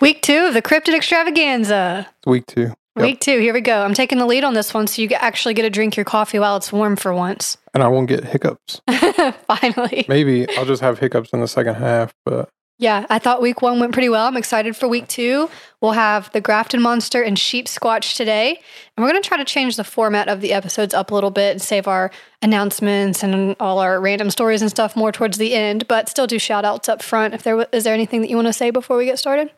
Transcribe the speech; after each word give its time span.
Week 0.00 0.22
two 0.22 0.46
of 0.46 0.54
the 0.54 0.62
Cryptid 0.62 0.94
Extravaganza. 0.94 2.06
Week 2.26 2.46
two. 2.46 2.72
Yep. 2.96 3.04
Week 3.04 3.20
two, 3.20 3.40
here 3.40 3.52
we 3.52 3.60
go. 3.60 3.82
I'm 3.82 3.92
taking 3.92 4.18
the 4.18 4.24
lead 4.24 4.42
on 4.42 4.54
this 4.54 4.72
one 4.72 4.86
so 4.86 5.02
you 5.02 5.08
actually 5.10 5.52
get 5.52 5.62
to 5.62 5.70
drink 5.70 5.96
your 5.96 6.04
coffee 6.04 6.38
while 6.38 6.56
it's 6.56 6.72
warm 6.72 6.96
for 6.96 7.12
once. 7.12 7.58
And 7.74 7.82
I 7.82 7.88
won't 7.88 8.08
get 8.08 8.24
hiccups. 8.24 8.80
Finally. 9.46 10.06
Maybe 10.08 10.48
I'll 10.56 10.64
just 10.64 10.80
have 10.80 10.98
hiccups 10.98 11.30
in 11.34 11.40
the 11.40 11.48
second 11.48 11.74
half, 11.74 12.14
but 12.24 12.48
Yeah, 12.78 13.06
I 13.08 13.18
thought 13.18 13.40
week 13.40 13.62
one 13.62 13.80
went 13.80 13.92
pretty 13.94 14.10
well. 14.10 14.26
I'm 14.26 14.36
excited 14.36 14.76
for 14.76 14.86
week 14.86 15.08
two. 15.08 15.48
We'll 15.80 15.92
have 15.92 16.30
the 16.32 16.42
Grafton 16.42 16.82
Monster 16.82 17.22
and 17.22 17.38
Sheepsquatch 17.38 18.16
today. 18.16 18.60
And 18.96 19.02
we're 19.04 19.10
going 19.10 19.22
to 19.22 19.26
try 19.26 19.38
to 19.38 19.46
change 19.46 19.76
the 19.76 19.84
format 19.84 20.28
of 20.28 20.42
the 20.42 20.52
episodes 20.52 20.92
up 20.92 21.10
a 21.10 21.14
little 21.14 21.30
bit 21.30 21.52
and 21.52 21.62
save 21.62 21.88
our 21.88 22.10
announcements 22.42 23.22
and 23.22 23.56
all 23.60 23.78
our 23.78 23.98
random 23.98 24.28
stories 24.28 24.60
and 24.60 24.70
stuff 24.70 24.94
more 24.94 25.10
towards 25.10 25.38
the 25.38 25.54
end, 25.54 25.88
but 25.88 26.10
still 26.10 26.26
do 26.26 26.38
shout 26.38 26.66
outs 26.66 26.86
up 26.86 27.02
front. 27.02 27.32
If 27.32 27.44
there 27.44 27.66
is 27.72 27.84
there 27.84 27.94
anything 27.94 28.20
that 28.20 28.28
you 28.28 28.36
want 28.36 28.48
to 28.48 28.52
say 28.52 28.70
before 28.70 28.98
we 28.98 29.06
get 29.06 29.18
started? 29.18 29.50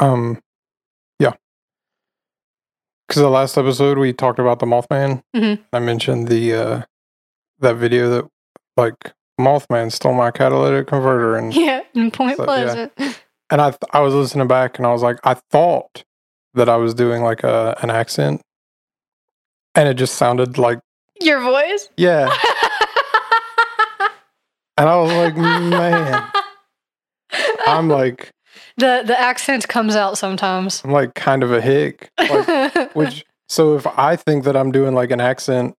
um 0.00 0.40
yeah. 1.20 1.32
Cuz 3.08 3.16
the 3.22 3.28
last 3.28 3.56
episode 3.58 3.98
we 3.98 4.12
talked 4.12 4.38
about 4.38 4.58
the 4.58 4.66
Mothman. 4.66 5.22
Mhm. 5.36 5.62
I 5.72 5.78
mentioned 5.80 6.28
the 6.28 6.54
uh 6.54 6.82
that 7.60 7.76
video 7.76 8.08
that 8.10 8.24
like 8.76 9.12
Mothman 9.40 9.90
stole 9.92 10.14
my 10.14 10.30
catalytic 10.30 10.86
converter 10.86 11.36
and 11.36 11.54
Yeah, 11.56 11.82
in 11.94 12.10
Point 12.10 12.36
So, 12.36 12.42
yeah. 12.44 12.46
Pleasant. 12.46 12.92
and 13.50 13.60
I 13.60 13.70
th- 13.70 13.78
I 13.92 14.00
was 14.00 14.14
listening 14.14 14.46
back 14.48 14.78
and 14.78 14.86
I 14.86 14.92
was 14.92 15.02
like 15.02 15.18
I 15.24 15.34
thought 15.34 16.04
that 16.54 16.68
I 16.68 16.76
was 16.76 16.94
doing 16.94 17.22
like 17.22 17.42
a 17.44 17.76
an 17.82 17.90
accent 17.90 18.40
and 19.74 19.88
it 19.88 19.94
just 19.94 20.14
sounded 20.14 20.56
like 20.58 20.78
Your 21.20 21.40
voice? 21.40 21.88
yeah 21.96 22.26
and 24.76 24.88
I 24.88 24.96
was 24.96 25.12
like 25.12 25.36
man 25.36 26.28
I'm 27.66 27.88
like 27.88 28.30
the 28.76 29.02
the 29.06 29.18
accent 29.18 29.66
comes 29.68 29.96
out 29.96 30.16
sometimes. 30.18 30.82
I'm 30.84 30.90
like 30.92 31.14
kind 31.14 31.42
of 31.42 31.52
a 31.52 31.60
hick 31.60 32.10
like 32.18 32.94
which 32.94 33.24
so 33.48 33.76
if 33.76 33.86
I 33.98 34.16
think 34.16 34.44
that 34.44 34.56
I'm 34.56 34.70
doing 34.72 34.94
like 34.94 35.10
an 35.10 35.20
accent 35.20 35.74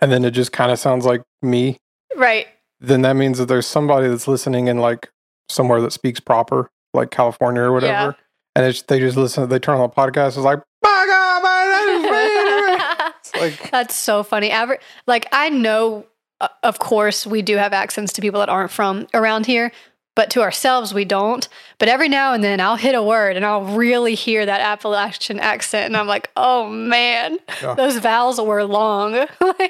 and 0.00 0.10
then 0.12 0.24
it 0.24 0.32
just 0.32 0.52
kind 0.52 0.70
of 0.72 0.78
sounds 0.78 1.04
like 1.06 1.22
me 1.42 1.78
right. 2.16 2.46
Then 2.80 3.02
that 3.02 3.14
means 3.16 3.38
that 3.38 3.46
there's 3.46 3.66
somebody 3.66 4.08
that's 4.08 4.26
listening 4.28 4.66
in 4.68 4.78
like 4.78 5.10
somewhere 5.48 5.80
that 5.82 5.92
speaks 5.92 6.20
proper 6.20 6.70
like 6.94 7.10
California 7.10 7.62
or 7.62 7.72
whatever 7.72 7.92
Yeah. 7.92 8.12
and 8.56 8.66
it's, 8.66 8.82
they 8.82 8.98
just 8.98 9.16
listen 9.16 9.48
they 9.48 9.58
turn 9.58 9.78
on 9.80 9.82
the 9.88 9.94
podcast 9.94 10.28
it's 10.28 10.36
like 10.38 10.58
"My 10.82 11.04
God, 11.08 11.42
my 11.42 13.12
It's 13.18 13.34
like 13.34 13.70
That's 13.70 13.94
so 13.94 14.22
funny. 14.22 14.50
Aver- 14.50 14.78
like 15.06 15.26
I 15.32 15.50
know, 15.50 16.06
uh, 16.40 16.48
of 16.62 16.78
course, 16.78 17.26
we 17.26 17.42
do 17.42 17.56
have 17.56 17.72
accents 17.72 18.12
to 18.14 18.20
people 18.20 18.40
that 18.40 18.48
aren't 18.48 18.70
from 18.70 19.06
around 19.14 19.46
here, 19.46 19.72
but 20.16 20.30
to 20.30 20.40
ourselves 20.42 20.94
we 20.94 21.04
don't. 21.04 21.46
But 21.78 21.88
every 21.88 22.08
now 22.08 22.32
and 22.32 22.42
then 22.42 22.60
I'll 22.60 22.76
hit 22.76 22.94
a 22.94 23.02
word 23.02 23.36
and 23.36 23.44
I'll 23.44 23.62
really 23.64 24.14
hear 24.14 24.46
that 24.46 24.60
Appalachian 24.60 25.38
accent, 25.38 25.86
and 25.86 25.96
I'm 25.96 26.06
like, 26.06 26.30
oh 26.36 26.68
man, 26.68 27.38
Yeah. 27.62 27.74
those 27.74 27.98
vowels 27.98 28.40
were 28.40 28.64
long. 28.64 29.26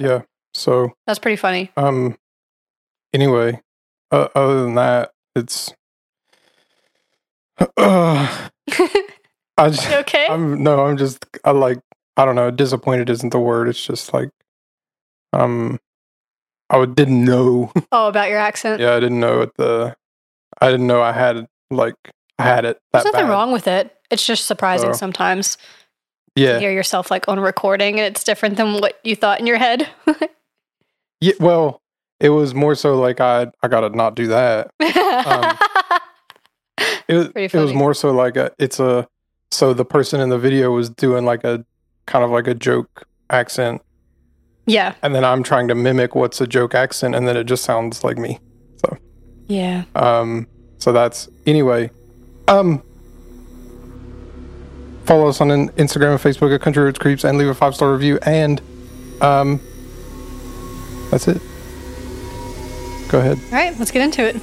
Yeah 0.00 0.22
so 0.58 0.92
That's 1.06 1.18
pretty 1.18 1.36
funny. 1.36 1.70
um 1.76 2.16
anyway 3.14 3.60
uh, 4.10 4.28
other 4.34 4.62
than 4.64 4.74
that 4.74 5.12
it's 5.36 5.72
uh, 7.76 8.48
I 9.56 9.68
just, 9.70 9.90
okay? 9.90 10.26
I'm 10.30 10.62
no, 10.62 10.86
I'm 10.86 10.96
just 10.96 11.24
I 11.44 11.50
like 11.50 11.80
I 12.16 12.24
don't 12.24 12.36
know, 12.36 12.50
disappointed 12.50 13.10
isn't 13.10 13.30
the 13.30 13.38
word. 13.40 13.68
It's 13.68 13.84
just 13.84 14.12
like 14.14 14.30
um 15.32 15.78
I 16.70 16.84
didn't 16.86 17.24
know. 17.24 17.72
oh, 17.92 18.08
about 18.08 18.28
your 18.28 18.38
accent. 18.38 18.80
yeah, 18.80 18.94
I 18.94 19.00
didn't 19.00 19.20
know 19.20 19.40
it 19.42 19.50
the 19.56 19.96
I 20.60 20.70
didn't 20.70 20.86
know 20.86 21.02
I 21.02 21.12
had 21.12 21.46
like 21.70 21.94
I 22.38 22.44
had 22.44 22.64
it 22.64 22.78
that 22.92 23.02
There's 23.02 23.12
nothing 23.12 23.26
bad. 23.26 23.32
wrong 23.32 23.52
with 23.52 23.66
it. 23.66 23.94
It's 24.10 24.24
just 24.24 24.46
surprising 24.46 24.92
So- 24.92 24.98
sometimes 24.98 25.56
to 26.36 26.42
Yeah. 26.42 26.58
hear 26.60 26.70
yourself 26.70 27.10
like 27.10 27.26
on 27.28 27.40
recording 27.40 27.98
and 27.98 28.06
it's 28.14 28.22
different 28.22 28.56
than 28.56 28.74
what 28.80 28.98
you 29.02 29.16
thought 29.16 29.40
in 29.40 29.46
your 29.46 29.58
head. 29.58 29.88
Yeah, 31.20 31.34
well, 31.40 31.82
it 32.20 32.30
was 32.30 32.54
more 32.54 32.74
so 32.74 32.98
like 32.98 33.20
I 33.20 33.48
I 33.62 33.68
got 33.68 33.80
to 33.80 33.90
not 33.90 34.14
do 34.14 34.28
that. 34.28 34.70
It 37.08 37.14
was 37.14 37.28
it 37.34 37.54
was 37.54 37.72
more 37.72 37.94
so 37.94 38.12
like 38.12 38.36
a 38.36 38.52
it's 38.58 38.78
a 38.78 39.08
so 39.50 39.72
the 39.72 39.84
person 39.84 40.20
in 40.20 40.28
the 40.28 40.38
video 40.38 40.70
was 40.72 40.90
doing 40.90 41.24
like 41.24 41.42
a 41.42 41.64
kind 42.04 42.22
of 42.22 42.30
like 42.30 42.46
a 42.46 42.54
joke 42.54 43.08
accent 43.30 43.80
yeah. 44.68 44.94
and 45.02 45.14
then 45.14 45.24
I'm 45.24 45.42
trying 45.42 45.68
to 45.68 45.74
mimic 45.74 46.14
what's 46.14 46.40
a 46.40 46.46
joke 46.46 46.74
accent 46.74 47.14
and 47.14 47.26
then 47.26 47.36
it 47.36 47.44
just 47.44 47.64
sounds 47.64 48.04
like 48.04 48.18
me. 48.18 48.38
So 48.76 48.98
Yeah. 49.46 49.84
Um, 49.94 50.46
so 50.76 50.92
that's 50.92 51.28
anyway. 51.46 51.90
Um, 52.46 52.82
follow 55.04 55.28
us 55.28 55.40
on 55.40 55.50
in- 55.50 55.70
Instagram 55.70 56.12
and 56.12 56.20
Facebook 56.20 56.54
at 56.54 56.60
Country 56.60 56.84
Roads 56.84 56.98
Creeps 56.98 57.24
and 57.24 57.38
leave 57.38 57.48
a 57.48 57.54
five 57.54 57.74
star 57.74 57.90
review. 57.92 58.18
And 58.22 58.60
um, 59.22 59.60
that's 61.10 61.28
it. 61.28 61.40
Go 63.08 63.20
ahead. 63.20 63.38
All 63.46 63.52
right, 63.52 63.78
let's 63.78 63.90
get 63.90 64.02
into 64.02 64.26
it. 64.26 64.36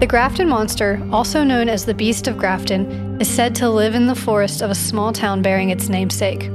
The 0.00 0.06
Grafton 0.06 0.48
Monster, 0.48 1.06
also 1.12 1.44
known 1.44 1.68
as 1.68 1.84
the 1.84 1.92
Beast 1.92 2.26
of 2.26 2.38
Grafton, 2.38 3.20
is 3.20 3.28
said 3.28 3.54
to 3.56 3.68
live 3.68 3.94
in 3.94 4.06
the 4.06 4.14
forest 4.14 4.62
of 4.62 4.70
a 4.70 4.74
small 4.74 5.12
town 5.12 5.42
bearing 5.42 5.68
its 5.68 5.90
namesake. 5.90 6.48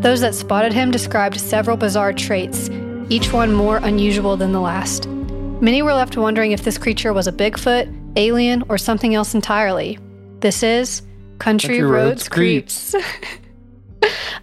Those 0.00 0.22
that 0.22 0.34
spotted 0.34 0.72
him 0.72 0.90
described 0.90 1.38
several 1.38 1.76
bizarre 1.76 2.14
traits, 2.14 2.70
each 3.10 3.32
one 3.32 3.52
more 3.52 3.76
unusual 3.78 4.38
than 4.38 4.52
the 4.52 4.60
last. 4.60 5.08
Many 5.08 5.82
were 5.82 5.92
left 5.92 6.16
wondering 6.16 6.52
if 6.52 6.64
this 6.64 6.78
creature 6.78 7.12
was 7.12 7.26
a 7.26 7.32
Bigfoot, 7.32 7.94
alien, 8.16 8.64
or 8.68 8.78
something 8.78 9.14
else 9.14 9.34
entirely. 9.34 9.98
This 10.40 10.62
is 10.62 11.02
Country, 11.38 11.76
Country 11.76 11.82
Roads, 11.82 12.22
Roads 12.22 12.28
Creeps. 12.30 12.94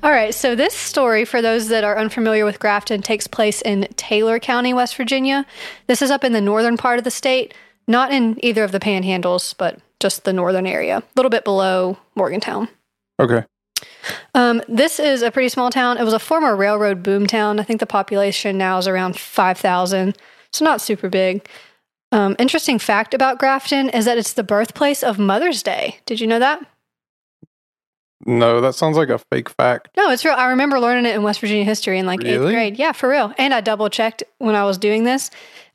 All 0.03 0.11
right, 0.11 0.35
so 0.35 0.53
this 0.53 0.73
story, 0.73 1.23
for 1.23 1.41
those 1.41 1.69
that 1.69 1.85
are 1.85 1.97
unfamiliar 1.97 2.43
with 2.43 2.59
Grafton, 2.59 3.01
takes 3.01 3.25
place 3.25 3.61
in 3.61 3.87
Taylor 3.95 4.37
County, 4.37 4.73
West 4.73 4.97
Virginia. 4.97 5.45
This 5.87 6.01
is 6.01 6.11
up 6.11 6.25
in 6.25 6.33
the 6.33 6.41
northern 6.41 6.75
part 6.75 6.97
of 6.97 7.05
the 7.05 7.09
state, 7.09 7.53
not 7.87 8.11
in 8.11 8.37
either 8.43 8.65
of 8.65 8.73
the 8.73 8.81
panhandles, 8.81 9.55
but 9.57 9.79
just 10.01 10.25
the 10.25 10.33
northern 10.33 10.67
area, 10.67 10.97
a 10.97 11.03
little 11.15 11.29
bit 11.29 11.45
below 11.45 11.97
Morgantown. 12.15 12.67
Okay. 13.17 13.45
Um, 14.35 14.61
this 14.67 14.99
is 14.99 15.21
a 15.21 15.31
pretty 15.31 15.47
small 15.47 15.69
town. 15.69 15.97
It 15.97 16.03
was 16.03 16.11
a 16.11 16.19
former 16.19 16.53
railroad 16.53 17.01
boom 17.01 17.25
town. 17.25 17.57
I 17.57 17.63
think 17.63 17.79
the 17.79 17.85
population 17.85 18.57
now 18.57 18.77
is 18.79 18.89
around 18.89 19.17
5,000, 19.17 20.17
so 20.51 20.65
not 20.65 20.81
super 20.81 21.07
big. 21.07 21.47
Um, 22.11 22.35
interesting 22.39 22.77
fact 22.77 23.13
about 23.13 23.39
Grafton 23.39 23.87
is 23.87 24.03
that 24.03 24.17
it's 24.17 24.33
the 24.33 24.43
birthplace 24.43 25.01
of 25.01 25.17
Mother's 25.17 25.63
Day. 25.63 25.99
Did 26.05 26.19
you 26.19 26.27
know 26.27 26.39
that? 26.39 26.61
No, 28.25 28.61
that 28.61 28.75
sounds 28.75 28.95
like 28.97 29.09
a 29.09 29.17
fake 29.19 29.49
fact. 29.49 29.89
No, 29.97 30.09
it's 30.09 30.23
real. 30.23 30.33
I 30.35 30.47
remember 30.47 30.79
learning 30.79 31.05
it 31.05 31.15
in 31.15 31.23
West 31.23 31.39
Virginia 31.41 31.63
history 31.65 31.99
in 31.99 32.05
like 32.05 32.23
eighth 32.23 32.41
grade. 32.41 32.77
Yeah, 32.77 32.91
for 32.93 33.09
real. 33.09 33.33
And 33.37 33.53
I 33.53 33.61
double 33.61 33.89
checked 33.89 34.23
when 34.37 34.55
I 34.55 34.63
was 34.63 34.77
doing 34.77 35.03
this. 35.03 35.29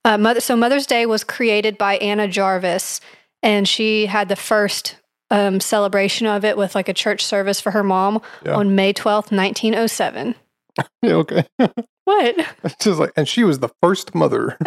Uh, 0.04 0.16
Mother, 0.16 0.40
so 0.40 0.56
Mother's 0.56 0.86
Day 0.86 1.04
was 1.06 1.24
created 1.24 1.76
by 1.76 1.96
Anna 1.98 2.26
Jarvis, 2.28 3.00
and 3.42 3.68
she 3.68 4.06
had 4.06 4.28
the 4.28 4.36
first 4.36 4.96
um, 5.30 5.60
celebration 5.60 6.26
of 6.26 6.44
it 6.44 6.56
with 6.56 6.74
like 6.74 6.88
a 6.88 6.94
church 6.94 7.22
service 7.24 7.60
for 7.60 7.72
her 7.72 7.82
mom 7.84 8.22
Yeah. 8.46 8.54
on 8.54 8.74
May 8.74 8.92
twelfth, 8.94 9.30
nineteen 9.32 9.74
oh 9.74 9.86
seven. 9.86 10.34
Yeah, 11.02 11.14
okay. 11.14 11.44
What? 12.04 12.36
it's 12.64 12.82
just 12.82 12.98
like, 12.98 13.12
and 13.16 13.28
she 13.28 13.44
was 13.44 13.58
the 13.58 13.68
first 13.82 14.14
mother. 14.14 14.56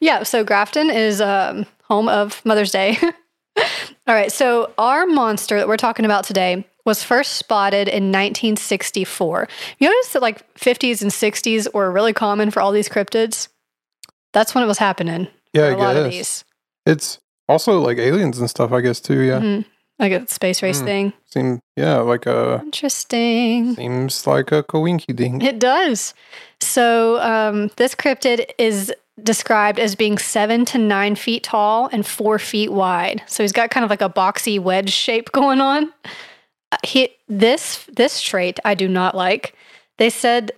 yeah, 0.00 0.22
so 0.22 0.42
Grafton 0.44 0.88
is 0.90 1.20
um, 1.20 1.66
home 1.82 2.08
of 2.08 2.42
Mother's 2.46 2.70
Day. 2.70 2.96
All 4.06 4.14
right, 4.14 4.30
so 4.32 4.72
our 4.78 5.06
monster 5.06 5.58
that 5.58 5.68
we're 5.68 5.76
talking 5.76 6.04
about 6.04 6.24
today 6.24 6.66
was 6.84 7.02
first 7.02 7.32
spotted 7.36 7.88
in 7.88 8.12
1964. 8.12 9.48
You 9.78 9.88
notice 9.88 10.12
that 10.12 10.22
like 10.22 10.54
50s 10.54 11.00
and 11.02 11.10
60s 11.10 11.72
were 11.72 11.90
really 11.90 12.12
common 12.12 12.50
for 12.50 12.60
all 12.60 12.72
these 12.72 12.88
cryptids? 12.88 13.48
That's 14.32 14.54
when 14.54 14.64
it 14.64 14.66
was 14.66 14.78
happening. 14.78 15.28
Yeah, 15.52 15.74
a 15.74 15.76
lot 15.76 15.96
of 15.96 16.10
these. 16.10 16.44
It's 16.84 17.18
also 17.48 17.80
like 17.80 17.98
aliens 17.98 18.38
and 18.38 18.50
stuff, 18.50 18.72
I 18.72 18.80
guess, 18.80 19.00
too. 19.00 19.20
Yeah. 19.20 19.38
Mhm. 19.40 19.64
Like 19.98 20.12
a 20.12 20.26
space 20.28 20.60
race 20.62 20.82
Mm. 20.82 20.84
thing. 20.84 21.12
Seem, 21.26 21.60
yeah, 21.76 21.98
like 21.98 22.26
a, 22.26 22.60
Interesting. 22.64 23.76
seems 23.76 24.26
like 24.26 24.50
a 24.50 24.64
coinky 24.64 25.14
ding. 25.14 25.40
It 25.40 25.60
does. 25.60 26.12
So 26.60 27.20
um, 27.22 27.70
this 27.76 27.94
cryptid 27.94 28.50
is 28.58 28.92
described 29.22 29.78
as 29.78 29.94
being 29.94 30.18
seven 30.18 30.64
to 30.66 30.78
nine 30.78 31.14
feet 31.14 31.44
tall 31.44 31.88
and 31.92 32.04
four 32.06 32.38
feet 32.38 32.72
wide. 32.72 33.22
So 33.26 33.42
he's 33.42 33.52
got 33.52 33.70
kind 33.70 33.84
of 33.84 33.90
like 33.90 34.02
a 34.02 34.10
boxy 34.10 34.58
wedge 34.58 34.90
shape 34.92 35.30
going 35.32 35.60
on. 35.60 35.92
Uh, 36.72 36.76
He 36.84 37.10
this 37.28 37.84
this 37.92 38.20
trait 38.20 38.58
I 38.64 38.74
do 38.74 38.88
not 38.88 39.14
like. 39.14 39.54
They 39.98 40.10
said 40.10 40.50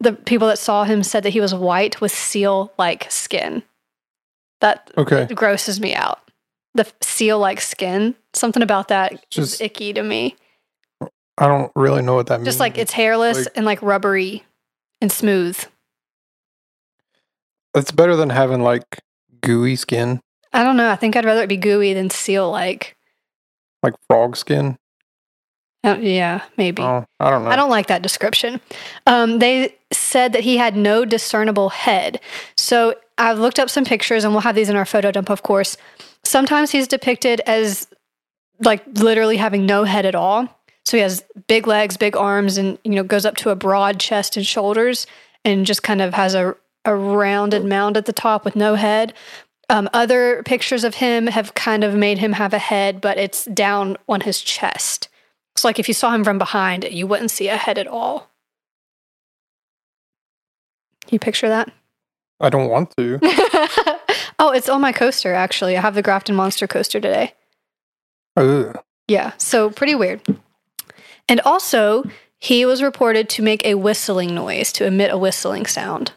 the 0.00 0.12
people 0.14 0.48
that 0.48 0.58
saw 0.58 0.82
him 0.84 1.04
said 1.04 1.22
that 1.22 1.30
he 1.30 1.40
was 1.40 1.54
white 1.54 2.00
with 2.00 2.10
seal 2.12 2.72
like 2.78 3.10
skin. 3.10 3.62
That 4.60 4.90
Okay. 4.98 5.26
grosses 5.32 5.80
me 5.80 5.94
out. 5.94 6.18
The 6.74 6.90
seal 7.00 7.38
like 7.38 7.60
skin. 7.60 8.16
Something 8.34 8.62
about 8.62 8.88
that 8.88 9.12
is 9.12 9.20
Just- 9.30 9.60
icky 9.60 9.92
to 9.92 10.02
me. 10.02 10.34
I 11.38 11.46
don't 11.48 11.70
really 11.76 12.02
know 12.02 12.14
what 12.14 12.26
that 12.26 12.38
means. 12.40 12.46
Just 12.48 12.60
like 12.60 12.76
it's 12.78 12.92
hairless 12.92 13.38
Like- 13.38 13.48
and 13.56 13.64
like 13.64 13.80
rubbery 13.82 14.44
and 15.00 15.10
smooth. 15.12 15.58
It's 17.74 17.90
better 17.90 18.16
than 18.16 18.30
having 18.30 18.62
like 18.62 19.00
gooey 19.40 19.76
skin, 19.76 20.20
I 20.52 20.64
don't 20.64 20.76
know. 20.76 20.90
I 20.90 20.96
think 20.96 21.16
I'd 21.16 21.24
rather 21.24 21.42
it 21.42 21.48
be 21.48 21.56
gooey 21.56 21.94
than 21.94 22.10
seal 22.10 22.50
like. 22.50 22.96
like 23.82 23.94
frog 24.06 24.36
skin. 24.36 24.76
Uh, 25.84 25.96
yeah, 26.00 26.42
maybe. 26.56 26.82
Oh, 26.82 27.04
I 27.18 27.30
don't 27.30 27.44
know. 27.44 27.50
I 27.50 27.56
don't 27.56 27.70
like 27.70 27.88
that 27.88 28.02
description. 28.02 28.60
Um, 29.06 29.40
they 29.40 29.74
said 29.90 30.32
that 30.32 30.44
he 30.44 30.56
had 30.56 30.76
no 30.76 31.04
discernible 31.04 31.70
head. 31.70 32.20
So 32.56 32.94
I've 33.18 33.38
looked 33.38 33.58
up 33.58 33.68
some 33.68 33.84
pictures, 33.84 34.22
and 34.22 34.32
we'll 34.32 34.42
have 34.42 34.54
these 34.54 34.68
in 34.68 34.76
our 34.76 34.84
photo 34.84 35.10
dump, 35.10 35.28
of 35.28 35.42
course. 35.42 35.76
Sometimes 36.22 36.70
he's 36.70 36.86
depicted 36.86 37.40
as 37.46 37.88
like 38.60 38.84
literally 38.94 39.38
having 39.38 39.66
no 39.66 39.82
head 39.82 40.06
at 40.06 40.14
all. 40.14 40.46
So 40.84 40.96
he 40.96 41.02
has 41.02 41.24
big 41.48 41.66
legs, 41.66 41.96
big 41.96 42.16
arms, 42.16 42.58
and 42.58 42.78
you 42.84 42.92
know 42.92 43.02
goes 43.02 43.26
up 43.26 43.36
to 43.38 43.50
a 43.50 43.56
broad 43.56 43.98
chest 43.98 44.36
and 44.36 44.46
shoulders, 44.46 45.06
and 45.44 45.66
just 45.66 45.82
kind 45.82 46.00
of 46.00 46.14
has 46.14 46.34
a 46.34 46.54
a 46.84 46.94
rounded 46.94 47.64
mound 47.64 47.96
at 47.96 48.06
the 48.06 48.12
top 48.12 48.44
with 48.44 48.56
no 48.56 48.74
head. 48.74 49.12
Um, 49.68 49.88
other 49.92 50.42
pictures 50.42 50.84
of 50.84 50.96
him 50.96 51.28
have 51.28 51.54
kind 51.54 51.84
of 51.84 51.94
made 51.94 52.18
him 52.18 52.32
have 52.32 52.52
a 52.52 52.58
head, 52.58 53.00
but 53.00 53.16
it's 53.18 53.44
down 53.46 53.96
on 54.08 54.22
his 54.22 54.40
chest. 54.40 55.08
So, 55.56 55.68
like 55.68 55.78
if 55.78 55.88
you 55.88 55.94
saw 55.94 56.12
him 56.12 56.24
from 56.24 56.38
behind, 56.38 56.84
you 56.90 57.06
wouldn't 57.06 57.30
see 57.30 57.48
a 57.48 57.56
head 57.56 57.78
at 57.78 57.86
all. 57.86 58.30
Can 61.06 61.16
you 61.16 61.18
picture 61.18 61.48
that? 61.48 61.70
I 62.40 62.48
don't 62.48 62.68
want 62.68 62.94
to. 62.96 63.18
oh, 64.38 64.50
it's 64.50 64.68
on 64.68 64.80
my 64.80 64.92
coaster, 64.92 65.32
actually. 65.32 65.76
I 65.76 65.80
have 65.80 65.94
the 65.94 66.02
Grafton 66.02 66.34
Monster 66.34 66.66
coaster 66.66 67.00
today. 67.00 67.34
Ugh. 68.36 68.78
Yeah, 69.08 69.32
so 69.36 69.70
pretty 69.70 69.94
weird. 69.94 70.22
And 71.28 71.40
also, 71.40 72.04
he 72.38 72.64
was 72.64 72.82
reported 72.82 73.28
to 73.30 73.42
make 73.42 73.64
a 73.64 73.74
whistling 73.74 74.34
noise, 74.34 74.72
to 74.72 74.86
emit 74.86 75.12
a 75.12 75.18
whistling 75.18 75.66
sound. 75.66 76.12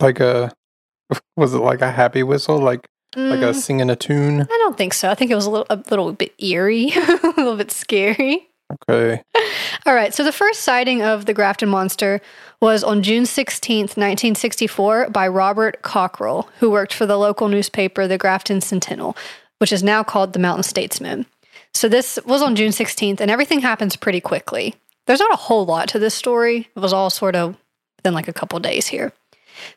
Like 0.00 0.20
a 0.20 0.52
was 1.36 1.54
it 1.54 1.58
like 1.58 1.82
a 1.82 1.90
happy 1.90 2.22
whistle? 2.22 2.58
Like 2.58 2.86
like 3.16 3.40
a 3.40 3.52
Mm, 3.52 3.54
singing 3.54 3.90
a 3.90 3.96
tune? 3.96 4.40
I 4.40 4.44
don't 4.46 4.78
think 4.78 4.94
so. 4.94 5.10
I 5.10 5.14
think 5.14 5.30
it 5.30 5.34
was 5.34 5.44
a 5.44 5.50
little, 5.50 5.66
a 5.68 5.76
little 5.90 6.12
bit 6.14 6.32
eerie, 6.38 6.92
a 6.96 7.34
little 7.36 7.56
bit 7.56 7.70
scary. 7.70 8.48
Okay. 8.88 9.22
All 9.86 9.94
right. 9.94 10.14
So 10.14 10.24
the 10.24 10.32
first 10.32 10.62
sighting 10.62 11.02
of 11.02 11.26
the 11.26 11.34
Grafton 11.34 11.68
Monster 11.68 12.22
was 12.60 12.82
on 12.82 13.02
June 13.02 13.24
16th, 13.24 13.98
1964, 13.98 15.10
by 15.10 15.28
Robert 15.28 15.82
Cockrell, 15.82 16.48
who 16.58 16.70
worked 16.70 16.94
for 16.94 17.04
the 17.04 17.18
local 17.18 17.48
newspaper, 17.48 18.06
the 18.06 18.16
Grafton 18.16 18.60
Sentinel, 18.60 19.16
which 19.58 19.72
is 19.72 19.82
now 19.82 20.02
called 20.02 20.32
the 20.32 20.38
Mountain 20.38 20.62
Statesman. 20.62 21.26
So 21.74 21.88
this 21.88 22.18
was 22.24 22.42
on 22.42 22.56
June 22.56 22.70
16th, 22.70 23.20
and 23.20 23.30
everything 23.30 23.60
happens 23.60 23.96
pretty 23.96 24.20
quickly. 24.20 24.74
There's 25.06 25.20
not 25.20 25.32
a 25.32 25.36
whole 25.36 25.66
lot 25.66 25.88
to 25.88 25.98
this 25.98 26.14
story. 26.14 26.68
It 26.74 26.80
was 26.80 26.92
all 26.92 27.10
sort 27.10 27.34
of 27.34 27.56
within 27.96 28.14
like 28.14 28.28
a 28.28 28.32
couple 28.32 28.58
days 28.60 28.86
here. 28.86 29.12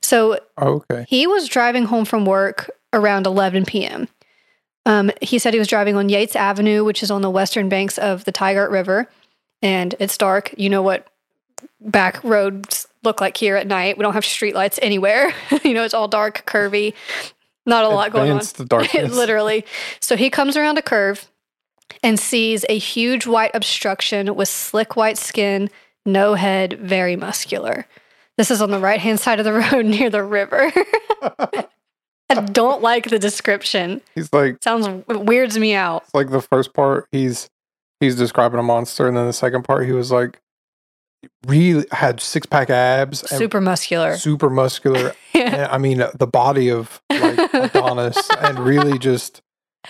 So 0.01 0.39
Oh, 0.57 0.83
okay. 0.91 1.05
he 1.07 1.27
was 1.27 1.47
driving 1.47 1.85
home 1.85 2.05
from 2.05 2.25
work 2.25 2.69
around 2.93 3.25
11 3.25 3.65
p.m. 3.65 4.07
Um, 4.85 5.11
he 5.21 5.39
said 5.39 5.53
he 5.53 5.59
was 5.59 5.67
driving 5.67 5.95
on 5.95 6.09
Yates 6.09 6.35
Avenue, 6.35 6.83
which 6.83 7.01
is 7.01 7.09
on 7.09 7.21
the 7.21 7.29
western 7.29 7.69
banks 7.69 7.97
of 7.97 8.25
the 8.25 8.31
Tygart 8.31 8.69
River, 8.71 9.09
and 9.61 9.95
it's 9.99 10.17
dark. 10.17 10.53
You 10.57 10.69
know 10.69 10.81
what 10.81 11.07
back 11.81 12.23
roads 12.23 12.87
look 13.03 13.19
like 13.21 13.37
here 13.37 13.55
at 13.55 13.67
night. 13.67 13.97
We 13.97 14.03
don't 14.03 14.13
have 14.13 14.23
streetlights 14.23 14.79
anywhere. 14.81 15.33
you 15.63 15.73
know, 15.73 15.83
it's 15.83 15.93
all 15.93 16.07
dark, 16.07 16.45
curvy, 16.45 16.93
not 17.65 17.83
a 17.83 17.89
lot 17.89 18.11
going 18.11 18.31
on. 18.31 18.37
Advanced 18.37 18.67
darkness. 18.69 19.15
Literally. 19.15 19.65
So 19.99 20.15
he 20.15 20.29
comes 20.29 20.55
around 20.55 20.77
a 20.77 20.81
curve 20.83 21.27
and 22.03 22.19
sees 22.19 22.65
a 22.69 22.77
huge 22.77 23.25
white 23.25 23.51
obstruction 23.53 24.35
with 24.35 24.49
slick 24.49 24.95
white 24.95 25.17
skin, 25.17 25.69
no 26.05 26.35
head, 26.35 26.79
very 26.79 27.15
muscular. 27.15 27.87
This 28.37 28.51
is 28.51 28.61
on 28.61 28.71
the 28.71 28.79
right 28.79 28.99
hand 28.99 29.19
side 29.19 29.39
of 29.39 29.45
the 29.45 29.53
road 29.71 29.85
near 29.85 30.09
the 30.09 30.23
river. 30.23 30.71
I 32.29 32.41
don't 32.51 32.81
like 32.81 33.09
the 33.09 33.19
description. 33.19 34.01
He's 34.15 34.33
like 34.33 34.57
Sounds 34.63 34.87
weirds 35.07 35.57
me 35.57 35.73
out. 35.75 36.03
it's 36.03 36.13
like 36.13 36.31
the 36.31 36.41
first 36.41 36.73
part 36.73 37.07
he's 37.11 37.49
he's 37.99 38.15
describing 38.15 38.59
a 38.59 38.63
monster 38.63 39.07
and 39.07 39.15
then 39.15 39.25
the 39.27 39.33
second 39.33 39.63
part 39.63 39.85
he 39.85 39.91
was 39.91 40.11
like 40.11 40.39
really 41.47 41.85
had 41.91 42.19
six 42.19 42.45
pack 42.45 42.69
abs 42.69 43.19
Super 43.29 43.61
muscular. 43.61 44.17
super 44.17 44.49
muscular 44.49 45.13
and, 45.33 45.55
I 45.55 45.77
mean 45.77 46.03
the 46.15 46.27
body 46.27 46.69
of 46.71 47.01
like 47.09 47.53
Adonis 47.53 48.17
and 48.39 48.59
really 48.59 48.97
just 48.99 49.41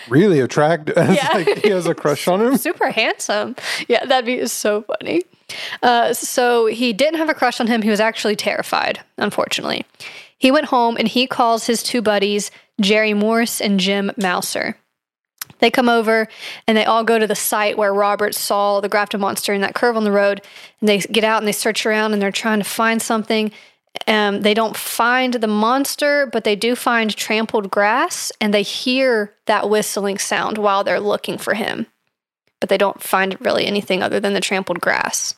really 0.08 0.40
attractive. 0.40 0.96
Yeah. 0.96 1.28
like 1.32 1.58
he 1.64 1.70
has 1.70 1.86
a 1.86 1.94
crush 1.94 2.28
on 2.28 2.42
him. 2.42 2.56
Super 2.58 2.90
handsome. 2.90 3.56
Yeah, 3.88 4.04
that'd 4.04 4.26
be 4.26 4.46
so 4.46 4.82
funny. 4.82 5.22
Uh, 5.82 6.12
so 6.12 6.66
he 6.66 6.92
didn't 6.92 7.18
have 7.18 7.28
a 7.28 7.34
crush 7.34 7.60
on 7.60 7.66
him. 7.66 7.82
He 7.82 7.90
was 7.90 8.00
actually 8.00 8.36
terrified, 8.36 9.00
unfortunately. 9.18 9.84
He 10.38 10.50
went 10.50 10.66
home 10.66 10.96
and 10.96 11.08
he 11.08 11.26
calls 11.26 11.66
his 11.66 11.82
two 11.82 12.02
buddies, 12.02 12.50
Jerry 12.80 13.14
Morse 13.14 13.60
and 13.60 13.80
Jim 13.80 14.12
Mouser. 14.16 14.76
They 15.58 15.70
come 15.70 15.88
over 15.88 16.28
and 16.66 16.76
they 16.76 16.84
all 16.84 17.04
go 17.04 17.18
to 17.18 17.26
the 17.26 17.34
site 17.34 17.78
where 17.78 17.94
Robert 17.94 18.34
saw 18.34 18.80
the 18.80 18.88
Grafton 18.88 19.20
monster 19.20 19.54
in 19.54 19.62
that 19.62 19.74
curve 19.74 19.96
on 19.96 20.04
the 20.04 20.12
road. 20.12 20.42
And 20.80 20.88
they 20.88 20.98
get 20.98 21.24
out 21.24 21.38
and 21.38 21.48
they 21.48 21.52
search 21.52 21.86
around 21.86 22.12
and 22.12 22.20
they're 22.20 22.30
trying 22.32 22.58
to 22.58 22.64
find 22.64 23.00
something. 23.00 23.52
Um, 24.06 24.42
they 24.42 24.52
don't 24.52 24.76
find 24.76 25.34
the 25.34 25.46
monster, 25.46 26.28
but 26.30 26.44
they 26.44 26.56
do 26.56 26.76
find 26.76 27.16
trampled 27.16 27.70
grass 27.70 28.30
and 28.40 28.52
they 28.52 28.62
hear 28.62 29.32
that 29.46 29.70
whistling 29.70 30.18
sound 30.18 30.58
while 30.58 30.84
they're 30.84 31.00
looking 31.00 31.38
for 31.38 31.54
him. 31.54 31.86
But 32.60 32.68
they 32.70 32.78
don't 32.78 33.02
find 33.02 33.36
really 33.40 33.66
anything 33.66 34.02
other 34.02 34.18
than 34.20 34.32
the 34.32 34.40
trampled 34.40 34.80
grass. 34.80 35.34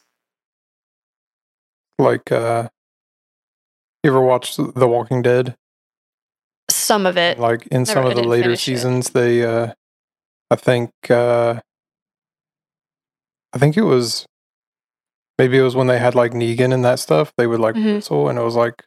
Like 1.99 2.31
uh 2.31 2.69
you 4.05 4.11
ever 4.11 4.21
watched 4.21 4.57
The 4.57 4.87
Walking 4.87 5.23
Dead? 5.23 5.57
Some 6.71 7.07
of 7.07 7.17
it. 7.17 7.39
Like 7.39 7.67
in 7.69 7.85
some 7.87 8.05
Never- 8.05 8.09
I 8.09 8.11
of 8.13 8.17
the 8.19 8.29
later 8.29 8.45
finish 8.45 8.61
it. 8.61 8.65
seasons 8.65 9.11
they 9.11 9.45
uh 9.45 9.73
I 10.51 10.57
think 10.57 10.91
uh 11.11 11.61
I 13.53 13.59
think 13.59 13.77
it 13.77 13.83
was 13.83 14.27
maybe 15.39 15.59
it 15.59 15.63
was 15.63 15.75
when 15.75 15.87
they 15.89 15.99
had 15.99 16.15
like 16.15 16.33
Negan 16.33 16.73
and 16.73 16.85
that 16.85 16.99
stuff, 17.01 17.33
they 17.37 17.47
would 17.47 17.61
like 17.61 17.75
Mhm. 17.75 17.97
whistle 17.97 18.29
and 18.29 18.39
it 18.39 18.43
was 18.43 18.55
like 18.55 18.85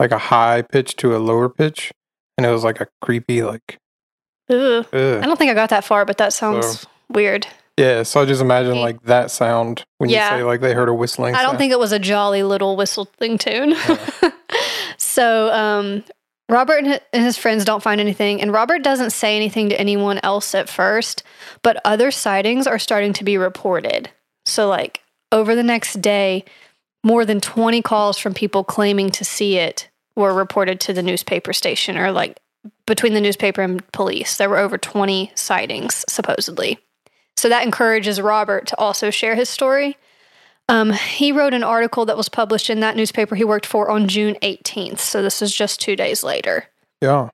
like 0.00 0.10
a 0.12 0.18
high 0.18 0.62
pitch 0.62 0.96
to 0.96 1.14
a 1.16 1.18
lower 1.18 1.48
pitch 1.48 1.92
and 2.36 2.46
it 2.46 2.50
was 2.50 2.64
like 2.64 2.80
a 2.80 2.88
creepy 3.00 3.42
like 3.42 3.78
Ugh. 4.48 4.84
I 4.92 5.20
don't 5.20 5.36
think 5.38 5.52
I 5.52 5.54
got 5.54 5.70
that 5.70 5.84
far, 5.84 6.04
but 6.04 6.18
that 6.18 6.32
sounds 6.32 6.84
weird. 7.08 7.46
Yeah, 7.80 8.02
so 8.02 8.20
I 8.20 8.24
just 8.26 8.42
imagine 8.42 8.78
like 8.78 9.02
that 9.04 9.30
sound 9.30 9.84
when 9.98 10.10
Yeah. 10.10 10.34
you 10.34 10.40
say 10.40 10.44
like 10.44 10.60
they 10.60 10.74
heard 10.74 10.88
a 10.88 10.94
whistling 10.94 11.34
I 11.34 11.38
don't 11.42 11.50
sound. 11.52 11.58
think 11.58 11.72
it 11.72 11.78
was 11.78 11.92
a 11.92 11.98
jolly 11.98 12.42
little 12.42 12.76
whistling 12.76 13.38
tune. 13.38 13.74
so 14.98 15.50
um, 15.52 16.04
Robert 16.48 16.84
and 16.84 17.00
his 17.24 17.36
friends 17.36 17.64
don't 17.64 17.82
find 17.82 18.00
anything, 18.00 18.42
and 18.42 18.52
Robert 18.52 18.82
doesn't 18.82 19.10
say 19.10 19.36
anything 19.36 19.68
to 19.70 19.80
anyone 19.80 20.18
else 20.22 20.54
at 20.54 20.68
first, 20.68 21.22
but 21.62 21.80
other 21.84 22.10
sightings 22.10 22.66
are 22.66 22.78
starting 22.78 23.12
to 23.14 23.24
be 23.24 23.38
reported. 23.38 24.10
So, 24.46 24.68
like 24.68 25.00
over 25.32 25.54
the 25.54 25.62
next 25.62 26.00
day, 26.02 26.44
more 27.04 27.24
than 27.24 27.40
20 27.40 27.82
calls 27.82 28.18
from 28.18 28.34
people 28.34 28.64
claiming 28.64 29.10
to 29.12 29.24
see 29.24 29.56
it 29.56 29.88
were 30.16 30.34
reported 30.34 30.80
to 30.80 30.92
the 30.92 31.02
newspaper 31.02 31.52
station, 31.52 31.96
or 31.96 32.10
like 32.12 32.38
between 32.86 33.14
the 33.14 33.20
newspaper 33.20 33.62
and 33.62 33.90
police. 33.92 34.36
There 34.36 34.50
were 34.50 34.58
over 34.58 34.76
20 34.76 35.30
sightings, 35.34 36.04
supposedly. 36.08 36.78
So 37.40 37.48
that 37.48 37.64
encourages 37.64 38.20
Robert 38.20 38.66
to 38.66 38.78
also 38.78 39.08
share 39.08 39.34
his 39.34 39.48
story. 39.48 39.96
Um, 40.68 40.92
he 40.92 41.32
wrote 41.32 41.54
an 41.54 41.64
article 41.64 42.04
that 42.04 42.16
was 42.18 42.28
published 42.28 42.68
in 42.68 42.80
that 42.80 42.96
newspaper 42.96 43.34
he 43.34 43.44
worked 43.44 43.64
for 43.64 43.90
on 43.90 44.08
June 44.08 44.36
18th. 44.42 44.98
So 44.98 45.22
this 45.22 45.40
is 45.40 45.54
just 45.54 45.80
two 45.80 45.96
days 45.96 46.22
later. 46.22 46.66
Yeah. 47.00 47.30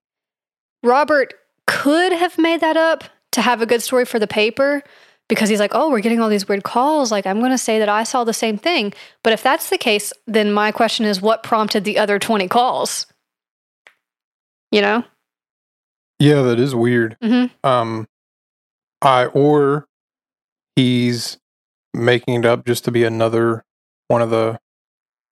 Robert 0.84 1.34
could 1.66 2.12
have 2.12 2.38
made 2.38 2.60
that 2.60 2.76
up 2.76 3.02
to 3.32 3.42
have 3.42 3.60
a 3.60 3.66
good 3.66 3.82
story 3.82 4.04
for 4.04 4.20
the 4.20 4.28
paper 4.28 4.84
because 5.28 5.48
he's 5.48 5.58
like, 5.58 5.74
oh, 5.74 5.90
we're 5.90 5.98
getting 5.98 6.20
all 6.20 6.28
these 6.28 6.46
weird 6.46 6.62
calls. 6.62 7.10
Like, 7.10 7.26
I'm 7.26 7.40
going 7.40 7.50
to 7.50 7.58
say 7.58 7.80
that 7.80 7.88
I 7.88 8.04
saw 8.04 8.22
the 8.22 8.32
same 8.32 8.56
thing. 8.56 8.92
But 9.24 9.32
if 9.32 9.42
that's 9.42 9.70
the 9.70 9.76
case, 9.76 10.12
then 10.28 10.52
my 10.52 10.70
question 10.70 11.04
is 11.04 11.20
what 11.20 11.42
prompted 11.42 11.82
the 11.82 11.98
other 11.98 12.20
20 12.20 12.46
calls? 12.46 13.06
You 14.70 14.82
know? 14.82 15.02
Yeah, 16.20 16.42
that 16.42 16.60
is 16.60 16.76
weird. 16.76 17.16
Mhm. 17.20 17.50
Um 17.64 18.06
I 19.02 19.26
or 19.26 19.88
he's 20.76 21.38
making 21.94 22.34
it 22.34 22.44
up 22.46 22.64
just 22.66 22.84
to 22.84 22.90
be 22.92 23.04
another 23.04 23.64
one 24.08 24.22
of 24.22 24.30
the 24.30 24.58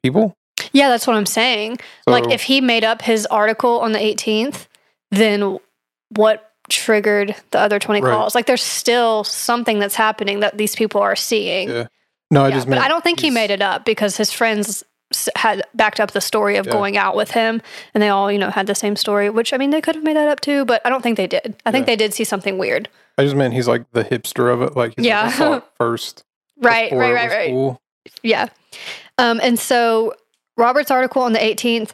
people. 0.02 0.34
Yeah, 0.72 0.88
that's 0.88 1.06
what 1.06 1.16
I'm 1.16 1.26
saying. 1.26 1.78
like, 2.06 2.30
if 2.30 2.42
he 2.42 2.60
made 2.60 2.84
up 2.84 3.02
his 3.02 3.26
article 3.26 3.80
on 3.80 3.92
the 3.92 3.98
18th, 3.98 4.66
then 5.10 5.58
what 6.16 6.50
triggered 6.68 7.34
the 7.50 7.58
other 7.60 7.78
20 7.78 8.00
Right. 8.00 8.10
calls? 8.10 8.34
Like, 8.34 8.46
there's 8.46 8.62
still 8.62 9.22
something 9.24 9.78
that's 9.78 9.94
happening 9.94 10.40
that 10.40 10.56
these 10.56 10.74
people 10.74 11.00
are 11.00 11.14
seeing. 11.16 11.68
Yeah. 11.68 11.86
No, 12.30 12.44
I 12.44 12.48
Yeah, 12.48 12.54
just 12.56 12.66
but 12.66 12.70
meant 12.76 12.84
I 12.84 12.88
don't 12.88 13.04
think 13.04 13.20
he 13.20 13.30
made 13.30 13.50
it 13.50 13.62
up 13.62 13.84
because 13.84 14.16
his 14.16 14.32
friends 14.32 14.82
had 15.36 15.62
backed 15.74 16.00
up 16.00 16.10
the 16.12 16.20
story 16.20 16.56
of 16.56 16.66
Yeah. 16.66 16.72
going 16.72 16.96
out 16.96 17.16
with 17.16 17.30
him 17.32 17.60
and 17.94 18.02
they 18.02 18.08
all, 18.08 18.30
you 18.30 18.38
know, 18.38 18.50
had 18.50 18.66
the 18.66 18.74
same 18.74 18.96
story, 18.96 19.30
which 19.30 19.52
I 19.52 19.56
mean, 19.56 19.70
they 19.70 19.80
could 19.80 19.94
have 19.94 20.04
made 20.04 20.16
that 20.16 20.28
up 20.28 20.40
too, 20.40 20.64
but 20.64 20.80
I 20.84 20.88
don't 20.90 21.02
think 21.02 21.16
they 21.16 21.26
did. 21.26 21.56
I 21.66 21.70
think 21.70 21.82
Yeah. 21.86 21.92
they 21.92 21.96
did 21.96 22.14
see 22.14 22.24
something 22.24 22.58
weird. 22.58 22.88
I 23.18 23.24
just 23.24 23.36
meant 23.36 23.54
he's 23.54 23.68
like 23.68 23.84
the 23.92 24.04
hipster 24.04 24.52
of 24.52 24.62
it. 24.62 24.76
Like 24.76 24.94
he's 24.96 25.06
Yeah. 25.06 25.32
like, 25.38 25.58
it 25.62 25.64
first. 25.78 26.24
Right, 26.60 26.92
right, 26.92 27.12
right, 27.12 27.30
right. 27.30 27.48
cool. 27.50 27.80
Yeah. 28.22 28.48
Um, 29.18 29.40
and 29.42 29.58
so 29.58 30.14
Robert's 30.56 30.90
article 30.90 31.22
on 31.22 31.32
the 31.32 31.38
18th 31.42 31.92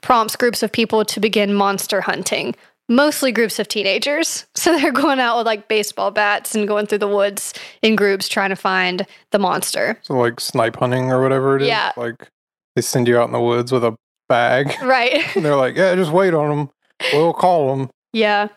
prompts 0.00 0.36
groups 0.36 0.62
of 0.62 0.72
people 0.72 1.04
to 1.04 1.20
begin 1.20 1.54
monster 1.54 2.00
hunting, 2.02 2.54
mostly 2.88 3.32
groups 3.32 3.58
of 3.58 3.68
teenagers. 3.68 4.44
So 4.56 4.78
they're 4.78 4.92
going 4.92 5.20
out 5.20 5.36
with 5.36 5.46
like 5.46 5.68
baseball 5.68 6.10
bats 6.10 6.54
and 6.54 6.66
going 6.66 6.86
through 6.86 6.98
the 6.98 7.08
woods 7.08 7.52
in 7.82 7.96
groups 7.96 8.28
trying 8.28 8.48
to 8.50 8.56
find 8.56 9.06
the 9.30 9.38
monster. 9.38 9.98
So 10.02 10.14
like 10.14 10.40
snipe 10.40 10.76
hunting 10.76 11.10
or 11.12 11.22
whatever 11.22 11.56
it 11.56 11.62
is. 11.62 11.68
Yeah. 11.68 11.92
Like 11.98 12.28
they 12.74 12.82
send 12.82 13.08
you 13.08 13.18
out 13.18 13.26
in 13.26 13.32
the 13.32 13.40
woods 13.40 13.72
with 13.72 13.84
a 13.84 13.96
bag. 14.28 14.74
Right. 14.82 15.36
and 15.36 15.44
they're 15.44 15.56
like, 15.56 15.76
yeah, 15.76 15.94
just 15.94 16.12
wait 16.12 16.34
on 16.34 16.48
them. 16.56 16.70
We'll 17.12 17.32
call 17.32 17.76
them. 17.76 17.90
Yeah. 18.12 18.48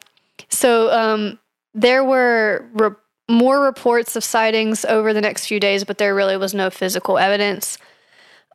So 0.49 0.91
um, 0.91 1.39
there 1.73 2.03
were 2.03 2.65
re- 2.73 2.95
more 3.29 3.61
reports 3.61 4.15
of 4.15 4.23
sightings 4.23 4.85
over 4.85 5.13
the 5.13 5.21
next 5.21 5.47
few 5.47 5.59
days, 5.59 5.83
but 5.83 5.97
there 5.97 6.15
really 6.15 6.37
was 6.37 6.53
no 6.53 6.69
physical 6.69 7.17
evidence. 7.17 7.77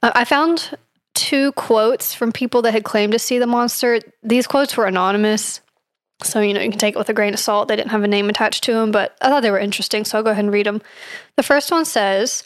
Uh, 0.03 0.13
I 0.15 0.25
found 0.25 0.77
two 1.15 1.53
quotes 1.53 2.15
from 2.15 2.33
people 2.33 2.63
that 2.63 2.73
had 2.73 2.85
claimed 2.85 3.13
to 3.13 3.19
see 3.19 3.39
the 3.39 3.47
monster. 3.47 4.01
These 4.23 4.47
quotes 4.47 4.77
were 4.77 4.87
anonymous. 4.87 5.61
So, 6.23 6.41
you 6.41 6.55
know, 6.55 6.61
you 6.61 6.71
can 6.71 6.79
take 6.79 6.95
it 6.95 6.99
with 6.99 7.09
a 7.09 7.15
grain 7.15 7.35
of 7.35 7.41
salt. 7.41 7.69
They 7.69 7.77
didn't 7.77 7.91
have 7.91 8.05
a 8.05 8.09
name 8.09 8.31
attached 8.31 8.65
to 8.65 8.73
them, 8.73 8.93
but 8.93 9.17
I 9.21 9.29
thought 9.29 9.43
they 9.43 9.51
were 9.51 9.59
interesting. 9.59 10.05
So 10.05 10.19
I'll 10.19 10.25
go 10.25 10.31
ahead 10.31 10.45
and 10.45 10.53
read 10.53 10.67
them. 10.67 10.81
The 11.37 11.43
first 11.43 11.71
one 11.71 11.85
says, 11.85 12.45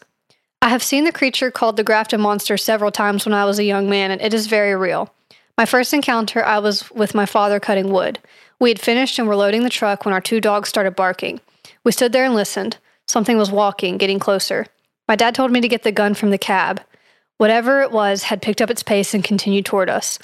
I 0.66 0.70
have 0.70 0.82
seen 0.82 1.04
the 1.04 1.12
creature 1.12 1.52
called 1.52 1.76
the 1.76 1.84
Grafton 1.84 2.20
Monster 2.20 2.56
several 2.56 2.90
times 2.90 3.24
when 3.24 3.32
I 3.32 3.44
was 3.44 3.60
a 3.60 3.64
young 3.64 3.88
man, 3.88 4.10
and 4.10 4.20
it 4.20 4.34
is 4.34 4.48
very 4.48 4.74
real. 4.74 5.14
My 5.56 5.64
first 5.64 5.94
encounter, 5.94 6.44
I 6.44 6.58
was 6.58 6.90
with 6.90 7.14
my 7.14 7.24
father 7.24 7.60
cutting 7.60 7.92
wood. 7.92 8.18
We 8.58 8.70
had 8.70 8.80
finished 8.80 9.16
and 9.18 9.28
were 9.28 9.36
loading 9.36 9.62
the 9.62 9.70
truck 9.70 10.04
when 10.04 10.12
our 10.12 10.20
two 10.20 10.40
dogs 10.40 10.68
started 10.68 10.96
barking. 10.96 11.40
We 11.84 11.92
stood 11.92 12.12
there 12.12 12.24
and 12.24 12.34
listened. 12.34 12.78
Something 13.06 13.38
was 13.38 13.52
walking, 13.52 13.96
getting 13.96 14.18
closer. 14.18 14.66
My 15.06 15.14
dad 15.14 15.36
told 15.36 15.52
me 15.52 15.60
to 15.60 15.68
get 15.68 15.84
the 15.84 15.92
gun 15.92 16.14
from 16.14 16.30
the 16.30 16.36
cab. 16.36 16.80
Whatever 17.38 17.82
it 17.82 17.92
was 17.92 18.24
had 18.24 18.42
picked 18.42 18.60
up 18.60 18.68
its 18.68 18.82
pace 18.82 19.14
and 19.14 19.22
continued 19.22 19.66
toward 19.66 19.88
us. 19.88 20.18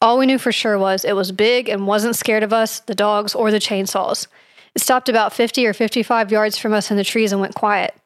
All 0.00 0.16
we 0.16 0.26
knew 0.26 0.38
for 0.38 0.52
sure 0.52 0.78
was 0.78 1.04
it 1.04 1.16
was 1.16 1.32
big 1.32 1.68
and 1.68 1.88
wasn't 1.88 2.14
scared 2.14 2.44
of 2.44 2.52
us, 2.52 2.78
the 2.78 2.94
dogs, 2.94 3.34
or 3.34 3.50
the 3.50 3.58
chainsaws. 3.58 4.28
It 4.76 4.80
stopped 4.80 5.08
about 5.08 5.32
50 5.32 5.66
or 5.66 5.72
55 5.72 6.30
yards 6.30 6.56
from 6.56 6.72
us 6.72 6.92
in 6.92 6.96
the 6.96 7.02
trees 7.02 7.32
and 7.32 7.40
went 7.40 7.56
quiet. 7.56 7.96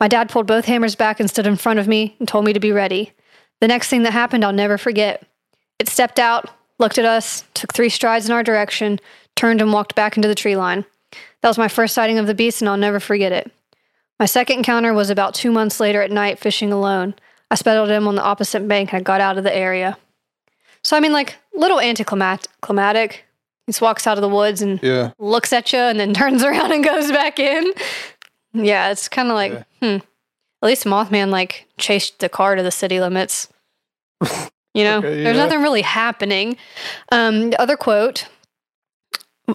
My 0.00 0.08
dad 0.08 0.28
pulled 0.28 0.46
both 0.46 0.66
hammers 0.66 0.94
back 0.94 1.20
and 1.20 1.28
stood 1.30 1.46
in 1.46 1.56
front 1.56 1.78
of 1.78 1.88
me 1.88 2.16
and 2.18 2.28
told 2.28 2.44
me 2.44 2.52
to 2.52 2.60
be 2.60 2.72
ready. 2.72 3.12
The 3.60 3.68
next 3.68 3.88
thing 3.88 4.02
that 4.02 4.12
happened, 4.12 4.44
I'll 4.44 4.52
never 4.52 4.76
forget. 4.76 5.24
It 5.78 5.88
stepped 5.88 6.18
out, 6.18 6.50
looked 6.78 6.98
at 6.98 7.04
us, 7.04 7.44
took 7.54 7.72
three 7.72 7.88
strides 7.88 8.26
in 8.26 8.32
our 8.32 8.42
direction, 8.42 9.00
turned 9.34 9.60
and 9.62 9.72
walked 9.72 9.94
back 9.94 10.16
into 10.16 10.28
the 10.28 10.34
tree 10.34 10.56
line. 10.56 10.84
That 11.40 11.48
was 11.48 11.58
my 11.58 11.68
first 11.68 11.94
sighting 11.94 12.18
of 12.18 12.26
the 12.26 12.34
beast, 12.34 12.60
and 12.60 12.68
I'll 12.68 12.76
never 12.76 13.00
forget 13.00 13.32
it. 13.32 13.50
My 14.18 14.26
second 14.26 14.58
encounter 14.58 14.92
was 14.94 15.10
about 15.10 15.34
two 15.34 15.50
months 15.52 15.80
later 15.80 16.02
at 16.02 16.10
night 16.10 16.38
fishing 16.38 16.72
alone. 16.72 17.14
I 17.50 17.54
spotted 17.54 17.92
him 17.92 18.08
on 18.08 18.14
the 18.16 18.22
opposite 18.22 18.66
bank 18.66 18.92
and 18.92 19.00
I 19.00 19.02
got 19.02 19.20
out 19.20 19.38
of 19.38 19.44
the 19.44 19.54
area. 19.54 19.96
So, 20.82 20.96
I 20.96 21.00
mean, 21.00 21.12
like, 21.12 21.36
little 21.54 21.80
anticlimactic. 21.80 23.24
He 23.66 23.72
just 23.72 23.82
walks 23.82 24.06
out 24.06 24.16
of 24.16 24.22
the 24.22 24.28
woods 24.28 24.62
and 24.62 24.80
Yeah. 24.82 25.12
looks 25.18 25.52
at 25.52 25.72
you 25.72 25.78
and 25.78 25.98
then 26.00 26.14
turns 26.14 26.42
around 26.42 26.72
and 26.72 26.82
goes 26.84 27.10
back 27.12 27.38
in. 27.38 27.72
Yeah, 28.64 28.90
it's 28.90 29.08
kind 29.08 29.28
of 29.28 29.34
like, 29.34 29.52
hmm. 29.80 29.98
At 30.62 30.66
least 30.66 30.84
Mothman, 30.84 31.30
like, 31.30 31.66
chased 31.78 32.18
the 32.20 32.28
car 32.28 32.54
to 32.56 32.62
the 32.62 32.70
city 32.70 32.98
limits. 33.00 33.48
You 34.74 34.84
know, 34.84 34.98
Okay, 34.98 35.22
there's 35.24 35.36
nothing 35.36 35.62
really 35.62 35.82
happening. 35.82 36.56
Um, 37.12 37.50
the 37.50 37.60
other 37.60 37.76
quote 37.76 38.26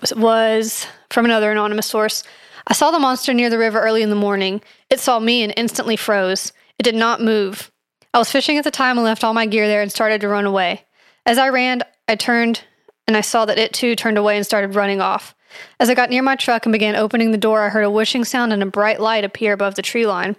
was- 0.02 0.14
was 0.16 0.88
from 1.12 1.26
another 1.26 1.52
anonymous 1.52 1.86
source. 1.88 2.24
I 2.68 2.74
saw 2.74 2.92
the 2.92 3.00
monster 3.00 3.34
near 3.34 3.50
the 3.50 3.58
river 3.58 3.80
early 3.82 4.02
in 4.04 4.10
the 4.10 4.16
morning. 4.16 4.62
It 4.90 5.00
saw 5.00 5.20
me 5.20 5.44
and 5.44 5.54
instantly 5.58 5.96
froze. 5.96 6.54
It 6.80 6.84
did 6.84 6.96
not 6.96 7.22
move. 7.22 7.72
I 8.14 8.20
was 8.20 8.32
fishing 8.32 8.58
at 8.58 8.64
the 8.64 8.72
time 8.72 8.98
and 8.98 9.06
left 9.06 9.24
all 9.24 9.34
my 9.34 9.46
gear 9.46 9.68
there 9.68 9.82
and 9.82 9.92
started 9.92 10.22
to 10.22 10.28
run 10.28 10.46
away. 10.46 10.86
As 11.26 11.38
I 11.38 11.50
ran, 11.50 11.82
I 12.08 12.16
turned 12.16 12.62
and 13.08 13.16
I 13.18 13.22
saw 13.22 13.46
that 13.46 13.58
it 13.60 13.74
too 13.74 13.96
turned 13.96 14.18
away 14.18 14.38
and 14.38 14.46
started 14.46 14.76
running 14.76 15.02
off. 15.02 15.36
As 15.80 15.90
I 15.90 15.94
got 15.94 16.10
near 16.10 16.22
my 16.22 16.36
truck 16.36 16.66
and 16.66 16.74
began 16.74 16.96
opening 16.96 17.32
the 17.32 17.38
door, 17.38 17.62
I 17.62 17.70
heard 17.70 17.84
a 17.84 17.92
whooshing 17.92 18.24
sound 18.26 18.54
and 18.54 18.62
a 18.64 18.66
bright 18.66 19.00
light 19.00 19.24
appear 19.24 19.54
above 19.54 19.76
the 19.76 19.82
tree 19.82 20.06
line. 20.08 20.36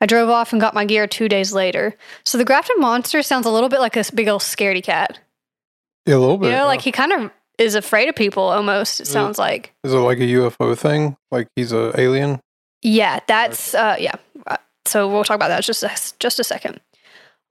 I 0.00 0.06
drove 0.06 0.28
off 0.28 0.52
and 0.52 0.60
got 0.60 0.74
my 0.74 0.84
gear 0.84 1.06
two 1.06 1.28
days 1.28 1.52
later. 1.52 1.96
So 2.24 2.36
the 2.38 2.44
Grafton 2.44 2.76
monster 2.78 3.22
sounds 3.22 3.46
a 3.46 3.50
little 3.50 3.68
bit 3.68 3.80
like 3.80 3.96
a 3.96 4.04
big 4.14 4.28
old 4.28 4.42
scaredy 4.42 4.82
cat. 4.82 5.18
Yeah, 6.06 6.16
a 6.16 6.18
little 6.18 6.36
bit. 6.36 6.46
You 6.46 6.52
know, 6.52 6.58
yeah. 6.58 6.64
like 6.64 6.82
he 6.82 6.92
kind 6.92 7.12
of 7.12 7.30
is 7.58 7.74
afraid 7.74 8.08
of 8.08 8.14
people 8.16 8.42
almost, 8.42 9.00
it 9.00 9.04
Mm. 9.04 9.12
sounds 9.12 9.38
like. 9.38 9.72
Is 9.84 9.92
it 9.92 9.96
like 9.96 10.18
a 10.18 10.22
UFO 10.22 10.76
thing? 10.76 11.16
Like 11.30 11.46
he's 11.56 11.72
a 11.72 11.98
alien? 11.98 12.40
Yeah, 12.82 13.20
that's 13.26 13.74
uh 13.74 13.96
yeah. 13.98 14.16
Uh, 14.46 14.56
So 14.86 15.08
we'll 15.08 15.24
talk 15.24 15.36
about 15.36 15.48
that 15.48 15.62
just 15.64 15.82
a, 15.82 15.90
just 16.18 16.38
a 16.38 16.44
second. 16.44 16.80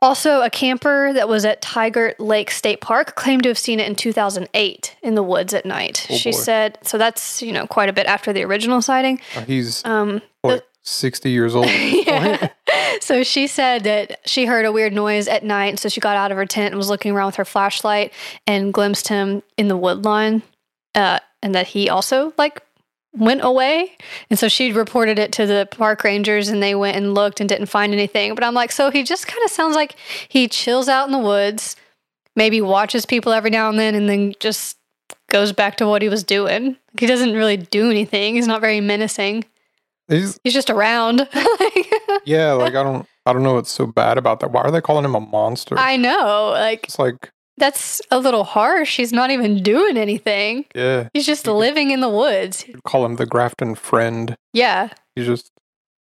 Also, 0.03 0.41
a 0.41 0.49
camper 0.49 1.11
that 1.13 1.29
was 1.29 1.45
at 1.45 1.61
Tygart 1.61 2.15
Lake 2.19 2.51
State 2.51 2.81
Park 2.81 3.15
claimed 3.15 3.43
to 3.43 3.49
have 3.49 3.57
seen 3.57 3.79
it 3.79 3.87
in 3.87 3.95
2008 3.95 4.95
in 5.01 5.15
the 5.15 5.23
woods 5.23 5.53
at 5.53 5.65
night. 5.65 6.05
Oh, 6.09 6.15
she 6.15 6.31
boy. 6.31 6.37
said, 6.37 6.77
so 6.83 6.97
that's, 6.97 7.41
you 7.41 7.53
know, 7.53 7.65
quite 7.65 7.87
a 7.89 7.93
bit 7.93 8.05
after 8.05 8.33
the 8.33 8.43
original 8.43 8.81
sighting. 8.81 9.19
Uh, 9.35 9.41
He's 9.45 9.83
Um, 9.85 10.21
like 10.43 10.63
60 10.81 11.29
years 11.31 11.55
old. 11.55 11.67
yeah. 11.71 12.49
So 13.01 13.23
she 13.23 13.47
said 13.47 13.83
that 13.85 14.19
she 14.25 14.45
heard 14.45 14.65
a 14.65 14.71
weird 14.71 14.93
noise 14.93 15.27
at 15.27 15.43
night. 15.43 15.79
So 15.79 15.89
she 15.89 15.99
got 15.99 16.15
out 16.15 16.31
of 16.31 16.37
her 16.37 16.45
tent 16.45 16.67
and 16.67 16.77
was 16.77 16.89
looking 16.89 17.11
around 17.13 17.25
with 17.27 17.35
her 17.35 17.45
flashlight 17.45 18.13
and 18.47 18.73
glimpsed 18.73 19.07
him 19.09 19.41
in 19.57 19.67
the 19.67 19.75
wood 19.75 20.05
line. 20.05 20.41
Uh, 20.95 21.19
and 21.41 21.55
that 21.55 21.67
he 21.67 21.89
also 21.89 22.33
like 22.37 22.61
went 23.13 23.43
away. 23.43 23.95
And 24.29 24.37
so 24.37 24.47
she 24.47 24.71
reported 24.71 25.19
it 25.19 25.31
to 25.33 25.45
the 25.45 25.67
park 25.71 26.03
rangers 26.03 26.49
and 26.49 26.61
they 26.61 26.75
went 26.75 26.97
and 26.97 27.13
looked 27.13 27.39
and 27.39 27.47
didn't 27.47 27.67
find 27.67 27.93
anything. 27.93 28.35
But 28.35 28.43
I'm 28.43 28.53
like, 28.53 28.71
so 28.71 28.89
he 28.89 29.03
just 29.03 29.27
kind 29.27 29.43
of 29.45 29.51
sounds 29.51 29.75
like 29.75 29.95
he 30.27 30.47
chills 30.47 30.89
out 30.89 31.05
in 31.05 31.11
the 31.11 31.19
woods, 31.19 31.75
maybe 32.35 32.61
watches 32.61 33.05
people 33.05 33.31
every 33.31 33.49
now 33.49 33.69
and 33.69 33.77
then, 33.77 33.95
and 33.95 34.09
then 34.09 34.33
just 34.39 34.77
goes 35.29 35.51
back 35.51 35.77
to 35.77 35.87
what 35.87 36.01
he 36.01 36.09
was 36.09 36.23
doing. 36.23 36.77
He 36.99 37.05
doesn't 37.05 37.33
really 37.33 37.57
do 37.57 37.89
anything. 37.89 38.35
He's 38.35 38.47
not 38.47 38.61
very 38.61 38.81
menacing. 38.81 39.45
He's, 40.07 40.39
He's 40.43 40.53
just 40.53 40.69
around. 40.69 41.27
yeah, 42.25 42.51
like 42.53 42.75
I 42.75 42.83
don't 42.83 43.07
I 43.25 43.33
don't 43.33 43.43
know 43.43 43.53
what's 43.53 43.71
so 43.71 43.85
bad 43.85 44.17
about 44.17 44.41
that. 44.41 44.51
Why 44.51 44.61
are 44.61 44.71
they 44.71 44.81
calling 44.81 45.05
him 45.05 45.15
a 45.15 45.21
monster? 45.21 45.77
I 45.77 45.95
know. 45.95 46.49
Like 46.51 46.85
it's 46.85 46.99
like, 46.99 47.31
that's 47.57 48.01
a 48.11 48.19
little 48.19 48.43
harsh. 48.43 48.97
He's 48.97 49.13
not 49.13 49.29
even 49.31 49.61
doing 49.63 49.97
anything. 49.97 50.65
yeah, 50.75 51.09
He's 51.13 51.25
just 51.25 51.45
living 51.47 51.91
in 51.91 52.01
the 52.01 52.09
woods. 52.09 52.67
you'd 52.67 52.83
call 52.83 53.05
him 53.05 53.15
the 53.17 53.25
Grafton 53.25 53.75
friend. 53.75 54.35
Yeah. 54.53 54.89
He 55.15 55.23
just 55.25 55.51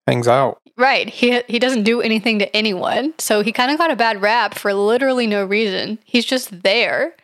hangs 0.06 0.28
out. 0.28 0.60
Right. 0.76 1.08
He 1.08 1.40
he 1.48 1.58
doesn't 1.58 1.84
do 1.84 2.00
anything 2.00 2.38
to 2.40 2.56
anyone. 2.56 3.14
So 3.18 3.42
he 3.42 3.52
kind 3.52 3.70
of 3.70 3.78
got 3.78 3.90
a 3.90 3.96
bad 3.96 4.20
rap 4.22 4.54
for 4.54 4.74
literally 4.74 5.26
no 5.26 5.44
reason. 5.44 5.98
He's 6.04 6.24
just 6.24 6.62
there, 6.62 7.14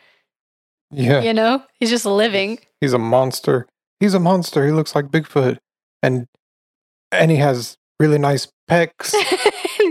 Yeah. 0.91 1.21
you 1.21 1.33
know? 1.33 1.63
He's 1.79 1.89
just 1.89 2.05
living. 2.05 2.59
He's 2.79 2.93
a 2.93 2.97
monster. 2.99 3.67
He's 3.99 4.13
a 4.13 4.19
monster. 4.19 4.65
He 4.65 4.71
looks 4.71 4.95
like 4.95 5.05
Bigfoot. 5.07 5.57
And 6.01 6.27
and 7.11 7.29
he 7.31 7.37
has 7.37 7.77
really 7.99 8.17
nice 8.17 8.47
pecs. 8.69 9.13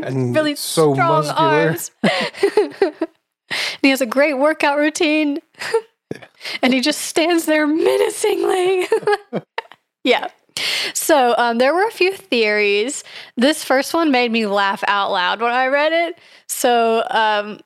And 0.02 0.34
really 0.34 0.54
so 0.54 0.94
strong 0.94 1.24
muscular. 1.26 1.40
arms. 1.42 1.90
and 3.50 3.80
he 3.82 3.90
has 3.90 4.00
a 4.00 4.06
great 4.06 4.34
workout 4.34 4.78
routine. 4.78 5.38
and 6.62 6.72
he 6.72 6.80
just 6.80 7.02
stands 7.02 7.46
there 7.46 7.66
menacingly. 7.66 8.86
yeah. 10.04 10.28
So 10.94 11.34
um, 11.38 11.58
there 11.58 11.74
were 11.74 11.86
a 11.86 11.90
few 11.90 12.12
theories. 12.12 13.04
This 13.36 13.64
first 13.64 13.94
one 13.94 14.10
made 14.10 14.30
me 14.30 14.46
laugh 14.46 14.82
out 14.86 15.10
loud 15.10 15.40
when 15.40 15.52
I 15.52 15.66
read 15.68 15.92
it. 15.92 16.18
So, 16.48 17.04
um, 17.10 17.60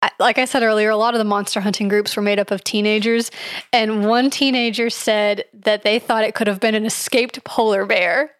I, 0.00 0.10
like 0.20 0.38
I 0.38 0.44
said 0.44 0.62
earlier, 0.62 0.90
a 0.90 0.96
lot 0.96 1.14
of 1.14 1.18
the 1.18 1.24
monster 1.24 1.60
hunting 1.60 1.88
groups 1.88 2.16
were 2.16 2.22
made 2.22 2.38
up 2.38 2.52
of 2.52 2.62
teenagers. 2.62 3.32
And 3.72 4.06
one 4.06 4.30
teenager 4.30 4.90
said 4.90 5.44
that 5.52 5.82
they 5.82 5.98
thought 5.98 6.22
it 6.22 6.36
could 6.36 6.46
have 6.46 6.60
been 6.60 6.76
an 6.76 6.86
escaped 6.86 7.42
polar 7.42 7.84
bear. 7.84 8.30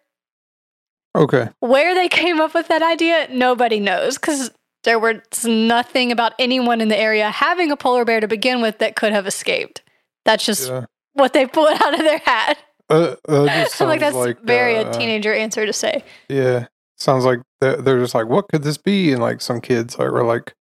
Okay. 1.15 1.49
Where 1.59 1.93
they 1.93 2.07
came 2.07 2.39
up 2.39 2.53
with 2.53 2.69
that 2.69 2.81
idea, 2.81 3.27
nobody 3.29 3.79
knows 3.81 4.17
because 4.17 4.51
there 4.83 4.99
was 4.99 5.45
nothing 5.45 6.11
about 6.11 6.33
anyone 6.39 6.81
in 6.81 6.87
the 6.87 6.97
area 6.97 7.29
having 7.29 7.71
a 7.71 7.77
polar 7.77 8.05
bear 8.05 8.19
to 8.19 8.27
begin 8.27 8.61
with 8.61 8.79
that 8.79 8.95
could 8.95 9.11
have 9.11 9.27
escaped. 9.27 9.81
That's 10.25 10.45
just 10.45 10.69
Yeah. 10.69 10.85
what 11.13 11.33
they 11.33 11.45
pulled 11.45 11.81
out 11.81 11.93
of 11.93 11.99
their 11.99 12.19
hat. 12.19 12.57
Uh, 12.89 13.15
that 13.27 13.65
just 13.67 13.81
like 13.81 13.99
that's 13.99 14.39
very 14.43 14.77
uh, 14.77 14.89
a 14.89 14.93
teenager 14.93 15.33
answer 15.33 15.65
to 15.65 15.73
say. 15.73 16.03
Yeah. 16.29 16.67
Sounds 16.97 17.23
like 17.25 17.39
they're, 17.61 17.77
they're 17.77 17.99
just 17.99 18.13
like, 18.15 18.27
what 18.27 18.47
could 18.49 18.63
this 18.63 18.77
be? 18.77 19.11
And 19.13 19.21
like 19.21 19.41
some 19.41 19.61
kids 19.61 19.97
like, 19.97 20.11
were 20.11 20.23
like, 20.25 20.53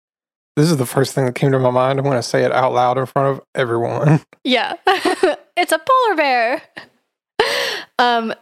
this 0.56 0.70
is 0.70 0.76
the 0.76 0.86
first 0.86 1.14
thing 1.14 1.24
that 1.26 1.34
came 1.34 1.52
to 1.52 1.58
my 1.58 1.70
mind. 1.70 1.98
I'm 1.98 2.04
going 2.04 2.16
to 2.16 2.22
say 2.22 2.44
it 2.44 2.52
out 2.52 2.72
loud 2.72 2.98
in 2.98 3.06
front 3.06 3.36
of 3.38 3.44
everyone. 3.54 4.20
Yeah, 4.44 4.74
it's 5.56 5.72
a 5.72 5.78
polar 5.78 6.16
bear. 6.16 6.62
Um, 7.98 8.32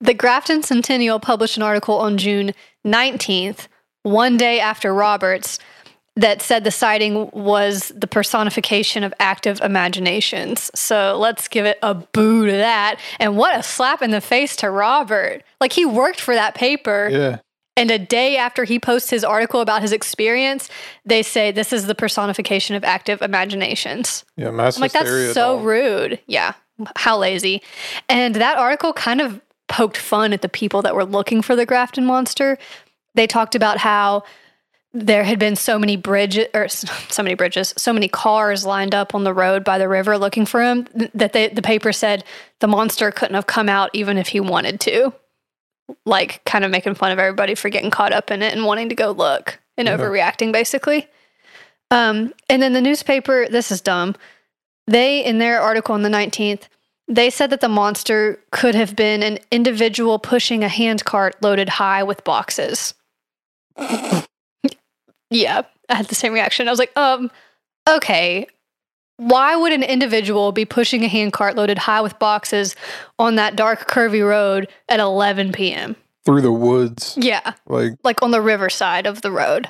the 0.00 0.12
Grafton 0.14 0.62
Sentinel 0.62 1.20
published 1.20 1.56
an 1.56 1.62
article 1.62 1.96
on 1.98 2.18
June 2.18 2.52
19th, 2.84 3.68
one 4.06 4.36
day 4.36 4.60
after 4.60 4.94
Roberts, 4.94 5.58
that 6.14 6.40
said 6.40 6.64
the 6.64 6.70
sighting 6.70 7.30
was 7.32 7.92
the 7.94 8.06
personification 8.06 9.04
of 9.04 9.12
active 9.20 9.60
imaginations. 9.60 10.70
So 10.74 11.16
let's 11.18 11.46
give 11.46 11.66
it 11.66 11.78
a 11.82 11.94
boo 11.94 12.46
to 12.46 12.52
that. 12.52 12.98
And 13.20 13.36
what 13.36 13.58
a 13.58 13.62
slap 13.62 14.00
in 14.00 14.12
the 14.12 14.22
face 14.22 14.56
to 14.56 14.70
Robert. 14.70 15.42
Like 15.60 15.74
he 15.74 15.84
worked 15.84 16.20
for 16.20 16.34
that 16.34 16.54
paper 16.54 17.08
yeah. 17.12 17.38
And 17.78 17.90
a 17.90 17.98
day 17.98 18.38
after 18.38 18.64
he 18.64 18.78
posts 18.78 19.10
his 19.10 19.22
article 19.22 19.60
about 19.60 19.82
his 19.82 19.92
experience, 19.92 20.70
they 21.04 21.22
say 21.22 21.52
this 21.52 21.74
is 21.74 21.86
the 21.86 21.94
personification 21.94 22.74
of 22.74 22.82
active 22.84 23.20
imaginations. 23.20 24.24
Yeah, 24.36 24.50
mass 24.50 24.76
I'm 24.76 24.80
like, 24.80 24.92
that's 24.92 25.34
so 25.34 25.58
rude. 25.58 26.18
Yeah. 26.26 26.54
How 26.96 27.18
lazy. 27.18 27.62
And 28.08 28.34
that 28.36 28.56
article 28.56 28.94
kind 28.94 29.20
of 29.20 29.42
poked 29.68 29.98
fun 29.98 30.32
at 30.32 30.40
the 30.40 30.48
people 30.48 30.80
that 30.82 30.94
were 30.94 31.04
looking 31.04 31.42
for 31.42 31.54
the 31.54 31.66
Grafton 31.66 32.06
monster. 32.06 32.56
They 33.16 33.26
talked 33.26 33.54
about 33.54 33.78
how 33.78 34.22
there 34.92 35.24
had 35.24 35.38
been 35.38 35.56
so 35.56 35.78
many 35.78 35.96
bridges 35.96 36.46
or 36.54 36.68
so 36.68 37.22
many 37.22 37.34
bridges, 37.34 37.74
so 37.76 37.92
many 37.92 38.08
cars 38.08 38.64
lined 38.64 38.94
up 38.94 39.14
on 39.14 39.24
the 39.24 39.34
road 39.34 39.64
by 39.64 39.78
the 39.78 39.88
river 39.88 40.16
looking 40.16 40.46
for 40.46 40.62
him 40.62 40.86
that 41.14 41.32
they, 41.32 41.48
the 41.48 41.62
paper 41.62 41.92
said 41.92 42.24
the 42.60 42.68
monster 42.68 43.10
couldn't 43.10 43.34
have 43.34 43.46
come 43.46 43.68
out 43.68 43.90
even 43.92 44.16
if 44.16 44.28
he 44.28 44.40
wanted 44.40 44.80
to. 44.80 45.12
Like 46.04 46.44
kind 46.44 46.64
of 46.64 46.70
making 46.70 46.94
fun 46.94 47.12
of 47.12 47.18
everybody 47.18 47.54
for 47.54 47.68
getting 47.68 47.90
caught 47.90 48.12
up 48.12 48.30
in 48.30 48.42
it 48.42 48.52
and 48.54 48.64
wanting 48.64 48.88
to 48.88 48.94
go 48.94 49.10
look 49.10 49.58
and 49.76 49.86
Yeah. 49.88 49.96
overreacting 49.96 50.52
basically. 50.52 51.08
Um, 51.90 52.32
and 52.48 52.60
then 52.62 52.72
the 52.72 52.80
newspaper, 52.80 53.46
this 53.48 53.70
is 53.70 53.80
dumb. 53.80 54.16
They, 54.88 55.24
in 55.24 55.38
their 55.38 55.60
article 55.60 55.94
on 55.94 56.02
the 56.02 56.08
19th, 56.08 56.62
they 57.08 57.30
said 57.30 57.50
that 57.50 57.60
the 57.60 57.68
monster 57.68 58.40
could 58.50 58.74
have 58.74 58.96
been 58.96 59.22
an 59.22 59.38
individual 59.52 60.18
pushing 60.18 60.64
a 60.64 60.68
handcart 60.68 61.40
loaded 61.40 61.68
high 61.68 62.02
with 62.02 62.24
boxes. 62.24 62.94
Yeah, 65.30 65.62
I 65.88 65.94
had 65.94 66.06
the 66.06 66.14
same 66.14 66.32
reaction. 66.32 66.68
I 66.68 66.70
was 66.70 66.78
like, 66.78 66.96
um, 66.96 67.30
okay. 67.88 68.46
Why 69.18 69.56
would 69.56 69.72
an 69.72 69.82
individual 69.82 70.52
be 70.52 70.66
pushing 70.66 71.02
a 71.02 71.08
handcart 71.08 71.56
loaded 71.56 71.78
high 71.78 72.02
with 72.02 72.18
boxes 72.18 72.76
on 73.18 73.36
that 73.36 73.56
dark, 73.56 73.88
curvy 73.88 74.26
road 74.26 74.68
at 74.88 75.00
11 75.00 75.52
p.m.? 75.52 75.96
through 76.26 76.42
the 76.42 76.52
woods. 76.52 77.16
Yeah, 77.18 77.52
Like, 77.66 77.92
like 78.02 78.22
on 78.22 78.32
the 78.32 78.42
riverside 78.42 79.06
of 79.06 79.22
the 79.22 79.30
road. 79.30 79.68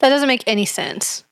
That 0.00 0.08
doesn't 0.08 0.28
make 0.28 0.42
any 0.46 0.64
sense. 0.64 1.24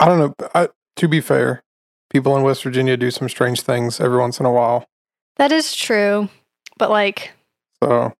I 0.00 0.06
don't 0.06 0.18
know. 0.18 0.48
I, 0.54 0.68
to 0.96 1.08
be 1.08 1.20
fair, 1.20 1.62
people 2.10 2.34
in 2.36 2.42
West 2.42 2.62
Virginia 2.62 2.96
do 2.96 3.10
some 3.10 3.28
strange 3.28 3.60
things 3.60 4.00
every 4.00 4.18
once 4.18 4.40
in 4.40 4.46
a 4.46 4.50
while. 4.50 4.86
That 5.36 5.52
is 5.52 5.74
true. 5.74 6.30
But 6.78 6.88
like, 6.90 7.32
So, 7.84 8.14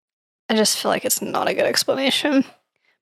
I 0.49 0.57
just 0.57 0.78
feel 0.78 0.90
like 0.90 1.05
it's 1.05 1.21
not 1.21 1.49
a 1.49 1.55
good 1.55 1.67
explanation. 1.67 2.45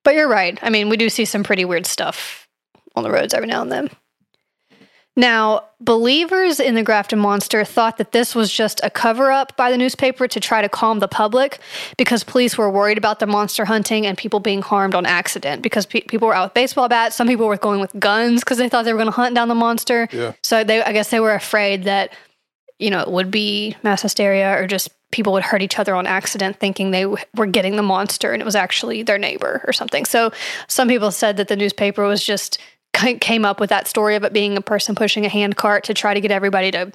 But 0.05 0.15
you're 0.15 0.29
right. 0.29 0.59
I 0.63 0.71
mean, 0.71 0.89
we 0.89 0.97
do 0.97 1.09
see 1.09 1.25
some 1.25 1.43
pretty 1.43 1.65
weird 1.65 1.87
stuff 1.87 2.49
on 2.95 3.03
the 3.03 3.11
roads 3.11 3.35
every 3.35 3.49
now 3.49 3.63
and 3.63 3.73
then. 3.73 3.91
Now, 5.19 5.65
believers 5.81 6.61
in 6.61 6.75
the 6.75 6.83
Grafton 6.83 7.19
Monster 7.19 7.65
thought 7.65 7.97
that 7.97 8.13
this 8.13 8.35
was 8.35 8.53
just 8.53 8.81
a 8.85 8.91
cover 8.91 9.33
up 9.33 9.57
by 9.57 9.71
the 9.71 9.79
newspaper 9.79 10.29
to 10.29 10.39
try 10.41 10.61
to 10.61 10.69
calm 10.69 10.99
the 10.99 11.09
public 11.09 11.59
because 11.97 12.23
police 12.23 12.59
were 12.59 12.71
worried 12.71 12.99
about 12.99 13.19
the 13.19 13.27
monster 13.27 13.65
hunting 13.65 14.07
and 14.07 14.19
people 14.19 14.41
being 14.41 14.61
harmed 14.61 14.95
on 14.95 15.07
accident 15.07 15.63
because 15.63 15.87
pe- 15.87 16.03
people 16.03 16.29
were 16.29 16.35
out 16.35 16.49
with 16.49 16.55
baseball 16.55 16.89
bats. 16.89 17.17
Some 17.17 17.27
people 17.27 17.47
were 17.47 17.57
going 17.57 17.81
with 17.81 17.99
guns 17.99 18.41
because 18.41 18.59
they 18.59 18.69
thought 18.69 18.85
they 18.85 18.93
were 18.93 18.99
going 18.99 19.11
to 19.11 19.17
hunt 19.17 19.35
down 19.35 19.49
the 19.49 19.55
monster. 19.55 20.07
yeah. 20.13 20.35
So 20.43 20.65
they, 20.65 20.83
I 20.83 20.93
guess 20.93 21.09
they 21.09 21.21
were 21.21 21.35
afraid 21.35 21.85
that, 21.85 22.13
you 22.79 22.91
know, 22.91 23.01
it 23.01 23.11
would 23.11 23.31
be 23.31 23.75
mass 23.83 24.03
hysteria 24.03 24.53
or 24.63 24.67
just 24.67 24.91
people 25.17 25.33
would 25.33 25.43
hurt 25.43 25.63
each 25.63 25.79
other 25.79 25.95
on 25.95 26.07
accident 26.07 26.61
thinking 26.61 26.91
they 26.91 27.03
w- 27.05 27.23
were 27.35 27.47
getting 27.47 27.77
the 27.77 27.83
monster 27.83 28.33
and 28.33 28.43
it 28.43 28.45
was 28.45 28.55
actually 28.55 29.03
their 29.03 29.17
neighbor 29.19 29.63
or 29.67 29.73
something. 29.73 30.05
So 30.05 30.31
some 30.69 30.87
people 30.89 31.11
said 31.11 31.39
that 31.39 31.49
the 31.49 31.57
newspaper 31.57 32.07
was 32.07 32.23
just 32.23 32.59
came 33.21 33.45
up 33.45 33.59
with 33.59 33.71
that 33.71 33.87
story 33.89 34.15
of 34.15 34.25
it 34.25 34.33
being 34.33 34.57
a 34.57 34.61
person 34.61 34.95
pushing 34.95 35.25
a 35.27 35.29
hand 35.29 35.57
cart 35.57 35.85
to 35.85 35.95
try 35.95 36.13
to 36.15 36.21
get 36.21 36.31
everybody 36.31 36.71
to 36.71 36.93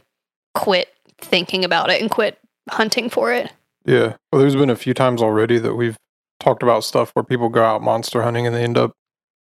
quit 0.54 0.94
thinking 1.20 1.66
about 1.66 1.90
it 1.90 2.00
and 2.02 2.10
quit 2.12 2.38
hunting 2.70 3.10
for 3.10 3.34
it. 3.34 3.52
Yeah. 3.86 4.16
Well, 4.32 4.42
there's 4.42 4.56
been 4.56 4.70
a 4.70 4.76
few 4.76 4.94
times 4.94 5.22
already 5.22 5.58
that 5.60 5.74
we've 5.76 5.98
talked 6.40 6.62
about 6.64 6.84
stuff 6.84 7.10
where 7.16 7.24
people 7.24 7.50
go 7.50 7.64
out 7.64 7.82
monster 7.82 8.22
hunting 8.22 8.46
and 8.48 8.56
they 8.56 8.64
end 8.64 8.78
up 8.78 8.94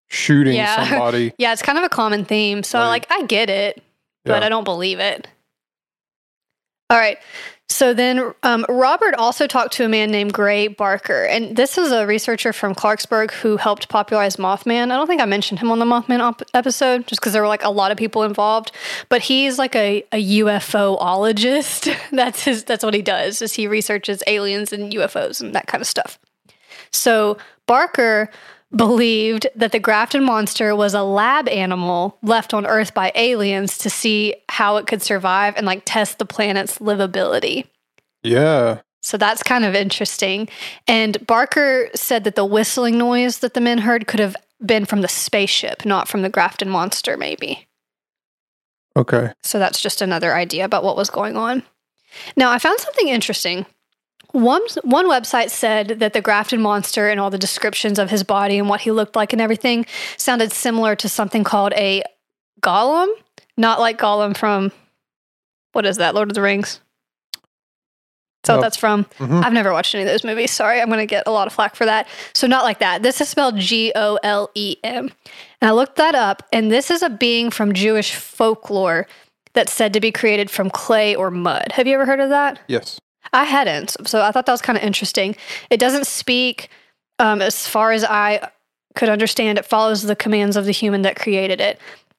shooting 0.09 0.55
Yeah. 0.55 0.85
somebody. 0.89 1.33
Yeah, 1.39 1.53
it's 1.53 1.63
kind 1.63 1.79
of 1.79 1.85
a 1.85 1.89
common 1.89 2.25
theme. 2.25 2.63
So 2.63 2.79
Like- 2.79 3.09
like 3.11 3.23
I 3.23 3.27
get 3.27 3.51
it. 3.51 3.83
but 4.25 4.41
Yeah. 4.41 4.47
I 4.47 4.49
don't 4.49 4.65
believe 4.65 4.99
it. 5.01 5.27
All 6.90 6.98
right. 6.98 7.18
So 7.70 7.92
then 7.92 8.33
um, 8.42 8.64
Robert 8.68 9.14
also 9.14 9.46
talked 9.46 9.74
to 9.74 9.85
a 9.85 9.88
man 9.90 10.11
named 10.11 10.33
Gray 10.33 10.68
Barker. 10.68 11.24
And 11.27 11.55
this 11.55 11.77
is 11.77 11.92
a 11.92 12.07
researcher 12.07 12.55
from 12.55 12.74
Clarksburg 12.74 13.31
who 13.31 13.59
helped 13.59 13.90
popularize 13.90 14.37
Mothman. 14.37 14.90
I 14.90 14.96
don't 14.96 15.07
think 15.07 15.20
I 15.20 15.27
mentioned 15.27 15.61
him 15.61 15.70
on 15.70 15.79
the 15.79 15.85
Mothman 15.85 16.20
op- 16.20 16.42
episode 16.55 17.07
just 17.07 17.20
because 17.20 17.35
there 17.35 17.42
were 17.42 17.48
like 17.48 17.62
a 17.62 17.70
lot 17.70 17.92
of 17.92 17.98
people 17.98 18.22
involved. 18.22 18.72
But 19.11 19.20
he's 19.20 19.59
like 19.59 19.77
a, 19.77 20.03
a 20.12 20.40
UFOologist. 20.40 21.94
that's 22.12 22.42
his 22.42 22.64
that's 22.64 22.83
what 22.83 22.94
he 22.94 23.03
does 23.03 23.42
is 23.42 23.53
he 23.53 23.66
researches 23.66 24.22
aliens 24.27 24.72
and 24.72 24.90
UFOs 24.94 25.42
and 25.42 25.55
that 25.55 25.66
kind 25.66 25.83
of 25.83 25.87
stuff. 25.87 26.18
So 26.90 27.37
Barker 27.66 28.31
believed 28.74 29.46
that 29.54 29.72
the 29.72 29.78
Grafton 29.78 30.24
monster 30.24 30.76
was 30.76 30.94
a 30.94 31.02
lab 31.02 31.48
animal 31.48 32.18
left 32.22 32.52
on 32.52 32.66
Earth 32.66 32.92
by 32.92 33.12
aliens 33.14 33.78
to 33.78 33.90
see 33.90 34.35
how 34.48 34.76
it 34.76 34.87
could 34.87 35.02
survive 35.02 35.54
and 35.57 35.66
like 35.66 35.83
test 35.85 36.18
the 36.18 36.26
planet's 36.26 36.78
livability. 36.78 37.66
Yeah. 38.22 38.81
So 39.00 39.16
that's 39.16 39.42
kind 39.42 39.64
of 39.64 39.74
interesting. 39.74 40.48
And 40.87 41.24
Barker 41.26 41.88
said 41.94 42.24
that 42.24 42.35
the 42.35 42.44
whistling 42.44 42.98
noise 42.98 43.38
that 43.38 43.54
the 43.54 43.61
men 43.61 43.78
heard 43.78 44.07
could 44.07 44.20
have 44.20 44.37
been 44.64 44.85
from 44.85 45.00
the 45.00 45.09
spaceship, 45.09 45.85
not 45.87 46.09
from 46.09 46.22
the 46.22 46.28
Grafton 46.28 46.68
monster, 46.68 47.16
maybe. 47.16 47.68
Okay. 48.96 49.33
So 49.42 49.59
that's 49.59 49.81
just 49.81 50.02
another 50.02 50.35
idea 50.35 50.64
about 50.64 50.85
what 50.85 50.96
was 50.96 51.11
going 51.11 51.37
on. 51.37 51.62
Now, 52.37 52.50
I 52.50 52.59
found 52.59 52.81
something 52.81 53.09
interesting. 53.09 53.66
One, 54.33 54.61
one 54.83 55.07
website 55.09 55.51
said 55.51 56.01
that 56.01 56.12
the 56.12 56.21
Grafton 56.21 56.61
monster 56.61 57.09
and 57.09 57.19
all 57.19 57.31
the 57.31 57.38
descriptions 57.38 57.99
of 57.99 58.11
his 58.11 58.23
body 58.23 58.59
and 58.59 58.69
what 58.69 58.83
he 58.83 58.91
looked 58.91 59.17
like 59.17 59.33
and 59.33 59.41
everything 59.41 59.87
sounded 60.19 60.53
similar 60.53 60.95
to 60.97 61.09
something 61.09 61.45
called 61.45 61.73
a 61.73 62.03
golem, 62.61 63.09
not 63.57 63.81
like 63.81 63.99
Gollum 63.99 64.37
from 64.37 64.71
what 65.73 65.87
is 65.87 65.97
that, 65.97 66.14
Lord 66.14 66.29
of 66.29 66.35
the 66.35 66.43
Rings? 66.43 66.81
So 68.45 68.55
Nope. 68.55 68.62
that's 68.62 68.77
from. 68.77 69.05
Mhm. 69.19 69.45
I've 69.45 69.53
never 69.53 69.73
watched 69.73 69.95
any 69.95 70.05
of 70.05 70.09
those 70.09 70.25
movies. 70.25 70.51
Sorry, 70.51 70.81
I'm 70.81 70.88
going 70.88 71.01
to 71.01 71.07
get 71.07 71.25
a 71.27 71.31
lot 71.31 71.47
of 71.47 71.53
flack 71.53 71.75
for 71.75 71.85
that. 71.87 72.07
So 72.35 72.47
not 72.47 72.64
like 72.64 72.79
that. 72.79 73.03
This 73.03 73.21
is 73.21 73.29
spelled 73.29 73.59
G 73.59 73.93
O 73.97 74.19
L 74.23 74.51
E 74.55 74.77
M. 74.85 75.11
And 75.61 75.69
I 75.69 75.73
looked 75.73 75.97
that 75.97 76.14
up, 76.14 76.43
and 76.53 76.71
this 76.71 76.91
is 76.91 77.03
a 77.03 77.11
being 77.11 77.51
from 77.51 77.73
Jewish 77.75 78.14
folklore 78.14 79.07
that's 79.55 79.73
said 79.73 79.93
to 79.95 80.01
be 80.01 80.12
created 80.12 80.51
from 80.51 80.71
clay 80.71 81.14
or 81.14 81.31
mud. 81.31 81.73
Have 81.73 81.87
you 81.87 81.95
ever 81.95 82.07
heard 82.07 82.21
of 82.21 82.31
that? 82.31 82.61
Yes. 82.69 83.01
I 83.33 83.45
hadn't. 83.45 83.97
So 84.07 84.23
I 84.23 84.31
thought 84.33 84.47
that 84.47 84.53
was 84.53 84.62
kind 84.62 84.77
of 84.77 84.85
interesting. 84.85 85.37
It 85.71 85.81
doesn't 85.81 86.07
speak, 86.07 86.69
um, 87.19 87.43
as 87.43 87.67
far 87.67 87.93
as 87.93 88.05
I 88.05 88.51
could 88.95 89.09
understand, 89.09 89.59
it 89.59 89.64
follows 89.64 90.03
the 90.03 90.17
commands 90.17 90.57
of 90.57 90.64
the 90.64 90.73
human 90.73 91.03
that 91.03 91.17
created 91.17 91.61
it. 91.61 91.79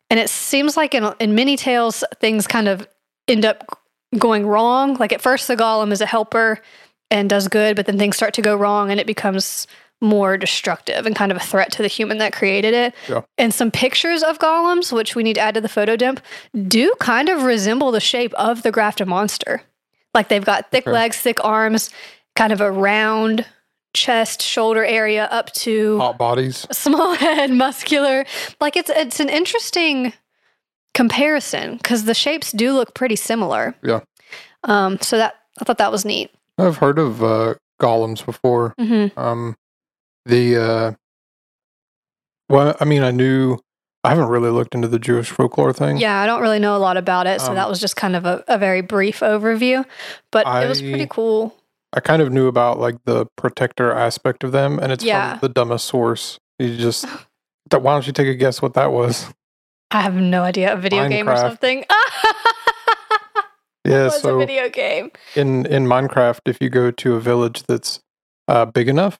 And 0.10 0.19
it 0.19 0.30
seems 0.30 0.76
like 0.78 0.95
in, 0.95 1.13
in 1.19 1.36
many 1.36 1.56
tales, 1.56 2.04
things 2.19 2.48
kind 2.48 2.67
of 2.67 2.88
end 3.28 3.45
up 3.45 3.80
going 4.17 4.48
wrong. 4.48 4.95
Like 4.95 5.13
at 5.13 5.22
first, 5.22 5.48
the 5.48 5.56
golem 5.56 5.91
is 5.91 6.02
a 6.02 6.06
helper 6.06 6.60
and 7.12 7.30
does 7.30 7.48
good, 7.48 7.76
but 7.76 7.86
then 7.86 7.98
things 7.98 8.15
start 8.15 8.34
to 8.36 8.41
go 8.41 8.56
wrong 8.56 8.91
and 8.91 9.00
it 9.00 9.08
becomes 9.08 9.67
more 10.02 10.38
destructive 10.38 11.06
and 11.06 11.15
kind 11.15 11.32
of 11.32 11.38
a 11.38 11.41
threat 11.41 11.72
to 11.74 11.82
the 11.82 11.88
human 11.88 12.19
that 12.19 12.32
created 12.32 12.74
it. 12.74 12.95
Yeah. 13.10 13.22
And 13.38 13.54
some 13.54 13.69
pictures 13.69 14.24
of 14.24 14.39
golems, 14.39 14.93
which 14.93 15.15
we 15.15 15.24
need 15.24 15.34
to 15.34 15.41
add 15.41 15.56
to 15.56 15.62
the 15.62 15.69
photo 15.69 15.95
dump, 15.95 16.22
do 16.67 16.93
kind 17.00 17.28
of 17.30 17.43
resemble 17.43 17.91
the 17.91 18.00
shape 18.00 18.34
of 18.36 18.63
the 18.63 18.72
Grafton 18.72 19.10
monster. 19.10 19.63
Like 20.13 20.30
they've 20.30 20.43
got 20.45 20.72
thick 20.72 20.86
Okay. 20.88 20.91
legs, 20.91 21.17
thick 21.17 21.43
arms, 21.43 21.89
kind 22.36 22.52
of 22.54 22.62
a 22.62 22.72
round 22.72 23.45
chest, 23.93 24.41
shoulder 24.41 24.84
area 24.86 25.26
up 25.32 25.52
to 25.54 25.98
Hot 26.00 26.17
bodies. 26.17 26.65
small 26.72 27.13
head, 27.15 27.52
muscular. 27.52 28.26
Like 28.60 28.76
it's 28.76 28.89
it's 28.89 29.19
an 29.19 29.30
interesting 29.30 30.13
comparison 30.93 31.78
because 31.78 32.06
the 32.06 32.13
shapes 32.13 32.52
do 32.52 32.74
look 32.74 32.93
pretty 32.93 33.15
similar. 33.15 33.76
Yeah. 33.84 34.02
Um. 34.63 35.00
So 35.02 35.17
that 35.17 35.36
I 35.62 35.63
thought 35.65 35.78
that 35.78 35.91
was 35.91 36.06
neat. 36.06 36.32
I've 36.58 36.78
heard 36.78 37.00
of 37.00 37.24
uh, 37.24 37.56
golems 37.82 38.26
before. 38.26 38.74
hmm 38.78 39.08
Um, 39.15 39.56
the 40.26 40.58
uh, 40.58 40.91
well, 42.50 42.76
I 42.80 42.86
mean, 42.86 43.04
I 43.04 43.12
knew. 43.12 43.60
I 44.03 44.09
haven't 44.09 44.27
really 44.29 44.49
looked 44.49 44.73
into 44.75 44.88
the 44.88 44.99
Jewish 44.99 45.29
folklore 45.29 45.73
thing. 45.73 45.97
Yeah, 45.97 46.19
I 46.21 46.25
don't 46.25 46.41
really 46.41 46.59
know 46.59 46.75
a 46.75 46.79
lot 46.79 46.95
about 46.97 47.27
it, 47.27 47.41
so 47.41 47.49
Um, 47.49 47.55
that 47.55 47.67
was 47.69 47.79
just 47.81 47.95
kind 47.97 48.15
of 48.15 48.25
a, 48.25 48.43
a 48.47 48.57
very 48.57 48.81
brief 48.81 49.19
overview. 49.19 49.85
But 50.31 50.47
it 50.63 50.67
was 50.69 50.81
pretty 50.81 51.07
cool. 51.09 51.53
I 51.91 51.99
kind 51.99 52.21
of 52.21 52.31
knew 52.31 52.47
about 52.47 52.79
like 52.79 52.95
the 53.05 53.25
protector 53.35 53.91
aspect 53.91 54.43
of 54.43 54.51
them, 54.51 54.79
and 54.79 54.91
it's 54.91 55.03
Yeah. 55.03 55.31
from 55.31 55.39
the 55.41 55.49
dumbest 55.49 55.85
source. 55.88 56.39
You 56.59 56.77
just. 56.77 57.05
Why 57.71 57.93
don't 57.93 58.07
you 58.07 58.13
take 58.13 58.27
a 58.27 58.33
guess 58.35 58.62
what 58.62 58.73
that 58.75 58.91
was? 58.91 59.27
I 59.91 60.01
have 60.01 60.15
no 60.15 60.43
idea. 60.43 60.73
A 60.73 60.77
video 60.77 61.07
game 61.09 61.27
or 61.27 61.33
Minecraft. 61.35 61.39
something. 61.41 61.85
Yeah, 63.85 64.03
was 64.05 64.21
so 64.21 64.35
a 64.35 64.39
video 64.45 64.69
game. 64.69 65.09
in 65.35 65.65
in 65.65 65.85
Minecraft, 65.85 66.41
if 66.45 66.57
you 66.62 66.69
go 66.69 66.91
to 66.91 67.15
a 67.15 67.19
village 67.19 67.63
that's 67.63 68.01
uh, 68.47 68.65
big 68.65 68.88
enough, 68.89 69.17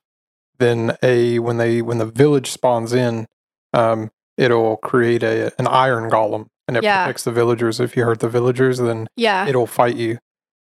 then 0.59 0.95
a 1.01 1.39
when 1.39 1.57
they 1.57 1.81
when 1.81 1.97
the 1.97 2.05
village 2.05 2.51
spawns 2.51 2.93
in, 2.93 3.25
um, 3.73 4.11
it'll 4.39 4.78
create 4.78 5.21
a 5.23 5.52
an 5.60 5.67
iron 5.67 6.10
golem, 6.10 6.47
and 6.67 6.78
it 6.78 6.84
Yeah. 6.84 7.04
protects 7.04 7.23
the 7.23 7.32
villagers. 7.32 7.80
If 7.80 7.95
you 7.97 8.04
hurt 8.06 8.19
the 8.21 8.30
villagers, 8.30 8.80
then 8.80 9.08
Yeah. 9.15 9.47
it'll 9.47 9.67
fight 9.67 9.95
you. 9.95 10.17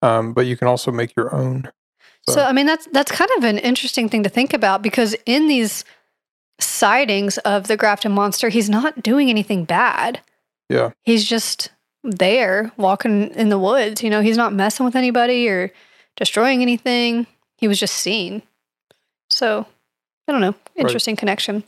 Um, 0.03 0.33
but 0.33 0.47
you 0.47 0.57
can 0.57 0.67
also 0.69 0.91
make 0.91 1.15
your 1.17 1.35
own. 1.35 1.71
So 2.29 2.45
I 2.45 2.53
mean 2.53 2.67
that's 2.67 2.87
that's 2.93 3.11
kind 3.13 3.31
of 3.39 3.45
an 3.45 3.59
interesting 3.59 4.09
thing 4.09 4.23
to 4.25 4.29
think 4.29 4.53
about 4.53 4.83
because 4.83 5.15
in 5.27 5.49
these 5.49 5.85
sightings 6.61 7.39
of 7.39 7.67
the 7.69 7.77
Grafton 7.77 8.13
monster, 8.13 8.49
he's 8.51 8.69
not 8.69 9.03
doing 9.03 9.31
anything 9.31 9.65
bad. 9.65 10.21
Yeah. 10.69 10.91
He's 11.05 11.25
just 11.25 11.71
there 12.03 12.73
walking 12.77 13.31
in 13.35 13.49
the 13.49 13.59
woods. 13.59 14.03
You 14.03 14.11
know, 14.11 14.21
he's 14.21 14.37
not 14.37 14.53
messing 14.53 14.85
with 14.87 14.97
anybody 14.97 15.49
or 15.49 15.73
destroying 16.17 16.63
anything. 16.63 17.27
He 17.57 17.69
was 17.69 17.79
just 17.81 17.97
seen. 17.97 18.43
So 19.31 19.67
I 20.29 20.33
don't 20.33 20.41
know. 20.41 20.55
Interesting 20.77 21.17
connection. 21.17 21.65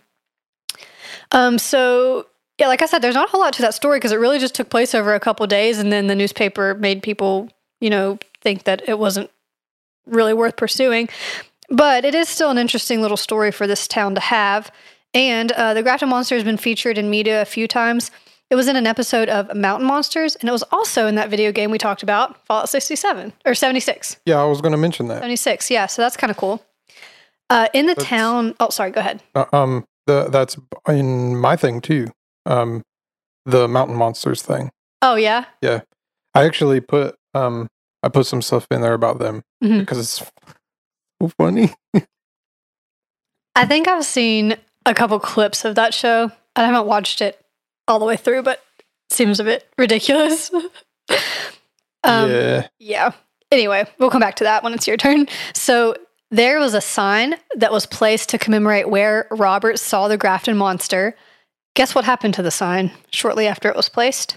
Um, 1.33 1.59
so 1.59 2.27
yeah, 2.59 2.68
like 2.68 2.83
I 2.83 2.87
said, 2.87 3.01
there's 3.01 3.14
not 3.14 3.29
a 3.29 3.31
whole 3.31 3.40
lot 3.40 3.53
to 3.55 3.62
that 3.62 3.75
story 3.75 3.99
because 3.99 4.12
it 4.12 4.16
really 4.21 4.38
just 4.38 4.55
took 4.55 4.71
place 4.71 4.95
over 4.95 5.14
a 5.14 5.21
couple 5.21 5.47
days, 5.47 5.79
and 5.79 5.90
then 5.92 6.07
the 6.07 6.14
newspaper 6.14 6.75
made 6.75 7.03
people, 7.03 7.49
you 7.81 7.90
know, 7.90 8.18
think 8.40 8.64
that 8.64 8.83
it 8.88 8.99
wasn't 8.99 9.31
really 10.07 10.35
worth 10.35 10.57
pursuing. 10.57 11.09
But 11.68 12.05
it 12.05 12.14
is 12.14 12.29
still 12.29 12.51
an 12.51 12.59
interesting 12.59 13.01
little 13.01 13.16
story 13.16 13.51
for 13.51 13.66
this 13.66 13.88
town 13.88 14.14
to 14.14 14.21
have. 14.21 14.71
And 15.14 15.53
uh, 15.53 15.75
the 15.75 15.83
Grafton 15.83 16.09
Monster 16.09 16.35
has 16.35 16.45
been 16.45 16.57
featured 16.57 16.99
in 16.99 17.11
media 17.11 17.42
a 17.42 17.47
few 17.47 17.66
times. 17.66 18.11
It 18.51 18.55
was 18.55 18.68
in 18.68 18.77
an 18.77 18.87
episode 18.87 19.31
of 19.31 19.55
Mountain 19.57 19.87
Monsters, 19.87 20.37
and 20.37 20.49
it 20.49 20.53
was 20.53 20.62
also 20.71 21.07
in 21.07 21.14
that 21.14 21.31
video 21.31 21.53
game 21.53 21.71
we 21.71 21.79
talked 21.79 22.03
about, 22.03 22.45
Fallout 22.47 22.68
67 22.68 23.33
or 23.47 23.55
76. 23.55 24.18
Yeah, 24.27 24.40
I 24.40 24.45
was 24.45 24.61
going 24.61 24.73
to 24.73 24.79
mention 24.79 25.09
that. 25.09 25.21
76, 25.21 25.71
yeah. 25.71 25.87
So 25.87 26.03
that's 26.03 26.16
kind 26.16 26.31
of 26.31 26.37
cool. 26.37 26.62
Uh, 27.49 27.68
in 27.73 27.87
the 27.87 27.95
That's- 27.95 28.09
town, 28.09 28.55
oh, 28.61 28.68
sorry, 28.68 28.90
go 28.90 29.01
ahead. 29.01 29.23
Uh, 29.35 29.47
um, 29.53 29.87
the 30.07 30.29
that's 30.29 30.57
in 30.88 31.37
my 31.37 31.57
thing 31.57 31.81
too. 31.81 32.09
Um, 32.47 32.83
the 33.47 33.69
mountain 33.69 33.97
monsters 33.97 34.43
thing. 34.43 34.71
Oh, 35.03 35.17
yeah. 35.17 35.47
Yeah, 35.62 35.81
I 36.35 36.45
actually 36.45 36.81
put 36.81 37.17
um, 37.35 37.69
I 38.03 38.09
put 38.09 38.27
some 38.27 38.43
stuff 38.43 38.67
in 38.71 38.81
there 38.81 38.95
about 38.95 39.19
them 39.19 39.43
Mhm. 39.62 39.81
because 39.81 39.99
it's 39.99 40.31
so 41.21 41.29
funny. 41.38 41.71
I 43.55 43.67
think 43.67 43.87
I've 43.88 44.05
seen 44.05 44.57
a 44.87 44.95
couple 44.95 45.19
clips 45.21 45.65
of 45.65 45.75
that 45.75 45.93
show. 45.95 46.31
I 46.57 46.65
haven't 46.65 46.87
watched 46.87 47.21
it 47.21 47.38
all 47.87 47.99
the 47.99 48.05
way 48.05 48.17
through, 48.17 48.43
but 48.43 48.62
it 48.79 48.87
seems 49.15 49.41
a 49.41 49.45
bit 49.45 49.67
ridiculous. 49.79 50.51
um, 52.05 52.31
yeah, 52.31 52.69
Yeah. 52.79 53.12
Anyway, 53.51 53.85
we'll 53.99 54.09
come 54.11 54.21
back 54.21 54.37
to 54.37 54.45
that 54.45 54.62
when 54.65 54.73
it's 54.73 54.87
your 54.87 54.97
turn. 54.97 55.27
So 55.55 55.95
there 56.33 56.59
was 56.59 56.75
a 56.75 56.81
sign 56.81 57.37
that 57.55 57.71
was 57.71 57.87
placed 57.87 58.31
to 58.31 58.38
commemorate 58.38 58.88
where 58.88 59.29
Robert 59.31 59.79
saw 59.79 60.09
the 60.09 60.16
Grafton 60.16 60.57
monster. 60.57 61.14
Guess 61.75 61.95
what 61.95 62.05
happened 62.05 62.35
to 62.35 62.42
the 62.42 62.51
sign 62.51 62.90
shortly 63.11 63.47
after 63.47 63.68
it 63.68 63.77
was 63.77 63.88
placed? 63.88 64.37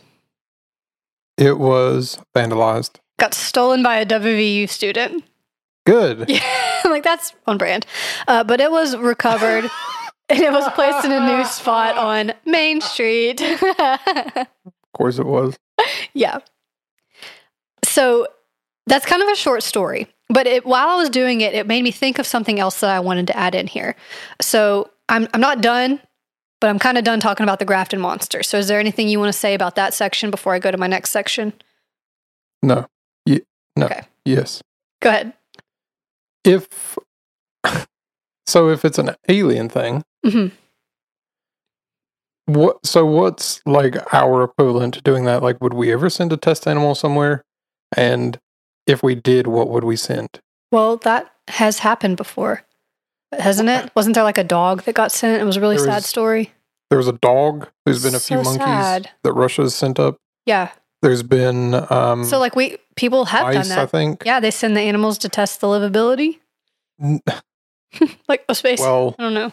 it 1.37 1.57
was 1.59 2.17
vandalized. 2.33 2.97
Got 3.19 3.33
stolen 3.33 3.83
by 3.83 3.97
a 3.97 4.05
WVU 4.05 4.69
student. 4.69 5.23
Good. 5.85 6.29
Yeah, 6.85 6.91
like 6.91 7.03
that's 7.03 7.33
on 7.47 7.57
brand. 7.57 7.85
Uh, 8.27 8.43
but 8.43 8.61
it 8.61 8.71
was 8.71 8.95
recovered 8.95 9.69
and 10.29 10.39
it 10.39 10.51
was 10.51 10.71
placed 10.73 11.03
in 11.03 11.11
a 11.11 11.25
new 11.25 11.43
spot 11.45 11.97
on 11.97 12.31
Main 12.45 12.79
Street. 12.79 13.41
Of 13.41 14.47
course, 14.93 15.17
it 15.19 15.25
was. 15.25 15.57
yeah. 16.13 16.39
So 17.83 18.27
that's 18.87 19.05
kind 19.05 19.21
of 19.21 19.29
a 19.29 19.35
short 19.35 19.63
story. 19.63 20.07
But 20.29 20.47
it, 20.47 20.65
while 20.65 20.89
I 20.89 20.95
was 20.95 21.09
doing 21.09 21.41
it, 21.41 21.53
it 21.53 21.67
made 21.67 21.83
me 21.83 21.91
think 21.91 22.17
of 22.19 22.25
something 22.25 22.59
else 22.59 22.79
that 22.79 22.89
I 22.89 22.99
wanted 22.99 23.27
to 23.27 23.37
add 23.37 23.53
in 23.53 23.67
here. 23.67 23.95
So 24.41 24.89
I'm, 25.07 25.27
I'm 25.33 25.41
not 25.41 25.61
done, 25.61 25.99
but 26.59 26.69
I'm 26.69 26.79
kind 26.79 26.97
of 26.97 27.03
done 27.03 27.19
talking 27.19 27.43
about 27.43 27.59
the 27.59 27.65
Grafton 27.65 27.99
monster. 27.99 28.41
So 28.41 28.57
is 28.57 28.67
there 28.67 28.79
anything 28.79 29.07
you 29.07 29.19
want 29.19 29.31
to 29.31 29.37
say 29.37 29.53
about 29.53 29.75
that 29.75 29.93
section 29.93 30.31
before 30.31 30.53
I 30.53 30.59
go 30.59 30.71
to 30.71 30.77
my 30.77 30.87
next 30.87 31.11
section? 31.11 31.53
No. 32.63 32.87
No. 33.77 33.87
Okay. 33.87 34.01
Yes. 34.23 34.61
Go 35.01 35.09
ahead. 35.09 35.33
If 36.43 36.97
so, 38.45 38.69
if 38.69 38.85
it's 38.85 38.97
an 38.97 39.15
alien 39.27 39.69
thing, 39.69 40.03
hmm 40.25 40.47
what? 42.45 42.85
So 42.85 43.05
what's 43.05 43.61
like 43.65 43.97
our 44.13 44.43
equivalent 44.43 44.93
to 44.95 45.01
doing 45.01 45.25
that? 45.25 45.41
Like, 45.41 45.61
would 45.61 45.73
we 45.73 45.91
ever 45.91 46.09
send 46.09 46.31
a 46.31 46.37
test 46.37 46.67
animal 46.67 46.95
somewhere? 46.95 47.43
And 47.95 48.39
if 48.87 49.01
we 49.03 49.15
did, 49.15 49.47
what 49.47 49.69
would 49.69 49.83
we 49.83 49.95
send? 49.95 50.39
Well, 50.71 50.97
that 50.97 51.31
has 51.47 51.79
happened 51.79 52.17
before, 52.17 52.63
hasn't 53.31 53.69
it? 53.69 53.91
Wasn't 53.95 54.13
there 54.15 54.23
like 54.23 54.37
a 54.37 54.43
dog 54.43 54.83
that 54.83 54.93
got 54.95 55.11
sent? 55.11 55.41
It 55.41 55.45
was 55.45 55.57
a 55.57 55.61
really 55.61 55.77
There 55.77 55.85
sad 55.85 55.95
was- 55.95 56.05
story. 56.05 56.51
was 56.91 57.07
a 57.07 57.13
dog. 57.13 57.69
There's 57.85 58.03
been 58.03 58.15
a 58.15 58.19
few 58.19 58.37
monkeys 58.37 58.55
sad. 58.63 59.09
that 59.23 59.33
Russia's 59.33 59.75
sent 59.75 59.99
up. 59.99 60.17
Yeah. 60.45 60.71
There's 61.01 61.23
been 61.23 61.73
um, 61.91 62.23
So 62.23 62.39
like 62.39 62.55
we 62.55 62.77
people 62.95 63.25
have 63.25 63.53
done 63.53 63.67
that. 63.67 63.77
I 63.79 63.85
think. 63.85 64.23
Yeah, 64.25 64.39
they 64.39 64.49
send 64.51 64.75
the 64.77 64.81
animals 64.81 65.17
to 65.19 65.29
test 65.29 65.59
the 65.61 65.67
livability, 65.67 66.39
like 68.27 68.45
a 68.49 68.55
space. 68.55 68.79
Well, 68.79 69.15
I 69.19 69.23
don't 69.23 69.33
know. 69.33 69.51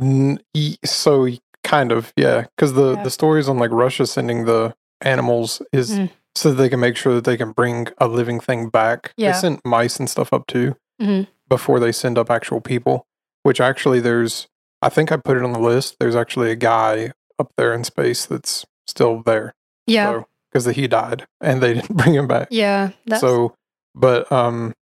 n- 0.00 0.40
e- 0.54 0.76
so 0.84 1.28
kind 1.64 1.92
of, 1.92 2.12
yeah. 2.16 2.46
Because 2.56 2.74
the 2.74 2.94
Yeah. 2.94 3.02
the 3.04 3.10
stories 3.10 3.48
on 3.48 3.58
like 3.58 3.70
Russia 3.70 4.06
sending 4.06 4.44
the 4.44 4.74
animals 5.00 5.62
is 5.72 5.92
Mm. 5.98 6.10
So 6.36 6.50
that 6.50 6.56
they 6.56 6.68
can 6.68 6.80
make 6.80 6.96
sure 6.96 7.14
that 7.14 7.24
they 7.24 7.36
can 7.36 7.52
bring 7.52 7.88
a 7.98 8.06
living 8.06 8.38
thing 8.40 8.68
back. 8.68 9.12
Yeah. 9.16 9.32
They 9.32 9.38
sent 9.38 9.64
mice 9.64 9.98
and 9.98 10.08
stuff 10.08 10.32
up 10.32 10.46
too 10.46 10.76
Mhm. 11.00 11.26
before 11.48 11.80
they 11.80 11.92
send 11.92 12.18
up 12.18 12.30
actual 12.30 12.60
people. 12.60 13.06
Which 13.42 13.60
actually, 13.60 14.00
there's 14.00 14.46
I 14.82 14.88
think 14.88 15.10
I 15.10 15.16
put 15.16 15.36
it 15.36 15.42
on 15.42 15.52
the 15.52 15.58
list. 15.60 15.96
There's 15.98 16.16
actually 16.16 16.50
a 16.50 16.56
guy 16.56 17.12
up 17.38 17.50
there 17.56 17.72
in 17.72 17.84
space 17.84 18.26
that's 18.26 18.64
still 18.86 19.22
there. 19.22 19.54
Yeah, 19.86 20.22
because 20.50 20.66
he 20.66 20.86
died 20.86 21.26
and 21.40 21.62
they 21.62 21.74
didn't 21.78 21.96
bring 21.96 22.14
him 22.14 22.26
back. 22.26 22.48
yeah. 22.50 22.90
That's, 23.06 23.20
so 23.20 23.54
but 23.94 24.30
um 24.30 24.74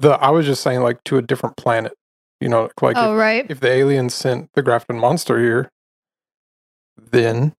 the 0.00 0.10
i 0.20 0.28
was 0.28 0.44
just 0.44 0.60
saying 0.60 0.80
like 0.80 1.02
to 1.04 1.16
a 1.16 1.22
different 1.22 1.56
planet 1.56 1.92
you 2.40 2.48
know 2.48 2.68
like 2.82 2.96
oh 2.98 3.14
if, 3.14 3.20
right. 3.20 3.46
if 3.48 3.60
the 3.60 3.68
aliens 3.70 4.12
sent 4.12 4.50
the 4.54 4.62
grafton 4.62 4.98
monster 4.98 5.38
here 5.38 5.70
then 7.12 7.54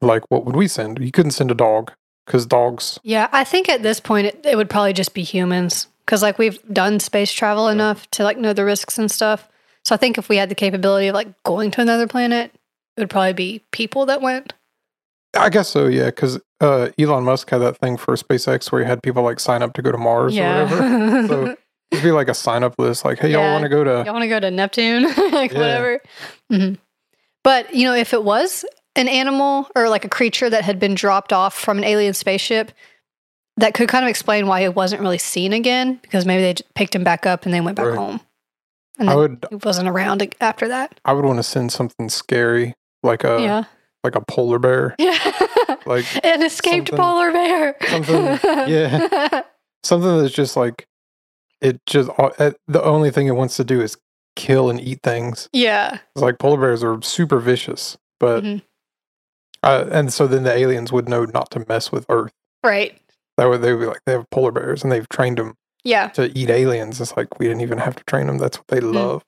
like 0.00 0.22
what 0.30 0.44
would 0.46 0.56
we 0.56 0.66
send 0.66 0.98
you 0.98 1.10
couldn't 1.12 1.32
send 1.32 1.50
a 1.50 1.54
dog 1.54 1.92
because 2.26 2.46
dogs 2.46 2.98
Yeah, 3.02 3.28
I 3.32 3.44
think 3.44 3.68
at 3.68 3.82
this 3.82 4.00
point 4.00 4.26
it, 4.28 4.40
it 4.44 4.56
would 4.56 4.70
probably 4.70 4.92
just 4.92 5.14
be 5.14 5.22
humans 5.22 5.86
because 6.06 6.22
like 6.22 6.38
we've 6.38 6.60
done 6.72 7.00
space 7.00 7.32
travel 7.32 7.68
enough 7.68 8.10
to 8.12 8.24
like 8.24 8.36
know 8.38 8.52
the 8.52 8.64
risks 8.64 8.98
and 8.98 9.10
stuff. 9.10 9.48
So 9.84 9.94
I 9.94 9.98
think 9.98 10.18
if 10.18 10.28
we 10.28 10.36
had 10.36 10.48
the 10.48 10.54
capability 10.54 11.08
of 11.08 11.14
like 11.14 11.42
going 11.44 11.70
to 11.72 11.80
another 11.80 12.06
planet, 12.06 12.52
it 12.96 13.00
would 13.00 13.10
probably 13.10 13.32
be 13.32 13.62
people 13.72 14.06
that 14.06 14.20
went. 14.22 14.52
i 15.34 15.48
guess 15.48 15.68
so 15.68 15.86
yeah 15.86 16.06
because 16.06 16.38
uh 16.60 16.90
elon 16.98 17.24
musk 17.24 17.48
had 17.50 17.58
that 17.58 17.78
thing 17.78 17.96
for 17.96 18.14
spacex 18.16 18.70
where 18.70 18.82
he 18.82 18.86
had 18.86 19.02
people 19.02 19.22
like 19.22 19.40
sign 19.40 19.62
up 19.62 19.72
to 19.72 19.80
go 19.82 19.90
to 19.90 19.98
mars 19.98 20.36
or 20.36 20.42
whatever. 20.42 21.26
So- 21.28 21.56
it'd 21.90 22.04
be 22.04 22.10
like 22.10 22.28
a 22.28 22.34
sign 22.34 22.62
up 22.64 22.74
list 22.78 23.04
like 23.04 23.18
hey 23.18 23.32
y'all 23.32 23.52
want 23.52 23.62
to 23.64 23.68
go 23.68 23.82
to 23.84 24.02
Y'all 24.04 24.14
want 24.14 24.22
to 24.22 24.28
go 24.28 24.40
to 24.40 24.50
Neptune, 24.50 25.02
like 25.32 25.52
Yeah. 25.52 25.58
whatever. 25.58 26.00
hmm 26.50 26.74
But 27.44 27.74
you 27.74 27.84
know, 27.86 27.94
if 27.94 28.12
it 28.14 28.22
was 28.24 28.64
an 28.96 29.08
animal 29.08 29.68
or 29.74 29.88
like 29.88 30.04
a 30.04 30.08
creature 30.08 30.50
that 30.50 30.64
had 30.64 30.78
been 30.78 30.94
dropped 30.94 31.32
off 31.32 31.54
from 31.58 31.78
an 31.78 31.84
alien 31.84 32.14
spaceship, 32.14 32.72
that 33.56 33.74
could 33.74 33.88
kind 33.88 34.04
of 34.04 34.08
explain 34.08 34.46
why 34.46 34.62
he 34.62 34.68
wasn't 34.68 35.00
really 35.02 35.18
seen 35.18 35.52
again 35.52 35.98
because 36.02 36.24
maybe 36.26 36.42
they 36.42 36.54
picked 36.74 36.94
him 36.94 37.04
back 37.04 37.26
up 37.26 37.44
and 37.44 37.52
then 37.54 37.64
went 37.64 37.76
back 37.76 37.86
Right. 37.86 37.96
home, 37.98 38.20
and 38.98 39.10
i 39.10 39.14
would 39.14 39.44
he 39.50 39.56
wasn't 39.56 39.88
around 39.88 40.34
after 40.40 40.68
that. 40.68 40.98
i 41.04 41.12
would 41.12 41.24
want 41.24 41.38
to 41.38 41.42
send 41.42 41.70
something 41.72 42.08
scary 42.08 42.74
like 43.02 43.24
a 43.24 43.40
yeah, 43.42 43.64
like 44.04 44.14
a 44.14 44.22
polar 44.26 44.58
bear 44.58 44.94
yeah, 44.98 45.18
like 45.86 46.06
an 46.24 46.42
escaped 46.42 46.90
polar 46.92 47.30
bear. 47.30 47.76
something- 47.88 48.38
yeah. 48.68 49.42
something 49.84 50.18
that's 50.22 50.32
just 50.34 50.56
like 50.56 50.86
it 51.60 51.78
just 51.86 52.08
uh, 52.18 52.52
the 52.68 52.82
only 52.82 53.10
thing 53.10 53.26
it 53.26 53.36
wants 53.36 53.56
to 53.56 53.64
do 53.64 53.80
is 53.82 53.96
kill 54.36 54.70
and 54.70 54.80
eat 54.80 55.00
things 55.02 55.48
yeah, 55.52 55.98
it's 56.16 56.22
like 56.22 56.38
polar 56.38 56.58
bears 56.58 56.82
are 56.82 57.00
super 57.02 57.38
vicious 57.38 57.98
but 58.18 58.42
Mhm. 58.42 58.62
Uh, 59.62 59.86
and 59.92 60.12
so 60.12 60.26
then 60.26 60.42
the 60.44 60.52
aliens 60.52 60.92
would 60.92 61.08
know 61.08 61.24
not 61.24 61.50
to 61.50 61.64
mess 61.68 61.90
with 61.92 62.04
earth 62.08 62.32
right. 62.64 62.98
that 63.36 63.46
would 63.48 63.62
they 63.62 63.72
would 63.72 63.80
be 63.80 63.86
like 63.86 64.00
they 64.06 64.12
have 64.12 64.28
polar 64.30 64.50
bears 64.52 64.82
and 64.82 64.90
they've 64.92 65.08
trained 65.08 65.38
them 65.38 65.54
Yeah, 65.84 66.08
to 66.10 66.36
eat 66.38 66.50
aliens 66.50 67.00
it's 67.00 67.16
like 67.16 67.38
we 67.38 67.46
didn't 67.46 67.62
even 67.62 67.78
have 67.78 67.96
to 67.96 68.04
train 68.04 68.26
them 68.26 68.38
that's 68.38 68.58
what 68.58 68.68
they 68.68 68.80
love 68.80 69.24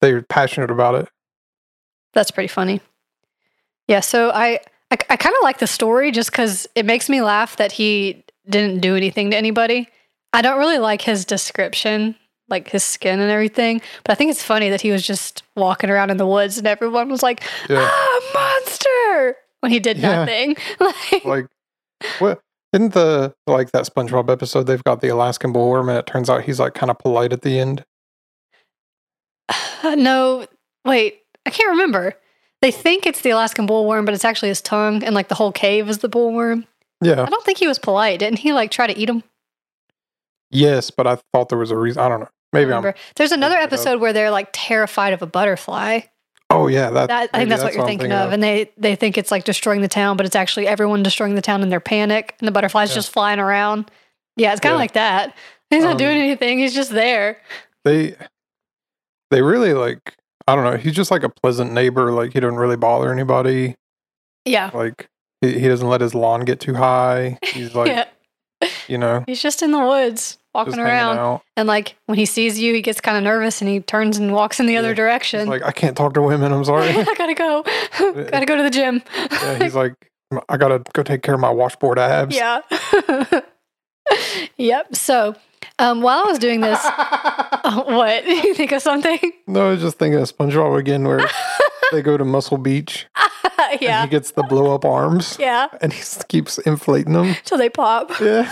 they're 0.00 0.22
passionate 0.22 0.70
about 0.70 0.94
it 0.94 1.08
That's 2.12 2.30
pretty 2.30 2.48
funny. 2.48 2.80
Yeah, 3.88 4.00
so 4.00 4.30
I 4.30 4.60
I, 4.90 4.96
I 5.10 5.16
kind 5.16 5.34
of 5.36 5.42
like 5.42 5.58
the 5.58 5.66
story 5.66 6.10
just 6.12 6.30
because 6.30 6.66
it 6.74 6.84
makes 6.86 7.08
me 7.08 7.20
laugh 7.22 7.56
that 7.56 7.72
he 7.72 8.24
didn't 8.48 8.80
do 8.80 8.94
anything 8.96 9.30
to 9.32 9.36
anybody. 9.36 9.88
I 10.32 10.42
don't 10.42 10.58
really 10.58 10.78
like 10.78 11.02
his 11.02 11.24
description, 11.24 12.14
like 12.48 12.68
his 12.68 12.84
skin 12.84 13.20
and 13.20 13.30
everything, 13.30 13.80
but 14.04 14.12
I 14.12 14.14
think 14.14 14.30
it's 14.30 14.42
funny 14.42 14.68
that 14.70 14.80
he 14.82 14.90
was 14.92 15.04
just 15.06 15.42
walking 15.56 15.90
around 15.90 16.10
in 16.10 16.16
the 16.18 16.26
woods 16.26 16.58
and 16.58 16.66
everyone 16.66 17.08
was 17.08 17.22
like, 17.22 17.42
yeah 17.68 17.78
"Ah, 17.90 18.20
monster!" 18.34 18.85
When 19.60 19.72
he 19.72 19.78
did 19.80 19.98
Yeah. 19.98 20.24
nothing. 20.24 20.56
like, 20.80 21.24
like 21.24 21.46
what 22.18 22.40
isn't 22.72 22.92
the 22.94 23.34
like 23.46 23.72
that 23.72 23.84
spongebob 23.84 24.30
episode 24.30 24.64
they've 24.64 24.84
got 24.84 25.00
the 25.00 25.08
alaskan 25.08 25.52
bullworm 25.52 25.88
and 25.88 25.96
it 25.98 26.06
turns 26.06 26.28
out 26.28 26.42
he's 26.44 26.60
like 26.60 26.74
kind 26.74 26.90
of 26.90 26.98
polite 26.98 27.32
at 27.32 27.42
the 27.42 27.58
end 27.58 27.82
no, 29.84 30.46
wait, 30.84 31.20
I 31.46 31.50
can't 31.50 31.70
remember. 31.70 32.14
They 32.62 32.70
think 32.70 33.06
it's 33.06 33.20
the 33.20 33.30
Alaskan 33.30 33.66
bullworm, 33.68 34.04
but 34.04 34.14
it's 34.14 34.24
actually 34.24 34.48
his 34.48 34.60
tongue, 34.62 35.04
and 35.04 35.14
like 35.14 35.28
the 35.28 35.34
whole 35.34 35.52
cave 35.52 35.88
is 35.88 35.98
the 35.98 36.08
bullworm. 36.08 36.66
yeah 37.02 37.22
I 37.22 37.26
don't 37.26 37.44
think 37.44 37.58
he 37.58 37.68
was 37.68 37.78
polite. 37.78 38.18
Didn't 38.20 38.38
he 38.40 38.52
like 38.52 38.70
try 38.70 38.86
to 38.86 38.98
eat 38.98 39.08
him? 39.08 39.22
Yes, 40.50 40.90
but 40.90 41.06
I 41.06 41.18
thought 41.32 41.48
there 41.48 41.58
was 41.58 41.70
a 41.70 41.76
reason. 41.76 42.02
I 42.02 42.08
don't 42.08 42.20
know. 42.20 42.28
Maybe 42.52 42.64
I'm. 42.72 42.78
Remember. 42.78 42.94
There's 43.16 43.32
another 43.32 43.56
making 43.56 43.62
it 43.62 43.66
up. 43.66 43.72
episode 43.72 44.00
where 44.00 44.12
they're 44.12 44.30
like 44.30 44.48
terrified 44.52 45.12
of 45.12 45.22
a 45.22 45.26
butterfly. 45.26 46.00
Oh 46.50 46.68
yeah, 46.68 46.90
that. 46.90 47.08
That, 47.08 47.12
I 47.12 47.20
think 47.20 47.32
maybe 47.32 47.48
that's, 47.50 47.62
what 47.64 47.72
you're 47.74 47.82
I'm 47.82 47.88
thinking, 47.88 48.12
of. 48.12 48.32
And 48.32 48.42
they 48.42 48.70
they 48.76 48.94
think 48.94 49.18
it's 49.18 49.30
like 49.30 49.44
destroying 49.44 49.80
the 49.80 49.88
town, 49.88 50.16
but 50.16 50.26
it's 50.26 50.36
actually 50.36 50.66
everyone 50.68 51.02
destroying 51.02 51.34
the 51.34 51.42
town 51.42 51.62
in 51.62 51.68
their 51.70 51.80
panic, 51.80 52.34
and 52.38 52.46
the 52.46 52.52
butterflies 52.52 52.90
Yeah. 52.90 52.94
just 52.96 53.10
flying 53.12 53.38
around. 53.40 53.90
Yeah, 54.36 54.52
it's 54.52 54.60
kind 54.60 54.72
of 54.72 54.76
Yeah. 54.76 54.82
like 54.82 54.92
that. 54.92 55.36
He's 55.70 55.82
not 55.82 55.92
Um, 55.92 55.96
doing 55.98 56.18
anything. 56.18 56.58
He's 56.58 56.74
just 56.74 56.90
there. 56.92 57.40
they 57.84 58.14
they 59.30 59.42
really 59.42 59.74
like 59.74 60.14
I 60.46 60.54
don't 60.54 60.64
know. 60.64 60.76
He's 60.76 60.94
just 60.94 61.10
like 61.10 61.24
a 61.24 61.28
pleasant 61.28 61.72
neighbor. 61.72 62.12
Like 62.12 62.32
he 62.32 62.40
doesn't 62.40 62.56
really 62.58 62.76
bother 62.76 63.12
anybody. 63.12 63.74
Yeah. 64.44 64.70
Like 64.72 65.08
he, 65.40 65.58
he 65.58 65.66
doesn't 65.68 65.88
let 65.88 66.00
his 66.00 66.14
lawn 66.14 66.42
get 66.42 66.60
too 66.60 66.74
high. 66.74 67.38
He's 67.44 67.74
like 67.74 67.88
yeah. 67.88 68.68
you 68.86 68.98
know 68.98 69.24
He's 69.26 69.42
just 69.42 69.62
in 69.62 69.72
the 69.72 69.80
woods 69.84 70.38
walking 70.56 70.78
around. 70.78 71.40
And 71.56 71.68
like 71.68 71.96
when 72.06 72.18
he 72.18 72.26
sees 72.26 72.58
you, 72.58 72.74
he 72.74 72.82
gets 72.82 73.00
kind 73.00 73.16
of 73.16 73.22
nervous 73.24 73.60
and 73.60 73.70
he 73.70 73.80
turns 73.80 74.18
and 74.18 74.32
walks 74.32 74.60
in 74.60 74.66
the 74.66 74.76
other 74.76 74.94
direction. 74.94 75.40
He's 75.40 75.48
like 75.48 75.62
I 75.62 75.72
can't 75.72 75.96
talk 75.96 76.14
to 76.14 76.22
women. 76.22 76.52
I'm 76.52 76.64
sorry. 76.64 76.88
I 76.90 77.14
gotta 77.16 77.34
go. 77.34 77.62
gotta 78.30 78.46
go 78.46 78.56
to 78.56 78.62
the 78.62 78.70
gym. 78.70 79.02
yeah, 79.30 79.58
he's 79.62 79.74
like 79.74 79.94
I 80.48 80.56
gotta 80.56 80.82
go 80.92 81.02
take 81.02 81.22
care 81.22 81.34
of 81.34 81.40
my 81.40 81.50
washboard 81.50 81.98
abs. 81.98 82.34
yeah. 82.34 82.60
yep. 84.56 84.94
So 84.94 85.36
um, 85.78 86.02
while 86.02 86.20
I 86.20 86.24
was 86.24 86.38
doing 86.38 86.60
this, 86.60 86.80
oh, 86.82 87.84
what? 87.86 88.26
you 88.26 88.54
think 88.54 88.72
of 88.72 88.82
something? 88.82 89.18
no, 89.46 89.68
I 89.68 89.70
was 89.72 89.80
just 89.80 89.98
thinking 89.98 90.20
of 90.20 90.36
SpongeBob 90.36 90.78
again, 90.78 91.04
where 91.04 91.28
they 91.92 92.02
go 92.02 92.16
to 92.16 92.24
Muscle 92.24 92.58
Beach 92.58 93.06
yeah. 93.80 94.02
he 94.02 94.08
gets 94.08 94.32
the 94.32 94.42
blow 94.42 94.74
up 94.74 94.84
arms 94.84 95.36
Yeah. 95.38 95.68
and 95.80 95.92
he 95.92 96.02
keeps 96.28 96.58
inflating 96.58 97.12
them. 97.12 97.36
Till 97.44 97.58
they 97.58 97.68
pop. 97.68 98.10
Yeah. 98.20 98.50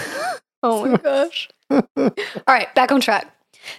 Oh 0.62 0.86
my 0.86 0.96
gosh. 0.96 1.48
All 1.70 2.12
right, 2.46 2.74
back 2.74 2.92
on 2.92 3.00
track. 3.00 3.30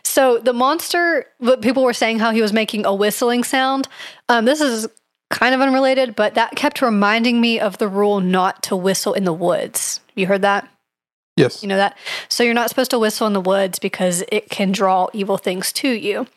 So 0.04 0.40
the 0.40 0.54
monster, 0.54 1.26
what 1.38 1.62
people 1.62 1.84
were 1.84 1.94
saying 1.94 2.20
how 2.20 2.32
he 2.32 2.42
was 2.42 2.54
making 2.54 2.86
a 2.86 2.94
whistling 2.94 3.44
sound. 3.44 3.88
Um, 4.30 4.46
this 4.46 4.62
is 4.62 4.88
kind 5.30 5.54
of 5.54 5.62
unrelated, 5.62 6.16
but 6.16 6.36
that 6.36 6.56
kept 6.56 6.82
reminding 6.82 7.42
me 7.42 7.60
of 7.60 7.78
the 7.78 7.88
rule 7.88 8.20
not 8.20 8.64
to 8.64 8.76
whistle 8.76 9.14
in 9.14 9.26
the 9.26 9.34
woods. 9.34 10.00
You 10.16 10.28
heard 10.28 10.42
that? 10.42 10.68
yes. 11.36 11.62
You 11.62 11.70
know 11.70 11.78
that? 11.78 11.98
So 12.30 12.44
you're 12.44 12.54
not 12.54 12.70
supposed 12.70 12.92
to 12.92 13.00
whistle 13.00 13.28
in 13.28 13.34
the 13.34 13.42
woods 13.42 13.80
because 13.80 14.24
it 14.32 14.50
can 14.50 14.72
draw 14.72 15.08
evil 15.14 15.38
things 15.38 15.72
to 15.74 15.90
you. 15.90 16.28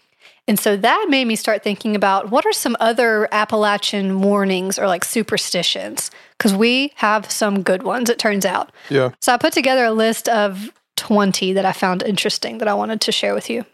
And 0.46 0.58
so 0.58 0.76
that 0.78 1.06
made 1.10 1.26
me 1.26 1.36
start 1.36 1.62
thinking 1.62 1.94
about 1.94 2.30
what 2.30 2.46
are 2.46 2.54
some 2.54 2.74
other 2.80 3.28
Appalachian 3.32 4.22
warnings 4.22 4.78
or 4.78 4.86
like 4.86 5.04
superstitions? 5.04 6.10
Because 6.36 6.54
we 6.54 6.92
have 6.96 7.30
some 7.30 7.62
good 7.62 7.82
ones, 7.82 8.08
it 8.08 8.18
turns 8.18 8.46
out. 8.46 8.72
Yeah. 8.88 9.10
So 9.20 9.34
I 9.34 9.36
put 9.36 9.52
together 9.52 9.84
a 9.84 9.92
list 9.92 10.26
of 10.28 10.72
20 11.08 11.54
that 11.54 11.64
I 11.64 11.72
found 11.72 12.02
interesting 12.02 12.58
that 12.58 12.68
I 12.68 12.74
wanted 12.74 13.00
to 13.02 13.12
share 13.12 13.34
with 13.34 13.48
you. 13.48 13.64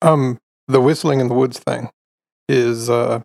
Um, 0.00 0.38
the 0.68 0.80
whistling 0.80 1.18
in 1.20 1.26
the 1.28 1.34
woods 1.34 1.58
thing 1.58 1.90
is, 2.48 2.88
uh, 2.88 3.20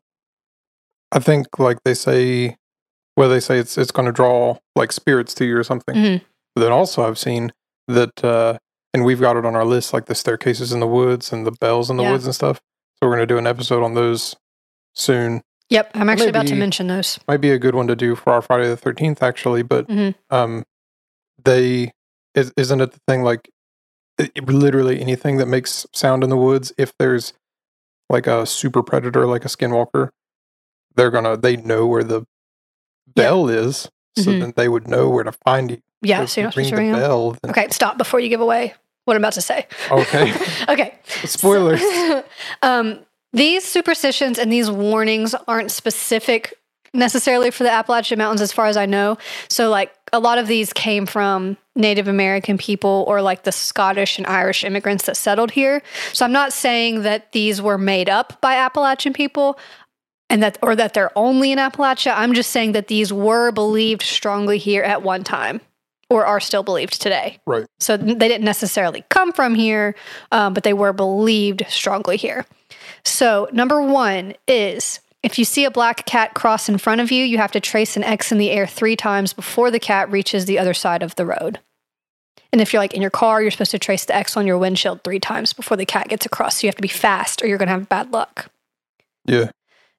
I 1.11 1.19
think, 1.19 1.59
like 1.59 1.77
they 1.85 1.93
say, 1.93 2.55
where 3.15 3.27
they 3.27 3.39
say 3.39 3.59
it's 3.59 3.77
it's 3.77 3.91
going 3.91 4.07
to 4.07 4.11
draw 4.11 4.57
like 4.75 4.91
spirits 4.91 5.33
to 5.35 5.45
you 5.45 5.55
or 5.57 5.63
something. 5.63 5.95
Mhm. 5.95 6.21
But 6.55 6.61
then 6.63 6.71
also, 6.71 7.03
I've 7.07 7.19
seen 7.19 7.51
that, 7.87 8.23
uh, 8.23 8.57
and 8.93 9.05
we've 9.05 9.19
got 9.19 9.35
it 9.37 9.45
on 9.45 9.55
our 9.55 9.65
list, 9.65 9.93
like 9.93 10.05
the 10.05 10.15
staircases 10.15 10.71
in 10.73 10.79
the 10.79 10.87
woods 10.87 11.31
and 11.31 11.45
the 11.45 11.51
bells 11.51 11.89
in 11.91 11.97
the 11.97 12.03
Yeah. 12.03 12.11
woods 12.13 12.25
and 12.25 12.33
stuff. 12.33 12.57
So 12.57 13.07
we're 13.07 13.15
going 13.15 13.27
to 13.27 13.33
do 13.33 13.37
an 13.37 13.45
episode 13.47 13.83
on 13.83 13.93
those 13.93 14.35
soon. 14.95 15.41
Yep, 15.69 15.91
I'm 15.93 16.09
actually 16.09 16.29
about 16.29 16.47
to 16.47 16.55
mention 16.55 16.87
those. 16.87 17.19
Might 17.27 17.37
be 17.41 17.51
a 17.51 17.59
good 17.59 17.75
one 17.75 17.87
to 17.87 17.95
do 17.95 18.15
for 18.15 18.33
our 18.33 18.41
Friday 18.41 18.67
the 18.67 18.75
Thirteenth, 18.77 19.21
actually. 19.21 19.61
But 19.61 19.87
Mhm. 19.87 20.15
um, 20.31 20.63
they 21.43 21.91
is, 22.35 22.51
isn't 22.57 22.81
it 22.81 22.91
the 22.91 22.99
thing 23.07 23.23
like 23.23 23.49
it, 24.17 24.31
it- 24.35 24.47
literally 24.49 24.99
anything 25.01 25.37
that 25.37 25.47
makes 25.47 25.85
sound 25.93 26.23
in 26.23 26.29
the 26.29 26.37
woods? 26.37 26.71
If 26.77 26.93
there's 26.97 27.33
like 28.09 28.27
a 28.27 28.45
super 28.45 28.83
predator, 28.83 29.25
like 29.25 29.45
a 29.45 29.47
skinwalker, 29.47 30.09
they're 30.95 31.11
gonna 31.11 31.37
they 31.37 31.55
know 31.57 31.87
where 31.87 32.03
the 32.03 32.25
Yeah. 33.15 33.23
bell 33.23 33.49
is, 33.49 33.89
so 34.17 34.31
Mhm. 34.31 34.39
then 34.41 34.53
they 34.55 34.67
would 34.69 34.87
know 34.87 35.09
where 35.09 35.23
to 35.23 35.31
find 35.31 35.71
you. 35.71 35.81
Yeah, 36.01 36.25
so 36.25 36.41
you're 36.41 36.47
not 36.47 36.53
supposed 36.53 36.69
to 36.71 36.75
ring 36.77 36.91
the 36.91 36.97
bell. 36.97 37.37
then- 37.41 37.51
Okay, 37.51 37.67
stop 37.71 37.97
before 37.97 38.19
you 38.19 38.27
give 38.29 38.41
away 38.41 38.73
what 39.05 39.15
I'm 39.15 39.21
about 39.21 39.33
to 39.33 39.41
say. 39.41 39.67
Okay. 39.89 40.33
okay. 40.69 40.95
Spoilers. 41.25 41.81
um, 42.61 42.99
these 43.33 43.63
superstitions 43.63 44.37
and 44.39 44.51
these 44.51 44.69
warnings 44.69 45.33
aren't 45.47 45.71
specific 45.71 46.53
necessarily 46.93 47.51
for 47.51 47.63
the 47.63 47.71
Appalachian 47.71 48.17
Mountains, 48.17 48.41
as 48.41 48.51
far 48.51 48.65
as 48.65 48.77
I 48.77 48.85
know. 48.85 49.17
So, 49.47 49.69
like, 49.69 49.93
a 50.13 50.19
lot 50.19 50.37
of 50.37 50.47
these 50.47 50.73
came 50.73 51.05
from 51.05 51.57
Native 51.75 52.07
American 52.07 52.57
people 52.57 53.05
or 53.07 53.21
like 53.21 53.43
the 53.43 53.51
Scottish 53.51 54.17
and 54.17 54.27
Irish 54.27 54.63
immigrants 54.63 55.05
that 55.05 55.15
settled 55.15 55.51
here. 55.51 55.81
So, 56.13 56.25
I'm 56.25 56.31
not 56.31 56.53
saying 56.53 57.03
that 57.03 57.31
these 57.31 57.61
were 57.61 57.77
made 57.77 58.09
up 58.09 58.41
by 58.41 58.55
Appalachian 58.55 59.13
people. 59.13 59.57
And 60.29 60.41
that, 60.43 60.57
or 60.61 60.77
that 60.77 60.93
they're 60.93 61.11
only 61.17 61.51
in 61.51 61.59
Appalachia. 61.59 62.13
I'm 62.15 62.33
just 62.33 62.51
saying 62.51 62.71
that 62.71 62.87
these 62.87 63.11
were 63.11 63.51
believed 63.51 64.01
strongly 64.01 64.57
here 64.57 64.81
at 64.81 65.03
one 65.03 65.25
time, 65.25 65.59
or 66.09 66.25
are 66.25 66.39
still 66.39 66.63
believed 66.63 67.01
today. 67.01 67.39
Right. 67.45 67.65
So 67.81 67.97
they 67.97 68.29
didn't 68.29 68.45
necessarily 68.45 69.03
come 69.09 69.33
from 69.33 69.55
here, 69.55 69.93
um, 70.31 70.53
but 70.53 70.63
they 70.63 70.71
were 70.71 70.93
believed 70.93 71.65
strongly 71.67 72.15
here. 72.15 72.45
So, 73.03 73.49
number 73.51 73.81
one 73.81 74.33
is 74.47 75.01
if 75.23 75.37
you 75.37 75.45
see 75.45 75.65
a 75.65 75.71
black 75.71 76.05
cat 76.05 76.33
cross 76.33 76.67
in 76.67 76.77
front 76.77 77.01
of 77.01 77.11
you, 77.11 77.23
you 77.23 77.37
have 77.37 77.51
to 77.51 77.59
trace 77.59 77.95
an 77.95 78.03
X 78.03 78.31
in 78.31 78.37
the 78.37 78.49
air 78.49 78.65
three 78.65 78.95
times 78.95 79.33
before 79.33 79.69
the 79.69 79.79
cat 79.79 80.11
reaches 80.11 80.45
the 80.45 80.57
other 80.57 80.73
side 80.73 81.03
of 81.03 81.15
the 81.15 81.25
road. 81.25 81.59
And 82.51 82.59
if 82.59 82.73
you're 82.73 82.81
like 82.81 82.93
in 82.93 83.01
your 83.01 83.11
car, 83.11 83.41
you're 83.41 83.51
supposed 83.51 83.71
to 83.71 83.79
trace 83.79 84.05
the 84.05 84.15
X 84.15 84.35
on 84.35 84.47
your 84.47 84.57
windshield 84.57 85.03
three 85.03 85.19
times 85.19 85.53
before 85.53 85.77
the 85.77 85.85
cat 85.85 86.09
gets 86.09 86.25
across. 86.25 86.57
So 86.57 86.65
you 86.65 86.69
have 86.69 86.75
to 86.75 86.81
be 86.81 86.87
fast 86.87 87.41
or 87.41 87.47
you're 87.47 87.57
going 87.57 87.67
to 87.67 87.73
have 87.73 87.87
bad 87.87 88.11
luck. 88.11 88.51
Yeah. 89.25 89.51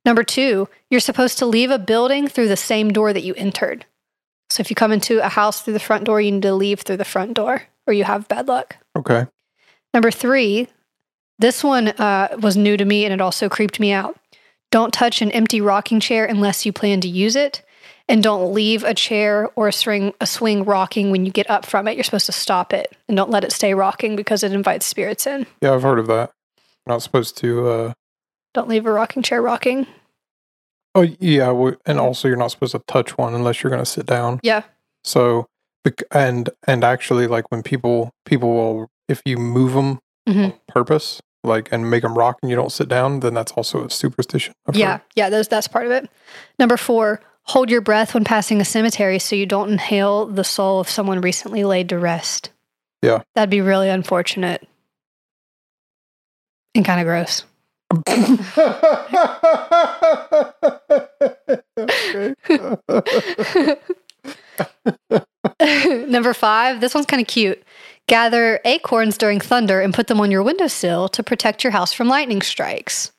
Number 0.04 0.24
two, 0.24 0.68
you're 0.90 1.00
supposed 1.00 1.38
to 1.38 1.46
leave 1.46 1.70
a 1.70 1.78
building 1.78 2.26
through 2.26 2.48
the 2.48 2.56
same 2.56 2.92
door 2.92 3.12
that 3.12 3.22
you 3.22 3.34
entered. 3.34 3.86
So 4.50 4.60
if 4.60 4.68
you 4.68 4.76
come 4.76 4.92
into 4.92 5.24
a 5.24 5.28
house 5.28 5.62
through 5.62 5.74
the 5.74 5.80
front 5.80 6.04
door, 6.04 6.20
you 6.20 6.32
need 6.32 6.42
to 6.42 6.54
leave 6.54 6.80
through 6.80 6.98
the 6.98 7.04
front 7.04 7.34
door 7.34 7.62
or 7.86 7.94
you 7.94 8.04
have 8.04 8.28
bad 8.28 8.48
luck. 8.48 8.76
Okay. 8.96 9.26
Number 9.94 10.10
three, 10.10 10.68
this 11.38 11.64
one 11.64 11.88
uh, 11.88 12.36
was 12.40 12.56
new 12.56 12.76
to 12.76 12.84
me 12.84 13.04
and 13.04 13.14
it 13.14 13.20
also 13.20 13.48
creeped 13.48 13.80
me 13.80 13.92
out. 13.92 14.18
Don't 14.72 14.92
touch 14.92 15.22
an 15.22 15.30
empty 15.30 15.60
rocking 15.60 16.00
chair 16.00 16.24
unless 16.24 16.66
you 16.66 16.72
plan 16.72 17.00
to 17.02 17.08
use 17.08 17.36
it. 17.36 17.62
And 18.08 18.20
don't 18.22 18.52
leave 18.52 18.82
a 18.82 18.94
chair 18.94 19.48
or 19.54 19.68
a 19.68 19.72
swing, 19.72 20.12
a 20.20 20.26
swing 20.26 20.64
rocking 20.64 21.10
when 21.12 21.24
you 21.24 21.30
get 21.30 21.48
up 21.48 21.64
from 21.64 21.86
it. 21.86 21.94
You're 21.94 22.02
supposed 22.04 22.26
to 22.26 22.32
stop 22.32 22.72
it 22.72 22.92
and 23.06 23.16
don't 23.16 23.30
let 23.30 23.44
it 23.44 23.52
stay 23.52 23.74
rocking 23.74 24.16
because 24.16 24.42
it 24.42 24.52
invites 24.52 24.86
spirits 24.86 25.26
in. 25.26 25.46
Yeah, 25.60 25.74
I've 25.74 25.82
heard 25.82 26.00
of 26.00 26.08
that. 26.08 26.32
Not 26.86 27.00
supposed 27.02 27.36
to. 27.38 27.68
uh 27.68 27.92
Don't 28.54 28.68
leave 28.68 28.86
a 28.86 28.92
rocking 28.92 29.22
chair 29.22 29.40
rocking. 29.40 29.86
Oh 30.94 31.02
yeah, 31.20 31.70
and 31.86 32.00
also 32.00 32.28
you're 32.28 32.36
not 32.36 32.50
supposed 32.50 32.72
to 32.72 32.82
touch 32.88 33.16
one 33.16 33.34
unless 33.34 33.62
you're 33.62 33.70
going 33.70 33.80
to 33.84 33.86
sit 33.90 34.04
down. 34.04 34.40
Yeah. 34.42 34.62
So, 35.04 35.46
and 36.10 36.50
and 36.66 36.82
actually, 36.84 37.26
like 37.28 37.50
when 37.50 37.62
people 37.62 38.10
people 38.26 38.52
will, 38.54 38.90
if 39.08 39.22
you 39.24 39.36
move 39.38 39.72
them 39.74 40.00
Mhm. 40.28 40.44
on 40.52 40.54
purpose, 40.68 41.20
like 41.44 41.68
and 41.72 41.90
make 41.90 42.02
them 42.02 42.16
rock, 42.16 42.38
and 42.42 42.50
you 42.50 42.56
don't 42.56 42.72
sit 42.72 42.88
down, 42.88 43.20
then 43.20 43.34
that's 43.34 43.52
also 43.52 43.84
a 43.84 43.90
superstition. 43.90 44.54
I've 44.66 44.76
Yeah, 44.76 44.92
heard. 44.92 45.00
yeah, 45.16 45.30
those, 45.30 45.48
that's 45.48 45.68
part 45.68 45.86
of 45.86 45.92
it. 45.92 46.08
Number 46.58 46.76
four, 46.76 47.20
hold 47.44 47.70
your 47.70 47.80
breath 47.80 48.14
when 48.14 48.24
passing 48.24 48.60
a 48.60 48.64
cemetery 48.64 49.18
so 49.18 49.34
you 49.36 49.46
don't 49.46 49.70
inhale 49.70 50.26
the 50.26 50.44
soul 50.44 50.80
of 50.80 50.88
someone 50.88 51.20
recently 51.20 51.64
laid 51.64 51.88
to 51.88 51.98
rest. 51.98 52.50
Yeah. 53.02 53.22
That'd 53.34 53.50
be 53.50 53.60
really 53.60 53.88
unfortunate 53.88 54.66
and 56.74 56.84
kind 56.84 57.00
of 57.00 57.06
gross. 57.06 57.44
Number 65.60 66.34
five, 66.34 66.80
this 66.80 66.94
one's 66.94 67.06
kind 67.06 67.20
of 67.20 67.26
cute. 67.28 67.62
Gather 68.08 68.60
acorns 68.64 69.16
during 69.16 69.40
thunder 69.40 69.80
and 69.80 69.94
put 69.94 70.06
them 70.08 70.20
on 70.20 70.30
your 70.30 70.42
windowsill 70.42 71.08
to 71.10 71.22
protect 71.22 71.64
your 71.64 71.70
house 71.70 71.92
from 71.92 72.08
lightning 72.08 72.42
strikes. 72.42 73.12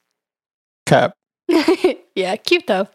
Cap. 0.86 1.14
yeah, 2.16 2.36
cute 2.36 2.68
though. 2.68 2.88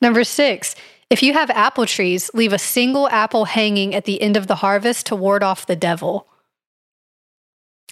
Number 0.00 0.24
six, 0.24 0.74
if 1.10 1.22
you 1.22 1.32
have 1.32 1.50
apple 1.50 1.86
trees, 1.86 2.30
leave 2.34 2.52
a 2.52 2.58
single 2.58 3.08
apple 3.08 3.46
hanging 3.46 3.94
at 3.94 4.04
the 4.04 4.20
end 4.20 4.36
of 4.36 4.46
the 4.46 4.56
harvest 4.56 5.06
to 5.06 5.16
ward 5.16 5.42
off 5.42 5.66
the 5.66 5.76
devil. 5.76 6.26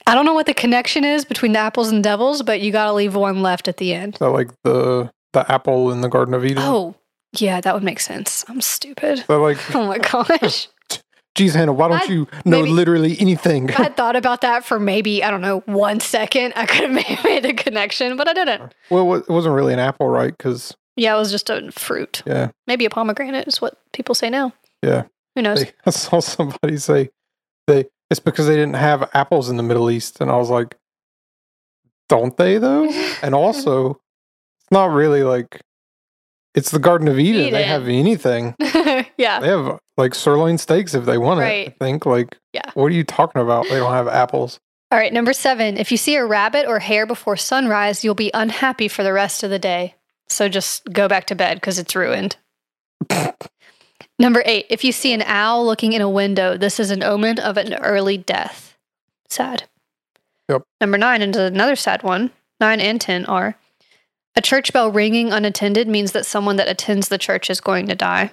I 0.07 0.15
don't 0.15 0.25
know 0.25 0.35
what 0.35 0.47
the 0.47 0.55
connection 0.55 1.05
is 1.05 1.25
between 1.25 1.53
the 1.53 1.59
apples 1.59 1.91
and 1.91 2.03
devils, 2.03 2.43
but 2.43 2.61
you 2.61 2.71
got 2.71 2.87
to 2.87 2.93
leave 2.93 3.15
one 3.15 3.43
left 3.43 3.69
at 3.69 3.79
the 3.79 3.93
end. 3.93 4.19
Like 4.21 4.51
the 4.63 5.11
the 5.37 5.51
apple 5.53 5.93
in 5.93 6.01
the 6.01 6.09
Garden 6.09 6.35
of 6.35 6.45
Eden? 6.45 6.63
Oh, 6.63 6.95
yeah, 7.39 7.61
that 7.61 7.75
would 7.75 7.83
make 7.83 8.01
sense. 8.01 8.45
I'm 8.49 8.61
stupid. 8.61 9.25
That 9.29 9.39
like, 9.39 9.59
Oh 9.75 9.87
my 9.87 9.99
gosh. 9.99 10.69
geez, 11.37 11.55
Hannah, 11.55 11.73
why 11.73 11.89
don't 11.89 12.03
I- 12.03 12.13
you 12.13 12.27
know 12.45 12.63
maybe- 12.63 12.71
literally 12.71 13.17
anything? 13.21 13.69
If 13.69 13.79
I 13.79 13.89
thought 14.01 14.17
about 14.17 14.41
that 14.41 14.65
for 14.65 14.81
maybe, 14.81 15.23
I 15.23 15.31
don't 15.31 15.41
know, 15.43 15.61
one 15.67 16.01
second, 16.01 16.53
I 16.57 16.67
could 16.67 16.91
have 16.91 17.25
made 17.25 17.45
a 17.47 17.53
connection, 17.55 18.17
but 18.17 18.27
I 18.29 18.33
didn't. 18.33 18.75
well, 18.91 19.15
it 19.15 19.19
it 19.29 19.29
wasn't 19.29 19.55
really 19.55 19.73
an 19.73 19.79
apple, 19.79 20.09
right? 20.09 20.37
Because 20.37 20.75
Yeah, 20.97 21.15
it 21.15 21.19
was 21.19 21.31
just 21.31 21.49
a 21.51 21.71
fruit. 21.71 22.23
yeah, 22.27 22.49
Maybe 22.67 22.85
a 22.87 22.91
pomegranate 22.91 23.47
is 23.47 23.61
what 23.61 23.79
people 23.93 24.15
say 24.15 24.31
now. 24.31 24.53
Yeah. 24.83 25.05
Who 25.37 25.43
knows? 25.43 25.63
they, 25.65 25.73
I 25.87 25.91
saw 25.91 26.21
somebody 26.21 26.79
say 26.79 27.11
they 27.67 27.85
it's 28.11 28.21
because 28.21 28.47
they 28.47 28.55
didn't 28.57 28.77
have 28.77 29.11
apples 29.15 29.49
in 29.51 29.57
the 29.57 29.63
Middle 29.63 29.91
East. 29.91 30.21
And 30.21 30.31
I 30.31 30.37
was 30.37 30.49
like, 30.49 30.77
don't 32.09 32.37
they 32.37 32.59
though? 32.59 32.89
and 33.23 33.35
also, 33.35 33.91
it's 34.61 34.71
not 34.71 34.91
really 34.93 35.23
like 35.25 35.61
it's 36.57 36.71
the 36.73 36.79
Garden 36.81 37.07
of 37.07 37.19
Eden. 37.19 37.53
They 37.53 37.63
have 37.65 37.87
anything. 37.87 38.55
yeah. 38.61 39.39
They 39.41 39.49
have 39.49 39.79
like 39.97 40.15
sirloin 40.15 40.59
steaks 40.59 40.95
if 40.95 41.05
they 41.05 41.19
want 41.19 41.41
it. 41.41 41.45
Right. 41.45 41.69
I 41.69 41.85
think 41.85 42.07
like, 42.07 42.37
Yeah. 42.53 42.69
what 42.75 42.87
are 42.87 42.95
you 42.95 43.05
talking 43.05 43.41
about? 43.41 43.65
They 43.65 43.77
don't 43.77 43.93
have 43.93 44.09
apples. 44.09 44.59
All 44.91 44.99
right, 44.99 45.13
number 45.13 45.33
seven. 45.33 45.77
If 45.77 45.91
you 45.91 45.97
see 45.99 46.15
a 46.17 46.25
rabbit 46.25 46.67
or 46.67 46.79
hare 46.79 47.07
before 47.07 47.37
sunrise, 47.37 48.05
you'll 48.05 48.15
be 48.15 48.31
unhappy 48.33 48.89
for 48.89 49.03
the 49.03 49.13
rest 49.13 49.43
of 49.43 49.51
the 49.51 49.59
day. 49.59 49.95
So 50.29 50.49
just 50.49 50.91
go 50.93 51.09
back 51.09 51.27
to 51.27 51.35
bed 51.35 51.57
because 51.57 51.79
it's 51.79 51.95
ruined. 51.95 52.37
number 54.19 54.43
eight. 54.47 54.67
If 54.71 54.85
you 54.85 54.93
see 54.93 55.13
an 55.13 55.23
owl 55.23 55.67
looking 55.67 55.93
in 55.93 56.03
a 56.03 56.09
window, 56.11 56.57
this 56.57 56.81
is 56.81 56.91
an 56.91 57.03
omen 57.03 57.39
of 57.39 57.57
an 57.57 57.75
early 57.75 58.17
death. 58.17 58.77
Sad. 59.29 59.65
Yep. 60.49 60.63
Number 60.81 60.99
nine, 60.99 61.21
and 61.23 61.35
another 61.35 61.77
sad 61.77 62.03
one. 62.03 62.31
Nine 62.61 62.81
and 62.81 63.01
10 63.01 63.27
are 63.27 63.57
a 64.37 64.43
church 64.43 64.73
bell 64.73 64.91
ringing 64.91 65.33
unattended 65.33 65.89
means 65.89 66.13
that 66.13 66.27
someone 66.27 66.57
that 66.57 66.69
attends 66.69 67.09
the 67.09 67.19
church 67.19 67.49
is 67.51 67.61
going 67.61 67.87
to 67.89 67.95
die. 67.95 68.31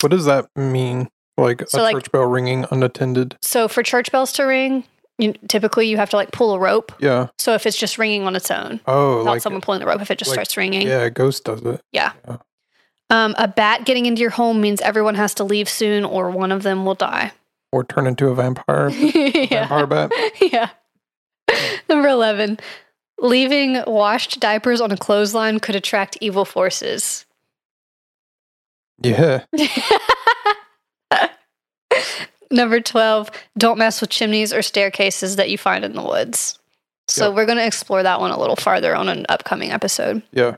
What 0.00 0.10
does 0.10 0.24
that 0.26 0.46
mean? 0.56 1.08
Like 1.36 1.68
So, 1.68 1.80
a 1.80 1.82
like- 1.82 1.94
church 1.96 2.12
bell 2.12 2.26
ringing 2.26 2.64
unattended? 2.70 3.36
So 3.42 3.68
for 3.68 3.82
church 3.82 4.12
bells 4.12 4.32
to 4.32 4.44
ring, 4.44 4.84
you, 5.18 5.32
typically 5.48 5.86
you 5.88 5.96
have 5.96 6.10
to 6.10 6.16
like 6.16 6.32
pull 6.32 6.52
a 6.54 6.58
rope. 6.58 6.92
Yeah. 6.98 7.28
So 7.38 7.54
if 7.54 7.66
it's 7.66 7.76
just 7.76 7.98
ringing 7.98 8.24
on 8.24 8.36
its 8.36 8.50
own, 8.50 8.80
Oh, 8.86 9.18
not 9.24 9.32
like 9.32 9.42
someone 9.42 9.60
pulling 9.62 9.80
the 9.80 9.86
rope, 9.86 10.00
if 10.00 10.10
it 10.10 10.18
just 10.18 10.30
like- 10.30 10.36
starts 10.36 10.56
ringing. 10.56 10.86
yeah, 10.86 11.02
a 11.02 11.10
ghost 11.10 11.44
does 11.44 11.62
it. 11.62 11.80
Yeah. 11.92 12.12
Um, 13.10 13.34
a 13.38 13.46
bat 13.48 13.84
getting 13.84 14.06
into 14.06 14.22
your 14.22 14.30
home 14.30 14.60
means 14.60 14.80
everyone 14.80 15.14
has 15.14 15.34
to 15.34 15.44
leave 15.44 15.68
soon 15.68 16.04
or 16.04 16.30
one 16.30 16.50
of 16.52 16.62
them 16.62 16.84
will 16.86 16.94
die. 16.94 17.32
Or 17.70 17.84
turn 17.84 18.06
into 18.06 18.28
a 18.28 18.34
vampire. 18.34 18.88
yeah. 18.90 19.46
Vampire 19.68 19.86
bat. 19.86 20.12
yeah. 20.40 20.70
Number 21.88 22.08
11. 22.08 22.58
Leaving 23.18 23.82
washed 23.86 24.40
diapers 24.40 24.80
on 24.80 24.90
a 24.92 24.96
clothesline 24.96 25.60
could 25.60 25.76
attract 25.76 26.18
evil 26.20 26.44
forces. 26.44 27.24
Yeah. 29.02 29.44
Number 32.50 32.80
12. 32.80 33.30
Don't 33.58 33.78
mess 33.78 34.00
with 34.00 34.10
chimneys 34.10 34.52
or 34.52 34.62
staircases 34.62 35.36
that 35.36 35.50
you 35.50 35.58
find 35.58 35.84
in 35.84 35.94
the 35.94 36.02
woods. 36.02 36.58
So 37.08 37.30
we're 37.32 37.46
going 37.46 37.58
to 37.58 37.66
explore 37.66 38.02
that 38.02 38.20
one 38.20 38.30
a 38.30 38.38
little 38.38 38.56
farther 38.56 38.94
on 38.94 39.08
an 39.08 39.26
upcoming 39.28 39.70
episode. 39.72 40.22
Yeah. 40.32 40.56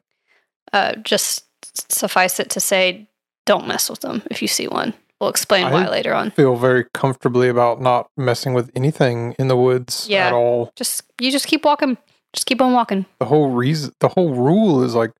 Uh, 0.72 0.94
just 0.96 1.44
suffice 1.90 2.38
it 2.38 2.50
to 2.50 2.60
say, 2.60 3.08
don't 3.46 3.66
mess 3.66 3.88
with 3.90 4.00
them 4.00 4.22
if 4.30 4.42
you 4.42 4.48
see 4.48 4.68
one. 4.68 4.94
We'll 5.20 5.30
explain 5.30 5.66
I- 5.66 5.72
why 5.72 5.88
later 5.88 6.12
on. 6.14 6.30
Feel 6.32 6.56
very 6.56 6.84
comfortably 6.92 7.48
about 7.48 7.80
not 7.80 8.10
messing 8.16 8.52
with 8.54 8.70
anything 8.76 9.34
in 9.38 9.48
the 9.48 9.56
woods 9.56 10.06
Yeah. 10.08 10.26
at 10.28 10.32
all. 10.34 10.72
Just 10.76 11.02
you 11.20 11.30
just 11.30 11.46
keep 11.46 11.64
walking. 11.64 11.96
Just 12.36 12.46
keep 12.46 12.60
on 12.60 12.72
walking. 12.72 13.06
The 13.18 13.26
whole 13.26 13.50
reason, 13.50 13.92
the 14.00 14.08
whole 14.08 14.34
rule 14.34 14.82
is 14.84 14.94
like, 14.94 15.10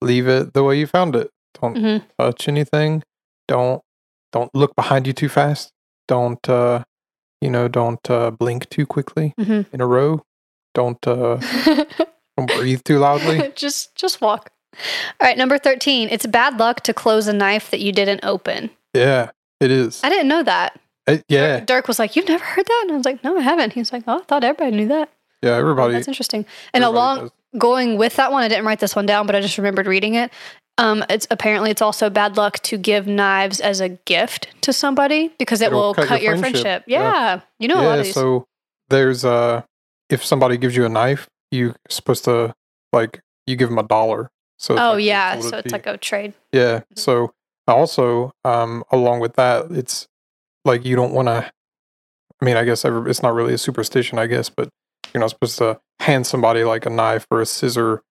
leave 0.00 0.28
it 0.28 0.54
the 0.54 0.62
way 0.62 0.78
you 0.78 0.86
found 0.86 1.14
it. 1.16 1.30
Don't 1.60 1.76
hmm 1.76 1.96
touch 2.18 2.48
anything. 2.48 3.02
Don't 3.48 3.82
don't 4.32 4.50
look 4.54 4.74
behind 4.74 5.06
you 5.06 5.12
too 5.12 5.28
fast. 5.28 5.70
Don't 6.08 6.48
uh, 6.48 6.84
you 7.40 7.50
know? 7.50 7.68
Don't 7.68 8.08
uh, 8.10 8.30
blink 8.30 8.68
too 8.70 8.86
quickly 8.86 9.34
Mhm. 9.38 9.66
in 9.72 9.80
a 9.80 9.86
row. 9.86 10.22
Don't 10.74 11.04
uh, 11.06 11.36
don't 12.36 12.48
breathe 12.56 12.82
too 12.84 12.98
loudly. 12.98 13.52
just 13.56 13.94
just 13.94 14.20
walk. 14.20 14.50
All 15.20 15.26
right, 15.26 15.36
number 15.36 15.58
13. 15.58 16.08
It's 16.10 16.24
bad 16.26 16.58
luck 16.58 16.80
to 16.84 16.94
close 16.94 17.26
a 17.28 17.32
knife 17.34 17.70
that 17.70 17.80
you 17.80 17.92
didn't 17.92 18.24
open. 18.24 18.70
Yeah, 18.94 19.30
it 19.60 19.70
is. 19.70 20.00
I 20.02 20.08
didn't 20.08 20.28
know 20.28 20.42
that. 20.42 20.80
It- 21.06 21.24
yeah, 21.28 21.58
Dirk, 21.58 21.66
Dirk 21.66 21.88
was 21.88 21.98
like, 21.98 22.16
"You've 22.16 22.28
never 22.28 22.44
heard 22.44 22.64
that?" 22.66 22.80
And 22.84 22.92
I 22.92 22.96
was 22.96 23.04
like, 23.04 23.22
"No, 23.24 23.36
I 23.36 23.42
haven't." 23.42 23.74
He 23.74 23.80
was 23.80 23.92
like, 23.92 24.04
"Oh, 24.06 24.20
I 24.20 24.22
thought 24.22 24.44
everybody 24.44 24.74
knew 24.76 24.88
that." 24.88 25.10
Yeah. 25.42 25.56
Everybody. 25.56 25.94
That's 25.94 26.08
interesting. 26.08 26.46
And 26.72 26.84
along 26.84 27.20
does. 27.20 27.30
going 27.58 27.98
with 27.98 28.16
that 28.16 28.32
one, 28.32 28.42
I 28.42 28.48
didn't 28.48 28.64
write 28.64 28.80
this 28.80 28.96
one 28.96 29.06
down, 29.06 29.26
but 29.26 29.36
I 29.36 29.40
just 29.40 29.58
remembered 29.58 29.86
reading 29.86 30.14
it. 30.14 30.30
Um, 30.78 31.04
it's 31.10 31.26
apparently 31.30 31.70
it's 31.70 31.82
also 31.82 32.08
bad 32.08 32.36
luck 32.36 32.58
to 32.60 32.78
give 32.78 33.06
knives 33.06 33.60
as 33.60 33.80
a 33.80 33.90
gift 33.90 34.48
to 34.62 34.72
somebody 34.72 35.30
because 35.38 35.60
it 35.60 35.66
It'll 35.66 35.80
will 35.80 35.94
cut 35.94 36.08
cut, 36.08 36.22
your 36.22 36.32
your 36.32 36.38
friendship. 36.40 36.62
friendship. 36.62 36.84
Yeah. 36.86 37.12
Yeah, 37.12 37.40
you 37.58 37.68
know 37.68 37.74
a 37.74 37.82
lot 37.82 37.82
yeah, 37.82 37.94
of 37.96 38.04
these. 38.04 38.14
so 38.14 38.46
there's 38.88 39.24
uh, 39.24 39.62
if 40.08 40.24
somebody 40.24 40.56
gives 40.56 40.74
you 40.74 40.84
a 40.84 40.88
knife, 40.88 41.28
you're 41.50 41.76
supposed 41.88 42.24
to 42.24 42.54
like 42.92 43.20
you 43.46 43.56
give 43.56 43.68
them 43.68 43.78
a 43.78 43.82
dollar. 43.82 44.30
So 44.58 44.74
oh 44.78 44.94
like 44.94 45.04
yeah, 45.04 45.40
so 45.40 45.58
it's 45.58 45.72
like 45.72 45.86
a 45.86 45.96
trade. 45.98 46.34
Yeah. 46.52 46.80
So 46.96 47.32
also, 47.66 48.32
um, 48.44 48.84
along 48.90 49.20
with 49.20 49.34
that, 49.34 49.70
it's 49.70 50.06
like 50.64 50.84
you 50.84 50.96
don't 50.96 51.12
want 51.12 51.28
to. 51.28 51.50
I 52.40 52.44
mean, 52.44 52.56
I 52.56 52.64
guess 52.64 52.84
every, 52.84 53.08
it's 53.10 53.22
not 53.22 53.34
really 53.34 53.54
a 53.54 53.58
superstition, 53.58 54.18
I 54.18 54.26
guess, 54.26 54.48
but 54.48 54.68
you're 55.14 55.20
not 55.20 55.30
supposed 55.30 55.58
to 55.58 55.80
hand 56.00 56.26
somebody 56.26 56.64
like 56.64 56.86
a 56.86 56.90
knife 56.90 57.26
or 57.30 57.40
a 57.40 57.46
scissor, 57.46 58.02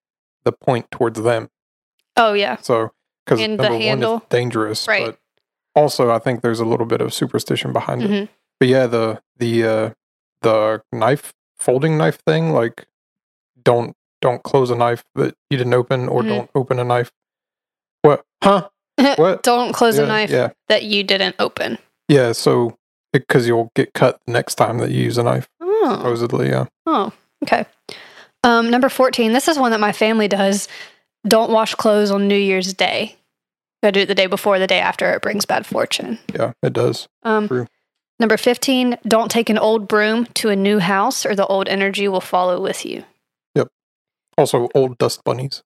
the 0.43 0.51
point 0.51 0.89
towards 0.91 1.21
them. 1.21 1.49
Oh 2.17 2.33
yeah, 2.33 2.57
So 2.57 2.91
because 3.25 3.39
the 3.39 3.47
number 3.47 3.71
one, 3.73 3.81
handle. 3.81 4.17
it's 4.17 4.25
dangerous, 4.29 4.87
Right. 4.87 5.05
but 5.05 5.19
also 5.75 6.11
I 6.11 6.19
think 6.19 6.41
there's 6.41 6.59
a 6.59 6.65
little 6.65 6.85
bit 6.85 7.01
of 7.01 7.13
superstition 7.13 7.71
behind 7.73 8.03
it. 8.03 8.09
Mhm. 8.09 8.29
But 8.59 8.67
yeah, 8.69 8.87
the 8.87 9.21
the 9.37 9.63
uh, 9.63 9.89
the 10.41 10.83
knife 10.91 11.33
folding 11.57 11.97
knife 11.97 12.19
thing, 12.25 12.51
like 12.51 12.85
don't 13.63 13.95
don't 14.21 14.43
close 14.43 14.69
a 14.69 14.75
knife 14.75 15.03
that 15.15 15.35
you 15.49 15.57
didn't 15.57 15.73
open, 15.73 16.07
or 16.07 16.21
Mhm. 16.21 16.27
don't 16.27 16.49
open 16.55 16.79
a 16.79 16.83
knife. 16.83 17.11
What? 18.01 18.23
Huh? 18.43 18.69
What? 19.17 19.41
Don't 19.43 19.73
close 19.73 19.97
yeah, 19.97 20.03
a 20.03 20.07
knife 20.07 20.29
Yeah, 20.29 20.49
that 20.67 20.83
you 20.83 21.03
didn't 21.03 21.35
open. 21.39 21.77
yeah. 22.07 22.33
So 22.33 22.77
because 23.13 23.47
you'll 23.47 23.71
get 23.75 23.93
cut 23.93 24.19
next 24.27 24.55
time 24.55 24.77
that 24.79 24.91
you 24.91 25.03
use 25.03 25.17
a 25.17 25.23
knife, 25.23 25.49
Oh, 25.83 25.95
supposedly. 25.97 26.49
Yeah. 26.49 26.65
oh, 26.85 27.11
okay. 27.43 27.65
Um, 28.43 28.69
number 28.69 28.89
fourteen. 28.89 29.33
This 29.33 29.47
is 29.47 29.57
one 29.57 29.71
that 29.71 29.79
my 29.79 29.91
family 29.91 30.27
does. 30.27 30.67
Don't 31.27 31.51
wash 31.51 31.75
clothes 31.75 32.11
on 32.11 32.27
New 32.27 32.35
Year's 32.37 32.73
Day. 32.73 33.15
Gotta 33.83 33.93
do 33.93 33.99
it 34.01 34.07
the 34.07 34.15
day 34.15 34.27
before, 34.27 34.59
the 34.59 34.67
day 34.67 34.79
after. 34.79 35.11
It 35.13 35.21
brings 35.21 35.45
bad 35.45 35.65
fortune. 35.65 36.19
Yeah, 36.33 36.53
it 36.61 36.73
does. 36.73 37.07
Um, 37.23 37.47
True. 37.47 37.67
number 38.19 38.37
15, 38.37 38.97
don't 39.07 39.31
take 39.31 39.49
an 39.49 39.57
old 39.57 39.87
broom 39.87 40.25
to 40.35 40.49
a 40.49 40.55
new 40.55 40.77
house 40.79 41.25
or 41.25 41.35
the 41.35 41.47
old 41.47 41.67
energy 41.67 42.07
will 42.07 42.21
follow 42.21 42.61
with 42.61 42.85
you. 42.85 43.03
Yep. 43.55 43.69
Also, 44.37 44.69
old 44.75 44.99
dust 44.99 45.23
bunnies. 45.23 45.63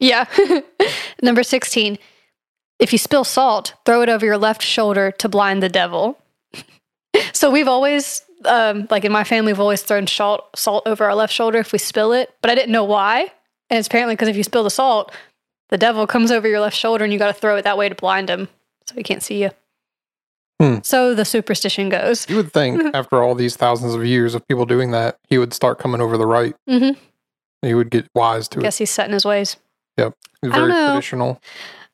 Yeah. 0.00 0.26
number 1.22 1.44
16, 1.44 1.98
if 2.80 2.92
you 2.92 2.98
spill 2.98 3.24
salt, 3.24 3.74
throw 3.84 4.02
it 4.02 4.08
over 4.08 4.24
your 4.26 4.38
left 4.38 4.62
shoulder 4.62 5.12
to 5.18 5.28
blind 5.28 5.62
the 5.62 5.68
devil. 5.68 6.18
So 7.32 7.50
we've 7.50 7.68
always, 7.68 8.22
um, 8.44 8.86
like 8.90 9.04
in 9.04 9.12
my 9.12 9.24
family, 9.24 9.52
we've 9.52 9.60
always 9.60 9.82
thrown 9.82 10.06
salt, 10.06 10.48
salt 10.56 10.86
over 10.86 11.04
our 11.04 11.14
left 11.14 11.32
shoulder 11.32 11.58
if 11.58 11.72
we 11.72 11.78
spill 11.78 12.12
it, 12.12 12.34
but 12.40 12.50
I 12.50 12.54
didn't 12.54 12.72
know 12.72 12.84
why. 12.84 13.32
And 13.70 13.78
it's 13.78 13.88
apparently 13.88 14.14
because 14.14 14.28
if 14.28 14.36
you 14.36 14.44
spill 14.44 14.64
the 14.64 14.70
salt, 14.70 15.12
the 15.68 15.78
devil 15.78 16.06
comes 16.06 16.30
over 16.30 16.48
your 16.48 16.60
left 16.60 16.76
shoulder 16.76 17.04
and 17.04 17.12
you 17.12 17.18
got 17.18 17.26
to 17.28 17.32
throw 17.40 17.56
it 17.56 17.62
that 17.62 17.76
way 17.76 17.88
to 17.88 17.94
blind 17.94 18.30
him 18.30 18.48
so 18.86 18.94
he 18.94 19.02
can't 19.02 19.22
see 19.22 19.42
you. 19.42 19.50
Hmm. 20.60 20.78
So 20.82 21.14
the 21.14 21.24
superstition 21.24 21.88
goes. 21.88 22.28
You 22.28 22.36
would 22.36 22.52
think 22.52 22.82
after 22.94 23.22
all 23.22 23.34
these 23.34 23.56
thousands 23.56 23.94
of 23.94 24.04
years 24.04 24.34
of 24.34 24.46
people 24.48 24.66
doing 24.66 24.90
that, 24.90 25.18
he 25.28 25.38
would 25.38 25.52
start 25.52 25.78
coming 25.78 26.00
over 26.00 26.16
the 26.16 26.26
right. 26.26 26.56
hmm 26.66 26.90
He 27.62 27.74
would 27.74 27.90
get 27.90 28.08
wise 28.14 28.48
to 28.48 28.60
it. 28.60 28.62
Guess 28.62 28.78
he's 28.78 28.90
set 28.90 29.06
in 29.06 29.12
his 29.12 29.24
ways. 29.24 29.56
He's 30.42 30.52
I 30.52 30.58
don't 30.58 30.68
very 30.68 30.86
traditional. 30.88 31.40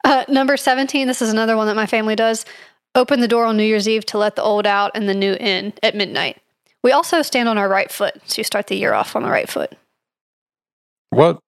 Uh, 0.05 0.25
number 0.29 0.57
17, 0.57 1.07
this 1.07 1.23
is 1.23 1.31
another 1.31 1.57
one 1.57 1.67
that 1.67 1.77
my 1.77 1.87
family 1.87 2.15
does. 2.15 2.45
Open 2.95 3.21
the 3.21 3.29
door 3.29 3.45
on 3.45 3.57
New 3.57 3.65
Year's 3.65 3.89
Eve 3.89 4.07
to 4.07 4.19
let 4.19 4.37
the 4.37 4.43
old 4.43 4.67
out 4.67 4.93
and 4.95 5.09
the 5.09 5.15
new 5.15 5.35
in 5.35 5.73
at 5.83 5.97
midnight. 5.97 6.41
We 6.83 6.93
also 6.93 7.23
stand 7.23 7.49
on 7.49 7.59
our 7.59 7.69
right 7.69 7.91
foot, 7.91 8.15
so 8.27 8.39
you 8.39 8.45
start 8.45 8.69
the 8.69 8.77
year 8.77 8.93
off 8.93 9.17
on 9.17 9.23
the 9.23 9.31
right 9.31 9.49
foot. 9.49 9.73
What? 11.11 11.39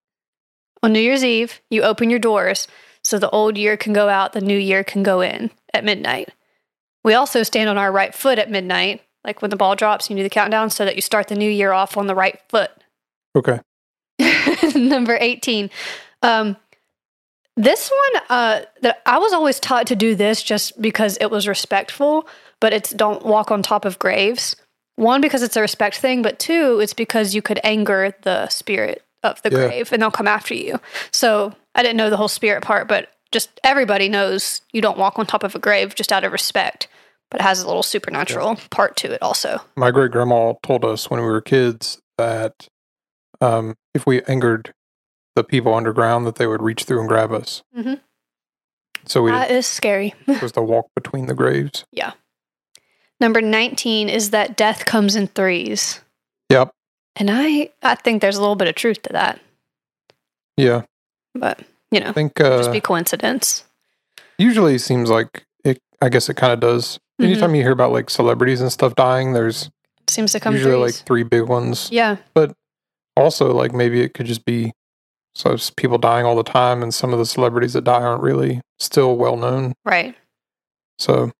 On 0.83 0.91
New 0.91 0.99
Year's 0.99 1.23
Eve, 1.23 1.61
you 1.69 1.83
open 1.83 2.09
your 2.09 2.19
doors 2.19 2.67
so 3.03 3.17
the 3.17 3.29
old 3.29 3.57
year 3.57 3.77
can 3.77 3.93
go 3.93 4.09
out, 4.09 4.33
the 4.33 4.41
new 4.41 4.57
year 4.57 4.83
can 4.83 5.03
go 5.03 5.21
in 5.21 5.51
at 5.73 5.85
midnight. 5.85 6.29
We 7.03 7.13
also 7.13 7.43
stand 7.43 7.69
on 7.69 7.77
our 7.77 7.91
right 7.91 8.13
foot 8.13 8.39
at 8.39 8.51
midnight, 8.51 9.01
like 9.23 9.41
when 9.41 9.49
the 9.49 9.55
ball 9.55 9.75
drops, 9.75 10.09
you 10.09 10.15
do 10.15 10.23
the 10.23 10.29
countdown 10.29 10.69
so 10.69 10.83
that 10.83 10.95
you 10.95 11.01
start 11.01 11.27
the 11.27 11.35
new 11.35 11.49
year 11.49 11.71
off 11.71 11.97
on 11.97 12.07
the 12.07 12.15
right 12.15 12.39
foot. 12.49 12.71
Okay. 13.35 13.59
Number 14.75 15.17
18. 15.19 15.69
Um, 16.21 16.57
this 17.57 17.91
one, 17.91 18.23
uh, 18.29 18.61
that 18.81 19.01
I 19.05 19.17
was 19.17 19.33
always 19.33 19.59
taught 19.59 19.87
to 19.87 19.95
do 19.95 20.15
this 20.15 20.41
just 20.41 20.81
because 20.81 21.17
it 21.19 21.29
was 21.31 21.47
respectful, 21.47 22.27
but 22.61 22.71
it's 22.71 22.91
don't 22.91 23.25
walk 23.25 23.51
on 23.51 23.61
top 23.61 23.83
of 23.83 23.99
graves. 23.99 24.55
One, 24.95 25.21
because 25.21 25.43
it's 25.43 25.55
a 25.57 25.61
respect 25.61 25.97
thing, 25.97 26.21
but 26.21 26.39
two, 26.39 26.79
it's 26.79 26.93
because 26.93 27.35
you 27.35 27.41
could 27.41 27.59
anger 27.63 28.15
the 28.21 28.47
spirit 28.49 29.03
of 29.23 29.41
the 29.41 29.49
Yeah. 29.51 29.67
grave 29.67 29.91
and 29.91 30.01
they'll 30.01 30.11
come 30.11 30.27
after 30.27 30.53
you. 30.53 30.79
So 31.11 31.53
I 31.75 31.83
didn't 31.83 31.97
know 31.97 32.09
the 32.09 32.17
whole 32.17 32.27
spirit 32.27 32.63
part, 32.63 32.87
but 32.87 33.09
just 33.31 33.59
everybody 33.63 34.07
knows 34.07 34.61
you 34.71 34.81
don't 34.81 34.97
walk 34.97 35.19
on 35.19 35.25
top 35.25 35.43
of 35.43 35.53
a 35.53 35.59
grave 35.59 35.95
just 35.95 36.11
out 36.13 36.23
of 36.23 36.31
respect. 36.31 36.87
But 37.29 37.41
it 37.41 37.43
has 37.43 37.61
a 37.61 37.67
little 37.67 37.83
supernatural 37.83 38.55
part 38.69 38.95
to 38.97 39.11
it 39.11 39.21
also. 39.21 39.59
My 39.75 39.91
great 39.91 40.11
grandma 40.11 40.53
told 40.63 40.85
us 40.85 41.09
when 41.09 41.19
we 41.19 41.25
were 41.25 41.41
kids 41.41 41.99
that 42.17 42.67
um, 43.41 43.75
if 43.93 44.05
we 44.05 44.21
angered 44.23 44.73
the 45.37 45.43
people 45.43 45.73
underground, 45.73 46.25
that 46.25 46.35
they 46.35 46.47
would 46.47 46.61
reach 46.61 46.83
through 46.83 46.99
and 46.99 47.07
grab 47.07 47.31
us. 47.31 47.61
Mhm. 47.77 48.01
So 49.05 49.21
we 49.21 49.31
That 49.31 49.51
is 49.51 49.65
scary. 49.65 50.13
supposed 50.25 50.55
to 50.55 50.61
walk 50.61 50.87
between 50.95 51.27
the 51.27 51.33
graves. 51.35 51.85
Yeah. 51.93 52.13
Number 53.21 53.39
19 53.41 54.09
is 54.09 54.31
that 54.31 54.57
death 54.57 54.85
comes 54.85 55.15
in 55.15 55.27
threes. 55.27 56.01
Yep. 56.49 56.71
And 57.15 57.29
I 57.31 57.69
I 57.81 57.95
think 57.95 58.21
there's 58.21 58.37
a 58.37 58.41
little 58.41 58.55
bit 58.55 58.67
of 58.67 58.75
truth 58.75 59.01
to 59.03 59.13
that, 59.13 59.39
Yeah. 60.57 60.83
but 61.33 61.59
you 61.91 61.99
know, 61.99 62.09
I 62.09 62.13
think 62.13 62.35
just 62.37 62.69
uh, 62.69 62.71
be 62.71 62.81
coincidence. 62.81 63.63
usually 64.37 64.75
it 64.75 64.79
seems 64.79 65.09
like 65.09 65.45
it. 65.63 65.79
I 66.01 66.09
guess 66.09 66.29
it 66.29 66.35
kind 66.35 66.53
of 66.53 66.59
does. 66.59 66.99
Mhm. 67.21 67.25
Anytime 67.25 67.55
you 67.55 67.61
hear 67.63 67.71
about 67.71 67.91
like 67.91 68.09
celebrities 68.09 68.61
and 68.61 68.71
stuff 68.71 68.93
dying, 68.95 69.33
there's 69.33 69.69
Seems 70.09 70.31
to 70.33 70.39
come 70.39 70.53
usually 70.53 70.75
like 70.75 70.93
three 70.95 71.23
big 71.23 71.43
ones. 71.43 71.89
yeah. 71.91 72.17
But 72.33 72.53
also, 73.15 73.51
like 73.53 73.73
maybe 73.73 74.01
it 74.01 74.13
could 74.13 74.25
just 74.27 74.45
be 74.45 74.73
so 75.37 75.51
it's 75.51 75.69
people 75.69 75.99
dying 75.99 76.25
all 76.25 76.35
the 76.35 76.41
time, 76.41 76.81
and 76.81 76.91
some 76.91 77.13
of 77.13 77.19
the 77.19 77.25
celebrities 77.25 77.73
that 77.73 77.83
die 77.83 78.01
aren't 78.01 78.23
really 78.23 78.59
still 78.79 79.15
well 79.15 79.37
known. 79.37 79.75
Right. 79.85 80.15
So 80.97 81.31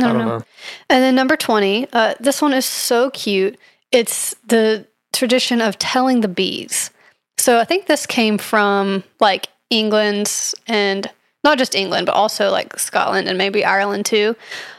I 0.00 0.04
I 0.04 0.06
don't, 0.06 0.16
don't 0.16 0.26
know. 0.26 0.38
know. 0.38 0.44
And 0.88 1.04
then 1.04 1.14
number 1.14 1.36
20, 1.36 1.88
uh, 1.92 2.14
this 2.20 2.40
one 2.40 2.54
is 2.54 2.64
so 2.64 3.10
cute. 3.10 3.58
It's 3.92 4.34
the 4.46 4.86
tradition 5.12 5.60
of 5.60 5.78
telling 5.78 6.22
the 6.22 6.28
bees. 6.28 6.90
So 7.36 7.58
I 7.58 7.64
think 7.64 7.84
this 7.84 8.06
came 8.06 8.38
from 8.38 9.04
like 9.20 9.48
England 9.68 10.54
and 10.66 11.10
not 11.44 11.58
just 11.58 11.74
England, 11.74 12.06
but 12.06 12.14
also 12.14 12.50
like 12.50 12.78
Scotland 12.78 13.28
and 13.28 13.36
maybe 13.36 13.62
Ireland 13.62 14.06
too. 14.06 14.36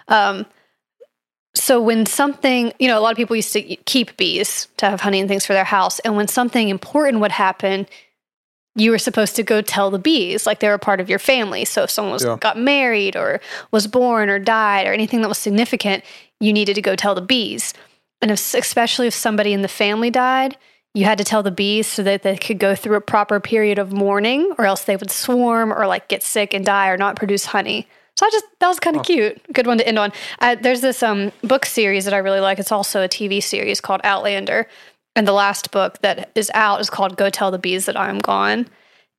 Um, 0.07 0.47
so 1.53 1.79
when 1.79 2.07
something, 2.07 2.73
you 2.79 2.87
know, 2.87 2.97
a 2.97 3.01
lot 3.01 3.11
of 3.11 3.17
people 3.17 3.35
used 3.35 3.53
to 3.53 3.61
keep 3.61 4.17
bees 4.17 4.67
to 4.77 4.89
have 4.89 5.01
honey 5.01 5.19
and 5.19 5.29
things 5.29 5.45
for 5.45 5.53
their 5.53 5.63
house. 5.63 5.99
And 5.99 6.15
when 6.15 6.27
something 6.27 6.69
important 6.69 7.19
would 7.19 7.31
happen, 7.31 7.85
you 8.79 8.91
were 8.91 8.97
supposed 8.97 9.35
to 9.35 9.43
go 9.43 9.61
tell 9.61 9.91
the 9.91 9.99
bees 9.99 10.45
like 10.45 10.59
they 10.59 10.69
were 10.69 10.77
part 10.77 10.99
of 11.01 11.09
your 11.09 11.19
family. 11.19 11.65
So 11.65 11.83
if 11.83 11.89
someone 11.91 12.13
was 12.13 12.23
Yeah. 12.23 12.37
got 12.39 12.57
married 12.57 13.15
or 13.15 13.41
was 13.71 13.87
born 13.87 14.29
or 14.29 14.39
died 14.39 14.87
or 14.87 14.93
anything 14.93 15.21
that 15.21 15.27
was 15.27 15.37
significant, 15.37 16.03
you 16.39 16.53
needed 16.53 16.75
to 16.75 16.81
go 16.81 16.95
tell 16.95 17.13
the 17.13 17.21
bees. 17.21 17.73
And 18.21 18.31
if, 18.31 18.53
especially 18.53 19.07
if 19.07 19.13
somebody 19.13 19.51
in 19.53 19.61
the 19.61 19.67
family 19.67 20.09
died, 20.09 20.57
you 20.93 21.05
had 21.05 21.17
to 21.17 21.23
tell 21.23 21.43
the 21.43 21.51
bees 21.51 21.87
so 21.87 22.03
that 22.03 22.23
they 22.23 22.37
could 22.37 22.57
go 22.57 22.73
through 22.73 22.95
a 22.97 23.01
proper 23.01 23.39
period 23.39 23.77
of 23.79 23.91
mourning, 23.91 24.53
or 24.57 24.65
else 24.65 24.83
they 24.85 24.95
would 24.95 25.11
swarm 25.11 25.71
or 25.71 25.85
like 25.85 26.07
get 26.07 26.23
sick 26.23 26.53
and 26.53 26.65
die 26.65 26.89
or 26.89 26.97
not 26.97 27.15
produce 27.15 27.45
honey. 27.45 27.87
So 28.15 28.25
I 28.25 28.29
just 28.31 28.45
that 28.59 28.67
was 28.67 28.79
kind 28.81 28.97
of 28.97 29.05
cute, 29.05 29.41
good 29.53 29.65
one 29.67 29.77
to 29.77 29.87
end 29.87 29.97
on. 29.97 30.11
Uh, 30.39 30.55
there's 30.59 30.81
this 30.81 31.01
um, 31.03 31.31
book 31.41 31.65
series 31.65 32.03
that 32.05 32.13
I 32.13 32.17
really 32.17 32.41
like. 32.41 32.59
It's 32.59 32.71
also 32.71 33.01
a 33.01 33.07
TV 33.07 33.41
series 33.41 33.79
called 33.79 34.01
Outlander, 34.03 34.67
and 35.19 35.27
the 35.27 35.33
last 35.33 35.71
book 35.71 36.01
that 36.01 36.31
is 36.33 36.49
out 36.53 36.79
is 36.79 36.89
called 36.89 37.17
"Go 37.17 37.29
Tell 37.29 37.51
the 37.51 37.59
Bees 37.59 37.87
That 37.87 37.97
I 37.97 38.09
Am 38.09 38.19
Gone." 38.19 38.69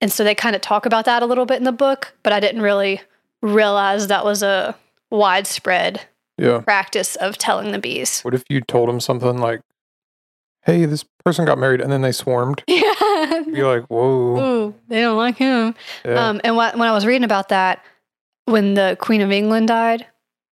And 0.00 0.10
so 0.10 0.24
they 0.24 0.34
kind 0.34 0.56
of 0.56 0.62
talk 0.62 0.86
about 0.86 1.04
that 1.04 1.22
a 1.22 1.26
little 1.26 1.44
bit 1.44 1.58
in 1.58 1.64
the 1.64 1.72
book, 1.72 2.14
but 2.22 2.32
I 2.32 2.40
didn't 2.40 2.62
really 2.62 3.02
realize 3.42 4.06
that 4.06 4.24
was 4.24 4.42
a 4.42 4.74
widespread 5.10 6.00
yeah. 6.38 6.60
practice 6.60 7.16
of 7.16 7.36
telling 7.36 7.72
the 7.72 7.78
bees. 7.78 8.22
What 8.22 8.32
if 8.32 8.44
you 8.48 8.62
told 8.62 8.88
them 8.88 8.98
something 8.98 9.36
like, 9.36 9.60
"Hey, 10.62 10.86
this 10.86 11.04
person 11.22 11.44
got 11.44 11.58
married," 11.58 11.82
and 11.82 11.92
then 11.92 12.00
they 12.00 12.12
swarmed? 12.12 12.64
Yeah. 13.20 13.44
You're 13.48 13.80
like, 13.80 13.90
"Whoa." 13.90 14.40
Ooh, 14.40 14.74
they 14.88 15.02
don't 15.02 15.18
like 15.18 15.36
him. 15.36 15.74
Yeah. 16.02 16.28
Um, 16.28 16.40
and 16.42 16.54
wh- 16.54 16.78
when 16.78 16.88
I 16.88 16.92
was 16.92 17.04
reading 17.04 17.24
about 17.24 17.50
that, 17.50 17.84
when 18.46 18.72
the 18.72 18.96
Queen 18.98 19.20
of 19.20 19.30
England 19.30 19.68
died, 19.68 20.06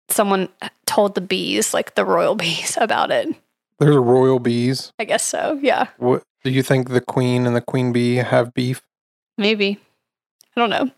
someone 0.08 0.48
told 0.86 1.16
the 1.16 1.22
bees, 1.22 1.74
like 1.74 1.96
the 1.96 2.06
royal 2.06 2.36
bees, 2.44 2.78
about 2.80 3.12
it. 3.12 3.36
There's 3.80 3.96
royal 3.98 4.40
bees. 4.40 4.92
I 5.00 5.06
guess 5.06 5.24
so. 5.26 5.60
Yeah, 5.62 5.88
What 5.98 6.24
do 6.44 6.52
you 6.52 6.64
think 6.64 6.90
the 6.90 7.02
queen 7.02 7.46
and 7.48 7.56
the 7.56 7.62
queen 7.62 7.92
bee 7.94 8.16
have 8.16 8.54
beef? 8.54 8.82
maybe. 9.38 9.80
I 10.56 10.60
don't 10.60 10.70
know. 10.70 10.92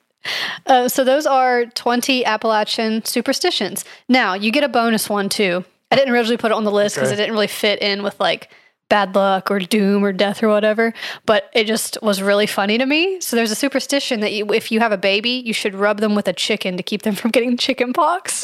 Uh, 0.65 0.89
so 0.89 1.03
those 1.03 1.26
are 1.26 1.65
20 1.67 2.26
Appalachian 2.26 3.05
superstitions. 3.05 3.86
Now 4.09 4.34
you 4.34 4.51
get 4.51 4.63
a 4.63 4.67
bonus 4.67 5.07
one 5.09 5.30
too. 5.30 5.63
I 5.91 5.95
didn't 5.95 6.13
originally 6.13 6.36
put 6.38 6.51
it 6.51 6.55
on 6.55 6.63
the 6.65 6.71
list 6.71 6.95
because 6.95 7.09
Okay. 7.09 7.13
it 7.13 7.17
didn't 7.23 7.34
really 7.34 7.47
fit 7.47 7.82
in 7.82 8.03
with 8.03 8.19
like 8.19 8.49
bad 8.89 9.15
luck 9.15 9.49
or 9.49 9.59
doom 9.59 10.03
or 10.03 10.11
death 10.11 10.43
or 10.43 10.49
whatever, 10.49 10.93
but 11.26 11.49
it 11.53 11.65
just 11.65 11.97
was 12.01 12.21
really 12.21 12.47
funny 12.47 12.78
to 12.78 12.86
me. 12.86 13.21
So 13.21 13.36
there's 13.36 13.51
a 13.51 13.55
superstition 13.55 14.19
that 14.19 14.34
you, 14.34 14.51
if 14.51 14.71
you 14.71 14.80
have 14.82 14.91
a 14.91 14.97
baby, 14.97 15.30
you 15.45 15.53
should 15.53 15.73
rub 15.76 15.99
them 16.01 16.15
with 16.15 16.28
a 16.28 16.34
chicken 16.34 16.76
to 16.78 16.84
keep 16.84 17.03
them 17.03 17.15
from 17.15 17.32
getting 17.32 17.55
chicken 17.55 17.93
pox. 17.93 18.43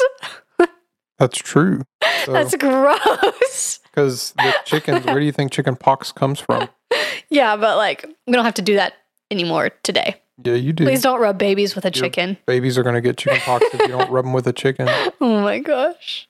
That's 1.18 1.36
true. 1.38 1.82
That's 2.26 2.56
gross. 2.56 3.80
Because 3.92 4.32
the 4.32 4.54
chickens, 4.64 5.04
where 5.04 5.20
do 5.20 5.24
you 5.26 5.32
think 5.32 5.52
chicken 5.52 5.76
pox 5.76 6.12
comes 6.12 6.40
from? 6.40 6.68
Yeah, 7.28 7.56
but 7.56 7.76
like 7.76 8.04
we 8.26 8.32
don't 8.32 8.44
have 8.44 8.54
to 8.54 8.62
do 8.62 8.74
that 8.76 8.94
anymore 9.30 9.70
today. 9.82 10.16
Yeah, 10.42 10.54
you 10.54 10.72
do. 10.72 10.84
Please 10.84 11.02
don't 11.02 11.20
rub 11.20 11.38
babies 11.38 11.74
with 11.74 11.84
a 11.84 11.88
Yep. 11.88 11.94
chicken. 11.94 12.36
Babies 12.46 12.76
are 12.78 12.82
going 12.82 12.94
to 12.94 13.00
get 13.00 13.16
chicken 13.18 13.38
pox 13.40 13.64
if 13.72 13.80
you 13.80 13.88
don't 13.88 14.10
rub 14.10 14.24
them 14.24 14.32
with 14.32 14.46
a 14.46 14.52
chicken. 14.52 14.88
Oh 15.20 15.40
my 15.40 15.58
gosh. 15.60 16.26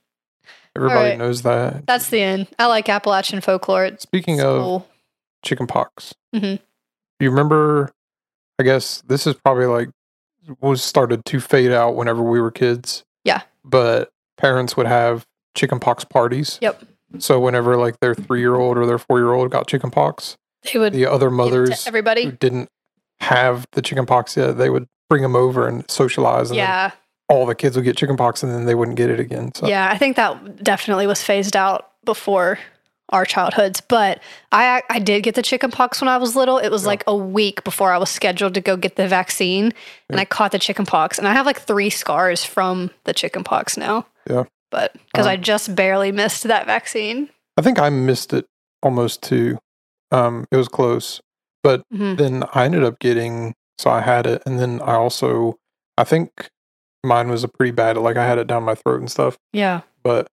Everybody 0.76 1.10
right. 1.10 1.18
knows 1.18 1.42
that. 1.42 1.86
That's 1.86 2.08
the 2.08 2.20
end. 2.20 2.48
I 2.58 2.66
like 2.66 2.88
Appalachian 2.88 3.40
folklore. 3.40 3.84
It's 3.86 4.02
Speaking 4.02 4.40
of 4.40 4.60
cool. 4.62 4.88
chicken 5.42 5.66
pox, 5.66 6.14
Mhm. 6.34 6.58
you 7.20 7.30
remember? 7.30 7.92
I 8.58 8.64
guess 8.64 9.02
this 9.06 9.26
is 9.26 9.34
probably 9.34 9.66
like 9.66 9.88
was 10.60 10.82
started 10.82 11.24
to 11.26 11.40
fade 11.40 11.70
out 11.72 11.94
whenever 11.94 12.22
we 12.22 12.40
were 12.40 12.50
kids. 12.50 13.04
Yeah. 13.24 13.42
But 13.64 14.10
parents 14.36 14.76
would 14.76 14.86
have 14.86 15.26
chicken 15.54 15.78
pox 15.78 16.04
parties. 16.04 16.58
Yep. 16.60 16.82
So 17.18 17.38
whenever 17.40 17.76
like 17.76 18.00
their 18.00 18.14
three 18.14 18.40
year 18.40 18.56
old 18.56 18.78
or 18.78 18.86
their 18.86 18.98
four 18.98 19.18
year 19.18 19.32
old 19.32 19.50
got 19.50 19.66
chicken 19.66 19.90
pox, 19.90 20.36
They 20.72 20.78
would 20.78 20.92
the 20.92 21.06
other 21.06 21.26
give 21.30 21.34
it 21.34 21.36
to 21.36 21.36
mothers 21.36 21.84
who 21.84 21.88
everybody. 21.88 22.30
didn't 22.32 22.68
have 23.20 23.66
the 23.72 23.82
chicken 23.82 24.06
pox 24.06 24.36
yet, 24.36 24.58
they 24.58 24.70
would 24.70 24.86
bring 25.08 25.22
them 25.22 25.36
over 25.36 25.66
and 25.68 25.88
socialize. 25.90 26.50
And 26.50 26.56
Yeah. 26.56 26.90
all 27.28 27.46
the 27.46 27.54
kids 27.54 27.76
would 27.76 27.84
get 27.84 27.96
chicken 27.96 28.16
pox 28.16 28.42
and 28.42 28.52
then 28.52 28.64
they 28.66 28.74
wouldn't 28.74 28.96
get 28.96 29.10
it 29.10 29.20
again. 29.20 29.54
So 29.54 29.66
Yeah, 29.66 29.88
I 29.90 29.98
think 29.98 30.16
that 30.16 30.62
definitely 30.62 31.06
was 31.06 31.22
phased 31.22 31.56
out 31.56 31.90
before 32.04 32.58
our 33.10 33.24
childhoods. 33.26 33.80
But 33.82 34.20
I 34.52 34.82
I 34.88 34.98
did 34.98 35.22
get 35.22 35.34
the 35.34 35.42
chicken 35.42 35.70
pox 35.70 36.00
when 36.00 36.08
I 36.08 36.16
was 36.16 36.34
little. 36.34 36.56
It 36.58 36.70
was 36.70 36.82
Yeah. 36.82 36.88
like 36.88 37.04
a 37.06 37.14
week 37.14 37.62
before 37.62 37.92
I 37.92 37.98
was 37.98 38.08
scheduled 38.10 38.54
to 38.54 38.60
go 38.62 38.74
get 38.76 38.96
the 38.96 39.06
vaccine, 39.06 39.64
and 39.66 40.16
Yeah. 40.16 40.20
I 40.20 40.24
caught 40.24 40.50
the 40.52 40.58
chicken 40.58 40.86
pox, 40.86 41.18
and 41.18 41.28
I 41.28 41.32
have 41.34 41.44
like 41.44 41.60
three 41.60 41.90
scars 41.90 42.42
from 42.42 42.90
the 43.04 43.12
chicken 43.12 43.44
pox 43.44 43.76
now. 43.76 44.06
Yeah. 44.28 44.44
But 44.72 44.92
because 45.06 45.26
I 45.26 45.34
Um, 45.36 45.42
just 45.42 45.74
barely 45.76 46.10
missed 46.10 46.42
that 46.44 46.66
vaccine. 46.66 47.28
I 47.56 47.62
think 47.62 47.78
I 47.78 47.88
missed 47.90 48.32
it 48.32 48.46
almost 48.82 49.22
too. 49.22 49.58
Um, 50.10 50.46
it 50.50 50.56
was 50.56 50.66
close, 50.68 51.20
but 51.62 51.82
Mhm. 51.94 52.16
then 52.16 52.44
I 52.54 52.64
ended 52.64 52.82
up 52.82 52.98
getting. 52.98 53.54
So 53.78 53.90
I 53.90 54.00
had 54.00 54.26
it, 54.26 54.42
and 54.46 54.58
then 54.58 54.80
I 54.82 54.94
also, 54.94 55.58
I 55.96 56.04
think 56.04 56.50
mine 57.04 57.28
was 57.30 57.44
a 57.44 57.48
pretty 57.48 57.72
bad. 57.72 57.96
Like 57.96 58.16
I 58.16 58.24
had 58.26 58.38
it 58.38 58.46
down 58.46 58.62
my 58.64 58.74
throat 58.74 59.00
and 59.00 59.10
stuff. 59.10 59.36
Yeah. 59.52 59.82
But 60.02 60.26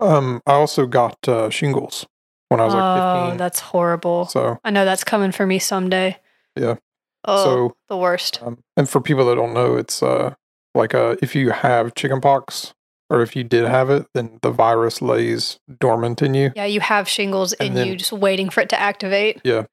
um, 0.00 0.40
I 0.46 0.52
also 0.52 0.86
got 0.86 1.16
uh, 1.28 1.50
shingles 1.50 2.06
when 2.48 2.60
I 2.60 2.64
was 2.64 2.74
like 2.74 2.84
oh, 2.84 2.94
fifteen. 2.94 3.36
that's 3.36 3.60
horrible. 3.60 4.26
So 4.26 4.58
I 4.64 4.70
know 4.70 4.84
that's 4.84 5.04
coming 5.04 5.32
for 5.32 5.46
me 5.46 5.58
someday. 5.58 6.18
Yeah. 6.56 6.76
Oh, 7.26 7.44
so 7.44 7.76
the 7.88 7.96
worst. 7.96 8.42
um, 8.42 8.58
and 8.76 8.88
for 8.88 9.00
people 9.00 9.26
that 9.26 9.34
don't 9.34 9.52
know, 9.54 9.76
it's 9.76 10.02
uh 10.02 10.34
like 10.74 10.94
uh 10.94 11.16
if 11.22 11.34
you 11.34 11.50
have 11.50 11.94
chickenpox 11.94 12.72
or 13.10 13.20
if 13.22 13.34
you 13.36 13.42
did 13.44 13.66
have 13.66 13.90
it, 13.90 14.06
then 14.14 14.38
the 14.42 14.50
virus 14.50 15.02
lays 15.02 15.58
dormant 15.80 16.22
in 16.22 16.32
you. 16.34 16.52
Yeah, 16.56 16.64
you 16.66 16.80
have 16.80 17.08
shingles 17.08 17.52
And 17.54 17.68
in 17.70 17.74
then- 17.74 17.86
you, 17.88 17.96
just 17.96 18.12
waiting 18.12 18.48
for 18.50 18.60
it 18.60 18.68
to 18.70 18.80
activate. 18.80 19.40
Yeah. 19.44 19.64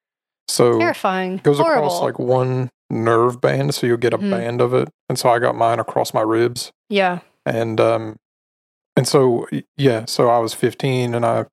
So 0.50 0.80
Terrifying. 0.80 1.36
It 1.36 1.44
goes 1.44 1.60
Horrible. 1.60 1.88
across 1.88 2.02
like 2.02 2.18
one 2.20 2.70
nerve 2.90 3.40
band, 3.42 3.76
so 3.76 3.86
you'll 3.86 3.98
get 3.98 4.14
a 4.14 4.18
Mhm. 4.18 4.32
band 4.32 4.62
of 4.62 4.74
it. 4.74 4.90
And 5.10 5.20
so 5.20 5.30
I 5.30 5.40
got 5.40 5.56
mine 5.56 5.80
across 5.80 6.14
my 6.14 6.22
ribs, 6.22 6.72
yeah. 6.90 7.20
and 7.46 7.80
um, 7.82 8.16
and 8.96 9.08
so 9.08 9.46
yeah, 9.76 10.06
so 10.06 10.30
I 10.30 10.40
was 10.40 10.54
15, 10.54 11.14
and 11.14 11.26
I 11.26 11.46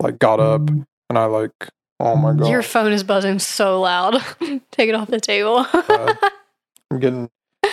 like 0.00 0.18
got 0.20 0.38
up, 0.38 0.68
and 0.70 0.86
I 1.18 1.24
like, 1.24 1.50
oh 1.98 2.14
my 2.14 2.32
god, 2.32 2.48
Your 2.48 2.62
phone 2.62 2.92
is 2.92 3.02
buzzing 3.02 3.40
so 3.40 3.80
loud. 3.80 4.22
Take 4.70 4.88
it 4.88 4.94
off 4.94 5.08
the 5.08 5.20
table. 5.20 5.66
Uh, 5.72 6.14
I'm 6.92 7.00
getting 7.00 7.28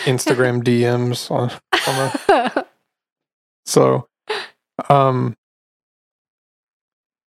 Instagram 0.06 0.64
DMs 0.64 1.30
on, 1.30 1.52
on 1.52 2.12
the, 2.28 2.65
so, 3.66 4.08
um, 4.90 5.36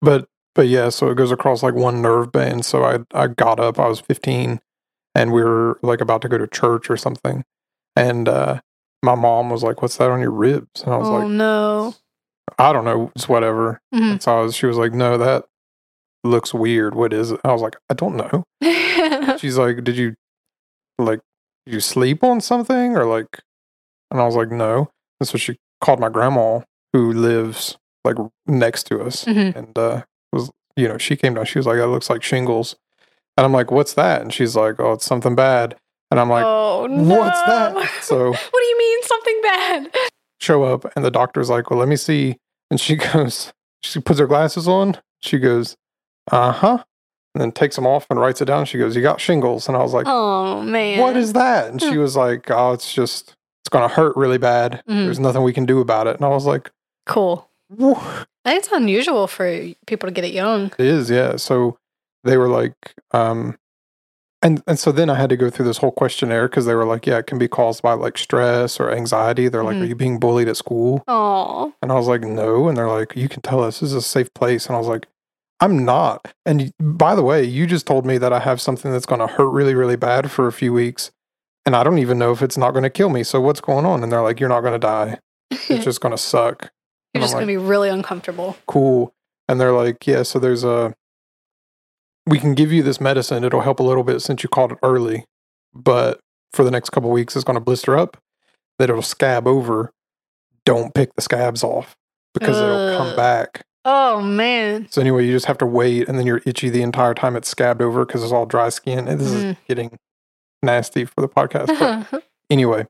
but 0.02 0.28
but 0.56 0.68
yeah, 0.68 0.90
so 0.90 1.10
it 1.10 1.16
goes 1.16 1.32
across 1.32 1.62
like 1.64 1.76
one 1.76 2.02
nerve 2.02 2.32
band. 2.32 2.66
So 2.66 2.84
I 2.84 3.00
I 3.14 3.28
got 3.28 3.60
up, 3.60 3.80
I 3.80 3.88
was 3.88 4.00
15, 4.00 4.60
and 5.16 5.32
we 5.32 5.44
were 5.44 5.80
like 5.84 6.02
about 6.02 6.22
to 6.24 6.30
go 6.30 6.38
to 6.38 6.48
church 6.48 6.90
or 6.90 6.98
something, 6.98 7.44
and 7.96 8.28
uh, 8.28 8.62
my 9.04 9.16
mom 9.16 9.50
was 9.50 9.64
like, 9.64 9.82
"What's 9.82 9.98
that 9.98 10.10
on 10.12 10.22
your 10.22 10.32
ribs?" 10.32 10.84
And 10.84 10.94
I 10.94 10.98
was 10.98 11.08
oh 11.10 11.18
like, 11.20 11.28
no. 11.28 11.96
"I 12.58 12.74
don't 12.74 12.86
know, 12.86 13.12
it's 13.16 13.30
whatever." 13.30 13.80
Mhm. 13.94 14.12
And 14.14 14.24
so 14.24 14.38
I 14.40 14.42
was, 14.44 14.56
she 14.56 14.66
was 14.66 14.78
like, 14.78 14.94
"No, 14.94 15.18
that 15.18 15.46
looks 16.24 16.54
weird. 16.54 16.96
What 16.96 17.14
is 17.14 17.32
it?" 17.32 17.40
I 17.44 17.52
was 17.54 17.62
like, 17.62 17.76
"I 17.90 17.94
don't 17.94 18.16
know." 18.16 18.44
She's 19.38 19.58
like, 19.58 19.84
"Did 19.84 19.98
you 19.98 20.16
like 21.00 21.20
did 21.66 21.74
you 21.76 21.80
sleep 21.82 22.24
on 22.24 22.42
something 22.42 22.96
or 22.98 23.06
like?" 23.06 23.42
And 24.12 24.20
I 24.22 24.26
was 24.26 24.36
like, 24.36 24.50
"No." 24.52 24.90
And 25.20 25.28
so 25.28 25.38
she 25.38 25.58
called 25.82 26.00
my 26.00 26.10
grandma, 26.10 26.62
who 26.94 27.12
lives 27.14 27.78
like 28.04 28.16
next 28.46 28.84
to 28.88 29.02
us, 29.02 29.26
Mhm. 29.26 29.56
and 29.56 29.78
uh, 29.78 30.04
was 30.32 30.50
you 30.76 30.88
know 30.88 30.98
she 30.98 31.16
came 31.16 31.34
down. 31.34 31.46
She 31.46 31.60
was 31.60 31.66
like, 31.68 31.78
"That 31.78 31.88
looks 31.88 32.10
like 32.10 32.24
shingles," 32.24 32.76
and 33.38 33.46
I'm 33.46 33.54
like, 33.54 33.72
"What's 33.72 33.94
that?" 33.94 34.22
And 34.22 34.34
she's 34.34 34.56
like, 34.56 34.80
"Oh, 34.80 34.94
it's 34.94 35.06
something 35.06 35.36
bad." 35.36 35.76
And 36.10 36.20
I'm 36.22 36.30
like, 36.30 36.46
oh 36.46 36.88
no. 36.90 37.16
"What's 37.20 37.42
that?" 37.44 37.76
So 38.02 38.30
what 38.32 38.52
do 38.54 38.66
you 38.66 38.78
mean 38.78 39.00
something 39.04 39.40
bad? 39.44 39.92
show 40.40 40.64
up, 40.64 40.86
and 40.96 41.04
the 41.04 41.12
doctor's 41.12 41.50
like, 41.50 41.70
"Well, 41.70 41.80
let 41.80 41.90
me 41.90 41.96
see." 41.98 42.38
And 42.72 42.80
she 42.80 42.96
goes, 43.14 43.52
she 43.82 44.00
puts 44.00 44.20
her 44.20 44.28
glasses 44.28 44.68
on. 44.68 44.98
She 45.20 45.38
goes, 45.40 45.76
"Uh 46.32 46.52
huh," 46.54 46.84
and 47.36 47.42
then 47.42 47.52
takes 47.52 47.76
them 47.76 47.86
off 47.88 48.06
and 48.10 48.20
writes 48.20 48.42
it 48.42 48.46
down. 48.46 48.66
She 48.66 48.78
goes, 48.78 48.96
"You 48.96 49.02
got 49.02 49.20
shingles," 49.20 49.68
and 49.68 49.76
I 49.76 49.82
was 49.82 49.94
like, 49.94 50.06
Oh 50.08 50.62
man. 50.62 51.00
"What 51.02 51.18
is 51.18 51.34
that?" 51.34 51.70
And 51.70 51.82
she 51.82 51.98
was 51.98 52.16
like, 52.16 52.50
"Oh, 52.50 52.72
it's 52.72 52.94
just 52.94 53.36
it's 53.68 53.74
going 53.74 53.88
to 53.88 53.94
hurt 53.94 54.16
really 54.16 54.38
bad. 54.38 54.82
Mhm. 54.90 55.06
There's 55.06 55.20
nothing 55.20 55.44
we 55.44 55.54
can 55.54 55.66
do 55.66 55.82
about 55.82 56.08
it." 56.08 56.16
And 56.16 56.26
I 56.26 56.30
was 56.30 56.46
like, 56.46 56.72
cool? 57.06 57.50
"Wha- 57.70 58.00
I 58.46 58.52
think 58.52 58.64
it's 58.64 58.72
unusual 58.72 59.28
for 59.28 59.46
people 59.86 60.08
to 60.08 60.14
get 60.14 60.24
it 60.24 60.32
young. 60.34 60.72
"It 60.80 60.86
is, 60.86 61.10
yeah." 61.10 61.36
So 61.36 61.78
they 62.24 62.38
were 62.38 62.48
like, 62.48 62.76
um, 63.12 63.58
and 64.42 64.62
and 64.68 64.80
so 64.80 64.92
then 64.94 65.10
I 65.10 65.16
had 65.16 65.30
to 65.32 65.36
go 65.38 65.50
through 65.50 65.66
this 65.66 65.78
whole 65.80 65.92
questionnaire 65.92 66.48
because 66.48 66.66
they 66.66 66.76
were 66.76 66.86
like, 66.86 67.06
"Yeah, 67.06 67.18
it 67.18 67.28
can 67.28 67.38
be 67.40 67.48
caused 67.50 67.82
by 67.82 67.94
like 67.94 68.18
stress 68.18 68.80
or 68.80 68.90
anxiety." 68.92 69.50
They're 69.50 69.64
like, 69.66 69.76
Mhm. 69.78 69.82
"Are 69.82 69.86
you 69.92 69.96
being 69.96 70.20
bullied 70.20 70.48
at 70.48 70.56
school?" 70.58 71.04
Oh, 71.08 71.74
And 71.82 71.92
I 71.92 71.96
was 71.96 72.08
like, 72.08 72.22
no. 72.22 72.68
And 72.70 72.78
they're 72.78 72.88
like, 72.90 73.16
you 73.16 73.28
can 73.30 73.42
tell 73.42 73.62
us 73.64 73.80
this 73.82 73.90
is 73.90 73.96
a 73.96 74.02
safe 74.02 74.34
place. 74.34 74.68
And 74.68 74.76
I 74.76 74.80
was 74.80 74.88
like, 74.88 75.08
I'm 75.60 75.84
not. 75.86 76.34
And 76.46 76.72
by 76.80 77.16
the 77.16 77.24
way, 77.24 77.44
you 77.44 77.66
just 77.68 77.86
told 77.88 78.06
me 78.06 78.18
that 78.20 78.32
I 78.32 78.40
have 78.40 78.62
something 78.62 78.92
that's 78.92 79.06
going 79.08 79.20
to 79.22 79.28
hurt 79.28 79.50
really, 79.50 79.74
really 79.76 79.96
bad 79.96 80.30
for 80.32 80.48
a 80.48 80.52
few 80.54 80.72
weeks. 80.72 81.12
And 81.68 81.76
I 81.76 81.84
don't 81.84 82.00
even 82.00 82.18
know 82.18 82.32
if 82.32 82.42
it's 82.42 82.58
not 82.58 82.72
going 82.72 82.84
to 82.84 82.90
kill 82.90 83.10
me. 83.10 83.24
So 83.24 83.42
what's 83.42 83.60
going 83.60 83.86
on? 83.86 84.02
And 84.02 84.10
they're 84.10 84.22
like, 84.22 84.40
you're 84.40 84.48
not 84.48 84.62
going 84.62 84.74
to 84.74 84.80
die. 84.80 85.20
It's 85.70 85.84
just 85.84 86.00
going 86.00 86.14
to 86.14 86.18
suck. 86.18 86.72
you're 87.14 87.22
just 87.22 87.34
I'm 87.34 87.42
gonna 87.42 87.48
be 87.48 87.58
really 87.58 87.90
uncomfortable. 87.90 88.56
Cool. 88.68 89.14
And 89.50 89.60
they're 89.60 89.74
like, 89.74 90.08
yeah, 90.08 90.24
so 90.24 90.40
there's 90.40 90.64
a, 90.64 90.94
we 92.26 92.40
can 92.40 92.54
give 92.56 92.72
you 92.72 92.84
this 92.84 93.02
medicine. 93.02 93.44
It'll 93.44 93.62
help 93.62 93.80
a 93.82 93.84
little 93.84 94.04
bit 94.06 94.22
since 94.22 94.44
you 94.44 94.50
called 94.50 94.72
it 94.72 94.78
early. 94.82 95.26
But 95.74 96.20
for 96.54 96.64
the 96.64 96.72
next 96.72 96.92
couple 96.92 97.10
weeks, 97.12 97.36
it's 97.36 97.44
going 97.44 97.56
to 97.56 97.62
blister 97.62 97.98
up, 97.98 98.18
that 98.80 98.90
it'll 98.90 99.02
scab 99.02 99.46
over. 99.46 99.92
Don't 100.66 100.94
pick 100.94 101.14
the 101.16 101.22
scabs 101.22 101.64
off 101.66 101.96
because 102.34 102.58
it'll 102.62 102.98
come 102.98 103.14
back. 103.16 103.64
Oh 103.84 104.22
man. 104.22 104.88
So 104.90 105.00
anyway, 105.02 105.26
you 105.26 105.32
just 105.32 105.46
have 105.46 105.58
to 105.60 105.66
wait, 105.66 106.08
and 106.10 106.18
then 106.20 106.26
you're 106.26 106.42
itchy 106.46 106.70
the 106.70 106.82
entire 106.82 107.14
time 107.14 107.36
it's 107.38 107.48
scabbed 107.50 107.82
over 107.82 108.06
because 108.06 108.22
it's 108.24 108.34
all 108.34 108.46
dry 108.46 108.68
skin. 108.70 109.08
And 109.08 109.20
this 109.20 109.32
is 109.32 109.44
Mhm. 109.44 109.58
getting 109.68 109.98
nasty 110.62 111.06
for 111.06 111.22
the 111.22 111.30
podcast. 111.30 111.68
But 112.12 112.24
anyway, 112.50 112.88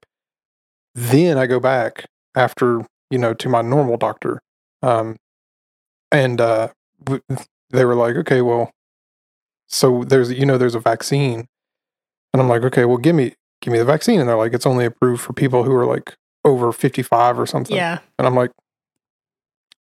then 0.96 1.38
I 1.38 1.46
go 1.46 1.60
back 1.60 2.06
after 2.36 2.86
you 3.10 3.18
know 3.18 3.34
to 3.36 3.50
my 3.50 3.62
normal 3.62 3.98
doctor, 3.98 4.42
um, 4.82 5.18
and 6.12 6.40
uh, 6.42 6.70
they 7.70 7.86
were 7.86 7.96
like, 7.96 8.16
okay, 8.16 8.42
well, 8.42 8.72
so 9.68 10.04
there's 10.04 10.32
you 10.32 10.46
know 10.46 10.58
there's 10.58 10.76
a 10.76 10.80
vaccine, 10.80 11.48
and 12.34 12.42
I'm 12.42 12.50
like, 12.50 12.64
okay, 12.64 12.86
well, 12.86 12.98
give 12.98 13.16
me 13.16 13.34
give 13.62 13.72
me 13.72 13.80
the 13.80 13.86
vaccine, 13.86 14.20
and 14.20 14.30
they're 14.30 14.38
like, 14.38 14.54
it's 14.54 14.66
only 14.66 14.86
approved 14.86 15.22
for 15.22 15.34
people 15.34 15.64
who 15.64 15.74
are 15.74 15.86
like 15.86 16.16
over 16.46 16.72
55 16.72 17.40
or 17.40 17.46
something, 17.46 17.76
yeah. 17.76 18.00
and 18.18 18.26
I'm 18.26 18.36
like, 18.36 18.52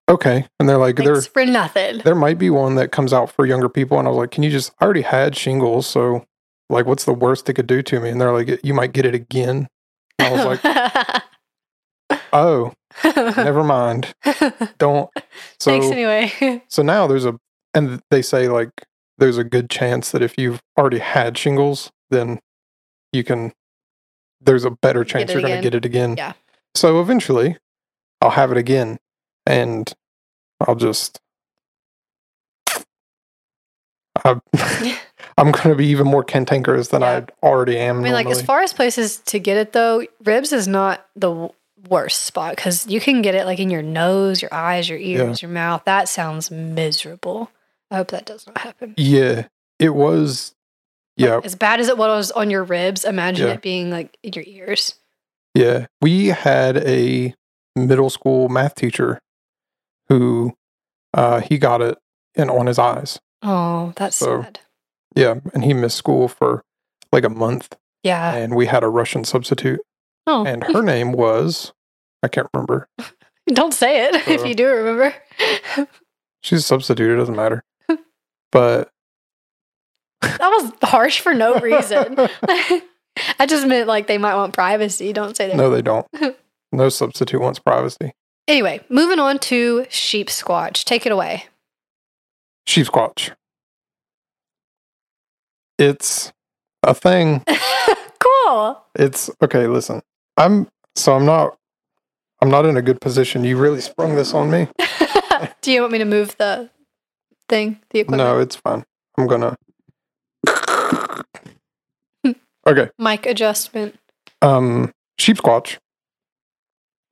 okay, 0.09 0.47
and 0.61 0.69
they're 0.69 0.79
like, 0.79 0.97
there's 0.97 1.27
for 1.27 1.45
nothing. 1.45 1.99
there 2.05 2.15
might 2.15 2.39
be 2.39 2.51
one 2.51 2.77
that 2.77 2.93
comes 2.93 3.13
out 3.13 3.31
for 3.31 3.47
younger 3.47 3.69
people, 3.69 3.99
and 3.99 4.07
I 4.07 4.11
was 4.11 4.19
like, 4.19 4.31
can 4.31 4.43
you 4.43 4.51
just 4.51 4.73
I 4.81 4.85
already 4.85 5.03
had 5.03 5.37
shingles, 5.37 5.87
so 5.87 6.25
like, 6.73 6.87
what's 6.87 7.05
the 7.05 7.13
worst 7.13 7.49
it 7.49 7.55
could 7.55 7.67
do 7.67 7.83
to 7.83 8.01
me? 8.01 8.11
And 8.11 8.21
they're 8.21 8.33
like, 8.33 8.61
you 8.65 8.75
might 8.75 8.93
get 8.93 9.07
it 9.07 9.15
again. 9.15 9.69
I 10.19 10.33
was 10.33 10.45
like, 10.45 11.23
oh, 12.33 12.73
never 13.05 13.63
mind. 13.63 14.15
Don't. 14.79 15.11
So 15.59 15.71
Thanks 15.71 15.87
anyway. 15.87 16.65
so 16.67 16.83
now 16.83 17.07
there's 17.07 17.25
a 17.25 17.39
and 17.73 18.03
they 18.11 18.21
say 18.21 18.49
like 18.49 18.71
there's 19.19 19.39
a 19.39 19.45
good 19.45 19.71
chance 19.71 20.11
that 20.11 20.21
if 20.21 20.35
you've 20.37 20.61
already 20.77 20.99
had 20.99 21.39
shingles, 21.39 21.93
then 22.11 22.41
you 23.13 23.23
can 23.23 23.53
there's 24.41 24.65
a 24.65 24.71
better 24.71 25.05
chance 25.05 25.33
you're 25.33 25.41
going 25.41 25.55
to 25.55 25.63
get 25.63 25.77
it 25.77 25.85
again. 25.85 26.17
Yeah. 26.17 26.33
So 26.75 27.01
eventually 27.01 27.59
I'll 28.21 28.31
have 28.31 28.51
it 28.51 28.59
again 28.59 28.99
and 29.47 29.93
I'll 30.67 30.75
just 30.75 31.21
I'm, 34.25 34.43
I'm 35.39 35.51
going 35.51 35.69
to 35.71 35.75
be 35.75 35.87
even 35.87 36.07
more 36.07 36.23
cantankerous 36.25 36.89
than 36.89 37.01
Yeah. 37.03 37.25
I 37.43 37.47
already 37.47 37.79
am. 37.79 37.99
I 37.99 38.03
mean, 38.03 38.13
like 38.13 38.27
as 38.27 38.43
far 38.43 38.61
as 38.61 38.73
places 38.73 39.19
to 39.27 39.39
get 39.39 39.57
it 39.57 39.73
though, 39.73 40.05
ribs 40.25 40.53
is 40.53 40.69
not 40.69 41.07
the 41.17 41.29
w- 41.31 41.51
worst 41.89 42.23
spot 42.23 42.55
because 42.55 42.87
you 42.87 43.01
can 43.01 43.23
get 43.23 43.35
it 43.35 43.45
like 43.47 43.59
in 43.59 43.71
your 43.71 43.83
nose, 43.83 44.41
your 44.43 44.53
eyes, 44.53 44.89
your 44.89 44.99
ears, 44.99 45.41
your 45.43 45.51
mouth. 45.51 45.83
That 45.85 46.09
sounds 46.09 46.51
miserable. 46.51 47.51
I 47.91 47.97
hope 47.97 48.09
that 48.09 48.25
does 48.27 48.47
not 48.47 48.59
happen. 48.59 48.95
yeah, 48.97 49.47
it 49.79 49.91
was. 49.95 50.55
Yeah, 51.17 51.41
As 51.45 51.55
bad 51.55 51.79
as 51.79 51.89
it 51.89 51.99
was 51.99 52.31
on 52.31 52.51
your 52.51 52.65
ribs, 52.65 53.05
imagine 53.05 53.47
Yeah. 53.49 53.53
it 53.55 53.61
being 53.63 53.91
like 53.91 54.17
in 54.23 54.33
your 54.33 54.45
ears. 54.47 54.95
Yeah, 55.55 55.87
we 56.01 56.29
had 56.29 56.79
a 56.79 57.35
middle 57.77 58.09
school 58.09 58.49
math 58.49 58.75
teacher 58.75 59.21
who 60.09 60.55
uh, 61.13 61.41
he 61.43 61.59
got 61.59 61.83
it 61.83 61.99
in 62.35 62.49
on 62.49 62.67
his 62.67 62.79
eyes. 62.79 63.21
Oh, 63.43 63.93
that's 63.97 64.17
So- 64.17 64.43
sad. 64.43 64.61
Yeah, 65.15 65.35
and 65.55 65.65
he 65.65 65.75
missed 65.75 65.97
school 65.97 66.29
for 66.29 66.63
like 67.13 67.25
a 67.25 67.29
month, 67.29 67.77
Yeah. 68.03 68.35
and 68.35 68.55
we 68.57 68.67
had 68.67 68.83
a 68.85 68.89
Russian 68.89 69.25
substitute, 69.25 69.81
Oh, 70.27 70.45
and 70.47 70.65
her 70.65 70.83
name 70.83 71.13
was 71.13 71.73
I 72.23 72.29
can't 72.29 72.49
remember. 72.55 72.89
don't 73.49 73.75
say 73.75 74.05
it 74.07 74.15
if 74.29 74.43
Uh, 74.43 74.45
you 74.45 74.55
do 74.55 74.67
remember. 74.69 75.15
She's 76.43 76.61
a 76.61 76.63
substitute; 76.63 77.11
it 77.13 77.17
doesn't 77.17 77.37
matter. 77.37 77.63
But 78.51 78.91
that 80.21 80.39
was 80.41 80.73
harsh 80.83 81.21
for 81.21 81.35
no 81.35 81.55
reason. 81.61 82.17
I 83.39 83.47
just 83.47 83.67
meant 83.67 83.89
like 83.89 84.07
they 84.07 84.19
might 84.19 84.35
want 84.37 84.55
privacy. 84.55 85.13
Don't 85.13 85.37
say 85.37 85.49
that. 85.49 85.57
no, 85.57 85.71
they 85.71 85.83
don't. 85.83 86.07
No 86.73 86.89
substitute 86.89 87.41
wants 87.41 87.59
privacy. 87.59 88.13
Anyway, 88.49 88.81
moving 88.89 89.19
on 89.19 89.39
to 89.41 89.83
Sheepsquatch. 89.91 90.85
Take 90.85 91.07
it 91.07 91.13
away. 91.13 91.45
Sheepsquatch. 92.67 93.33
It's 95.83 96.33
a 96.85 96.95
thing. 96.95 97.45
cool. 98.21 98.85
It's 98.95 99.29
okay. 99.43 99.67
Listen, 99.67 100.01
I'm 100.37 100.69
so 100.95 101.17
I'm 101.17 101.27
not. 101.27 101.57
I'm 102.41 102.51
not 102.51 102.67
in 102.67 102.77
a 102.77 102.83
good 102.83 103.01
position. 103.01 103.43
You 103.43 103.57
really 103.57 103.81
sprung 103.81 104.15
this 104.15 104.33
on 104.33 104.49
me. 104.49 104.69
Do 105.61 105.73
you 105.73 105.81
want 105.81 105.93
me 105.93 105.99
to 105.99 106.05
move 106.05 106.37
the 106.39 106.71
thing, 107.49 107.81
the 107.91 108.01
equipment? 108.01 108.19
No, 108.19 108.39
it's 108.39 108.55
fine. 108.55 108.85
I'm 109.19 109.27
gonna. 109.27 109.57
okay. 112.65 112.91
Mic 112.97 113.27
adjustment. 113.27 113.99
Um, 114.41 114.93
Sheepsquatch. 115.21 115.79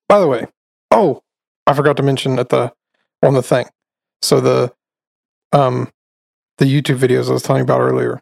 By 0.08 0.20
the 0.20 0.28
way, 0.28 0.46
oh, 0.92 1.22
I 1.66 1.72
forgot 1.72 1.96
to 1.96 2.04
mention 2.04 2.38
at 2.38 2.50
the 2.50 2.72
on 3.20 3.34
the 3.34 3.42
thing. 3.42 3.66
So 4.22 4.40
the 4.40 4.72
um 5.52 5.90
the 6.58 6.66
YouTube 6.66 6.98
videos 6.98 7.28
I 7.28 7.32
was 7.32 7.42
telling 7.42 7.60
you 7.60 7.64
about 7.64 7.80
earlier. 7.80 8.20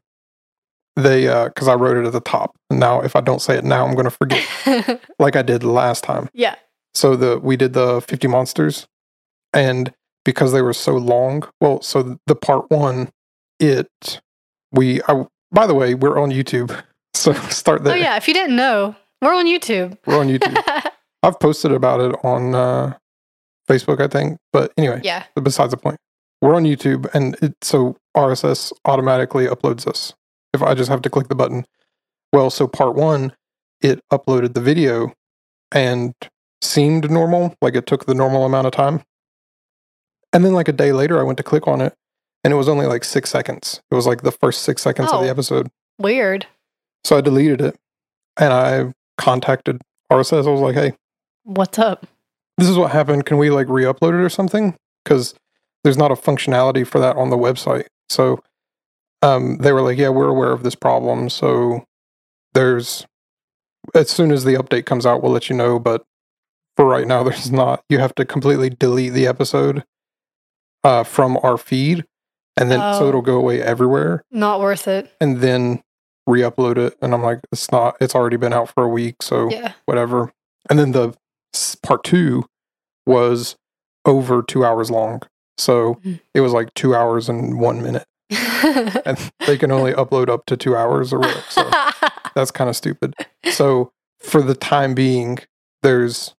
They 0.98 1.28
uh 1.28 1.46
because 1.46 1.68
I 1.68 1.74
wrote 1.74 1.96
it 1.96 2.06
at 2.06 2.12
the 2.12 2.20
top. 2.20 2.56
Now 2.70 3.00
if 3.00 3.14
I 3.14 3.20
don't 3.20 3.40
say 3.40 3.56
it 3.56 3.64
now, 3.64 3.86
I'm 3.86 3.94
gonna 3.94 4.10
forget 4.10 4.44
like 5.20 5.36
I 5.36 5.42
did 5.42 5.62
last 5.62 6.02
time. 6.02 6.28
yeah. 6.34 6.56
So 6.94 7.14
the 7.14 7.38
we 7.38 7.56
did 7.56 7.72
the 7.72 8.00
50 8.00 8.26
monsters 8.26 8.88
and 9.52 9.94
because 10.24 10.52
they 10.52 10.62
were 10.62 10.72
so 10.72 10.96
long, 10.96 11.48
well, 11.60 11.80
so 11.82 12.18
the 12.26 12.34
part 12.34 12.68
1 12.70 13.10
it 13.60 14.20
we 14.72 15.00
I, 15.02 15.24
by 15.52 15.66
the 15.68 15.74
way, 15.74 15.94
we're 15.94 16.18
on 16.18 16.30
YouTube. 16.30 16.76
So 17.14 17.32
start 17.32 17.82
there. 17.82 17.94
Oh 17.94 17.96
yeah. 17.96 18.16
If 18.16 18.28
you 18.28 18.34
didn't 18.34 18.54
know, 18.54 18.94
we're 19.22 19.34
on 19.34 19.46
YouTube. 19.46 19.96
We're 20.06 20.20
on 20.20 20.28
YouTube. 20.28 20.62
I've 21.22 21.40
posted 21.40 21.72
about 21.72 22.00
it 22.00 22.14
on 22.22 22.54
uh 22.54 22.94
Facebook, 23.68 24.00
I 24.00 24.08
think. 24.08 24.38
But 24.52 24.72
anyway, 24.76 25.00
yeah. 25.02 25.24
besides 25.42 25.70
the 25.72 25.78
point. 25.78 25.98
We're 26.40 26.54
on 26.54 26.64
YouTube 26.64 27.12
and 27.14 27.36
it 27.42 27.56
so 27.62 27.96
RSS 28.16 28.72
automatically 28.84 29.46
uploads 29.46 29.86
us. 29.88 30.14
If 30.58 30.62
I 30.68 30.74
just 30.74 30.90
have 30.90 31.02
to 31.02 31.10
click 31.10 31.28
the 31.28 31.34
button. 31.36 31.64
Well, 32.32 32.50
so 32.50 32.66
part 32.66 32.94
1 32.96 33.32
it 33.80 34.00
uploaded 34.12 34.54
the 34.54 34.60
video 34.60 35.12
and 35.70 36.12
seemed 36.60 37.08
normal, 37.10 37.54
like 37.62 37.76
it 37.76 37.86
took 37.86 38.06
the 38.06 38.14
normal 38.14 38.44
amount 38.44 38.66
of 38.66 38.72
time. 38.72 39.02
And 40.32 40.44
then 40.44 40.52
like 40.52 40.66
a 40.68 40.72
day 40.72 40.90
later 40.92 41.18
I 41.20 41.22
went 41.22 41.36
to 41.38 41.44
click 41.44 41.68
on 41.68 41.80
it 41.80 41.94
and 42.42 42.52
it 42.52 42.56
was 42.56 42.68
only 42.68 42.86
like 42.86 43.04
6 43.04 43.30
seconds. 43.30 43.80
It 43.90 43.94
was 43.94 44.06
like 44.06 44.22
the 44.22 44.32
first 44.32 44.62
6 44.62 44.82
seconds 44.82 45.12
of 45.12 45.20
the 45.20 45.28
Oh. 45.28 45.30
episode. 45.30 45.68
Weird. 45.98 46.46
So 47.04 47.16
I 47.16 47.20
deleted 47.20 47.60
it 47.60 47.76
and 48.36 48.52
I 48.52 48.92
contacted 49.16 49.80
RSS. 50.10 50.46
I 50.46 50.50
was 50.50 50.60
like, 50.60 50.74
"Hey, 50.74 50.94
What's 51.44 51.78
up? 51.78 52.06
this 52.58 52.68
is 52.68 52.76
what 52.76 52.90
happened. 52.90 53.26
Can 53.26 53.38
we 53.38 53.50
like 53.50 53.68
re-upload 53.68 54.10
it 54.20 54.24
or 54.24 54.28
something? 54.28 54.76
Because 55.04 55.34
there's 55.84 55.96
not 55.96 56.10
a 56.10 56.16
functionality 56.16 56.84
for 56.84 56.98
that 56.98 57.16
on 57.16 57.30
the 57.30 57.38
website. 57.38 57.86
So 58.08 58.40
um, 59.22 59.58
they 59.58 59.72
were 59.72 59.82
like, 59.82 59.98
yeah, 59.98 60.08
we're 60.10 60.28
aware 60.28 60.52
of 60.52 60.62
this 60.62 60.74
problem. 60.74 61.28
So 61.30 61.84
there's 62.54 63.06
as 63.94 64.10
soon 64.10 64.30
as 64.32 64.44
the 64.44 64.54
update 64.54 64.86
comes 64.86 65.06
out, 65.06 65.22
we'll 65.22 65.32
let 65.32 65.48
you 65.48 65.56
know. 65.56 65.78
But 65.78 66.04
for 66.76 66.84
right 66.86 67.06
now, 67.06 67.22
there's 67.24 67.50
not. 67.50 67.82
You 67.88 67.98
have 67.98 68.14
to 68.16 68.24
completely 68.24 68.70
delete 68.70 69.12
the 69.12 69.26
episode 69.26 69.84
uh, 70.84 71.04
from 71.04 71.38
our 71.42 71.56
feed, 71.58 72.04
and 72.56 72.70
then 72.70 72.80
so 72.94 73.06
Oh. 73.06 73.08
it'll 73.08 73.22
go 73.22 73.36
away 73.36 73.60
everywhere, 73.62 74.22
Not 74.30 74.60
worth 74.60 74.86
it. 74.88 75.12
and 75.20 75.38
then 75.40 75.82
re-upload 76.26 76.76
it. 76.76 76.96
And 77.00 77.14
I'm 77.14 77.22
like, 77.22 77.40
it's 77.52 77.72
not. 77.72 77.96
It's 78.00 78.14
already 78.14 78.36
been 78.36 78.52
out 78.52 78.70
for 78.74 78.84
a 78.84 78.88
week, 78.88 79.22
so 79.22 79.50
Yeah. 79.50 79.72
whatever. 79.86 80.30
And 80.70 80.78
then 80.78 80.92
the 80.92 81.14
part 81.82 82.04
two 82.04 82.44
was 83.06 83.56
over 84.04 84.42
two 84.42 84.64
hours 84.64 84.90
long. 84.90 85.22
So 85.56 85.94
Mm. 86.04 86.20
it 86.34 86.40
was 86.42 86.52
like 86.52 86.72
two 86.74 86.94
hours 86.94 87.28
and 87.28 87.58
one 87.58 87.82
minute. 87.82 88.04
And 88.30 89.30
they 89.46 89.56
can 89.56 89.70
only 89.70 89.92
upload 89.92 90.28
up 90.28 90.46
to 90.46 90.56
two 90.56 90.76
hours 90.76 91.12
or 91.12 91.20
whatever. 91.20 91.42
So 91.48 91.70
that's 92.34 92.50
kind 92.50 92.68
of 92.68 92.76
stupid. 92.76 93.14
So 93.52 93.92
for 94.18 94.42
the 94.42 94.54
time 94.54 94.94
being, 94.94 95.38
there's 95.82 96.34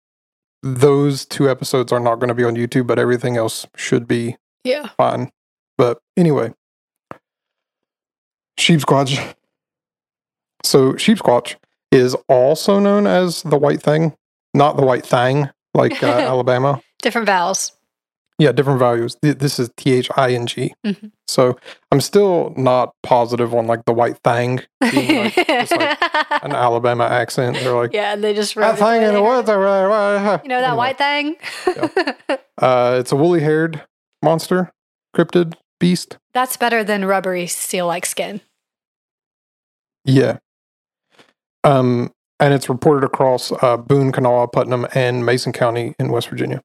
those 0.62 1.26
two 1.26 1.50
episodes 1.50 1.92
are 1.92 2.00
not 2.00 2.16
going 2.16 2.28
to 2.28 2.34
be 2.34 2.44
on 2.44 2.56
YouTube, 2.56 2.88
but 2.88 3.00
everything 3.00 3.38
else 3.38 3.66
should 3.76 4.08
be 4.08 4.38
yeah. 4.64 4.90
fine. 4.98 5.32
But 5.78 6.00
anyway, 6.18 6.54
Sheepsquatch. 8.60 9.36
So 10.64 10.94
Sheepsquatch 10.94 11.56
is 11.92 12.16
also 12.28 12.80
known 12.80 13.08
as 13.08 13.42
the 13.44 13.58
white 13.58 13.82
thing, 13.82 14.16
not 14.54 14.76
the 14.76 14.86
white 14.86 15.06
thing 15.06 15.50
like 15.74 16.04
uh, 16.04 16.08
Alabama. 16.08 16.82
Different 17.02 17.26
vowels. 17.26 17.72
Yeah, 18.40 18.52
different 18.54 18.80
values. 18.80 19.16
Th- 19.22 19.38
This 19.38 19.60
is 19.60 19.70
T 19.78 19.92
H 19.94 20.10
I 20.18 20.32
N 20.34 20.48
G. 20.48 20.74
Mhm. 20.86 21.12
So 21.28 21.58
I'm 21.92 22.00
still 22.02 22.54
not 22.58 22.94
positive 23.04 23.54
on 23.54 23.68
like 23.68 23.84
the 23.86 23.92
white 23.94 24.18
thang 24.24 24.62
being 24.80 25.26
like 25.26 25.36
just 25.48 25.72
like 25.74 25.98
an 26.44 26.54
Alabama 26.54 27.04
accent. 27.04 27.58
They're 27.58 27.76
like 27.76 27.94
yeah, 27.94 28.16
they 28.16 28.34
just 28.34 28.56
that 28.56 28.62
wrote 28.62 28.74
it 28.74 28.78
the 28.80 28.86
way 28.86 29.00
thing 29.00 29.08
in 29.10 29.14
the 29.14 29.22
woods. 29.22 29.48
You 29.50 30.50
know 30.50 30.62
that 30.62 30.70
Anyway. 30.70 30.78
white 30.78 30.98
thing? 30.98 31.36
Uh, 32.62 32.98
it's 33.00 33.14
a 33.14 33.16
woolly 33.16 33.40
haired 33.40 33.84
monster, 34.22 34.70
cryptid 35.16 35.54
beast. 35.80 36.18
That's 36.34 36.58
better 36.58 36.84
than 36.84 37.06
rubbery 37.06 37.48
seal 37.48 37.88
like 37.88 38.06
skin. 38.06 38.42
Yeah. 40.04 40.40
Um, 41.64 42.12
and 42.40 42.54
it's 42.54 42.68
reported 42.68 43.06
across 43.06 43.52
uh, 43.62 43.78
Boone, 43.78 44.12
Kanawha, 44.12 44.48
Putnam, 44.50 44.88
and 44.94 45.26
Mason 45.26 45.54
County 45.54 45.96
in 46.00 46.12
West 46.12 46.28
Virginia. 46.30 46.62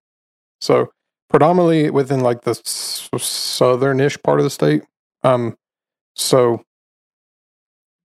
So 0.60 0.90
predominantly 1.30 1.90
within 1.90 2.20
like 2.20 2.42
the 2.42 2.50
s- 2.52 3.08
southern-ish 3.16 4.22
part 4.22 4.38
of 4.40 4.44
the 4.44 4.50
state. 4.50 4.82
Um, 5.22 5.56
so 6.16 6.62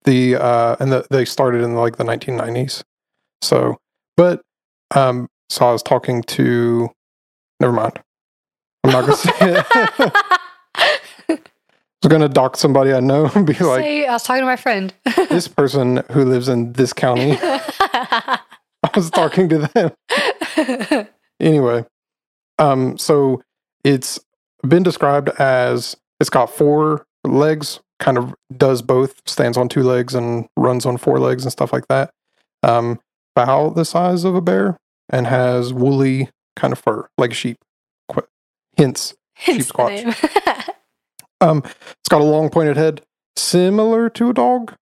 the 0.05 0.35
uh, 0.37 0.75
and 0.79 0.91
the, 0.91 1.05
they 1.09 1.25
started 1.25 1.61
in 1.61 1.75
like 1.75 1.97
the 1.97 2.03
1990s. 2.03 2.83
So, 3.41 3.77
but 4.17 4.41
um, 4.95 5.27
so 5.49 5.65
I 5.67 5.71
was 5.71 5.83
talking 5.83 6.21
to. 6.23 6.89
Never 7.59 7.73
mind. 7.73 7.99
I'm 8.83 8.91
not 8.91 9.01
gonna 9.01 9.15
say 9.17 9.31
it. 9.41 9.65
I 11.29 12.07
was 12.07 12.09
gonna 12.09 12.29
dock 12.29 12.55
somebody 12.55 12.93
I 12.93 13.01
know 13.01 13.29
and 13.35 13.45
be 13.45 13.53
like, 13.53 13.83
See, 13.83 14.05
I 14.05 14.13
was 14.13 14.23
talking 14.23 14.41
to 14.41 14.45
my 14.45 14.55
friend. 14.55 14.93
this 15.29 15.49
person 15.49 16.01
who 16.11 16.23
lives 16.23 16.47
in 16.47 16.71
this 16.73 16.93
county. 16.93 17.37
I 17.41 18.39
was 18.95 19.11
talking 19.11 19.49
to 19.49 19.57
them. 19.73 21.07
Anyway, 21.41 21.85
um, 22.59 22.97
so 22.97 23.41
it's 23.83 24.19
been 24.67 24.83
described 24.83 25.29
as 25.39 25.95
it's 26.19 26.29
got 26.29 26.49
four 26.49 27.05
legs, 27.25 27.79
kind 27.99 28.17
of 28.17 28.33
does 28.55 28.81
both, 28.81 29.21
stands 29.25 29.57
on 29.57 29.69
two 29.69 29.83
legs 29.83 30.13
and 30.13 30.47
runs 30.57 30.85
on 30.85 30.97
four 30.97 31.19
legs 31.19 31.43
and 31.43 31.51
stuff 31.51 31.73
like 31.73 31.87
that. 31.87 32.11
Um, 32.61 32.99
about 33.35 33.75
the 33.75 33.85
size 33.85 34.25
of 34.25 34.35
a 34.35 34.41
bear 34.41 34.77
and 35.09 35.27
has 35.27 35.73
woolly 35.73 36.29
kind 36.55 36.73
of 36.73 36.79
fur, 36.79 37.07
like 37.17 37.31
a 37.31 37.35
sheep. 37.35 37.57
Qu- 38.11 38.27
Hence, 38.77 39.15
Hence 39.33 39.67
the 39.67 39.73
squatch. 39.73 40.69
um, 41.41 41.63
it's 41.65 42.09
got 42.09 42.21
a 42.21 42.25
long 42.25 42.49
pointed 42.49 42.75
head, 42.75 43.01
similar 43.37 44.09
to 44.11 44.29
a 44.29 44.33
dog, 44.33 44.75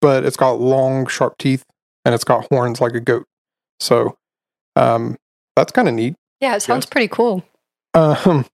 but 0.00 0.24
it's 0.24 0.36
got 0.36 0.60
long, 0.60 1.06
sharp 1.06 1.38
teeth 1.38 1.64
and 2.04 2.14
it's 2.14 2.24
got 2.24 2.46
horns 2.50 2.80
like 2.80 2.94
a 2.94 3.00
goat. 3.00 3.26
So, 3.78 4.16
um, 4.74 5.16
that's 5.54 5.72
kind 5.72 5.88
of 5.88 5.94
neat. 5.94 6.16
Yeah, 6.40 6.56
it 6.56 6.60
sounds 6.60 6.84
Yes. 6.84 6.90
pretty 6.90 7.08
cool. 7.08 7.44
Um, 7.94 8.46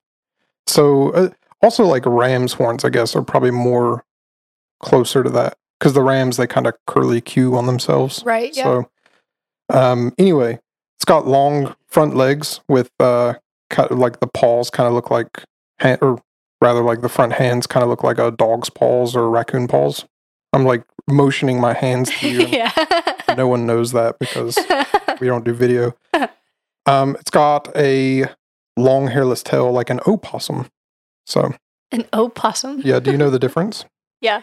so 0.67 1.11
uh, 1.11 1.29
also 1.63 1.85
like 1.85 2.05
ram's 2.07 2.55
horns, 2.55 2.85
I 2.85 2.91
guess, 2.91 3.15
are 3.17 3.23
probably 3.23 3.51
more 3.51 4.05
closer 4.81 5.23
to 5.23 5.31
that 5.31 5.57
because 5.79 5.93
the 5.95 6.03
rams 6.03 6.37
they 6.37 6.47
kind 6.47 6.67
of 6.67 6.75
curly 6.87 7.21
Q 7.21 7.57
on 7.57 7.67
themselves. 7.67 8.23
Right. 8.25 8.57
Yeah. 8.57 8.65
So, 8.65 8.91
um, 9.71 10.13
anyway, 10.19 10.59
it's 10.97 11.05
got 11.05 11.27
long 11.27 11.75
front 11.87 12.17
legs 12.17 12.61
with 12.69 12.91
uh, 13.01 13.35
kind 13.71 13.91
of 13.91 13.99
like 13.99 14.21
the 14.21 14.27
paws 14.27 14.71
kind 14.71 14.87
of 14.87 14.93
look 14.95 15.11
like, 15.11 15.45
hand, 15.79 15.99
or 16.03 16.23
rather, 16.61 16.83
like 16.83 17.03
the 17.03 17.09
front 17.09 17.35
hands 17.35 17.67
kind 17.67 17.83
of 17.85 17.91
look 17.91 18.03
like 18.05 18.19
a 18.19 18.31
dog's 18.31 18.71
paws 18.71 19.15
or 19.15 19.29
raccoon 19.29 19.69
paws. 19.69 20.05
I'm 20.53 20.65
like 20.65 20.85
motioning 21.09 21.61
my 21.61 21.75
hands 21.75 22.11
to 22.19 22.29
you. 22.31 22.47
yeah. 22.47 22.73
no 23.37 23.47
one 23.49 23.67
knows 23.67 23.93
that 23.93 24.19
because 24.19 24.57
we 25.21 25.27
don't 25.27 25.45
do 25.45 25.53
video. 25.53 25.95
Um, 26.87 27.17
it's 27.21 27.31
got 27.31 27.75
a 27.77 28.27
long 28.77 29.09
hairless 29.09 29.43
tail 29.43 29.71
like 29.73 29.91
an 29.91 30.01
opossum. 30.07 30.69
So, 31.27 31.53
An 31.93 32.05
opossum. 32.13 32.81
yeah, 32.85 33.01
do 33.01 33.11
you 33.11 33.19
know 33.19 33.31
the 33.31 33.39
difference? 33.39 33.85
Yeah. 34.23 34.43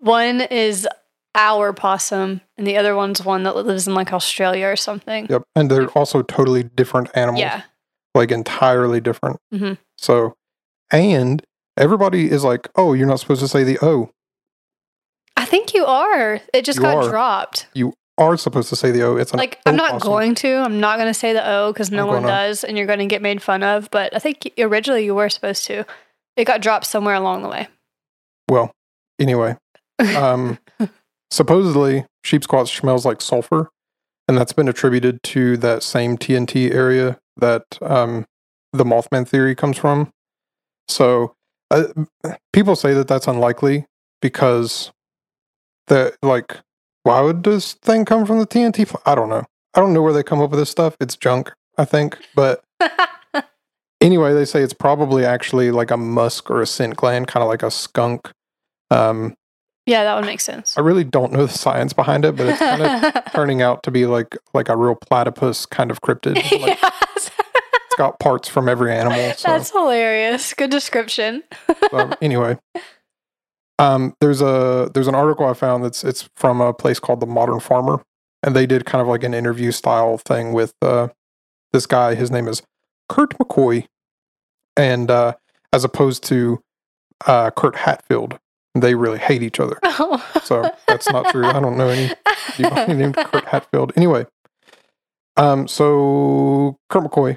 One 0.00 0.42
is 0.42 0.86
our 1.34 1.72
possum, 1.72 2.42
and 2.58 2.66
the 2.66 2.76
other 2.76 2.94
one's 2.94 3.24
one 3.24 3.44
that 3.44 3.56
lives 3.56 3.88
in 3.88 3.94
like 3.94 4.12
Australia 4.12 4.66
or 4.66 4.76
something. 4.76 5.26
Yep. 5.30 5.42
And 5.56 5.70
they're 5.70 5.88
also 5.90 6.22
totally 6.22 6.62
different 6.64 7.10
animals. 7.14 7.40
Yeah. 7.40 7.62
Like 8.14 8.30
entirely 8.30 9.00
different. 9.00 9.38
Mhm. 9.52 9.78
So, 9.96 10.34
and 10.92 11.42
everybody 11.78 12.30
is 12.30 12.44
like, 12.44 12.68
oh, 12.76 12.92
you're 12.92 13.06
not 13.06 13.20
supposed 13.20 13.40
to 13.40 13.48
say 13.48 13.64
the 13.64 13.78
O. 13.80 14.10
I 15.36 15.44
think 15.46 15.72
you 15.74 15.86
are. 15.86 16.40
It 16.52 16.64
just 16.66 16.76
You 16.78 16.82
got 16.82 17.04
are. 17.04 17.08
dropped. 17.08 17.68
Are 18.18 18.36
supposed 18.36 18.68
to 18.70 18.76
say 18.76 18.90
the 18.90 19.02
O. 19.02 19.16
It's 19.16 19.32
Like, 19.32 19.58
I'm 19.64 19.76
not 19.76 20.00
going 20.00 20.34
to. 20.36 20.56
I'm 20.56 20.80
not 20.80 20.98
going 20.98 21.08
to 21.08 21.18
say 21.18 21.32
the 21.32 21.48
O 21.48 21.72
because 21.72 21.90
no 21.90 22.06
one 22.06 22.22
does, 22.22 22.64
and 22.64 22.76
you're 22.76 22.86
going 22.86 22.98
to 22.98 23.06
get 23.06 23.22
made 23.22 23.40
fun 23.42 23.62
of. 23.62 23.88
But 23.90 24.14
I 24.14 24.18
think 24.18 24.52
originally 24.58 25.04
you 25.04 25.14
were 25.14 25.28
supposed 25.28 25.64
to. 25.66 25.84
It 26.36 26.44
got 26.44 26.60
dropped 26.60 26.86
somewhere 26.86 27.14
along 27.14 27.42
the 27.42 27.48
way. 27.48 27.68
Well, 28.48 28.72
anyway, 29.18 29.56
um, 30.16 30.58
supposedly 31.30 32.06
Sheepsquatch 32.24 32.78
smells 32.80 33.06
like 33.06 33.20
sulfur, 33.20 33.70
and 34.26 34.36
that's 34.36 34.52
been 34.52 34.68
attributed 34.68 35.22
to 35.24 35.56
that 35.58 35.82
same 35.82 36.18
TNT 36.18 36.72
area 36.72 37.18
that 37.36 37.64
um, 37.82 38.26
the 38.72 38.84
Mothman 38.84 39.26
theory 39.26 39.54
comes 39.54 39.78
from. 39.78 40.10
So 40.88 41.34
uh, 41.70 41.84
people 42.52 42.76
say 42.76 42.94
that 42.94 43.08
that's 43.08 43.26
unlikely 43.26 43.86
because 44.20 44.90
the 45.86 46.14
like, 46.22 46.58
why 47.08 47.20
would 47.22 47.42
this 47.42 47.72
thing 47.74 48.04
come 48.04 48.26
from 48.26 48.38
the 48.38 48.46
TNT? 48.46 48.86
fl- 48.86 48.96
I 49.06 49.14
don't 49.14 49.28
know. 49.28 49.44
I 49.74 49.80
don't 49.80 49.92
know 49.94 50.02
where 50.02 50.12
they 50.12 50.22
come 50.22 50.40
up 50.40 50.50
with 50.50 50.58
this 50.60 50.70
stuff. 50.70 50.94
It's 51.00 51.16
junk, 51.16 51.52
I 51.76 51.84
think, 51.84 52.18
but. 52.34 52.62
Anyway, 54.00 54.32
they 54.32 54.44
say 54.44 54.62
it's 54.62 54.72
probably 54.72 55.24
actually 55.24 55.72
like 55.72 55.90
a 55.90 55.96
musk 55.96 56.50
or 56.52 56.62
a 56.62 56.66
scent 56.66 56.96
gland, 56.96 57.26
kind 57.26 57.42
of 57.42 57.48
like 57.48 57.64
a 57.64 57.70
skunk. 57.70 58.30
Um, 58.92 59.34
yeah, 59.86 60.04
that 60.04 60.14
would 60.14 60.24
make 60.24 60.40
sense. 60.40 60.78
I 60.78 60.82
really 60.82 61.02
don't 61.02 61.32
know 61.32 61.46
the 61.46 61.52
science 61.52 61.92
behind 61.92 62.24
it, 62.24 62.36
but 62.36 62.46
it's 62.46 62.60
kind 62.60 62.80
of 62.82 63.24
turning 63.32 63.60
out 63.60 63.82
to 63.82 63.90
be 63.90 64.06
like 64.06 64.36
like 64.54 64.68
a 64.68 64.76
real 64.76 64.94
platypus 64.94 65.66
kind 65.66 65.90
of 65.90 66.00
cryptid. 66.00 66.36
Like, 66.60 66.78
Yes. 66.80 67.30
It's 67.86 67.96
got 67.96 68.20
parts 68.20 68.48
from 68.48 68.68
every 68.68 68.92
animal. 68.92 69.32
So, 69.32 69.48
That's 69.48 69.70
hilarious. 69.72 70.54
Good 70.54 70.70
description. 70.70 71.42
so 71.90 72.12
anyway, 72.22 72.56
um, 73.78 74.14
there's 74.20 74.40
a 74.40 74.90
there's 74.92 75.06
an 75.08 75.14
article 75.14 75.46
I 75.46 75.54
found 75.54 75.84
that's 75.84 76.04
it's 76.04 76.28
from 76.36 76.60
a 76.60 76.72
place 76.72 76.98
called 76.98 77.20
the 77.20 77.26
Modern 77.26 77.60
Farmer, 77.60 78.02
and 78.42 78.54
they 78.54 78.66
did 78.66 78.84
kind 78.84 79.00
of 79.00 79.08
like 79.08 79.22
an 79.22 79.34
interview 79.34 79.72
style 79.72 80.18
thing 80.18 80.52
with 80.52 80.74
uh, 80.82 81.08
this 81.72 81.86
guy. 81.86 82.14
His 82.14 82.30
name 82.30 82.48
is 82.48 82.62
Kurt 83.08 83.38
McCoy, 83.38 83.86
and 84.76 85.10
uh, 85.10 85.34
as 85.72 85.84
opposed 85.84 86.24
to 86.24 86.60
uh, 87.26 87.50
Kurt 87.50 87.76
Hatfield, 87.76 88.38
they 88.74 88.94
really 88.94 89.18
hate 89.18 89.42
each 89.42 89.60
other. 89.60 89.78
So 90.42 90.70
that's 90.86 91.10
not 91.10 91.28
true. 91.30 91.44
I 91.44 91.60
don't 91.60 91.76
know 91.76 91.88
any 91.88 92.10
anybody 92.58 92.94
named 92.94 93.16
Kurt 93.16 93.44
Hatfield. 93.48 93.92
Anyway, 93.96 94.24
um, 95.36 95.68
so 95.68 96.78
Kurt 96.88 97.04
McCoy, 97.04 97.36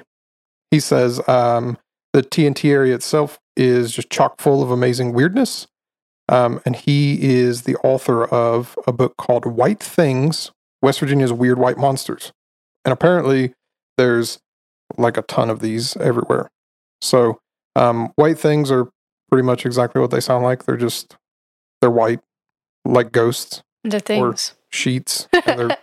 he 0.70 0.80
says 0.80 1.20
um, 1.28 1.76
the 2.14 2.22
TNT 2.22 2.70
area 2.70 2.94
itself 2.94 3.38
is 3.54 3.92
just 3.92 4.08
chock 4.08 4.40
full 4.40 4.62
of 4.62 4.70
amazing 4.70 5.12
weirdness. 5.12 5.66
Um, 6.32 6.62
and 6.64 6.74
he 6.74 7.22
is 7.22 7.62
the 7.62 7.76
author 7.84 8.24
of 8.24 8.78
a 8.86 8.92
book 8.92 9.18
called 9.18 9.44
White 9.44 9.82
Things 9.82 10.50
West 10.80 11.00
Virginia's 11.00 11.32
Weird 11.32 11.58
White 11.58 11.76
Monsters. 11.76 12.32
And 12.86 12.92
apparently, 12.92 13.52
there's 13.98 14.40
like 14.96 15.18
a 15.18 15.22
ton 15.22 15.50
of 15.50 15.60
these 15.60 15.94
everywhere. 15.98 16.50
So, 17.02 17.38
um, 17.76 18.12
white 18.16 18.38
things 18.38 18.70
are 18.70 18.88
pretty 19.30 19.44
much 19.44 19.66
exactly 19.66 20.00
what 20.00 20.10
they 20.10 20.20
sound 20.20 20.42
like. 20.42 20.64
They're 20.64 20.78
just, 20.78 21.16
they're 21.82 21.90
white, 21.90 22.20
like 22.86 23.12
ghosts, 23.12 23.62
the 23.84 24.00
things. 24.00 24.54
sheets, 24.70 25.28
they're 25.46 25.76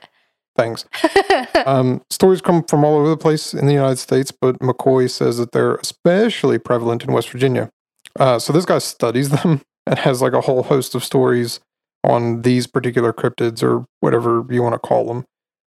things. 0.57 0.85
Um, 1.65 2.01
stories 2.09 2.41
come 2.41 2.63
from 2.63 2.85
all 2.85 2.95
over 2.95 3.09
the 3.09 3.17
place 3.17 3.53
in 3.53 3.65
the 3.65 3.73
United 3.73 3.97
States, 3.97 4.31
but 4.31 4.57
McCoy 4.59 5.09
says 5.09 5.37
that 5.37 5.51
they're 5.51 5.75
especially 5.75 6.57
prevalent 6.57 7.03
in 7.03 7.11
West 7.11 7.29
Virginia. 7.29 7.69
Uh, 8.17 8.39
so 8.39 8.53
this 8.53 8.65
guy 8.65 8.79
studies 8.79 9.29
them 9.29 9.61
and 9.89 9.99
has 9.99 10.21
like 10.21 10.33
a 10.33 10.41
whole 10.41 10.63
host 10.63 10.95
of 10.95 11.03
stories 11.03 11.59
on 12.05 12.43
these 12.43 12.65
particular 12.67 13.11
cryptids 13.11 13.61
or 13.61 13.85
whatever 13.99 14.45
you 14.49 14.61
want 14.63 14.73
to 14.73 14.79
call 14.79 15.05
them. 15.05 15.25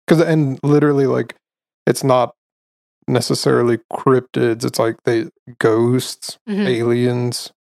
Because 0.06 0.20
and 0.22 0.58
literally 0.62 1.06
like 1.06 1.36
it's 1.86 2.04
not 2.04 2.34
necessarily 3.08 3.78
cryptids. 3.92 4.64
It's 4.64 4.78
like 4.78 4.96
they 5.04 5.30
ghosts, 5.58 6.38
Mhm. 6.48 6.66
aliens, 6.68 7.52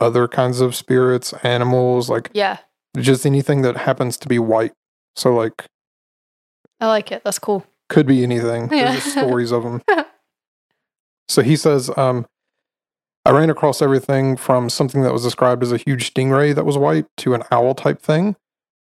other 0.00 0.26
kinds 0.26 0.60
of 0.60 0.74
spirits, 0.74 1.32
animals, 1.44 2.10
like 2.10 2.30
Yeah, 2.34 2.58
just 2.96 3.24
anything 3.24 3.62
that 3.62 3.76
happens 3.76 4.16
to 4.18 4.28
be 4.28 4.38
white. 4.38 4.72
So 5.14 5.34
like 5.34 5.66
I 6.80 6.86
like 6.86 7.12
it. 7.12 7.22
That's 7.24 7.38
cool. 7.38 7.64
could 7.88 8.06
be 8.06 8.22
anything. 8.22 8.68
Yeah. 8.72 8.90
There's 8.92 9.04
just 9.04 9.16
stories 9.16 9.50
of 9.52 9.62
them. 9.62 9.82
so 11.28 11.42
he 11.42 11.56
says, 11.56 11.90
um, 11.96 12.26
I 13.28 13.32
ran 13.32 13.50
across 13.50 13.82
everything 13.82 14.38
from 14.38 14.70
something 14.70 15.02
that 15.02 15.12
was 15.12 15.22
described 15.22 15.62
as 15.62 15.70
a 15.70 15.76
huge 15.76 16.14
stingray 16.14 16.54
that 16.54 16.64
was 16.64 16.78
white 16.78 17.04
to 17.18 17.34
an 17.34 17.42
owl 17.50 17.74
type 17.74 18.00
thing. 18.00 18.36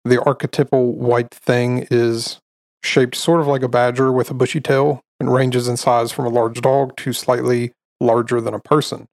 The 0.04 0.22
archetypal 0.22 0.94
white 0.94 1.34
thing 1.34 1.88
is 1.90 2.40
shaped 2.84 3.16
sort 3.16 3.42
of 3.42 3.48
like 3.48 3.64
a 3.64 3.68
badger 3.68 4.12
with 4.12 4.30
a 4.30 4.36
bushy 4.36 4.62
tail 4.62 5.02
and 5.20 5.34
ranges 5.34 5.68
in 5.68 5.78
size 5.78 6.12
from 6.12 6.28
a 6.28 6.30
large 6.30 6.62
dog 6.62 6.96
to 6.98 7.12
slightly 7.12 7.72
larger 8.00 8.40
than 8.40 8.54
a 8.54 8.60
person. 8.60 9.08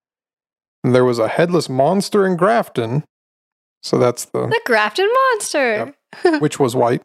And 0.85 0.95
there 0.95 1.07
was 1.07 1.19
a 1.19 1.29
headless 1.29 1.67
monster 1.67 2.27
in 2.27 2.37
Grafton. 2.37 3.03
So 3.83 3.97
that's 3.97 4.27
the 4.27 4.49
The 4.49 4.61
Grafton 4.67 5.09
Monster. 5.31 5.95
which 6.41 6.61
was 6.61 6.77
white, 6.77 7.01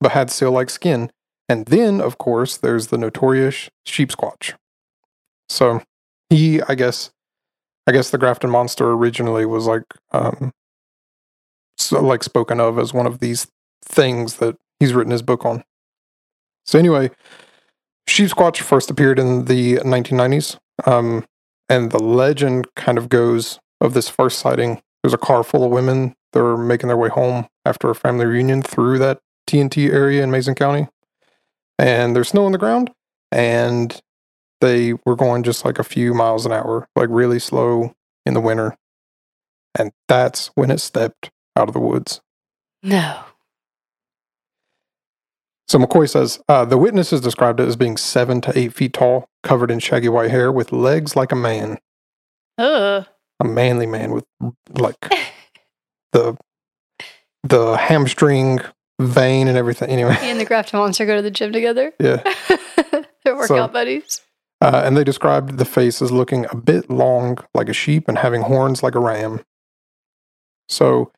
but 0.00 0.10
had 0.10 0.32
seal 0.32 0.50
like 0.50 0.70
skin. 0.70 1.12
And 1.48 1.66
then, 1.66 2.00
of 2.00 2.18
course, 2.18 2.56
there's 2.56 2.88
the 2.88 2.98
notorious 2.98 3.70
Sheepsquatch. 3.86 4.54
So 5.48 5.80
he, 6.28 6.60
I 6.62 6.74
guess, 6.74 7.12
I 7.88 7.90
guess 7.90 8.10
the 8.10 8.18
Grafton 8.18 8.50
monster 8.50 8.92
originally 8.92 9.46
was 9.46 9.66
like, 9.66 9.82
um, 10.12 10.52
so 11.78 12.02
like 12.02 12.22
spoken 12.22 12.60
of 12.60 12.78
as 12.78 12.92
one 12.92 13.06
of 13.06 13.20
these 13.20 13.46
things 13.82 14.36
that 14.36 14.56
he's 14.78 14.92
written 14.92 15.10
his 15.10 15.22
book 15.22 15.46
on. 15.46 15.64
So 16.66 16.78
anyway, 16.78 17.10
Sheepsquatch 18.06 18.58
first 18.58 18.90
appeared 18.90 19.18
in 19.18 19.46
the 19.46 19.76
1990s, 19.76 20.58
um, 20.84 21.24
and 21.70 21.90
the 21.90 21.98
legend 21.98 22.66
kind 22.76 22.98
of 22.98 23.08
goes 23.08 23.58
of 23.80 23.94
this 23.94 24.10
first 24.10 24.38
sighting. 24.38 24.82
There's 25.02 25.14
a 25.14 25.18
car 25.18 25.42
full 25.42 25.64
of 25.64 25.70
women 25.70 26.14
They're 26.34 26.58
making 26.58 26.88
their 26.88 26.96
way 26.98 27.08
home 27.08 27.46
after 27.64 27.88
a 27.88 27.94
family 27.94 28.26
reunion 28.26 28.60
through 28.60 28.98
that 28.98 29.20
TNT 29.48 29.90
area 29.90 30.22
in 30.22 30.30
Mason 30.30 30.54
County. 30.54 30.88
And 31.78 32.14
there's 32.14 32.28
snow 32.28 32.44
on 32.44 32.52
the 32.52 32.58
ground, 32.58 32.90
and 33.32 33.98
they 34.60 34.94
were 35.04 35.16
going 35.16 35.42
just 35.42 35.64
like 35.64 35.78
a 35.78 35.84
few 35.84 36.14
miles 36.14 36.46
an 36.46 36.52
hour, 36.52 36.88
like 36.96 37.08
really 37.10 37.38
slow 37.38 37.94
in 38.26 38.34
the 38.34 38.40
winter. 38.40 38.76
And 39.78 39.92
that's 40.08 40.48
when 40.54 40.70
it 40.70 40.80
stepped 40.80 41.30
out 41.56 41.68
of 41.68 41.74
the 41.74 41.80
woods. 41.80 42.20
No. 42.82 43.20
So 45.68 45.78
McCoy 45.78 46.08
says 46.08 46.40
uh, 46.48 46.64
the 46.64 46.78
witnesses 46.78 47.20
described 47.20 47.60
it 47.60 47.68
as 47.68 47.76
being 47.76 47.96
seven 47.96 48.40
to 48.42 48.58
eight 48.58 48.72
feet 48.72 48.94
tall, 48.94 49.28
covered 49.42 49.70
in 49.70 49.78
shaggy 49.80 50.08
white 50.08 50.30
hair, 50.30 50.50
with 50.50 50.72
legs 50.72 51.14
like 51.14 51.30
a 51.30 51.36
man, 51.36 51.78
Ugh. 52.56 53.06
a 53.40 53.44
manly 53.44 53.86
man 53.86 54.12
with 54.12 54.24
like 54.70 54.96
the 56.12 56.36
the 57.44 57.76
hamstring 57.76 58.60
vein 58.98 59.46
and 59.46 59.58
everything. 59.58 59.90
Anyway, 59.90 60.14
He 60.14 60.30
and 60.30 60.40
the 60.40 60.46
Grafton 60.46 60.78
Monster 60.80 61.04
go 61.04 61.16
to 61.16 61.22
the 61.22 61.30
gym 61.30 61.52
together. 61.52 61.92
yeah. 62.00 62.22
They're 63.24 63.36
workout 63.36 63.72
buddies. 63.72 64.22
Uh, 64.60 64.82
and 64.84 64.96
they 64.96 65.04
described 65.04 65.58
the 65.58 65.64
face 65.64 66.02
as 66.02 66.10
looking 66.10 66.46
a 66.50 66.56
bit 66.56 66.90
long 66.90 67.38
like 67.54 67.68
a 67.68 67.72
sheep 67.72 68.08
and 68.08 68.18
having 68.18 68.42
horns 68.42 68.82
like 68.82 68.94
a 68.94 69.00
ram. 69.00 69.40
So, 70.68 71.12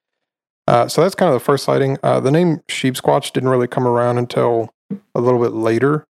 uh, 0.66 0.88
so 0.88 1.02
that's 1.02 1.14
kind 1.14 1.32
of 1.32 1.34
the 1.34 1.44
first 1.44 1.64
sighting. 1.64 1.98
Uh, 2.02 2.20
the 2.20 2.30
name 2.30 2.58
Sheepsquatch 2.68 3.32
didn't 3.32 3.48
really 3.48 3.66
come 3.66 3.86
around 3.86 4.18
until 4.18 4.70
a 5.14 5.20
little 5.20 5.40
bit 5.40 5.52
later, 5.52 6.06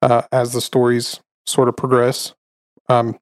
uh, 0.00 0.22
as 0.32 0.52
the 0.52 0.60
stories 0.60 1.20
sort 1.46 1.68
of 1.68 1.76
progress. 1.76 2.34
Um, 2.88 3.18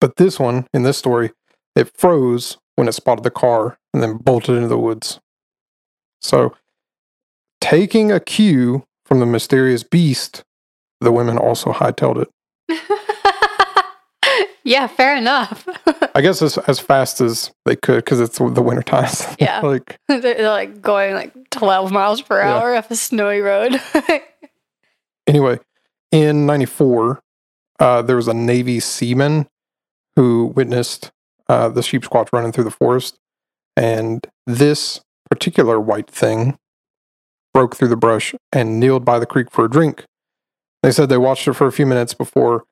but 0.00 0.16
this 0.16 0.38
one 0.38 0.66
in 0.72 0.84
this 0.84 0.96
story, 0.96 1.32
it 1.74 1.90
froze 1.96 2.58
when 2.76 2.88
it 2.88 2.92
spotted 2.92 3.24
the 3.24 3.30
car 3.30 3.78
and 3.92 4.02
then 4.02 4.16
bolted 4.16 4.56
into 4.56 4.68
the 4.68 4.78
woods. 4.78 5.20
So, 6.20 6.54
taking 7.60 8.12
a 8.12 8.20
cue 8.20 8.84
from 9.04 9.20
the 9.20 9.26
mysterious 9.26 9.82
beast, 9.82 10.44
the 11.00 11.12
women 11.12 11.38
also 11.38 11.72
hightailed 11.72 12.22
it. 12.22 12.28
yeah, 14.64 14.86
fair 14.86 15.16
enough. 15.16 15.66
I 16.14 16.20
guess 16.20 16.42
as 16.42 16.58
as 16.58 16.78
fast 16.80 17.20
as 17.20 17.50
they 17.64 17.76
could 17.76 18.04
because 18.04 18.20
it's 18.20 18.38
the 18.38 18.62
winter 18.62 18.82
times. 18.82 19.26
Yeah. 19.38 19.60
like 19.60 19.96
they're, 20.08 20.48
like 20.48 20.82
going 20.82 21.14
like 21.14 21.32
12 21.50 21.90
miles 21.92 22.20
per 22.22 22.38
Yeah. 22.40 22.56
hour 22.58 22.74
up 22.74 22.90
a 22.90 22.96
snowy 22.96 23.40
road. 23.40 23.80
anyway, 25.26 25.58
in 26.12 26.46
'94, 26.46 27.20
uh, 27.78 28.02
there 28.02 28.16
was 28.16 28.28
a 28.28 28.34
Navy 28.34 28.80
seaman 28.80 29.46
who 30.16 30.46
witnessed 30.56 31.10
uh, 31.48 31.68
the 31.68 31.80
Sheepsquatch 31.80 32.28
running 32.32 32.52
through 32.52 32.64
the 32.64 32.70
forest, 32.70 33.16
and 33.76 34.26
this 34.46 35.00
particular 35.30 35.78
white 35.80 36.10
thing 36.10 36.58
broke 37.54 37.76
through 37.76 37.88
the 37.88 37.96
brush 37.96 38.34
and 38.52 38.78
kneeled 38.80 39.04
by 39.04 39.18
the 39.18 39.26
creek 39.26 39.50
for 39.50 39.64
a 39.64 39.70
drink. 39.70 40.04
They 40.82 40.92
said 40.92 41.08
they 41.08 41.18
watched 41.18 41.48
it 41.48 41.54
for 41.54 41.66
a 41.66 41.72
few 41.72 41.86
minutes 41.86 42.14
before 42.14 42.64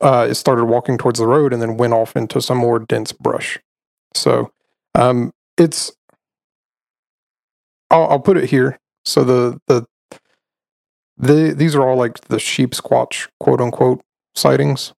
uh, 0.00 0.26
it 0.30 0.34
started 0.34 0.64
walking 0.64 0.98
towards 0.98 1.18
the 1.18 1.26
road 1.26 1.52
and 1.52 1.60
then 1.60 1.76
went 1.76 1.92
off 1.92 2.16
into 2.16 2.40
some 2.40 2.58
more 2.58 2.78
dense 2.78 3.12
brush. 3.12 3.58
So 4.14 4.52
um, 4.94 5.32
it's, 5.56 5.92
I'll, 7.90 8.08
I'll 8.08 8.20
put 8.20 8.36
it 8.36 8.50
here. 8.50 8.78
So 9.04 9.24
the 9.24 9.60
the 9.66 9.86
the 11.16 11.54
these 11.56 11.74
are 11.74 11.88
all 11.88 11.96
like 11.96 12.20
the 12.28 12.36
Sheepsquatch 12.36 13.28
quote 13.40 13.60
unquote 13.60 14.02
sightings, 14.34 14.92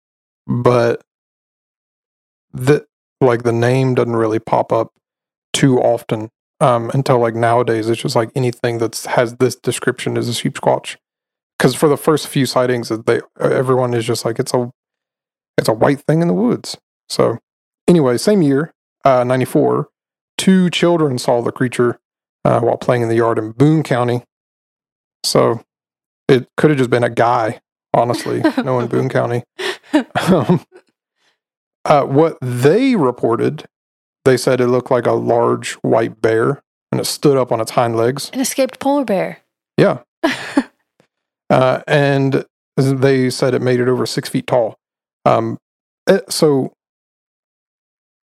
but 0.48 1.02
the 2.52 2.86
like 3.22 3.44
the 3.44 3.52
name 3.52 3.96
doesn't 3.96 4.16
really 4.16 4.40
pop 4.40 4.72
up 4.72 4.94
too 5.54 5.80
often 5.80 6.30
um, 6.60 6.90
until 6.94 7.20
like 7.20 7.36
nowadays. 7.36 7.88
It's 7.90 8.02
just 8.02 8.16
like 8.16 8.32
anything 8.36 8.80
that 8.80 8.98
has 9.10 9.36
this 9.36 9.56
description 9.56 10.18
is 10.18 10.28
a 10.28 10.32
Sheepsquatch. 10.32 10.98
Because 11.60 11.76
for 11.76 11.90
the 11.90 11.98
first 11.98 12.28
few 12.28 12.46
sightings, 12.46 12.88
they 12.88 13.20
everyone 13.40 13.94
is 13.94 14.06
just 14.06 14.24
like 14.24 14.40
it's 14.40 14.54
a 14.54 14.72
it's 15.58 15.68
a 15.68 15.74
white 15.74 16.00
thing 16.00 16.22
in 16.22 16.30
the 16.30 16.34
woods. 16.34 16.78
So 17.10 17.38
anyway, 17.86 18.18
same 18.18 18.42
year, 18.42 18.74
uh, 19.04 19.26
ninety 19.26 19.46
four, 19.46 19.90
two 20.38 20.70
children 20.70 21.20
saw 21.20 21.42
the 21.42 21.52
creature 21.52 22.00
uh, 22.46 22.62
while 22.62 22.78
playing 22.78 23.02
in 23.02 23.10
the 23.10 23.16
yard 23.16 23.38
in 23.38 23.52
Boone 23.52 23.84
County. 23.84 24.24
So 25.26 25.62
it 26.30 26.48
could 26.56 26.70
have 26.70 26.78
just 26.78 26.90
been 26.90 27.04
a 27.04 27.10
guy, 27.10 27.60
honestly, 27.94 28.42
knowing 28.64 28.88
Boone 28.88 29.10
County. 29.20 29.44
Um, 30.32 30.66
uh, 31.84 32.06
what 32.06 32.38
they 32.42 32.96
reported, 32.96 33.66
they 34.24 34.38
said 34.38 34.62
it 34.62 34.68
looked 34.68 34.92
like 34.92 35.06
a 35.06 35.12
large 35.12 35.74
white 35.76 36.22
bear 36.22 36.62
and 36.92 37.02
it 37.02 37.06
stood 37.06 37.38
up 37.38 37.52
on 37.52 37.60
its 37.60 37.72
hind 37.72 37.98
legs. 37.98 38.30
An 38.32 38.40
escaped 38.40 38.80
polar 38.80 39.04
bear. 39.04 39.40
Yeah. 39.78 40.00
Uh, 41.50 41.82
and 41.88 42.46
they 42.78 43.30
said 43.30 43.54
it 43.54 43.62
made 43.62 43.80
it 43.80 43.88
over 43.88 44.06
six 44.06 44.30
feet 44.30 44.48
tall. 44.48 44.76
Um, 45.26 45.58
it- 46.08 46.32
so 46.32 46.74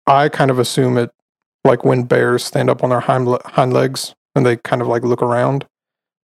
I 0.07 0.29
kind 0.29 0.51
of 0.51 0.59
assume 0.59 0.99
it 0.99 1.11
like 1.65 1.85
when 1.85 2.05
bears 2.05 2.45
stand 2.45 2.69
up 2.69 2.85
on 2.85 2.91
their 2.91 3.01
hind, 3.01 3.27
le- 3.27 3.41
hind 3.45 3.73
legs 3.73 4.15
and 4.35 4.45
they 4.45 4.57
kind 4.59 4.83
of 4.83 4.89
like 4.89 5.03
look 5.03 5.23
around. 5.23 5.67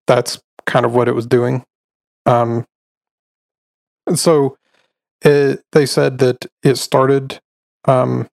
That's 0.07 0.41
kind 0.67 0.85
of 0.87 0.95
what 0.95 1.09
it 1.09 1.15
was 1.15 1.27
doing. 1.27 1.65
Um, 2.27 2.65
and 4.07 4.19
so 4.19 4.57
it, 5.25 5.63
they 5.73 5.87
said 5.87 6.19
that 6.19 6.47
it 6.63 6.77
started, 6.77 7.41
um, 7.87 8.29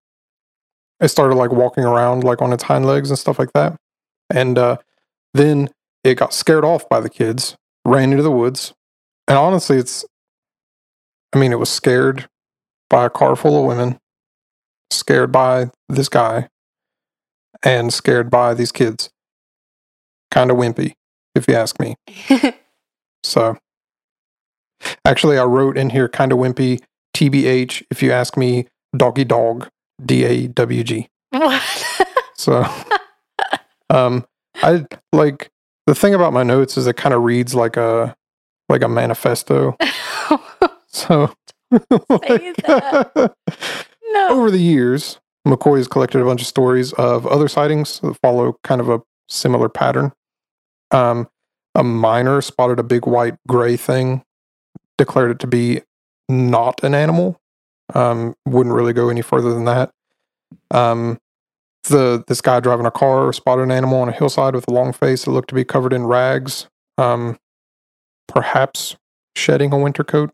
it 1.00 1.10
started 1.10 1.36
like 1.36 1.52
walking 1.52 1.84
around 1.84 2.24
like 2.24 2.42
on 2.42 2.54
its 2.54 2.64
hind 2.64 2.86
legs 2.86 3.10
and 3.10 3.20
stuff 3.20 3.40
like 3.40 3.54
that. 3.54 3.76
And 4.30 4.58
uh, 4.58 4.78
then 5.34 5.70
it 6.04 6.16
got 6.16 6.34
scared 6.34 6.66
off 6.66 6.88
by 6.90 7.00
the 7.00 7.10
kids, 7.10 7.56
ran 7.86 8.12
into 8.12 8.24
the 8.24 8.32
woods. 8.32 8.74
And 9.28 9.38
honestly, 9.38 9.78
it's, 9.78 10.06
I 11.34 11.40
mean, 11.40 11.52
it 11.52 11.60
was 11.60 11.70
scared 11.70 12.28
by 12.90 13.06
a 13.06 13.10
car 13.10 13.36
full 13.36 13.60
of 13.60 13.66
women, 13.66 14.00
scared 14.92 15.32
by 15.32 15.72
this 15.90 16.10
guy, 16.10 16.50
and 17.64 17.94
scared 17.94 18.30
by 18.30 18.54
these 18.54 18.72
kids. 18.72 19.10
Kind 20.32 20.52
of 20.52 20.58
wimpy, 20.58 20.94
if 21.34 21.48
you 21.48 21.56
ask 21.56 21.80
me. 21.80 21.96
So, 23.26 23.58
actually, 25.04 25.40
I 25.40 25.46
wrote 25.46 25.80
in 25.80 25.90
here 25.90 26.08
kind 26.08 26.32
of 26.32 26.38
wimpy, 26.38 26.84
TBH, 27.18 27.82
if 27.90 28.04
you 28.04 28.12
ask 28.12 28.38
me, 28.38 28.68
doggy 28.96 29.26
dog, 29.26 29.68
D 30.06 30.24
A 30.26 30.48
W 30.48 30.84
G. 30.84 31.08
what? 31.32 32.08
So, 32.38 32.64
um, 33.90 34.26
I 34.62 34.86
like 35.12 35.50
the 35.86 35.96
thing 35.96 36.14
about 36.14 36.34
my 36.34 36.44
notes 36.44 36.78
is 36.78 36.88
it 36.88 36.98
kind 36.98 37.14
of 37.14 37.24
reads 37.24 37.56
like 37.56 37.78
a 37.78 38.16
like 38.70 38.84
a 38.84 38.90
manifesto. 38.90 39.78
So, 40.96 41.34
like, 42.10 42.58
no. 42.68 44.30
over 44.30 44.50
the 44.50 44.62
years, 44.62 45.20
McCoy 45.46 45.78
has 45.78 45.90
collected 45.90 46.22
a 46.22 46.26
bunch 46.26 46.40
of 46.40 46.48
stories 46.48 46.94
of 46.94 47.28
other 47.28 47.50
sightings 47.50 48.00
that 48.00 48.18
follow 48.22 48.58
kind 48.64 48.80
of 48.80 48.88
a 48.88 49.02
similar 49.28 49.68
pattern. 49.68 50.14
Um, 50.92 51.28
a 51.76 51.84
miner 51.84 52.40
spotted 52.40 52.80
a 52.80 52.84
big 52.84 53.06
white 53.06 53.36
gray 53.46 53.76
thing 53.76 54.24
declared 54.98 55.32
it 55.32 55.40
to 55.40 55.48
be 55.48 55.82
not 56.30 56.82
an 56.82 56.96
animal. 56.96 57.42
Um, 57.94 58.34
wouldn't 58.46 58.74
really 58.74 58.94
go 58.94 59.10
any 59.10 59.22
further 59.22 59.54
than 59.54 59.66
that. 59.66 59.92
Um, 60.72 61.20
the 61.90 62.24
this 62.28 62.42
guy 62.42 62.60
driving 62.60 62.86
a 62.86 62.92
car 62.92 63.32
spotted 63.34 63.64
an 63.64 63.72
animal 63.72 64.02
on 64.02 64.10
a 64.10 64.12
hillside 64.12 64.56
with 64.56 64.68
a 64.68 64.74
long 64.74 64.94
face 64.94 65.26
that 65.26 65.32
looked 65.32 65.50
to 65.50 65.56
be 65.56 65.64
covered 65.66 65.94
in 65.94 66.06
rags, 66.06 66.68
um, 66.98 67.38
perhaps 68.28 68.96
shedding 69.36 69.74
a 69.74 69.78
winter 69.78 70.04
coat. 70.04 70.32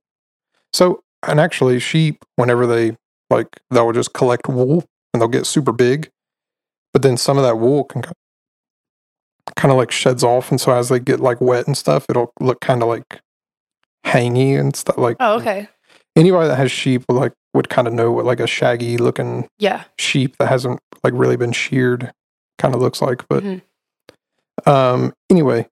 So, 0.74 1.04
and 1.28 1.39
actually, 1.39 1.80
sheep, 1.80 2.24
whenever 2.36 2.66
they 2.66 2.97
like, 3.30 3.47
they'll 3.70 3.91
just 3.91 4.14
collect 4.14 4.47
wool 4.47 4.86
and 5.14 5.22
they'll 5.22 5.28
get 5.30 5.45
super 5.45 5.72
big, 5.72 6.10
but 6.93 7.02
then 7.02 7.18
some 7.18 7.38
of 7.38 7.43
that 7.43 7.58
wool 7.58 7.84
can 7.84 8.04
kind 9.56 9.72
of 9.72 9.78
like 9.78 9.91
sheds 9.91 10.24
off, 10.24 10.52
and 10.52 10.60
so 10.62 10.72
as 10.74 10.89
they 10.89 10.99
get 10.99 11.20
like 11.20 11.41
wet 11.41 11.68
and 11.68 11.78
stuff, 11.78 12.06
it'll 12.10 12.32
look 12.39 12.62
kind 12.62 12.82
of 12.82 12.88
like 12.88 13.20
hangy 14.06 14.60
and 14.60 14.76
stuff. 14.76 14.97
Like, 14.97 15.18
Oh, 15.20 15.36
okay. 15.39 15.68
anybody 16.16 16.47
that 16.47 16.56
has 16.58 16.72
sheep 16.72 17.04
will 17.10 17.16
like 17.18 17.34
would 17.54 17.70
kind 17.70 17.88
of 17.88 17.93
know 17.93 18.12
what 18.12 18.26
like 18.26 18.39
a 18.39 18.47
shaggy 18.47 18.97
looking 18.97 19.47
Yeah. 19.60 19.84
sheep 19.97 20.38
that 20.38 20.47
hasn't 20.47 20.80
like 21.04 21.14
really 21.16 21.36
been 21.38 21.52
sheared 21.52 22.12
kind 22.58 22.74
of 22.76 22.82
looks 22.82 23.02
like. 23.02 23.28
But 23.28 23.43
Mhm. 23.43 23.62
um, 24.66 25.14
anyway, 25.30 25.68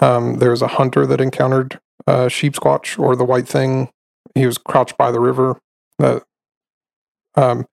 um, 0.00 0.38
there 0.38 0.50
was 0.50 0.62
a 0.62 0.68
hunter 0.68 1.06
that 1.06 1.20
encountered 1.20 1.80
uh, 2.06 2.26
Sheepsquatch 2.28 2.98
or 2.98 3.14
the 3.14 3.24
white 3.24 3.46
thing. 3.46 3.90
He 4.34 4.46
was 4.46 4.56
crouched 4.56 4.96
by 4.96 5.10
the 5.10 5.20
river. 5.20 5.58
That 5.98 6.22
um, 7.34 7.66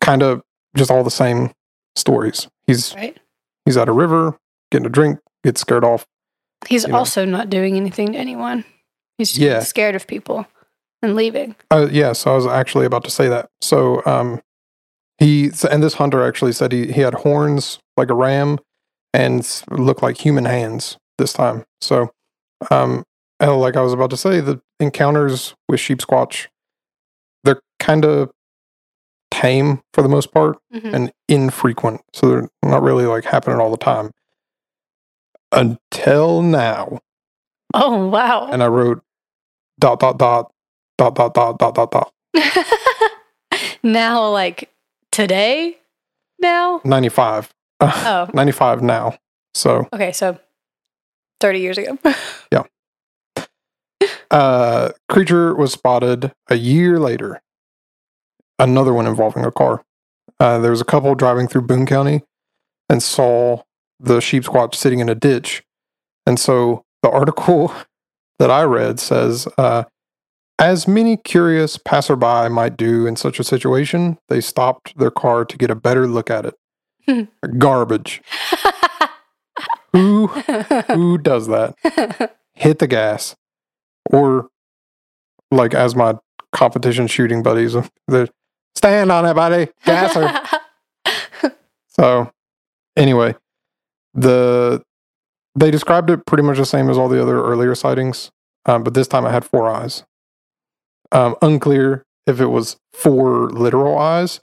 kind 0.00 0.22
of 0.22 0.42
just 0.76 0.90
all 0.90 1.02
the 1.02 1.10
same 1.10 1.50
stories. 1.96 2.46
He's 2.66 2.94
Right. 2.94 3.18
he's 3.64 3.76
at 3.76 3.88
a 3.88 3.92
river 3.92 4.38
getting 4.70 4.86
a 4.86 4.90
drink, 4.90 5.18
gets 5.42 5.60
scared 5.60 5.84
off. 5.84 6.06
He's 6.68 6.84
You 6.84 6.90
know. 6.92 6.98
also 6.98 7.24
not 7.24 7.50
doing 7.50 7.76
anything 7.76 8.12
to 8.12 8.18
anyone. 8.18 8.64
He's 9.18 9.30
just 9.30 9.40
Yeah. 9.40 9.60
scared 9.60 9.94
of 9.94 10.06
people 10.06 10.46
and 11.04 11.14
leaving. 11.16 11.54
Uh, 11.70 11.88
yeah, 11.90 12.12
so 12.12 12.32
I 12.32 12.34
was 12.36 12.46
actually 12.46 12.86
about 12.86 13.04
to 13.04 13.10
say 13.10 13.28
that. 13.28 13.48
So 13.60 14.02
um, 14.06 14.40
he 15.18 15.50
and 15.70 15.82
this 15.82 15.94
hunter 15.94 16.26
actually 16.26 16.52
said 16.52 16.72
he 16.72 16.90
he 16.92 17.00
had 17.02 17.14
horns 17.14 17.78
like 17.96 18.10
a 18.10 18.14
ram 18.14 18.58
and 19.12 19.48
looked 19.70 20.02
like 20.02 20.18
human 20.18 20.44
hands 20.44 20.96
this 21.18 21.32
time. 21.32 21.64
So 21.80 22.10
um, 22.70 23.04
and 23.40 23.60
like 23.60 23.76
I 23.76 23.82
was 23.82 23.92
about 23.92 24.10
to 24.10 24.16
say, 24.16 24.40
the 24.40 24.60
encounters 24.80 25.54
with 25.68 25.80
Sheepsquatch 25.80 26.46
they're 27.44 27.60
kind 27.78 28.04
of 28.06 28.30
tame 29.30 29.82
for 29.92 30.00
the 30.02 30.08
most 30.08 30.32
part 30.32 30.56
Mhm. 30.74 30.94
and 30.94 31.12
infrequent, 31.28 32.00
so 32.14 32.28
they're 32.28 32.48
not 32.62 32.82
really 32.82 33.04
like 33.04 33.24
happening 33.24 33.60
all 33.60 33.70
the 33.70 33.76
time. 33.76 34.10
Until 35.52 36.42
now, 36.42 37.00
Oh 37.74 38.06
wow. 38.08 38.48
and 38.50 38.62
I 38.62 38.66
wrote 38.66 39.02
dot 39.78 40.00
dot 40.00 40.18
dot 40.18 40.50
dot 40.98 41.14
dot 41.14 41.34
dot 41.34 41.58
dot 41.58 41.74
dot 41.74 41.90
dot. 41.90 42.12
now, 43.82 44.28
like 44.30 44.70
today, 45.10 45.78
now. 46.40 46.80
95. 46.84 47.52
Oh, 47.80 48.30
95 48.32 48.82
now. 48.82 49.18
So, 49.52 49.88
okay. 49.92 50.12
So, 50.12 50.38
thirty 51.40 51.60
years 51.60 51.76
ago. 51.76 51.98
Yeah. 52.52 52.62
Uh, 54.30 54.90
creature 55.08 55.54
was 55.54 55.72
spotted 55.72 56.32
a 56.48 56.56
year 56.56 56.98
later. 56.98 57.42
Another 58.58 58.92
one 58.94 59.06
involving 59.06 59.44
a 59.44 59.50
car. 59.50 59.84
Uh, 60.40 60.58
there 60.58 60.70
was 60.70 60.80
a 60.80 60.84
couple 60.84 61.14
driving 61.14 61.46
through 61.46 61.62
Boone 61.62 61.86
County 61.86 62.22
and 62.88 63.02
saw 63.02 63.62
the 64.00 64.18
Sheepsquatch 64.18 64.74
sitting 64.74 65.00
in 65.00 65.08
a 65.08 65.14
ditch. 65.14 65.62
And 66.26 66.38
so 66.40 66.84
the 67.02 67.10
article 67.10 67.72
that 68.38 68.50
I 68.50 68.62
read 68.62 68.98
says, 68.98 69.46
uh, 69.58 69.84
as 70.58 70.86
many 70.86 71.16
curious 71.16 71.78
passerby 71.78 72.48
might 72.48 72.76
do 72.76 73.06
in 73.06 73.16
such 73.16 73.40
a 73.40 73.44
situation, 73.44 74.18
they 74.28 74.40
stopped 74.40 74.96
their 74.96 75.10
car 75.10 75.44
to 75.44 75.56
get 75.56 75.70
a 75.70 75.74
better 75.74 76.06
look 76.06 76.30
at 76.30 76.46
it. 76.46 77.28
Garbage. 77.58 78.22
Who 79.92 80.26
who 80.26 81.18
does 81.18 81.46
that? 81.46 82.34
hit 82.54 82.78
the 82.78 82.86
gas 82.86 83.36
or 84.10 84.48
like 85.50 85.74
as 85.74 85.94
my 85.94 86.14
competition 86.52 87.06
shooting 87.06 87.42
buddies 87.42 87.72
the 88.08 88.28
stand 88.74 89.10
on 89.10 89.26
it 89.26 89.34
buddy 89.34 89.68
gas 89.84 90.14
her 90.14 91.52
so 91.88 92.30
anyway 92.96 93.34
the 94.14 94.82
they 95.56 95.70
described 95.70 96.10
it 96.10 96.26
pretty 96.26 96.42
much 96.42 96.58
the 96.58 96.66
same 96.66 96.88
as 96.88 96.96
all 96.96 97.08
the 97.08 97.20
other 97.20 97.42
earlier 97.42 97.74
sightings 97.74 98.30
um, 98.66 98.82
but 98.82 98.94
this 98.94 99.08
time 99.08 99.26
it 99.26 99.30
had 99.30 99.44
four 99.44 99.68
eyes 99.68 100.04
um, 101.14 101.34
unclear 101.40 102.04
if 102.26 102.40
it 102.40 102.46
was 102.48 102.76
for 102.92 103.48
literal 103.50 103.96
eyes 103.98 104.40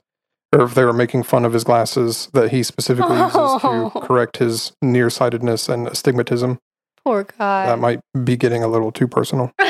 or 0.52 0.62
if 0.62 0.74
they 0.74 0.84
were 0.84 0.92
making 0.92 1.22
fun 1.22 1.44
of 1.44 1.52
his 1.52 1.62
glasses 1.64 2.28
that 2.32 2.50
he 2.50 2.62
specifically 2.64 3.16
uses 3.16 3.32
to 3.32 3.40
Oh. 3.64 3.90
correct 4.02 4.38
his 4.38 4.72
nearsightedness 4.82 5.68
and 5.68 5.86
astigmatism 5.88 6.58
Poor 7.04 7.24
guy. 7.24 7.66
that 7.66 7.78
might 7.78 8.00
be 8.24 8.36
getting 8.36 8.62
a 8.64 8.68
little 8.68 8.90
too 8.92 9.06
personal. 9.06 9.52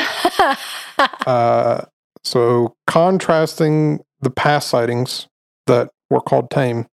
Uh, 1.26 1.84
so, 2.22 2.74
contrasting 2.86 4.00
the 4.20 4.30
past 4.30 4.68
sightings 4.68 5.26
that 5.66 5.88
were 6.10 6.20
called 6.20 6.50
tame, 6.50 6.86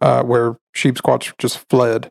uh, 0.00 0.22
where 0.24 0.56
Sheepsquatch 0.76 1.32
just 1.38 1.68
fled, 1.68 2.08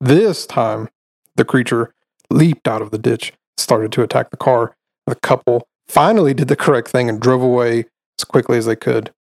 this 0.00 0.46
time 0.46 0.88
the 1.36 1.44
creature 1.44 1.92
leaped 2.30 2.66
out 2.68 2.82
of 2.82 2.90
the 2.90 2.98
ditch, 2.98 3.32
started 3.56 3.92
to 3.92 4.02
attack 4.02 4.30
the 4.30 4.36
car. 4.36 4.74
The 5.06 5.14
couple 5.16 5.68
finally 5.88 6.34
did 6.34 6.48
the 6.48 6.56
correct 6.56 6.88
thing 6.88 7.08
and 7.08 7.20
drove 7.20 7.42
away 7.42 7.86
as 8.18 8.24
quickly 8.24 8.58
as 8.58 8.66
they 8.66 8.76
could. 8.76 9.12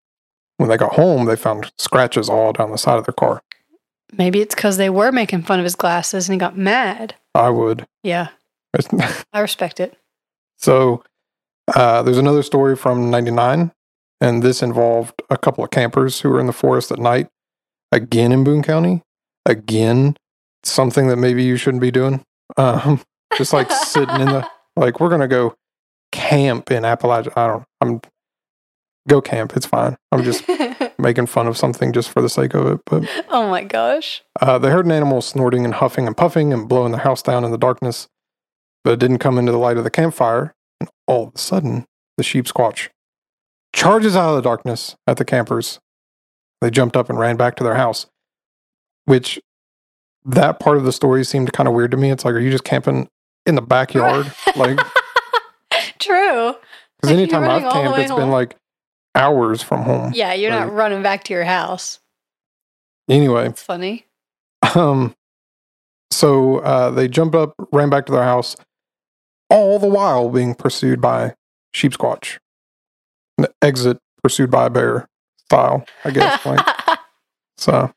When 0.57 0.69
they 0.69 0.77
got 0.77 0.93
home, 0.93 1.25
they 1.25 1.35
found 1.35 1.71
scratches 1.77 2.29
all 2.29 2.53
down 2.53 2.71
the 2.71 2.77
side 2.77 2.97
of 2.97 3.05
their 3.05 3.13
car. 3.13 3.41
Maybe 4.13 4.41
it's 4.41 4.55
because 4.55 4.77
they 4.77 4.89
were 4.89 5.11
making 5.11 5.43
fun 5.43 5.59
of 5.59 5.65
his 5.65 5.75
glasses 5.75 6.27
and 6.27 6.33
he 6.33 6.39
got 6.39 6.57
mad. 6.57 7.15
I 7.33 7.49
would. 7.49 7.85
Yeah, 8.03 8.29
I 9.33 9.39
respect 9.39 9.79
it. 9.79 9.97
So 10.57 11.03
uh, 11.73 12.01
there's 12.03 12.17
another 12.17 12.43
story 12.43 12.75
from 12.75 13.09
99, 13.09 13.71
and 14.21 14.43
this 14.43 14.61
involved 14.61 15.21
a 15.29 15.37
couple 15.37 15.63
of 15.63 15.71
campers 15.71 16.21
who 16.21 16.29
were 16.29 16.39
in 16.39 16.47
the 16.47 16.53
forest 16.53 16.91
at 16.91 16.99
night, 16.99 17.27
again 17.91 18.31
in 18.31 18.43
Boone 18.43 18.63
County. 18.63 19.01
Again, 19.45 20.15
something 20.63 21.07
that 21.07 21.17
maybe 21.17 21.43
you 21.43 21.57
shouldn't 21.57 21.81
be 21.81 21.91
doing. 21.91 22.23
Um, 22.57 23.01
just 23.37 23.53
like 23.53 23.71
sitting 23.71 24.21
in 24.21 24.27
the, 24.27 24.49
like, 24.75 24.99
we're 24.99 25.09
going 25.09 25.21
to 25.21 25.27
go 25.27 25.55
camp 26.29 26.71
in 26.71 26.83
Appalachia. 26.83 27.33
I 27.35 27.47
don't, 27.47 27.63
I'm, 27.81 28.01
go 29.07 29.21
camp. 29.21 29.55
It's 29.55 29.65
fine. 29.65 29.95
I'm 30.11 30.23
just 30.23 30.43
making 30.99 31.27
fun 31.27 31.47
of 31.47 31.57
something 31.57 31.93
just 31.93 32.09
for 32.09 32.21
the 32.21 32.29
sake 32.29 32.53
of 32.53 32.65
it. 32.67 32.81
But 32.85 33.07
oh 33.29 33.49
my 33.49 33.63
gosh. 33.63 34.23
uh, 34.41 34.57
they 34.57 34.69
heard 34.69 34.85
an 34.85 34.91
animal 34.91 35.21
snorting 35.21 35.65
and 35.65 35.75
huffing 35.75 36.07
and 36.07 36.17
puffing 36.17 36.51
and 36.51 36.67
blowing 36.67 36.91
the 36.91 36.99
house 36.99 37.21
down 37.21 37.43
in 37.43 37.51
the 37.51 37.57
darkness, 37.57 38.07
but 38.83 38.93
it 38.93 38.99
didn't 38.99 39.19
come 39.19 39.37
into 39.37 39.51
the 39.51 39.57
light 39.57 39.77
of 39.77 39.83
the 39.83 39.91
campfire. 39.91 40.53
And 40.79 40.89
all 41.07 41.27
of 41.27 41.35
a 41.35 41.37
sudden, 41.37 41.85
the 42.17 42.23
Sheepsquatch 42.23 42.89
charges 43.73 44.15
out 44.15 44.29
of 44.29 44.35
the 44.35 44.41
darkness 44.41 44.95
at 45.05 45.17
the 45.17 45.25
campers. 45.25 45.79
They 46.61 46.71
jumped 46.71 46.97
up 46.97 47.09
and 47.09 47.19
ran 47.19 47.35
back 47.35 47.55
to 47.57 47.63
their 47.63 47.75
house, 47.75 48.07
which 49.05 49.39
that 50.23 50.59
part 50.59 50.77
of 50.77 50.83
the 50.83 50.91
story 50.91 51.23
seemed 51.23 51.53
kind 51.53 51.67
of 51.67 51.75
weird 51.75 51.91
to 51.91 51.97
me. 51.97 52.09
It's 52.09 52.25
like, 52.25 52.33
are 52.33 52.39
you 52.39 52.49
just 52.49 52.63
camping 52.63 53.07
in 53.45 53.55
the 53.55 53.61
backyard? 53.61 54.33
like, 54.55 54.79
True. 56.05 56.55
because 57.01 57.11
Like, 57.11 57.13
anytime 57.13 57.43
I've 57.49 57.63
running 57.63 57.65
all 57.65 57.83
the 57.83 57.89
camped, 57.89 57.99
it's 57.99 58.11
been 58.11 58.31
like 58.31 58.55
hours 59.15 59.61
from 59.61 59.83
home. 59.83 60.11
Yeah, 60.13 60.33
you're 60.33 60.51
not 60.51 60.71
running 60.71 61.01
back 61.01 61.23
to 61.25 61.33
your 61.33 61.45
house. 61.45 61.99
Anyway, 63.09 63.49
It's 63.49 63.61
funny. 63.61 64.05
Um, 64.75 65.15
so 66.11 66.57
uh, 66.59 66.89
they 66.91 67.07
jumped 67.07 67.35
up, 67.35 67.53
ran 67.71 67.89
back 67.89 68.05
to 68.07 68.11
their 68.11 68.23
house, 68.23 68.55
all 69.49 69.79
the 69.79 69.87
while 69.87 70.29
being 70.29 70.55
pursued 70.55 71.01
by 71.01 71.35
Sheepsquatch. 71.75 72.37
An 73.37 73.47
exit 73.61 73.99
pursued 74.23 74.49
by 74.49 74.67
a 74.67 74.69
bear 74.69 75.07
style, 75.45 75.85
I 76.03 76.11
guess. 76.11 76.43
like, 76.45 76.65
so 77.57 77.91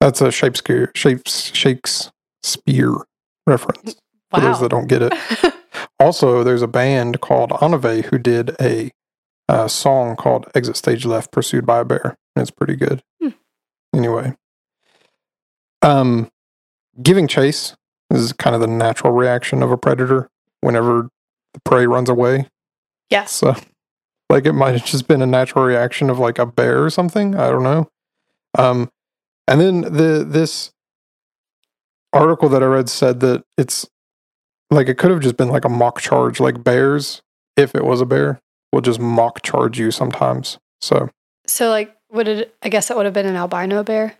that's 0.00 0.20
a 0.20 0.32
Shakespeare, 0.32 0.90
shapes, 0.96 1.54
shakes 1.54 2.10
spear 2.42 2.94
reference 3.46 3.96
for 4.30 4.40
those 4.40 4.60
that 4.60 4.70
don't 4.70 4.88
get 4.88 5.02
it. 5.02 5.12
Also, 6.00 6.44
there's 6.44 6.62
a 6.62 6.68
band 6.68 7.20
called 7.20 7.50
Anave 7.50 8.06
who 8.06 8.18
did 8.18 8.54
a 8.60 8.90
uh, 9.48 9.66
song 9.68 10.16
called 10.16 10.46
"Exit 10.54 10.76
Stage 10.76 11.04
Left," 11.04 11.32
pursued 11.32 11.66
by 11.66 11.80
a 11.80 11.84
bear, 11.84 12.16
and 12.36 12.42
it's 12.42 12.50
pretty 12.50 12.76
good. 12.76 13.02
Hmm. 13.20 13.30
Anyway, 13.94 14.34
um, 15.82 16.30
giving 17.02 17.26
chase 17.26 17.74
is 18.10 18.32
kind 18.32 18.54
of 18.54 18.60
the 18.60 18.66
natural 18.66 19.12
reaction 19.12 19.62
of 19.62 19.70
a 19.70 19.76
predator 19.76 20.28
whenever 20.60 21.08
the 21.54 21.60
prey 21.64 21.86
runs 21.86 22.08
away. 22.08 22.48
yes. 23.10 23.32
So, 23.32 23.54
like, 24.30 24.46
it 24.46 24.52
might 24.52 24.72
have 24.72 24.84
just 24.84 25.08
been 25.08 25.22
a 25.22 25.26
natural 25.26 25.64
reaction 25.64 26.10
of 26.10 26.18
like 26.18 26.38
a 26.38 26.46
bear 26.46 26.84
or 26.84 26.90
something. 26.90 27.34
I 27.34 27.50
don't 27.50 27.62
know. 27.62 27.88
Um, 28.56 28.90
and 29.46 29.60
then 29.60 29.80
the 29.80 30.24
this 30.28 30.72
article 32.12 32.48
that 32.50 32.62
I 32.62 32.66
read 32.66 32.88
said 32.88 33.20
that 33.20 33.44
it's 33.56 33.88
like 34.70 34.88
it 34.88 34.98
could 34.98 35.10
have 35.10 35.20
just 35.20 35.36
been 35.36 35.48
like 35.48 35.64
a 35.64 35.68
mock 35.68 36.00
charge. 36.00 36.40
Like 36.40 36.62
bears, 36.62 37.22
if 37.56 37.74
it 37.74 37.84
was 37.84 38.00
a 38.00 38.06
bear, 38.06 38.40
will 38.72 38.80
just 38.80 39.00
mock 39.00 39.42
charge 39.42 39.78
you 39.78 39.90
sometimes. 39.90 40.58
So 40.80 41.10
So 41.46 41.70
like 41.70 41.96
would 42.10 42.28
it 42.28 42.54
I 42.62 42.68
guess 42.68 42.90
it 42.90 42.96
would 42.96 43.06
have 43.06 43.14
been 43.14 43.26
an 43.26 43.36
albino 43.36 43.82
bear. 43.82 44.16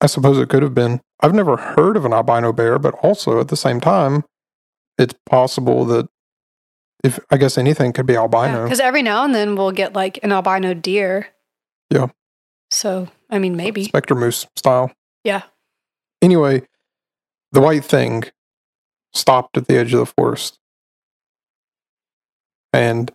I 0.00 0.06
suppose 0.06 0.38
it 0.38 0.48
could 0.48 0.62
have 0.62 0.74
been. 0.74 1.00
I've 1.20 1.34
never 1.34 1.56
heard 1.56 1.96
of 1.96 2.06
an 2.06 2.12
albino 2.12 2.52
bear, 2.52 2.78
but 2.78 2.94
also 3.02 3.38
at 3.38 3.48
the 3.48 3.56
same 3.56 3.80
time, 3.80 4.24
it's 4.96 5.14
possible 5.26 5.84
that 5.86 6.08
if 7.04 7.20
I 7.30 7.36
guess 7.36 7.58
anything 7.58 7.92
could 7.92 8.06
be 8.06 8.16
albino. 8.16 8.64
Because 8.64 8.80
every 8.80 9.02
now 9.02 9.24
and 9.24 9.34
then 9.34 9.56
we'll 9.56 9.72
get 9.72 9.92
like 9.92 10.18
an 10.22 10.32
albino 10.32 10.72
deer. 10.74 11.28
Yeah. 11.90 12.08
So 12.70 13.08
I 13.28 13.38
mean 13.38 13.56
maybe. 13.56 13.84
Spectre 13.84 14.14
moose 14.14 14.46
style. 14.56 14.92
Yeah. 15.24 15.42
Anyway, 16.22 16.62
the 17.52 17.60
white 17.60 17.84
thing 17.84 18.24
stopped 19.12 19.56
at 19.56 19.66
the 19.66 19.76
edge 19.76 19.92
of 19.92 20.00
the 20.00 20.06
forest 20.06 20.58
and 22.72 23.10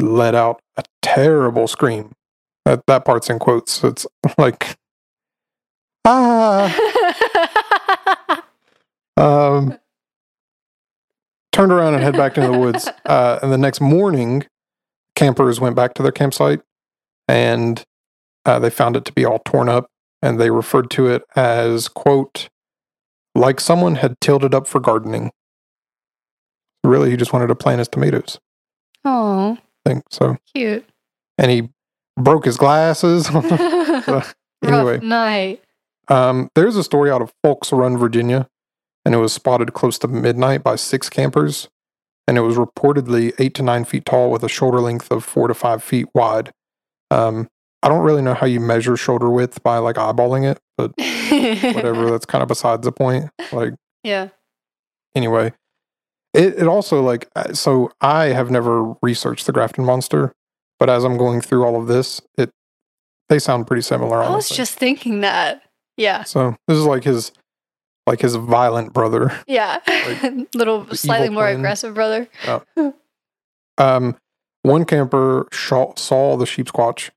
let 0.00 0.34
out 0.34 0.60
a 0.76 0.84
terrible 1.02 1.66
scream. 1.66 2.12
That 2.64 2.86
that 2.86 3.04
part's 3.04 3.30
in 3.30 3.38
quotes. 3.38 3.72
So 3.72 3.88
It's 3.88 4.06
like 4.38 4.76
ah 6.04 6.74
um 9.16 9.78
turned 11.52 11.72
around 11.72 11.94
and 11.94 12.02
head 12.02 12.16
back 12.16 12.36
into 12.36 12.50
the 12.50 12.58
woods. 12.58 12.88
Uh, 13.10 13.40
and 13.42 13.50
the 13.50 13.58
next 13.58 13.80
morning, 13.80 14.46
campers 15.16 15.58
went 15.58 15.74
back 15.74 15.94
to 15.94 16.02
their 16.02 16.12
campsite 16.12 16.60
and 17.26 17.82
uh, 18.46 18.56
they 18.60 18.70
found 18.70 18.94
it 18.94 19.04
to 19.04 19.12
be 19.12 19.24
all 19.24 19.40
torn 19.44 19.68
up. 19.68 19.88
And 20.22 20.40
they 20.40 20.50
referred 20.50 20.90
to 20.92 21.08
it 21.08 21.22
as, 21.34 21.88
quote, 21.88 22.48
like 23.34 23.58
someone 23.58 23.96
had 23.96 24.20
tilled 24.20 24.44
it 24.44 24.54
up 24.54 24.68
for 24.68 24.78
gardening. 24.78 25.32
Really, 26.84 27.10
he 27.10 27.16
just 27.16 27.32
wanted 27.32 27.48
to 27.48 27.54
plant 27.54 27.78
his 27.78 27.88
tomatoes. 27.88 28.38
Oh, 29.04 29.56
I 29.58 29.88
think 29.88 30.04
so. 30.10 30.36
cute. 30.54 30.84
And 31.38 31.50
he 31.50 31.68
broke 32.18 32.44
his 32.44 32.56
glasses. 32.56 33.30
Rough 33.32 34.34
anyway, 34.64 34.98
night. 35.00 35.62
Um, 36.08 36.50
there's 36.54 36.76
a 36.76 36.84
story 36.84 37.10
out 37.10 37.22
of 37.22 37.32
Folks 37.42 37.72
Run, 37.72 37.96
Virginia, 37.96 38.48
and 39.04 39.14
it 39.14 39.18
was 39.18 39.32
spotted 39.32 39.72
close 39.72 39.98
to 40.00 40.08
midnight 40.08 40.62
by 40.62 40.76
six 40.76 41.08
campers, 41.08 41.68
and 42.26 42.36
it 42.36 42.42
was 42.42 42.56
reportedly 42.56 43.32
eight 43.38 43.54
to 43.54 43.62
nine 43.62 43.84
feet 43.84 44.04
tall 44.04 44.30
with 44.30 44.42
a 44.42 44.48
shoulder 44.48 44.80
length 44.80 45.10
of 45.10 45.24
four 45.24 45.48
to 45.48 45.54
five 45.54 45.82
feet 45.82 46.06
wide. 46.14 46.52
Um, 47.10 47.48
I 47.82 47.88
don't 47.88 48.02
really 48.04 48.22
know 48.22 48.34
how 48.34 48.46
you 48.46 48.60
measure 48.60 48.96
shoulder 48.96 49.30
width 49.30 49.62
by 49.62 49.78
like 49.78 49.96
eyeballing 49.96 50.50
it, 50.50 50.58
but 50.76 50.92
whatever. 51.74 52.10
that's 52.10 52.26
kind 52.26 52.42
of 52.42 52.48
besides 52.48 52.84
the 52.84 52.92
point. 52.92 53.30
Like 53.52 53.72
Yeah. 54.04 54.28
anyway, 55.14 55.52
it 56.34 56.58
it 56.58 56.66
also 56.66 57.02
like 57.02 57.28
uh, 57.36 57.52
so 57.52 57.90
I 58.00 58.26
have 58.26 58.50
never 58.50 58.94
researched 59.02 59.46
the 59.46 59.52
Grafton 59.52 59.84
monster, 59.84 60.32
but 60.78 60.88
as 60.88 61.04
I'm 61.04 61.16
going 61.16 61.40
through 61.40 61.64
all 61.64 61.80
of 61.80 61.86
this, 61.86 62.20
it 62.38 62.50
they 63.28 63.38
sound 63.38 63.66
pretty 63.66 63.82
similar. 63.82 64.22
I 64.22 64.30
was 64.30 64.48
just 64.48 64.78
thinking 64.78 65.20
that. 65.20 65.62
Yeah. 65.96 66.24
So 66.24 66.56
this 66.66 66.76
is 66.76 66.84
like 66.84 67.04
his 67.04 67.32
like 68.06 68.20
his 68.20 68.34
violent 68.34 68.92
brother. 68.92 69.32
Yeah. 69.46 69.78
Little 70.54 70.86
slightly 70.94 71.28
more 71.28 71.44
twin. 71.44 71.58
aggressive 71.60 71.94
brother. 71.94 72.28
Um, 73.78 74.16
one 74.62 74.84
camper 74.84 75.48
saw, 75.54 75.94
saw 75.96 76.36
the 76.36 76.44
Sheepsquatch 76.44 77.08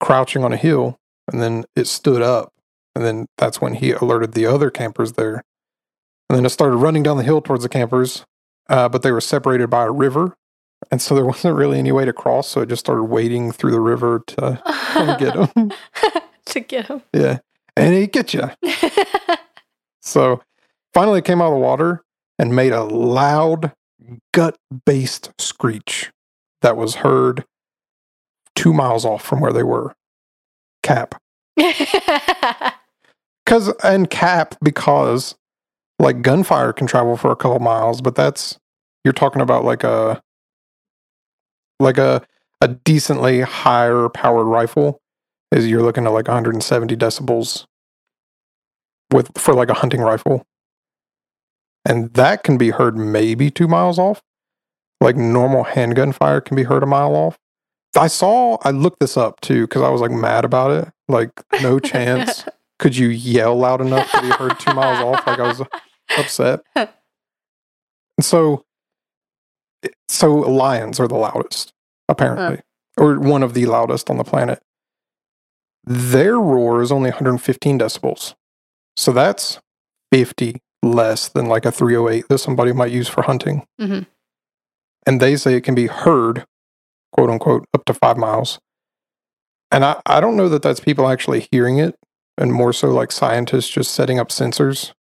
crouching 0.00 0.42
on 0.42 0.52
a 0.52 0.56
hill, 0.56 0.96
and 1.30 1.40
then 1.40 1.64
it 1.76 1.86
stood 1.86 2.22
up, 2.22 2.52
and 2.96 3.04
then 3.04 3.26
that's 3.38 3.60
when 3.60 3.74
he 3.74 3.92
alerted 3.92 4.32
the 4.32 4.44
other 4.46 4.68
campers 4.68 5.12
there, 5.12 5.44
and 6.28 6.36
then 6.36 6.44
it 6.44 6.48
started 6.48 6.74
running 6.76 7.04
down 7.04 7.18
the 7.18 7.22
hill 7.22 7.40
towards 7.40 7.62
the 7.62 7.68
campers, 7.68 8.24
uh, 8.68 8.88
but 8.88 9.02
they 9.02 9.12
were 9.12 9.20
separated 9.20 9.68
by 9.68 9.84
a 9.84 9.90
river, 9.90 10.36
and 10.90 11.00
so 11.00 11.14
there 11.14 11.24
wasn't 11.32 11.56
really 11.56 11.78
any 11.78 11.92
way 11.92 12.04
to 12.04 12.12
cross, 12.12 12.48
so 12.48 12.60
it 12.60 12.68
just 12.68 12.80
started 12.80 13.04
wading 13.04 13.52
through 13.52 13.72
the 13.72 13.80
river 13.80 14.22
to 14.26 14.62
get 15.18 15.34
him. 15.56 15.72
to 16.46 16.60
get 16.60 16.86
him. 16.86 17.02
yeah, 17.12 17.38
and 17.76 17.94
he 17.94 18.06
get 18.06 18.34
you. 18.34 18.50
So 20.02 20.42
finally 20.92 21.20
it 21.20 21.24
came 21.24 21.40
out 21.40 21.52
of 21.52 21.54
the 21.54 21.58
water 21.58 22.02
and 22.38 22.54
made 22.54 22.72
a 22.72 22.82
loud, 22.82 23.72
gut 24.34 24.56
based 24.84 25.30
screech 25.38 26.10
that 26.60 26.76
was 26.76 26.96
heard 26.96 27.44
two 28.54 28.72
miles 28.72 29.04
off 29.04 29.22
from 29.24 29.40
where 29.40 29.52
they 29.52 29.62
were. 29.62 29.94
Cap. 30.82 31.14
Cause 33.46 33.72
and 33.82 34.10
cap 34.10 34.56
because 34.62 35.34
like 36.02 36.20
gunfire 36.20 36.72
can 36.72 36.86
travel 36.86 37.16
for 37.16 37.30
a 37.30 37.36
couple 37.36 37.60
miles, 37.60 38.02
but 38.02 38.16
that's 38.16 38.58
you're 39.04 39.12
talking 39.12 39.40
about 39.40 39.64
like 39.64 39.84
a 39.84 40.20
like 41.80 41.96
a 41.96 42.22
a 42.60 42.68
decently 42.68 43.40
higher 43.40 44.08
powered 44.08 44.46
rifle 44.46 45.00
is 45.52 45.68
you're 45.68 45.82
looking 45.82 46.04
at 46.04 46.12
like 46.12 46.28
170 46.28 46.96
decibels 46.96 47.66
with 49.12 49.30
for 49.38 49.54
like 49.54 49.70
a 49.70 49.74
hunting 49.74 50.00
rifle. 50.00 50.44
And 51.84 52.12
that 52.14 52.42
can 52.42 52.58
be 52.58 52.70
heard 52.70 52.96
maybe 52.96 53.50
two 53.50 53.68
miles 53.68 53.98
off. 53.98 54.22
Like 55.00 55.16
normal 55.16 55.64
handgun 55.64 56.12
fire 56.12 56.40
can 56.40 56.56
be 56.56 56.62
heard 56.64 56.82
a 56.82 56.86
mile 56.86 57.14
off. 57.14 57.38
I 57.96 58.06
saw, 58.06 58.56
I 58.62 58.70
looked 58.70 59.00
this 59.00 59.16
up 59.16 59.40
too 59.40 59.62
because 59.62 59.82
I 59.82 59.90
was 59.90 60.00
like 60.00 60.10
mad 60.10 60.44
about 60.44 60.70
it. 60.70 60.92
Like, 61.08 61.30
no 61.60 61.78
chance 61.80 62.44
could 62.78 62.96
you 62.96 63.08
yell 63.08 63.56
loud 63.56 63.80
enough 63.80 64.10
to 64.12 64.22
be 64.22 64.30
heard 64.30 64.58
two 64.58 64.72
miles 64.72 65.00
off. 65.00 65.26
Like, 65.26 65.38
I 65.38 65.46
was 65.46 65.60
upset. 66.18 66.60
And 68.18 68.26
so, 68.26 68.64
so 70.06 70.34
lions 70.34 71.00
are 71.00 71.08
the 71.08 71.16
loudest, 71.16 71.72
apparently, 72.08 72.60
or 72.98 73.18
one 73.18 73.42
of 73.42 73.54
the 73.54 73.64
loudest 73.66 74.10
on 74.10 74.18
the 74.18 74.22
planet. 74.24 74.60
Their 75.84 76.38
roar 76.38 76.82
is 76.82 76.92
only 76.92 77.08
115 77.10 77.78
decibels. 77.78 78.34
So 78.96 79.12
that's 79.12 79.60
50 80.12 80.60
less 80.82 81.28
than 81.30 81.46
like 81.46 81.64
a 81.64 81.72
308 81.72 82.26
that 82.28 82.38
somebody 82.38 82.72
might 82.72 82.92
use 82.92 83.08
for 83.08 83.22
hunting. 83.22 83.66
Mhm. 83.80 84.06
And 85.06 85.20
they 85.20 85.34
say 85.36 85.54
it 85.54 85.62
can 85.64 85.74
be 85.74 85.86
heard, 85.86 86.44
quote 87.12 87.30
unquote, 87.30 87.64
up 87.74 87.84
to 87.86 87.94
five 87.94 88.18
miles. 88.18 88.60
And 89.72 89.84
I, 89.86 90.00
I 90.04 90.20
don't 90.20 90.36
know 90.36 90.50
that 90.50 90.60
that's 90.62 90.80
people 90.80 91.08
actually 91.08 91.48
hearing 91.50 91.78
it, 91.78 91.96
and 92.36 92.52
more 92.52 92.74
so 92.74 92.88
like 92.90 93.10
scientists 93.10 93.70
just 93.70 93.92
setting 93.92 94.18
up 94.18 94.28
sensors 94.28 94.92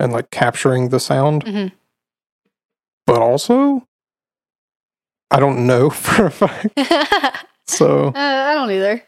and 0.00 0.12
like 0.12 0.30
capturing 0.30 0.88
the 0.90 1.00
sound. 1.00 1.44
Mhm. 1.44 1.72
But 3.06 3.20
also, 3.22 3.86
I 5.30 5.40
don't 5.40 5.66
know 5.66 5.90
for 6.04 6.26
a 6.26 6.30
fact. 6.30 6.68
uh, 6.76 7.30
So 7.66 8.12
I 8.14 8.54
don't 8.54 8.70
either. 8.70 9.02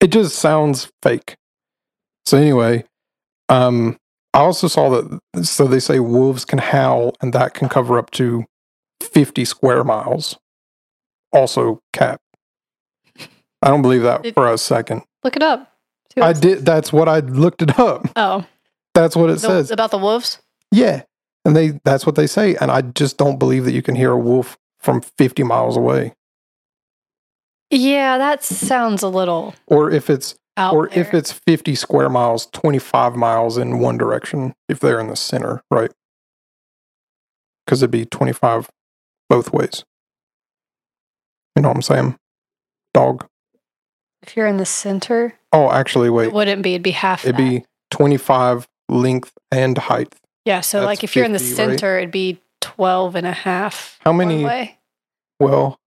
it 0.00 0.08
just 0.08 0.36
sounds 0.36 0.90
fake. 1.02 1.36
So 2.26 2.38
anyway, 2.38 2.84
um, 3.48 3.98
I 4.32 4.40
also 4.40 4.68
saw 4.68 4.88
that. 4.90 5.44
So 5.44 5.66
they 5.66 5.80
say 5.80 5.98
wolves 6.00 6.44
can 6.44 6.58
howl, 6.58 7.14
and 7.20 7.32
that 7.32 7.54
can 7.54 7.68
cover 7.68 7.98
up 7.98 8.10
to 8.12 8.44
fifty 9.02 9.44
square 9.44 9.82
miles. 9.84 10.38
Also, 11.32 11.80
cap. 11.92 12.20
I 13.62 13.68
don't 13.68 13.82
believe 13.82 14.02
that 14.02 14.24
It- 14.24 14.34
for 14.34 14.50
a 14.50 14.56
second. 14.58 15.02
Look 15.22 15.36
it 15.36 15.42
up. 15.42 15.70
I 16.20 16.32
did. 16.32 16.64
That's 16.64 16.92
what 16.92 17.08
I 17.08 17.20
looked 17.20 17.62
it 17.62 17.78
up. 17.78 18.06
Oh, 18.16 18.44
That's 19.00 19.16
what 19.16 19.30
it 19.30 19.34
the- 19.34 19.38
says. 19.40 19.70
about 19.70 19.90
the 19.90 19.98
wolves. 19.98 20.40
Yeah, 20.70 21.02
and 21.44 21.56
they. 21.56 21.80
That's 21.84 22.04
what 22.06 22.14
they 22.16 22.26
say, 22.26 22.54
and 22.56 22.70
I 22.70 22.82
just 22.82 23.16
don't 23.16 23.38
believe 23.38 23.64
that 23.64 23.72
you 23.72 23.82
can 23.82 23.94
hear 23.96 24.10
a 24.12 24.18
wolf 24.18 24.58
from 24.78 25.00
fifty 25.00 25.42
miles 25.42 25.76
away, 25.76 26.14
Yeah, 27.70 28.18
that 28.18 28.42
sounds 28.44 29.02
a 29.02 29.08
little 29.08 29.54
or 29.66 29.90
if 29.90 30.08
it's 30.10 30.34
out 30.56 30.74
or 30.74 30.88
there. 30.88 30.98
if 31.00 31.14
it's 31.14 31.32
50 31.32 31.74
square 31.74 32.08
miles, 32.08 32.46
25 32.46 33.14
miles 33.16 33.56
in 33.56 33.78
one 33.78 33.96
direction, 33.96 34.54
if 34.68 34.80
they're 34.80 34.98
in 35.00 35.06
the 35.08 35.16
center, 35.16 35.62
right? 35.70 35.90
Because 37.64 37.82
it'd 37.82 37.90
be 37.90 38.04
25 38.04 38.68
both 39.28 39.52
ways. 39.52 39.84
You 41.56 41.62
know 41.62 41.68
what 41.68 41.76
I'm 41.76 41.82
saying? 41.82 42.16
Dog. 42.94 43.26
if 44.22 44.36
you're 44.36 44.46
in 44.46 44.56
the 44.58 44.66
center, 44.66 45.34
Oh, 45.52 45.70
actually, 45.70 46.10
wait. 46.10 46.26
it 46.28 46.32
wouldn't 46.32 46.62
be. 46.62 46.74
It'd 46.74 46.82
be 46.82 46.90
half. 46.90 47.24
It'd 47.24 47.36
that. 47.36 47.38
be 47.38 47.64
25 47.90 48.68
length 48.90 49.32
and 49.50 49.78
height. 49.78 50.14
yeah. 50.44 50.60
So 50.60 50.80
that's 50.80 50.86
like 50.86 51.04
if 51.04 51.14
you're 51.16 51.24
in 51.24 51.32
the 51.32 51.38
50, 51.38 51.50
right? 51.62 51.78
center, 51.78 51.98
it'd 51.98 52.10
be 52.10 52.40
12 52.60 53.14
and 53.16 53.26
a 53.26 53.32
half. 53.32 53.98
How 54.02 54.12
many-. 54.12 54.76
Well, 55.38 55.78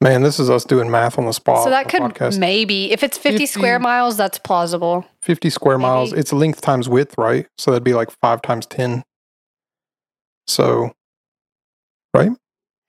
man, 0.00 0.22
this 0.22 0.40
is 0.40 0.50
us 0.50 0.64
doing 0.64 0.90
math 0.90 1.18
on 1.18 1.26
the 1.26 1.32
spot. 1.32 1.62
So 1.64 1.70
that 1.70 1.88
could 1.88 2.02
podcast. 2.02 2.38
maybe, 2.38 2.90
if 2.90 3.02
it's 3.04 3.16
50, 3.18 3.46
square 3.46 3.78
miles, 3.78 4.16
that's 4.16 4.38
plausible. 4.38 5.04
50 5.22 5.50
square 5.50 5.78
miles. 5.78 6.12
It's 6.12 6.32
length 6.32 6.60
times 6.60 6.88
width, 6.88 7.14
right? 7.18 7.46
So 7.56 7.70
that'd 7.70 7.84
be 7.84 7.94
like 7.94 8.10
five 8.20 8.42
times 8.42 8.66
10. 8.66 9.04
So, 10.46 10.92
right? 12.14 12.30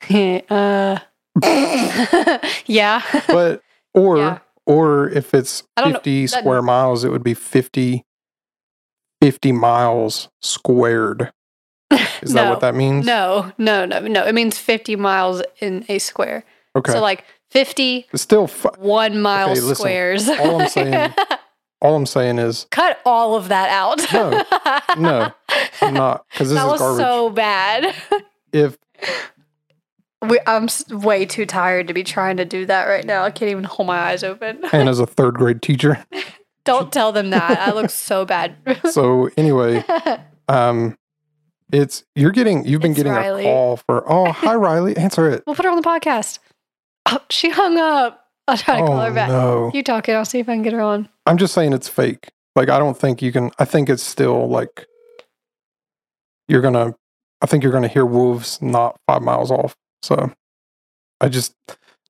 uh, 0.50 1.00
yeah. 2.66 3.02
but, 3.28 3.62
or, 3.94 4.18
Yeah. 4.18 4.40
or 4.66 5.10
if 5.10 5.34
it's 5.34 5.64
I 5.78 5.82
don't 5.82 5.92
know. 5.94 5.98
50 6.00 6.26
That- 6.28 6.40
square 6.40 6.62
miles, 6.62 7.04
it 7.04 7.12
would 7.12 7.24
be 7.24 7.34
50, 7.34 8.04
50 9.22 9.52
miles 9.52 10.30
squared. 10.42 11.32
Is 12.22 12.34
that 12.34 12.50
what 12.50 12.60
that 12.62 12.76
means? 12.76 13.06
No, 13.06 13.52
no, 13.58 13.86
no, 13.86 14.00
no. 14.00 14.26
It 14.26 14.34
means 14.36 14.58
50 14.58 14.96
miles 14.96 15.42
in 15.60 15.86
a 15.90 16.00
square. 16.00 16.44
Okay. 16.76 16.92
So 16.92 17.02
like 17.02 17.26
50 17.52 18.08
It's 18.14 18.22
still 18.24 18.48
fu- 18.48 18.70
one 18.78 19.22
mile 19.22 19.50
Okay, 19.52 19.60
listen, 19.62 19.76
squares. 19.76 20.30
all 20.30 20.62
I'm 20.62 20.68
saying 20.70 21.14
all 21.82 21.96
I'm 21.96 22.06
saying 22.06 22.38
is 22.40 22.68
Cut 22.70 23.00
all 23.06 23.36
of 23.36 23.48
that 23.48 23.70
out. 23.70 24.14
No, 24.14 24.44
no, 25.02 25.32
I'm 25.82 25.94
not 25.94 26.26
because 26.32 26.50
this 26.50 26.58
that 26.60 26.66
is 26.68 26.72
was 26.74 26.80
garbage. 26.80 27.06
so 27.06 27.30
bad. 27.32 27.96
if 28.54 28.78
We, 30.22 30.38
I'm 30.46 30.68
way 30.92 31.26
too 31.26 31.46
tired 31.46 31.88
to 31.88 31.94
be 31.94 32.04
trying 32.04 32.38
to 32.38 32.46
do 32.46 32.66
that 32.68 32.86
right 32.86 33.06
now. 33.06 33.24
I 33.24 33.32
can't 33.32 33.50
even 33.50 33.64
hold 33.64 33.88
my 33.88 33.98
eyes 33.98 34.24
open. 34.24 34.62
and 34.72 34.88
as 34.90 35.00
a 35.00 35.08
third 35.08 35.36
grade 35.36 35.62
teacher, 35.62 36.06
Don't 36.66 36.92
tell 36.92 37.12
them 37.12 37.30
that. 37.32 37.60
I 37.60 37.72
look 37.72 37.90
so 37.90 38.26
bad. 38.26 38.56
so 38.92 39.30
anyway, 39.38 39.84
um, 40.48 40.96
it's 41.72 42.04
you're 42.16 42.32
getting 42.32 42.66
you've 42.66 42.82
been 42.82 42.92
It's 42.92 42.98
getting 43.00 43.14
Riley. 43.14 43.42
a 43.46 43.52
call 43.52 43.78
for 43.78 44.04
oh 44.12 44.32
hi 44.32 44.56
Riley 44.56 44.98
answer 44.98 45.30
it 45.30 45.44
we'll 45.46 45.56
put 45.56 45.66
her 45.66 45.72
on 45.72 45.78
the 45.82 45.88
podcast. 45.88 46.40
Oh, 47.06 47.20
she 47.30 47.50
hung 47.50 47.78
up. 47.78 48.26
I'll 48.48 48.58
try 48.58 48.80
to 48.80 48.86
call 48.86 49.00
oh 49.00 49.06
her 49.06 49.12
back. 49.14 49.30
no 49.30 49.72
You 49.74 49.84
talking? 49.84 50.16
I'll 50.16 50.26
see 50.26 50.40
if 50.40 50.50
I 50.50 50.54
can 50.54 50.64
get 50.64 50.74
her 50.74 50.82
on. 50.82 51.08
I'm 51.26 51.38
just 51.38 51.54
saying 51.54 51.74
it's 51.74 51.88
fake 51.88 52.30
like 52.56 52.70
I 52.70 52.80
don't 52.80 52.98
think 52.98 53.22
you 53.22 53.32
can 53.32 53.52
I 53.60 53.66
think 53.66 53.90
it's 53.90 54.04
still 54.04 54.48
like 54.50 54.86
you're 56.48 56.62
gonna 56.62 56.96
I 57.42 57.46
think 57.46 57.64
you're 57.64 57.72
gonna 57.72 57.88
hear 57.88 58.06
wolves 58.06 58.62
not 58.62 58.98
five 59.08 59.22
miles 59.22 59.52
off 59.52 59.76
so 60.02 60.32
I 61.22 61.30
just 61.30 61.54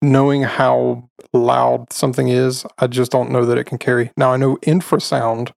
knowing 0.01 0.43
how 0.43 1.09
loud 1.33 1.91
something 1.91 2.29
is 2.29 2.65
I 2.77 2.87
just 2.87 3.11
don't 3.11 3.31
know 3.31 3.45
that 3.45 3.57
it 3.57 3.65
can 3.65 3.77
carry 3.77 4.11
now 4.17 4.31
I 4.33 4.37
know 4.37 4.55
infrasound 4.57 5.51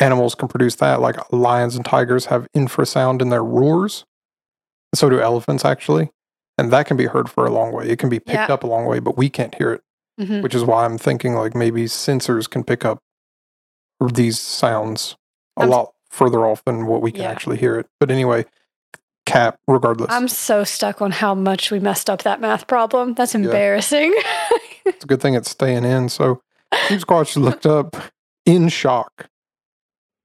animals 0.00 0.34
can 0.34 0.48
produce 0.48 0.74
that 0.76 1.00
like 1.00 1.16
lions 1.32 1.76
and 1.76 1.84
tigers 1.84 2.26
have 2.26 2.48
infrasound 2.56 3.22
in 3.22 3.28
their 3.30 3.44
roars 3.44 4.04
so 4.94 5.08
do 5.08 5.20
elephants 5.20 5.64
actually 5.64 6.10
and 6.58 6.72
that 6.72 6.86
can 6.86 6.96
be 6.96 7.06
heard 7.06 7.30
for 7.30 7.46
a 7.46 7.50
long 7.50 7.72
way 7.72 7.88
it 7.88 7.98
can 8.00 8.08
be 8.08 8.18
picked 8.18 8.48
Yeah. 8.48 8.52
up 8.54 8.64
a 8.64 8.66
long 8.66 8.84
way 8.86 8.98
but 8.98 9.16
we 9.16 9.30
can't 9.30 9.54
hear 9.54 9.72
it 9.72 9.82
Mhm. 10.20 10.42
which 10.42 10.54
is 10.54 10.64
why 10.64 10.84
I'm 10.84 10.98
thinking 10.98 11.34
like 11.34 11.54
maybe 11.54 11.84
sensors 11.84 12.48
can 12.50 12.64
pick 12.64 12.84
up 12.84 12.98
these 14.12 14.38
sounds 14.40 15.16
a 15.56 15.62
I'm- 15.62 15.70
lot 15.70 15.92
further 16.10 16.46
off 16.46 16.64
than 16.64 16.86
what 16.86 17.00
we 17.02 17.10
can 17.10 17.22
Yeah. 17.22 17.30
actually 17.30 17.56
hear 17.56 17.76
it. 17.76 17.86
But 17.98 18.08
anyway, 18.12 18.44
cap 19.26 19.58
regardless. 19.66 20.10
I'm 20.10 20.28
so 20.28 20.64
stuck 20.64 21.00
on 21.02 21.10
how 21.10 21.34
much 21.34 21.70
we 21.70 21.80
messed 21.80 22.10
up 22.10 22.22
that 22.22 22.40
math 22.40 22.66
problem. 22.66 23.14
That's 23.14 23.34
embarrassing. 23.34 24.14
it's 24.86 25.04
a 25.04 25.06
good 25.06 25.20
thing 25.20 25.34
it's 25.34 25.50
staying 25.50 25.84
in. 25.84 26.08
So 26.08 26.40
Steve 26.86 27.00
Squatch 27.00 27.36
looked 27.36 27.66
up 27.66 27.96
in 28.44 28.68
shock, 28.68 29.28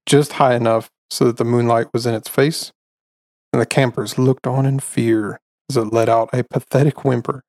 just 0.06 0.34
high 0.34 0.54
enough 0.54 0.90
so 1.10 1.24
that 1.26 1.38
the 1.38 1.44
moonlight 1.44 1.88
was 1.92 2.06
in 2.06 2.14
its 2.14 2.28
face, 2.28 2.72
and 3.52 3.60
the 3.60 3.66
campers 3.66 4.18
looked 4.18 4.46
on 4.46 4.66
in 4.66 4.78
fear 4.78 5.40
as 5.68 5.76
it 5.76 5.92
let 5.92 6.08
out 6.08 6.30
a 6.32 6.44
pathetic 6.44 7.04
whimper. 7.04 7.42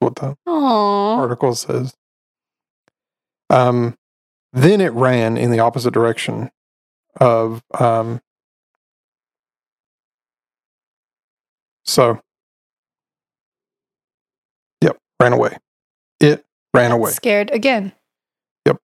what 0.00 0.16
the 0.16 0.36
Aww. 0.46 1.18
article 1.18 1.54
says. 1.54 1.94
Um, 3.50 3.96
then 4.52 4.80
it 4.80 4.92
ran 4.92 5.36
in 5.36 5.50
the 5.50 5.60
opposite 5.60 5.92
direction 5.92 6.50
of 7.20 7.62
um. 7.78 8.20
So. 11.88 12.20
Yep, 14.82 14.98
ran 15.20 15.32
away. 15.32 15.56
It 16.20 16.44
ran 16.74 16.92
away. 16.92 17.10
Scared 17.12 17.50
again. 17.50 17.92
Yep. 18.66 18.76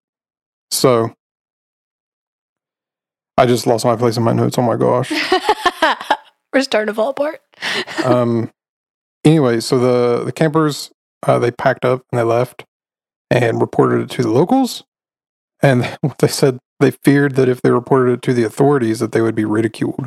So. 0.71 1.15
I 3.37 3.47
just 3.47 3.67
lost 3.67 3.85
my 3.85 3.97
place 3.97 4.17
in 4.17 4.23
my 4.23 4.33
notes. 4.33 4.57
Oh 4.57 4.63
my 4.63 4.77
gosh. 4.77 5.13
We're 6.53 6.63
starting 6.63 6.87
to 6.87 6.95
fall 6.95 7.11
apart. 7.11 7.41
um 8.05 8.51
anyway 9.25 9.61
so 9.61 9.79
the 9.79 10.25
the 10.25 10.33
campers 10.33 10.91
uh, 11.23 11.39
they 11.39 11.51
packed 11.51 11.85
up 11.85 12.03
and 12.11 12.19
they 12.19 12.25
left 12.25 12.65
and 13.31 13.61
reported 13.61 14.03
it 14.03 14.11
to 14.11 14.23
the 14.23 14.31
locals 14.31 14.85
and 15.63 15.97
they 16.19 16.29
said 16.29 16.59
they 16.81 16.91
feared 16.91 17.37
that 17.37 17.49
if 17.49 17.63
they 17.63 17.71
reported 17.71 18.13
it 18.13 18.23
to 18.23 18.35
the 18.35 18.45
authorities 18.45 18.99
that 18.99 19.13
they 19.13 19.21
would 19.21 19.35
be 19.35 19.45
ridiculed 19.45 20.07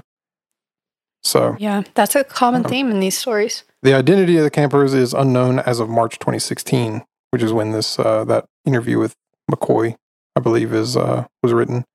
so 1.24 1.56
yeah, 1.60 1.84
that's 1.94 2.16
a 2.16 2.24
common 2.24 2.66
Um, 2.66 2.70
theme 2.72 2.92
in 2.92 3.00
these 3.00 3.18
stories. 3.18 3.64
the 3.84 3.94
identity 3.94 4.38
of 4.38 4.44
the 4.44 4.50
campers 4.50 4.94
is 4.94 5.14
unknown 5.14 5.60
as 5.60 5.80
of 5.80 5.90
march 5.90 6.20
2016 6.20 7.04
which 7.32 7.44
is 7.44 7.52
when 7.54 7.72
this 7.72 8.00
uh, 8.00 8.24
that 8.26 8.46
interview 8.66 9.00
with 9.00 9.16
mccoy 9.52 9.96
i 10.36 10.40
believe 10.40 10.74
is 10.74 10.96
uh, 10.98 11.26
was 11.44 11.54
written 11.54 11.86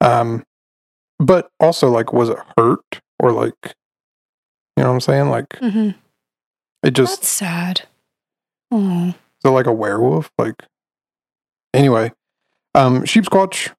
um 0.00 0.44
but 1.18 1.50
also 1.60 1.88
like 1.88 2.12
was 2.12 2.28
it 2.28 2.38
hurt 2.56 3.00
or 3.18 3.32
like 3.32 3.74
you 4.76 4.82
know 4.82 4.88
what 4.88 4.94
i'm 4.94 5.00
saying 5.00 5.30
like 5.30 5.48
mm-hmm. 5.50 5.90
it 6.82 6.94
just 6.94 7.20
That's 7.22 7.28
sad. 7.28 7.82
Oh, 8.70 9.08
Is 9.08 9.14
it 9.44 9.48
like 9.48 9.66
a 9.66 9.72
werewolf? 9.72 10.30
Like 10.38 10.64
anyway, 11.72 12.12
um, 12.74 13.02
Sheepsquatch 13.04 13.70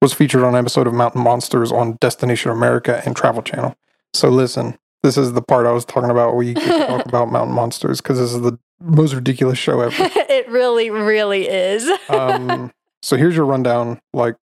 was 0.00 0.14
featured 0.14 0.42
on 0.44 0.54
an 0.54 0.58
episode 0.58 0.86
of 0.86 0.94
Mountain 0.94 1.22
Monsters 1.22 1.72
on 1.72 1.98
Destination 2.00 2.50
America 2.52 3.02
and 3.04 3.16
Travel 3.16 3.42
Channel. 3.42 3.74
So 4.14 4.28
listen, 4.28 4.78
this 5.02 5.16
is 5.16 5.32
the 5.32 5.42
part 5.42 5.66
I 5.66 5.72
was 5.72 5.84
talking 5.84 6.10
about 6.10 6.34
where 6.34 6.44
you 6.44 6.54
talk 6.54 7.06
about 7.06 7.30
Mountain 7.30 7.54
Monsters 7.54 8.00
because 8.00 8.18
this 8.18 8.32
is 8.32 8.40
the 8.40 8.58
most 8.80 9.14
ridiculous 9.14 9.58
show 9.58 9.80
ever. 9.80 9.94
it 10.28 10.48
really, 10.48 10.90
really 10.90 11.48
is. 11.48 11.88
Um, 12.08 12.72
so 13.02 13.16
here's 13.16 13.36
your 13.36 13.46
rundown, 13.46 14.00
like, 14.12 14.36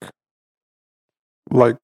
like 1.51 1.77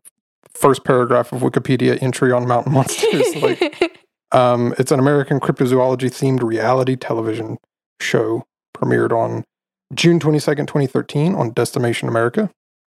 first 0.54 0.84
paragraph 0.84 1.32
of 1.32 1.42
Wikipedia 1.42 2.02
entry 2.02 2.32
on 2.32 2.48
Mountain 2.48 2.74
Monsters. 2.74 3.36
like, 3.36 4.00
um, 4.32 4.74
it's 4.78 4.92
an 4.92 5.00
American 5.00 5.40
cryptozoology 5.40 6.10
themed 6.10 6.44
reality 6.44 6.96
television 6.96 7.58
show 8.02 8.44
premiered 8.76 9.12
on 9.12 9.44
June 9.94 10.20
22nd, 10.20 10.68
2013 10.68 11.36
on 11.36 11.52
Destination 11.52 12.08
America. 12.08 12.50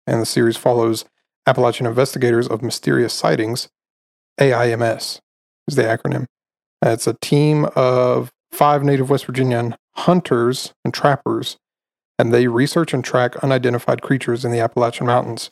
And 0.07 0.21
the 0.21 0.25
series 0.25 0.57
follows 0.57 1.05
Appalachian 1.47 1.85
investigators 1.85 2.47
of 2.47 2.61
mysterious 2.61 3.13
sightings, 3.13 3.69
AIMS 4.39 5.19
is 5.67 5.75
the 5.75 5.83
acronym. 5.83 6.25
And 6.81 6.93
it's 6.93 7.07
a 7.07 7.17
team 7.21 7.67
of 7.75 8.31
five 8.51 8.83
native 8.83 9.09
West 9.09 9.25
Virginian 9.25 9.75
hunters 9.95 10.73
and 10.83 10.93
trappers, 10.93 11.57
and 12.19 12.33
they 12.33 12.47
research 12.47 12.93
and 12.93 13.03
track 13.03 13.35
unidentified 13.37 14.01
creatures 14.01 14.45
in 14.45 14.51
the 14.51 14.59
Appalachian 14.59 15.07
Mountains. 15.07 15.49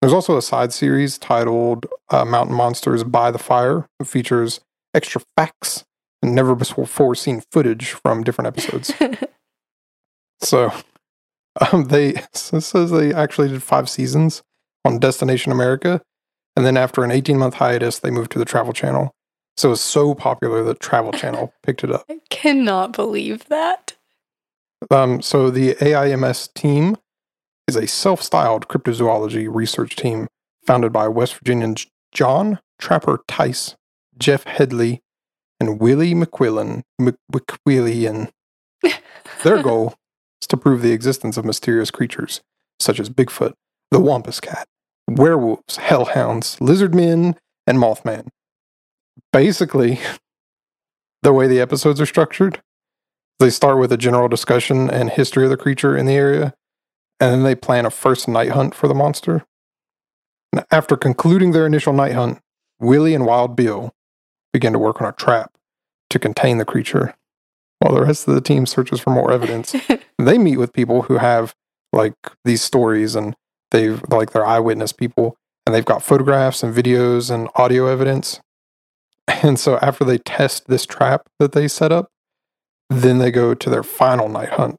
There's 0.00 0.12
also 0.12 0.36
a 0.36 0.42
side 0.42 0.72
series 0.72 1.16
titled 1.16 1.86
uh, 2.10 2.24
Mountain 2.24 2.56
Monsters 2.56 3.04
by 3.04 3.30
the 3.30 3.38
Fire, 3.38 3.86
that 3.98 4.06
features 4.06 4.60
extra 4.94 5.22
facts 5.36 5.84
and 6.22 6.34
never 6.34 6.54
before 6.54 7.14
seen 7.14 7.42
footage 7.50 7.92
from 7.92 8.24
different 8.24 8.48
episodes. 8.48 8.92
so 10.40 10.72
um, 11.60 11.84
they 11.84 12.14
so 12.32 12.56
it 12.58 12.62
says 12.62 12.90
they 12.90 13.12
actually 13.12 13.48
did 13.48 13.62
five 13.62 13.88
seasons 13.88 14.42
on 14.84 14.98
Destination 14.98 15.52
America, 15.52 16.00
and 16.56 16.66
then 16.66 16.76
after 16.76 17.04
an 17.04 17.10
18 17.10 17.38
month 17.38 17.54
hiatus, 17.54 17.98
they 17.98 18.10
moved 18.10 18.32
to 18.32 18.38
the 18.38 18.44
Travel 18.44 18.72
Channel. 18.72 19.12
So 19.56 19.68
it 19.68 19.70
was 19.70 19.80
so 19.80 20.14
popular 20.14 20.62
that 20.64 20.80
Travel 20.80 21.12
Channel 21.12 21.52
picked 21.62 21.84
it 21.84 21.92
up. 21.92 22.04
I 22.08 22.20
cannot 22.30 22.92
believe 22.92 23.46
that. 23.48 23.96
Um, 24.90 25.22
so 25.22 25.50
the 25.50 25.76
AIMS 25.80 26.48
team 26.48 26.96
is 27.68 27.76
a 27.76 27.86
self-styled 27.86 28.68
cryptozoology 28.68 29.46
research 29.50 29.94
team 29.94 30.26
founded 30.66 30.92
by 30.92 31.08
West 31.08 31.34
Virginians 31.34 31.86
John 32.12 32.58
Trapper 32.78 33.20
Tice, 33.28 33.76
Jeff 34.18 34.44
Headley, 34.44 35.02
and 35.60 35.80
Willie 35.80 36.14
McQuillan. 36.14 36.82
Mc- 36.98 37.14
McQuillian. 37.32 38.30
Their 39.44 39.62
goal 39.62 39.94
is 40.40 40.48
to 40.48 40.56
prove 40.56 40.82
the 40.82 40.92
existence 40.92 41.36
of 41.36 41.44
mysterious 41.44 41.90
creatures 41.90 42.40
such 42.80 42.98
as 42.98 43.08
Bigfoot, 43.08 43.52
the 43.90 44.00
Wampus 44.00 44.40
Cat, 44.40 44.66
werewolves, 45.16 45.76
hellhounds, 45.76 46.60
lizard 46.60 46.94
men, 46.94 47.36
and 47.66 47.78
Mothman. 47.78 48.28
Basically, 49.32 50.00
the 51.22 51.32
way 51.32 51.46
the 51.46 51.60
episodes 51.60 52.00
are 52.00 52.06
structured, 52.06 52.62
they 53.38 53.50
start 53.50 53.78
with 53.78 53.92
a 53.92 53.96
general 53.96 54.28
discussion 54.28 54.90
and 54.90 55.10
history 55.10 55.44
of 55.44 55.50
the 55.50 55.56
creature 55.56 55.96
in 55.96 56.06
the 56.06 56.14
area, 56.14 56.54
and 57.20 57.32
then 57.32 57.42
they 57.42 57.54
plan 57.54 57.86
a 57.86 57.90
first 57.90 58.28
night 58.28 58.50
hunt 58.50 58.74
for 58.74 58.88
the 58.88 58.94
monster. 58.94 59.44
And 60.52 60.64
after 60.70 60.96
concluding 60.96 61.52
their 61.52 61.66
initial 61.66 61.92
night 61.92 62.12
hunt, 62.12 62.40
Willie 62.78 63.14
and 63.14 63.26
Wild 63.26 63.56
Bill 63.56 63.94
begin 64.52 64.72
to 64.72 64.78
work 64.78 65.00
on 65.00 65.08
a 65.08 65.12
trap 65.12 65.52
to 66.10 66.18
contain 66.18 66.58
the 66.58 66.64
creature, 66.64 67.14
while 67.78 67.94
the 67.94 68.02
rest 68.02 68.28
of 68.28 68.34
the 68.34 68.40
team 68.40 68.66
searches 68.66 69.00
for 69.00 69.10
more 69.10 69.32
evidence. 69.32 69.74
they 70.18 70.38
meet 70.38 70.58
with 70.58 70.72
people 70.72 71.02
who 71.02 71.18
have 71.18 71.54
like 71.92 72.14
these 72.44 72.62
stories 72.62 73.14
and 73.14 73.34
they've 73.72 74.00
like 74.08 74.30
they're 74.30 74.46
eyewitness 74.46 74.92
people 74.92 75.36
and 75.66 75.74
they've 75.74 75.84
got 75.84 76.02
photographs 76.02 76.62
and 76.62 76.72
videos 76.74 77.30
and 77.30 77.48
audio 77.56 77.86
evidence. 77.86 78.40
And 79.44 79.58
so 79.58 79.78
after 79.78 80.04
they 80.04 80.18
test 80.18 80.66
this 80.66 80.84
trap 80.84 81.28
that 81.38 81.52
they 81.52 81.68
set 81.68 81.92
up, 81.92 82.08
then 82.90 83.18
they 83.18 83.30
go 83.30 83.54
to 83.54 83.70
their 83.70 83.84
final 83.84 84.28
night 84.28 84.50
hunt. 84.50 84.76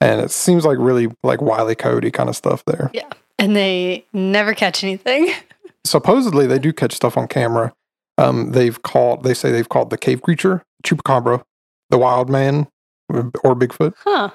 And 0.00 0.20
it 0.20 0.30
seems 0.30 0.64
like 0.64 0.78
really 0.80 1.08
like 1.24 1.42
Wiley 1.42 1.74
Coyote 1.74 2.10
kind 2.12 2.28
of 2.28 2.36
stuff 2.36 2.64
there. 2.64 2.90
Yeah. 2.94 3.10
And 3.40 3.56
they 3.56 4.06
never 4.12 4.54
catch 4.54 4.84
anything. 4.84 5.32
Supposedly 5.84 6.46
they 6.46 6.60
do 6.60 6.72
catch 6.72 6.92
stuff 6.94 7.16
on 7.16 7.26
camera. 7.26 7.72
Um, 8.18 8.52
they've 8.52 8.80
called. 8.82 9.24
They 9.24 9.34
say 9.34 9.50
they've 9.50 9.68
called 9.68 9.90
the 9.90 9.98
cave 9.98 10.22
creature 10.22 10.62
chupacabra, 10.84 11.42
the 11.90 11.98
wild 11.98 12.30
man, 12.30 12.68
or 13.08 13.54
Bigfoot, 13.56 13.94
Huh. 13.98 14.30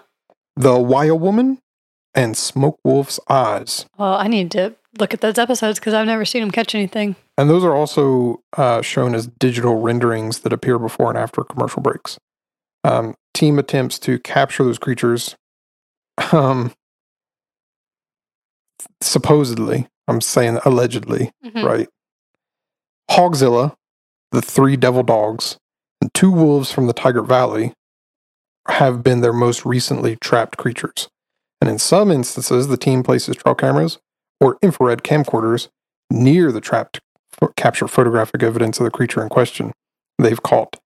the 0.57 0.77
wild 0.77 1.21
woman, 1.21 1.59
and 2.17 2.35
smoke 2.35 2.79
wolf's 2.83 3.19
eyes. 3.29 3.85
Well, 3.97 4.15
I 4.15 4.27
need 4.27 4.51
to 4.51 4.75
look 4.99 5.13
at 5.13 5.21
those 5.21 5.37
episodes 5.37 5.79
because 5.79 5.93
I've 5.93 6.07
never 6.07 6.25
seen 6.25 6.41
him 6.41 6.51
catch 6.51 6.73
anything. 6.75 7.15
And 7.37 7.49
those 7.49 7.63
are 7.63 7.75
also 7.75 8.41
uh, 8.57 8.81
shown 8.81 9.13
as 9.13 9.27
digital 9.27 9.79
renderings 9.79 10.39
that 10.39 10.51
appear 10.51 10.79
before 10.79 11.09
and 11.09 11.17
after 11.17 11.43
commercial 11.43 11.81
breaks. 11.83 12.17
Um, 12.83 13.15
team 13.35 13.59
attempts 13.59 13.99
to 13.99 14.17
capture 14.19 14.63
those 14.63 14.79
creatures. 14.79 15.35
Um, 16.31 16.73
supposedly, 19.01 19.87
I'm 20.07 20.21
saying 20.21 20.59
allegedly, 20.65 21.31
Mhm. 21.45 21.63
right? 21.63 21.87
Hogzilla, 23.11 23.75
the 24.31 24.41
three 24.41 24.75
devil 24.75 25.03
dogs, 25.03 25.57
and 26.01 26.11
two 26.13 26.31
wolves 26.31 26.71
from 26.71 26.87
the 26.87 26.93
Tygart 26.93 27.27
Valley 27.27 27.73
have 28.67 29.03
been 29.03 29.21
their 29.21 29.33
most 29.33 29.65
recently 29.65 30.15
trapped 30.15 30.57
creatures. 30.57 31.07
And 31.59 31.69
in 31.69 31.79
some 31.79 32.11
instances, 32.11 32.67
the 32.67 32.77
team 32.77 33.03
places 33.03 33.35
trail 33.35 33.55
cameras 33.55 33.99
or 34.39 34.57
infrared 34.61 35.03
camcorders 35.03 35.69
near 36.11 36.51
the 36.51 36.61
trapped 36.61 36.99
pho- 37.31 37.53
capture 37.55 37.87
photographic 37.87 38.43
evidence 38.43 38.79
of 38.79 38.83
the 38.83 38.91
creature 38.91 39.21
in 39.21 39.29
question. 39.29 39.73
They've 40.19 40.41
caught 40.41 40.77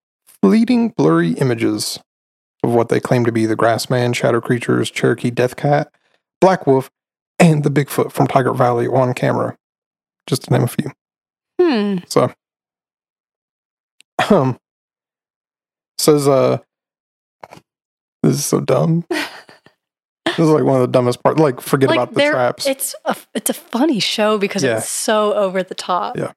fleeting, 0.41 0.89
blurry 0.89 1.31
images 1.33 1.99
of 2.63 2.73
what 2.73 2.89
they 2.89 2.99
claim 2.99 3.25
to 3.25 3.31
be 3.31 3.45
the 3.45 3.55
Grassman, 3.55 4.15
Shadow 4.15 4.41
Creatures, 4.41 4.91
Cherokee 4.91 5.31
Death 5.31 5.55
Cat, 5.55 5.91
Black 6.39 6.67
Wolf, 6.67 6.89
and 7.39 7.63
the 7.63 7.71
Bigfoot 7.71 8.11
from 8.11 8.27
Tygart 8.27 8.57
Valley 8.57 8.87
on 8.87 9.13
camera, 9.13 9.57
just 10.27 10.43
to 10.43 10.53
name 10.53 10.63
a 10.63 10.67
few. 10.67 10.91
Hmm. 11.59 11.97
So, 12.07 12.31
um, 14.29 14.59
says, 15.97 16.27
uh, 16.27 16.59
this 18.23 18.35
is 18.35 18.45
so 18.45 18.59
dumb. 18.59 19.05
this 20.37 20.39
is 20.39 20.49
like 20.49 20.63
one 20.63 20.75
of 20.75 20.81
the 20.81 20.87
dumbest 20.87 21.21
parts. 21.23 21.39
Like, 21.39 21.61
forget 21.61 21.89
Like, 21.89 21.97
about 21.99 22.13
the 22.13 22.29
traps. 22.29 22.67
It's 22.67 22.95
a 23.05 23.15
it's 23.33 23.49
a 23.49 23.53
funny 23.53 23.99
show 23.99 24.37
because 24.37 24.63
Yeah. 24.63 24.77
it's 24.77 24.89
so 24.89 25.33
over 25.33 25.63
the 25.63 25.75
top. 25.75 26.17
Yeah. 26.17 26.31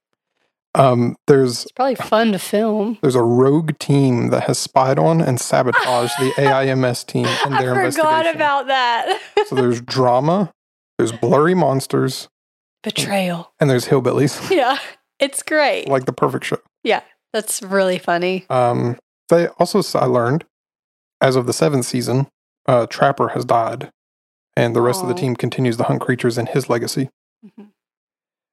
Um, 0.76 1.14
there's 1.28 1.62
It's 1.62 1.72
probably 1.72 1.94
fun 1.94 2.32
to 2.32 2.38
film. 2.38 2.98
there's 3.00 3.14
a 3.14 3.22
rogue 3.22 3.78
team 3.78 4.30
that 4.30 4.44
has 4.44 4.58
spied 4.58 4.98
on 4.98 5.20
and 5.20 5.40
sabotaged 5.40 6.14
the 6.18 6.32
AIMS 6.38 7.04
team 7.04 7.26
I 7.26 7.60
their 7.62 7.74
forgot 7.74 8.26
investigation. 8.26 8.34
about 8.36 8.66
that. 8.66 9.20
so 9.46 9.54
there's 9.54 9.80
drama, 9.96 10.50
there's 10.98 11.12
blurry 11.12 11.54
monsters, 11.54 12.28
Betrayal. 12.82 13.52
and 13.60 13.70
there's 13.70 13.86
hillbillies. 13.86 14.50
Yeah. 14.54 14.78
It's 15.20 15.44
great. 15.44 15.86
like 15.88 16.06
the 16.06 16.12
perfect 16.12 16.44
show. 16.44 16.58
Yeah, 16.82 17.02
that's 17.32 17.62
really 17.62 17.98
funny. 17.98 18.44
Um, 18.50 18.98
they 19.28 19.46
also 19.60 19.80
I 19.96 20.06
learned 20.06 20.44
as 21.20 21.36
of 21.36 21.46
the 21.46 21.52
seventh 21.52 21.86
season, 21.86 22.26
uh, 22.66 22.86
Trapper 22.86 23.28
has 23.28 23.44
died, 23.44 23.90
and 24.56 24.74
the 24.74 24.80
rest 24.80 25.02
of 25.02 25.08
the 25.08 25.14
team 25.14 25.36
continues 25.36 25.76
to 25.76 25.84
hunt 25.84 26.00
creatures 26.00 26.38
in 26.38 26.46
his 26.46 26.68
legacy. 26.68 27.10
Mhm. 27.44 27.68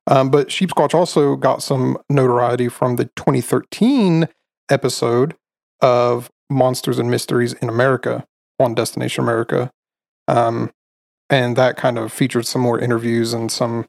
Um, 0.07 0.29
but 0.29 0.47
Sheepsquatch 0.47 0.93
also 0.93 1.35
got 1.35 1.61
some 1.63 1.97
notoriety 2.09 2.67
from 2.67 2.95
the 2.95 3.05
2013 3.15 4.27
episode 4.69 5.35
of 5.81 6.29
Monsters 6.49 6.99
and 6.99 7.09
Mysteries 7.09 7.53
in 7.53 7.69
America 7.69 8.25
on 8.59 8.75
Destination 8.75 9.23
America. 9.23 9.71
Um, 10.27 10.71
and 11.29 11.55
that 11.55 11.77
kind 11.77 11.97
of 11.97 12.11
featured 12.11 12.45
some 12.45 12.61
more 12.61 12.79
interviews 12.79 13.33
and 13.33 13.51
some 13.51 13.85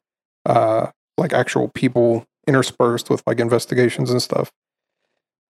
uh, 0.47 0.89
like 1.19 1.33
actual 1.33 1.69
people 1.69 2.25
interspersed 2.47 3.11
with 3.11 3.23
like 3.27 3.41
investigations 3.41 4.11
and 4.11 4.23
stuff. 4.23 4.51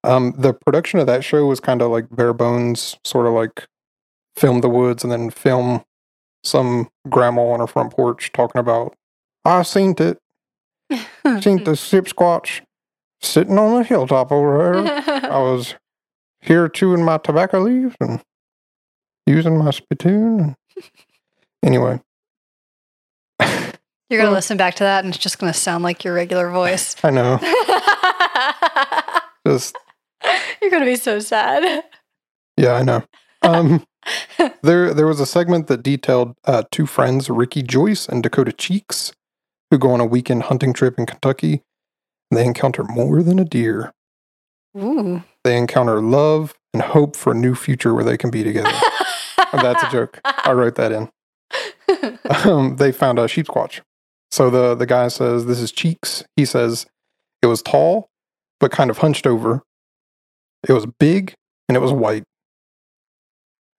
Um, 0.05 0.33
the 0.37 0.53
production 0.53 0.99
of 0.99 1.07
that 1.07 1.23
show 1.23 1.47
was 1.47 1.61
kind 1.61 1.81
of 1.81 1.91
like 1.91 2.07
bare 2.11 2.33
bones, 2.33 2.97
sort 3.05 3.27
of 3.27 3.35
like 3.35 3.67
film 4.37 4.61
the 4.61 4.69
woods 4.69 5.03
and 5.03 5.13
then 5.13 5.31
film 5.31 5.83
some 6.45 6.89
grandma 7.09 7.43
on 7.51 7.61
her 7.61 7.67
front 7.67 7.93
porch 7.93 8.33
talking 8.33 8.59
about, 8.59 8.95
I 9.45 9.63
seen 9.63 9.95
it, 9.99 10.19
seen 10.91 11.65
the 11.65 11.73
squatch 11.77 12.61
sitting 13.21 13.59
on 13.59 13.79
the 13.79 13.85
hilltop 13.85 14.33
over 14.33 14.83
there. 14.83 15.31
I 15.33 15.39
was 15.39 15.75
here 16.41 16.69
chewing 16.69 17.05
my 17.05 17.19
tobacco 17.19 17.61
leaves 17.61 17.95
and 18.01 18.21
using 19.27 19.59
my 19.59 19.71
spittoon. 19.71 20.57
Anyway, 21.65 22.01
You're 23.39 24.21
going 24.21 24.27
to 24.27 24.33
listen 24.33 24.57
back 24.57 24.75
to 24.75 24.83
that 24.83 25.05
and 25.05 25.15
it's 25.15 25.23
just 25.23 25.39
going 25.39 25.53
to 25.53 25.57
sound 25.57 25.85
like 25.85 26.03
your 26.03 26.13
regular 26.13 26.51
voice. 26.51 26.97
I 27.05 27.11
know, 27.11 27.39
just 29.47 29.77
You're 30.61 30.73
going 30.73 30.83
to 30.83 30.91
be 30.91 30.97
so 30.97 31.21
sad. 31.21 31.85
yeah, 32.57 32.73
I 32.73 32.83
know. 32.83 33.05
Um, 33.43 33.85
there, 34.63 34.93
there 34.95 35.07
was 35.07 35.21
a 35.21 35.27
segment 35.27 35.67
that 35.69 35.83
detailed 35.83 36.37
uh, 36.45 36.65
two 36.71 36.87
friends, 36.87 37.31
Ricky 37.31 37.63
Joyce 37.63 38.09
and 38.09 38.23
Dakota 38.23 38.53
Cheeks, 38.53 39.13
who 39.71 39.79
go 39.79 39.91
on 39.93 40.01
a 40.01 40.07
weekend 40.07 40.45
hunting 40.45 40.73
trip 40.73 40.99
in 40.99 41.07
Kentucky. 41.07 41.63
And 42.31 42.39
they 42.39 42.47
encounter 42.47 42.85
more 42.85 43.23
than 43.23 43.39
a 43.39 43.45
deer. 43.45 43.93
Ooh. 44.77 45.23
They 45.45 45.57
encounter 45.57 46.01
love 46.01 46.55
and 46.73 46.83
hope 46.83 47.17
for 47.17 47.33
a 47.33 47.37
new 47.37 47.55
future 47.55 47.95
where 47.95 48.05
they 48.05 48.17
can 48.17 48.31
be 48.31 48.43
together. 48.43 48.71
Oh, 48.73 49.49
that's 49.53 49.83
a 49.83 49.91
joke. 49.91 50.21
I 50.25 50.53
wrote 50.53 50.77
that 50.77 50.93
in. 50.93 51.11
um, 52.51 52.77
they 52.77 52.91
found 52.91 53.19
a 53.19 53.25
Sheepsquatch. 53.25 53.81
So 54.31 54.49
the 54.49 54.75
the 54.75 54.87
guy 54.87 55.09
says 55.09 55.45
this 55.45 55.61
is 55.61 55.71
Cheeks. 55.71 56.25
He 56.37 56.47
says 56.47 56.87
it 57.43 57.47
was 57.47 57.61
tall, 57.61 58.09
but 58.61 58.73
kind 58.73 58.89
of 58.89 58.99
hunched 58.99 59.27
over. 59.27 59.63
It 60.67 60.73
was 60.73 60.87
big 60.87 61.35
and 61.69 61.77
it 61.77 61.81
was 61.81 61.93
white. 61.93 62.25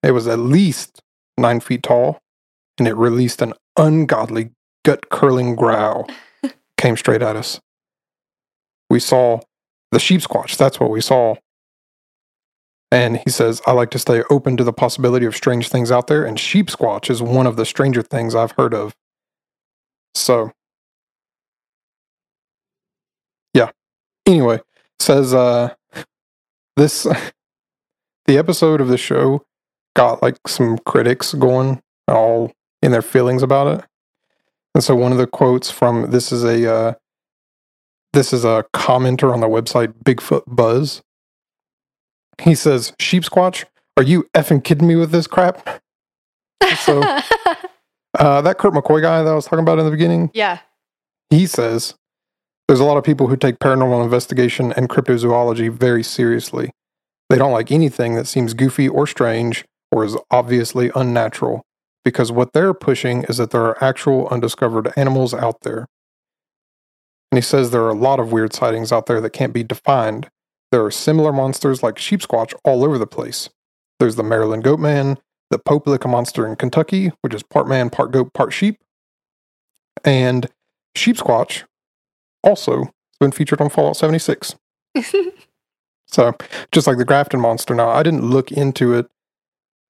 It 0.03 0.11
was 0.11 0.27
at 0.27 0.39
least 0.39 1.01
nine 1.37 1.61
feet 1.61 1.83
tall, 1.83 2.19
and 2.77 2.87
it 2.87 2.95
released 2.95 3.41
an 3.41 3.53
ungodly 3.77 4.51
gut 4.83 5.09
curling 5.09 5.55
growl. 5.55 6.07
Came 6.77 6.97
straight 6.97 7.21
at 7.21 7.37
us. 7.37 7.61
We 8.89 8.99
saw 8.99 9.39
the 9.91 9.99
Sheepsquatch. 9.99 10.57
That's 10.57 10.79
what 10.79 10.89
we 10.89 11.01
saw. 11.01 11.35
And 12.91 13.17
he 13.17 13.31
says, 13.31 13.61
I 13.65 13.71
like 13.71 13.89
to 13.91 13.99
stay 13.99 14.21
open 14.29 14.55
to 14.57 14.63
the 14.63 14.73
possibility 14.73 15.25
of 15.25 15.35
strange 15.35 15.69
things 15.69 15.91
out 15.91 16.07
there, 16.07 16.23
and 16.23 16.37
Sheepsquatch 16.37 17.09
is 17.09 17.23
one 17.23 17.47
of 17.47 17.55
the 17.55 17.65
stranger 17.65 18.03
things 18.03 18.35
I've 18.35 18.51
heard 18.51 18.73
of. 18.73 18.93
So, 20.13 20.51
yeah. 23.53 23.71
Anyway, 24.27 24.59
says 24.99 25.33
uh, 25.33 25.73
this 26.75 27.03
the 28.25 28.37
episode 28.37 28.79
of 28.79 28.89
the 28.89 28.97
show 28.97 29.43
got 29.95 30.21
like 30.21 30.37
some 30.47 30.77
critics 30.79 31.33
going 31.33 31.81
all 32.07 32.51
in 32.81 32.91
their 32.91 33.01
feelings 33.01 33.43
about 33.43 33.79
it. 33.79 33.85
And 34.75 34.83
so 34.83 34.95
one 34.95 35.11
of 35.11 35.17
the 35.17 35.27
quotes 35.27 35.69
from 35.69 36.11
this 36.11 36.31
is 36.31 36.43
a 36.43 36.71
uh, 36.71 36.93
this 38.13 38.33
is 38.33 38.43
a 38.43 38.65
commenter 38.73 39.31
on 39.31 39.39
the 39.39 39.47
website 39.47 39.93
Bigfoot 40.03 40.43
Buzz. 40.47 41.01
He 42.41 42.55
says, 42.55 42.93
"Sheepsquatch, 42.99 43.65
are 43.97 44.03
you 44.03 44.27
effing 44.33 44.63
kidding 44.63 44.87
me 44.87 44.95
with 44.95 45.11
this 45.11 45.27
crap?" 45.27 45.81
So- 46.77 47.01
Uh, 48.19 48.41
that 48.41 48.59
Kurt 48.59 48.73
McCoy 48.73 49.01
guy 49.01 49.23
that 49.23 49.31
I 49.31 49.33
was 49.33 49.45
talking 49.45 49.63
about 49.63 49.79
in 49.79 49.85
the 49.85 49.91
beginning, 49.91 50.29
yeah. 50.35 50.59
he 51.31 51.47
says 51.47 51.95
there's 52.67 52.79
a 52.79 52.83
lot 52.83 52.97
of 52.97 53.03
people 53.03 53.27
who 53.27 53.35
take 53.35 53.57
paranormal 53.57 54.03
investigation 54.03 54.71
and 54.73 54.87
cryptozoology 54.87 55.71
very 55.71 56.03
seriously. 56.03 56.69
They 57.29 57.37
don't 57.39 57.51
like 57.51 57.71
anything 57.71 58.13
that 58.13 58.27
seems 58.27 58.53
goofy 58.53 58.87
or 58.87 59.07
strange 59.07 59.65
or 59.93 60.03
is 60.03 60.17
obviously 60.31 60.89
unnatural 60.95 61.61
because 62.03 62.31
what 62.31 62.51
they're 62.53 62.73
pushing 62.73 63.23
is 63.25 63.37
that 63.37 63.51
there 63.51 63.61
are 63.61 63.81
actual 63.81 64.27
undiscovered 64.29 64.91
animals 64.97 65.35
out 65.35 65.61
there. 65.61 65.87
And 67.31 67.37
he 67.37 67.41
says 67.41 67.69
there 67.69 67.83
are 67.83 67.91
a 67.91 67.95
lot 67.95 68.19
of 68.19 68.31
weird 68.31 68.53
sightings 68.53 68.91
out 68.91 69.05
there 69.05 69.21
that 69.21 69.29
can't 69.29 69.53
be 69.53 69.63
defined. 69.63 70.31
There 70.71 70.83
are 70.83 70.89
similar 70.89 71.31
monsters 71.31 71.83
like 71.83 71.95
Sheepsquatch 71.95 72.55
all 72.65 72.83
over 72.83 72.97
the 72.97 73.05
place. 73.05 73.49
There's 73.99 74.15
the 74.15 74.23
Maryland 74.23 74.63
goat 74.63 74.79
man, 74.79 75.19
the 75.51 75.59
Pope 75.59 75.85
Lick 75.85 76.07
monster 76.07 76.47
in 76.47 76.55
Kentucky, 76.55 77.11
which 77.21 77.35
is 77.35 77.43
part 77.43 77.67
man, 77.67 77.91
part 77.91 78.11
goat, 78.11 78.33
part 78.33 78.51
sheep. 78.51 78.79
And 80.03 80.49
Sheepsquatch 80.97 81.65
also 82.43 82.85
has 82.85 83.17
been 83.19 83.31
featured 83.31 83.61
on 83.61 83.69
Fallout 83.69 83.95
76. 83.95 84.55
So, 86.13 86.35
just 86.71 86.85
like 86.85 86.99
the 86.99 87.05
Grafton 87.05 87.39
monster. 87.39 87.73
Now, 87.73 87.89
I 87.89 88.03
didn't 88.03 88.29
look 88.29 88.51
into 88.51 88.93
it 88.93 89.09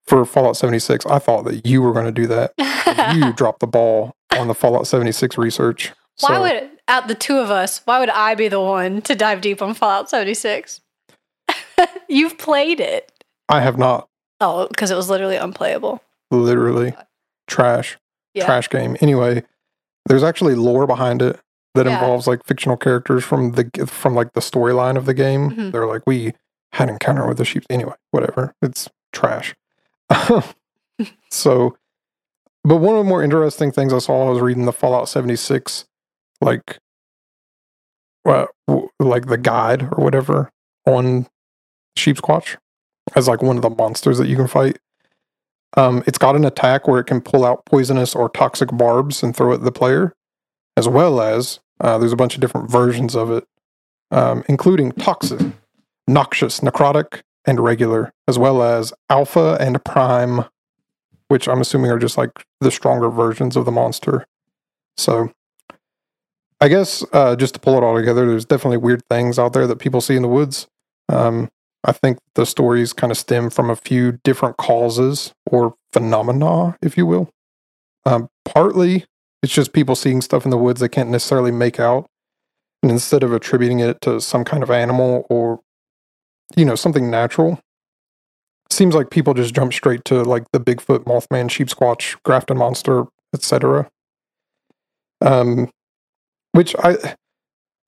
for 0.06 0.26
Fallout 0.26 0.58
76. 0.58 1.06
I 1.06 1.20
thought 1.20 1.44
that 1.46 1.66
you 1.66 1.82
were 1.82 1.94
going 1.94 2.06
to 2.06 2.12
do 2.12 2.28
that. 2.28 2.54
you 3.16 3.34
dropped 3.34 3.60
the 3.60 3.68
ball 3.68 4.16
on 4.38 4.48
the 4.48 4.54
Fallout 4.54 4.88
76 4.88 5.38
research. 5.38 5.92
why 6.20 6.30
So, 6.36 6.42
would, 6.42 6.70
out 6.88 7.08
the 7.08 7.16
two 7.16 7.38
of 7.38 7.50
us, 7.52 7.82
why 7.86 8.00
would 8.00 8.10
I 8.10 8.36
be 8.36 8.48
the 8.48 8.60
one 8.62 9.02
to 9.04 9.16
dive 9.16 9.42
deep 9.42 9.62
on 9.62 9.74
Fallout 9.74 10.10
76? 10.10 10.82
You've 12.10 12.38
played 12.38 12.80
it. 12.80 13.12
I 13.50 13.62
have 13.62 13.78
not 13.78 14.08
Oh, 14.42 14.68
because 14.68 14.92
it 14.92 14.96
was 14.96 15.10
literally 15.10 15.38
unplayable. 15.38 16.02
literally 16.32 16.94
trash, 17.48 17.98
Yeah. 18.34 18.46
trash 18.46 18.70
game. 18.70 18.98
Anyway, 19.00 19.44
there's 20.08 20.24
actually 20.24 20.56
lore 20.56 20.88
behind 20.88 21.22
it. 21.22 21.40
that 21.76 21.88
Yeah. 21.88 21.94
involves 21.96 22.28
like 22.28 22.46
fictional 22.46 22.78
characters 22.78 23.24
from 23.24 23.54
the 23.54 23.68
from 23.88 24.14
like 24.14 24.34
the 24.34 24.42
storyline 24.42 24.96
of 24.96 25.08
the 25.08 25.14
game. 25.16 25.50
Mhm. 25.50 25.72
They're 25.72 25.88
like, 25.88 26.04
we 26.06 26.34
had 26.74 26.88
an 26.88 26.94
encounter 26.94 27.28
with 27.28 27.40
the 27.40 27.46
sheep. 27.46 27.64
Anyway, 27.68 27.96
whatever. 28.12 28.54
It's 28.62 28.90
trash. 29.12 29.56
so, 31.32 31.78
but 32.64 32.78
one 32.78 32.96
of 32.96 33.04
the 33.04 33.10
more 33.10 33.24
interesting 33.24 33.72
things 33.72 33.94
I 33.94 34.00
saw, 34.00 34.28
I 34.28 34.30
was 34.32 34.42
reading 34.42 34.66
the 34.66 34.74
Fallout 34.74 35.10
76, 35.10 35.86
like, 36.42 36.80
well, 38.26 38.48
like 39.00 39.28
the 39.28 39.38
guide 39.38 39.84
or 39.84 40.04
whatever 40.04 40.52
on 40.86 41.28
Sheepsquatch 41.98 42.58
as 43.16 43.28
like 43.28 43.42
one 43.42 43.58
of 43.58 43.62
the 43.62 43.70
monsters 43.70 44.18
that 44.18 44.28
you 44.28 44.36
can 44.36 44.48
fight. 44.48 44.80
Um, 45.76 46.04
it's 46.06 46.18
got 46.18 46.36
an 46.36 46.46
attack 46.46 46.88
where 46.88 47.00
it 47.00 47.06
can 47.06 47.22
pull 47.22 47.44
out 47.44 47.66
poisonous 47.66 48.16
or 48.16 48.30
toxic 48.30 48.70
barbs 48.72 49.24
and 49.24 49.36
throw 49.36 49.52
it 49.52 49.56
at 49.56 49.64
the 49.64 49.72
player, 49.72 50.14
as 50.78 50.88
well 50.88 51.20
as 51.20 51.60
uh, 51.82 51.98
there's 51.98 52.14
a 52.14 52.18
bunch 52.18 52.36
of 52.36 52.42
different 52.42 52.70
versions 52.70 53.16
of 53.16 53.32
it, 53.32 53.46
um, 54.12 54.44
including 54.48 54.92
toxic, 54.94 55.42
noxious, 56.08 56.60
necrotic, 56.60 57.22
and 57.46 57.60
regular, 57.60 58.14
as 58.28 58.38
well 58.38 58.62
as 58.64 58.94
alpha 59.10 59.58
and 59.60 59.84
prime, 59.84 60.46
which 61.28 61.48
I'm 61.48 61.62
assuming 61.62 61.92
are 61.92 62.00
just 62.00 62.18
like 62.18 62.46
the 62.62 62.72
stronger 62.72 63.10
versions 63.10 63.56
of 63.56 63.66
the 63.66 63.72
monster. 63.72 64.26
So, 64.98 65.32
I 66.62 66.68
guess 66.68 67.04
uh, 67.12 67.36
just 67.36 67.56
to 67.56 67.60
pull 67.60 67.78
it 67.78 67.84
all 67.84 67.96
together, 67.96 68.26
there's 68.26 68.46
definitely 68.46 68.78
weird 68.78 69.02
things 69.10 69.38
out 69.38 69.54
there 69.54 69.68
that 69.68 69.80
people 69.80 70.02
see 70.02 70.16
in 70.16 70.22
the 70.22 70.28
woods. 70.28 70.68
Um, 71.10 71.50
I 71.84 71.92
think 71.92 72.20
the 72.36 72.46
stories 72.46 72.94
kind 72.94 73.12
of 73.12 73.18
stem 73.18 73.50
from 73.50 73.70
a 73.70 73.76
few 73.76 74.14
different 74.24 74.58
causes 74.58 75.34
or 75.46 75.76
phenomena, 75.92 76.78
if 76.82 76.98
you 76.98 77.06
will. 77.06 77.30
Um, 78.06 78.30
partly, 78.46 79.06
it's 79.42 79.54
just 79.54 79.74
people 79.74 79.96
seeing 79.96 80.22
stuff 80.22 80.46
in 80.46 80.52
the 80.52 80.58
woods 80.58 80.80
they 80.80 80.88
can't 80.88 81.10
necessarily 81.10 81.52
make 81.52 81.80
out. 81.80 82.08
And 82.82 82.92
instead 82.92 83.24
of 83.24 83.34
attributing 83.34 83.80
it 83.80 84.00
to 84.02 84.22
some 84.22 84.46
kind 84.46 84.64
of 84.64 84.72
animal 84.72 85.26
or, 85.30 85.60
you 86.56 86.66
know, 86.66 86.76
something 86.76 87.10
natural, 87.10 87.60
seems 88.70 88.96
like 88.96 89.10
people 89.10 89.34
just 89.34 89.54
jump 89.54 89.74
straight 89.74 90.04
to 90.06 90.24
like 90.24 90.44
the 90.52 90.60
Bigfoot, 90.60 91.06
Mothman, 91.06 91.48
Sheepsquatch, 91.48 92.18
Grafton 92.24 92.58
Monster, 92.58 93.06
etc. 93.34 93.90
Um, 95.22 95.70
which 96.52 96.76
I, 96.80 97.16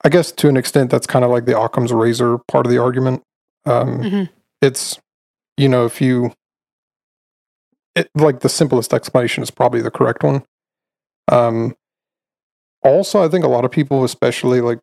I 0.03 0.09
guess 0.09 0.31
to 0.33 0.47
an 0.47 0.57
extent 0.57 0.89
that's 0.91 1.07
kind 1.07 1.25
of 1.25 1.31
like 1.31 1.45
the 1.45 1.59
Occam's 1.59 1.91
razor 1.91 2.37
part 2.47 2.65
of 2.65 2.71
the 2.71 2.77
argument. 2.77 3.23
Um, 3.65 3.99
Mhm. 4.01 4.29
It's, 4.61 4.99
you 5.57 5.67
know, 5.69 5.85
if 5.85 6.01
you, 6.01 6.33
it, 7.95 8.09
like 8.15 8.39
the 8.39 8.49
simplest 8.49 8.93
explanation 8.93 9.43
is 9.43 9.51
probably 9.51 9.81
the 9.81 9.91
correct 9.91 10.23
one. 10.23 10.43
Um, 11.31 11.75
also, 12.83 13.23
I 13.23 13.27
think 13.27 13.43
a 13.43 13.47
lot 13.49 13.65
of 13.65 13.71
people, 13.71 14.03
especially 14.03 14.61
like 14.61 14.79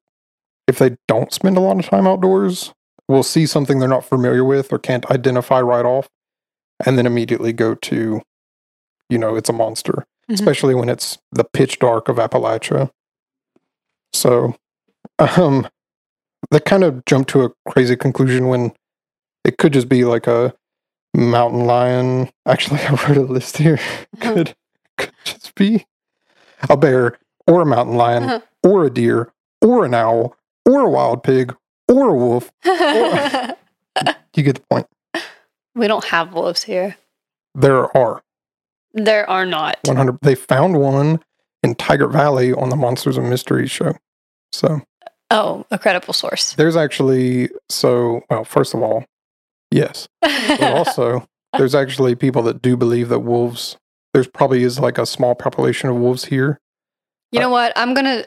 if 0.67 0.79
they 0.79 0.97
don't 1.09 1.33
spend 1.33 1.57
a 1.57 1.61
lot 1.61 1.79
of 1.79 1.87
time 1.87 2.07
outdoors, 2.07 2.73
will 3.13 3.23
see 3.23 3.47
something 3.47 3.79
they're 3.79 3.89
not 3.89 4.05
familiar 4.05 4.45
with 4.45 4.73
or 4.73 4.79
can't 4.79 5.09
identify 5.11 5.61
right 5.61 5.85
off, 5.85 6.09
and 6.85 6.99
then 6.99 7.07
immediately 7.07 7.53
go 7.53 7.75
to, 7.77 8.23
you 9.09 9.19
know, 9.19 9.37
it's 9.37 9.49
a 9.49 9.53
monster, 9.53 10.05
Mhm. 10.29 10.35
especially 10.35 10.75
when 10.75 10.89
it's 10.89 11.19
the 11.31 11.45
pitch 11.45 11.79
dark 11.79 12.09
of 12.09 12.17
Appalachia. 12.17 12.91
So, 14.13 14.55
um, 15.19 15.69
they 16.51 16.61
kind 16.61 16.85
of 16.85 17.05
jump 17.05 17.29
to 17.29 17.43
a 17.45 17.51
crazy 17.69 17.97
conclusion 17.97 18.49
when 18.49 18.73
it 19.45 19.59
could 19.59 19.73
just 19.73 19.89
be 19.89 20.05
like 20.05 20.27
a 20.27 20.55
mountain 21.15 21.65
lion. 21.67 22.31
Actually, 22.47 22.81
I 22.89 22.91
wrote 22.95 23.17
a 23.17 23.23
list 23.23 23.57
here. 23.59 23.79
Uh-huh. 24.21 24.35
could 24.35 24.55
could 24.99 25.13
just 25.25 25.55
be 25.55 25.87
a 26.69 26.77
bear 26.77 27.19
or 27.47 27.63
a 27.63 27.67
mountain 27.67 27.97
lion 27.97 28.25
Uh-huh. 28.25 28.41
or 28.63 28.85
a 28.85 28.91
deer 28.91 29.33
or 29.61 29.85
an 29.85 29.95
owl 29.95 30.37
or 30.67 30.81
a 30.83 30.91
wild 30.91 31.23
pig 31.23 31.57
or 31.99 32.11
a 32.11 32.17
wolf. 32.17 32.51
You 34.35 34.43
get 34.43 34.55
the 34.55 34.63
point. 34.71 34.87
we 35.75 35.87
don't 35.87 36.05
have 36.05 36.33
wolves 36.33 36.63
here. 36.63 36.97
There 37.55 37.95
are 37.95 38.23
There 38.95 39.29
are 39.29 39.45
not. 39.45 39.77
100. 39.85 40.19
They 40.23 40.35
found 40.35 40.79
one 40.81 41.21
in 41.63 41.75
Tygart 41.75 42.13
Valley 42.13 42.53
on 42.55 42.71
the 42.71 42.77
Monsters 42.77 43.19
and 43.19 43.29
Mysteries 43.29 43.71
show. 43.71 43.93
So 44.53 44.81
Oh, 45.31 45.67
a 45.71 45.79
credible 45.79 46.15
source. 46.15 46.55
there's 46.55 46.77
actually 46.77 47.51
so 47.69 48.23
well. 48.31 48.45
First 48.45 48.73
of 48.75 48.83
all, 48.83 49.05
yes, 49.71 50.09
but 50.23 50.63
also 50.77 51.27
there's 51.59 51.75
actually 51.75 52.15
people 52.15 52.43
that 52.45 52.63
do 52.63 52.77
believe 52.77 53.11
that 53.11 53.21
wolves. 53.21 53.77
There's 54.15 54.29
probably 54.29 54.63
is 54.63 54.79
like 54.79 54.97
a 54.99 55.05
small 55.07 55.35
population 55.35 55.91
of 55.91 55.97
wolves 55.97 56.25
here. 56.27 56.59
You 57.33 57.41
know 57.41 57.49
uh, 57.49 57.53
what? 57.53 57.73
I'm 57.77 57.95
going 57.95 58.05
to, 58.05 58.27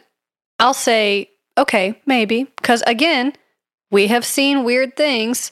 I'll 0.59 0.73
say, 0.73 1.29
okay, 1.59 1.99
maybe. 2.07 2.45
Because 2.57 2.81
again, 2.87 3.33
we 3.91 4.07
have 4.07 4.25
seen 4.25 4.63
weird 4.63 4.95
things. 4.95 5.51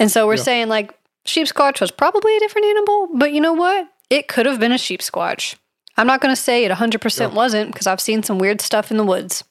And 0.00 0.10
so 0.10 0.26
we're 0.26 0.36
Yeah. 0.36 0.42
saying, 0.42 0.68
like, 0.68 0.92
Sheepsquatch 1.26 1.80
was 1.80 1.90
probably 1.90 2.36
a 2.36 2.40
different 2.40 2.66
animal. 2.66 3.08
But 3.14 3.32
you 3.32 3.40
know 3.40 3.52
what? 3.52 3.88
It 4.10 4.28
could 4.28 4.46
have 4.46 4.58
been 4.58 4.72
a 4.72 4.76
Sheepsquatch. 4.76 5.54
I'm 5.96 6.06
not 6.06 6.20
going 6.20 6.34
to 6.34 6.40
say 6.40 6.64
it 6.64 6.70
100% 6.72 7.30
Yeah. 7.32 7.36
wasn't 7.36 7.72
because 7.72 7.86
I've 7.86 8.00
seen 8.00 8.22
some 8.22 8.38
weird 8.38 8.60
stuff 8.60 8.90
in 8.90 8.96
the 8.96 9.04
woods. 9.04 9.44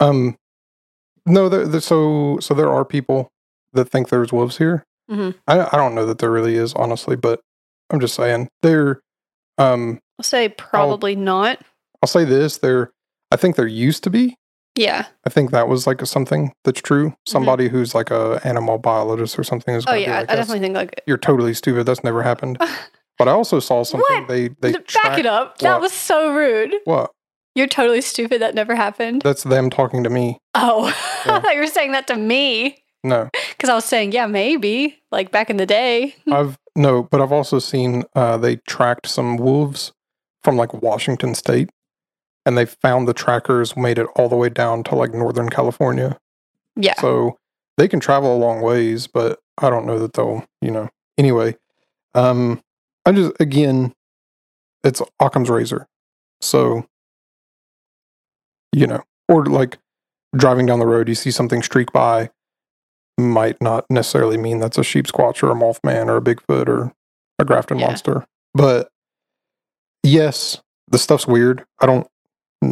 Um, 0.00 0.36
no, 1.26 1.48
there, 1.48 1.66
there, 1.66 1.80
so 1.80 2.38
so 2.40 2.54
there 2.54 2.70
are 2.70 2.84
people 2.84 3.30
that 3.72 3.86
think 3.90 4.08
there's 4.08 4.32
wolves 4.32 4.58
here. 4.58 4.84
Mhm. 5.10 5.34
I 5.48 5.60
I 5.60 5.76
don't 5.76 5.94
know 5.94 6.06
that 6.06 6.18
there 6.18 6.30
really 6.30 6.54
is, 6.56 6.72
honestly, 6.74 7.16
but 7.16 7.40
I'm 7.90 8.00
just 8.00 8.14
saying 8.14 8.48
there. 8.62 9.00
Um, 9.58 10.00
I'll 10.18 10.24
say 10.24 10.48
probably 10.48 11.16
not. 11.16 11.60
I'll 12.02 12.08
say 12.08 12.24
this: 12.24 12.58
there. 12.58 12.92
I 13.32 13.36
think 13.36 13.56
there 13.56 13.66
used 13.66 14.04
to 14.04 14.10
be. 14.10 14.36
Yeah. 14.76 15.06
I 15.26 15.30
think 15.30 15.50
that 15.50 15.68
was 15.68 15.86
like 15.86 16.04
something 16.06 16.52
that's 16.64 16.80
true. 16.80 17.14
Somebody 17.26 17.68
who's 17.68 17.94
like 17.94 18.10
a 18.10 18.40
animal 18.44 18.78
biologist 18.78 19.38
or 19.38 19.44
something 19.44 19.74
is. 19.74 19.84
Mm-hmm. 19.84 19.94
Oh, 19.94 19.96
yeah. 19.98 20.20
like, 20.20 20.30
I 20.30 20.36
definitely 20.36 20.60
think, 20.60 20.76
like, 20.76 21.02
You're 21.06 21.18
totally 21.18 21.54
stupid. 21.54 21.86
That's 21.86 22.04
never 22.04 22.22
happened. 22.22 22.58
But 23.18 23.28
I 23.28 23.30
also 23.30 23.60
saw 23.60 23.82
something. 23.82 24.04
What? 24.18 24.28
They 24.28 24.48
they 24.60 24.72
back 24.72 25.18
it 25.18 25.24
up. 25.24 25.56
That 25.60 25.80
was 25.80 25.94
so 25.94 26.34
rude. 26.34 26.74
What? 26.84 27.10
You're 27.54 27.66
totally 27.66 28.02
stupid. 28.02 28.42
That 28.42 28.54
never 28.54 28.74
happened. 28.74 29.22
That's 29.22 29.42
them 29.42 29.70
talking 29.70 30.04
to 30.04 30.10
me. 30.10 30.36
oh, 30.54 30.84
Yeah. 31.24 31.36
I 31.36 31.40
thought 31.40 31.54
you 31.54 31.60
were 31.62 31.66
saying 31.66 31.92
that 31.92 32.06
to 32.08 32.16
me. 32.16 32.76
No, 33.02 33.30
Because 33.50 33.70
I 33.70 33.74
was 33.74 33.86
saying, 33.86 34.12
yeah, 34.12 34.26
maybe, 34.26 34.98
like 35.10 35.30
back 35.30 35.48
in 35.48 35.56
the 35.56 35.64
day. 35.64 36.14
I've 36.30 36.58
no, 36.76 37.04
but 37.04 37.22
I've 37.22 37.32
also 37.32 37.58
seen 37.58 38.04
uh, 38.14 38.36
they 38.36 38.56
tracked 38.68 39.06
some 39.06 39.38
wolves 39.38 39.92
from 40.44 40.58
like 40.58 40.74
Washington 40.74 41.34
State, 41.34 41.70
and 42.46 42.56
they 42.56 42.64
found 42.64 43.06
the 43.06 43.12
trackers 43.12 43.76
made 43.76 43.98
it 43.98 44.06
all 44.16 44.28
the 44.28 44.36
way 44.36 44.48
down 44.48 44.82
to 44.84 44.94
like 44.94 45.12
Northern 45.12 45.48
California. 45.50 46.18
Yeah. 46.76 46.94
So 47.00 47.38
they 47.76 47.88
can 47.88 48.00
travel 48.00 48.34
a 48.34 48.38
long 48.38 48.62
ways, 48.62 49.06
but 49.06 49.40
I 49.58 49.68
don't 49.68 49.84
know 49.86 49.98
that 49.98 50.14
they'll, 50.14 50.46
you 50.62 50.70
know. 50.70 50.88
Anyway, 51.18 51.56
um, 52.14 52.62
I 53.04 53.12
just 53.12 53.32
again, 53.40 53.92
it's 54.84 55.02
Occam's 55.20 55.50
razor, 55.50 55.86
so 56.40 56.86
you 58.72 58.86
know, 58.86 59.02
or 59.28 59.46
like 59.46 59.78
driving 60.36 60.66
down 60.66 60.78
the 60.78 60.86
road, 60.86 61.08
you 61.08 61.14
see 61.14 61.30
something 61.30 61.62
streak 61.62 61.92
by, 61.92 62.30
might 63.18 63.60
not 63.62 63.86
necessarily 63.90 64.36
mean 64.36 64.58
that's 64.58 64.76
a 64.76 64.82
Sheepsquatch 64.82 65.42
or 65.42 65.50
a 65.50 65.54
mothman 65.54 66.08
or 66.08 66.16
a 66.18 66.20
bigfoot 66.20 66.68
or 66.68 66.92
a 67.38 67.44
grafton 67.44 67.78
Yeah. 67.78 67.86
monster, 67.88 68.26
but 68.54 68.90
yes, 70.02 70.60
the 70.88 70.98
stuff's 70.98 71.26
weird. 71.26 71.64
I 71.80 71.86
don't 71.86 72.06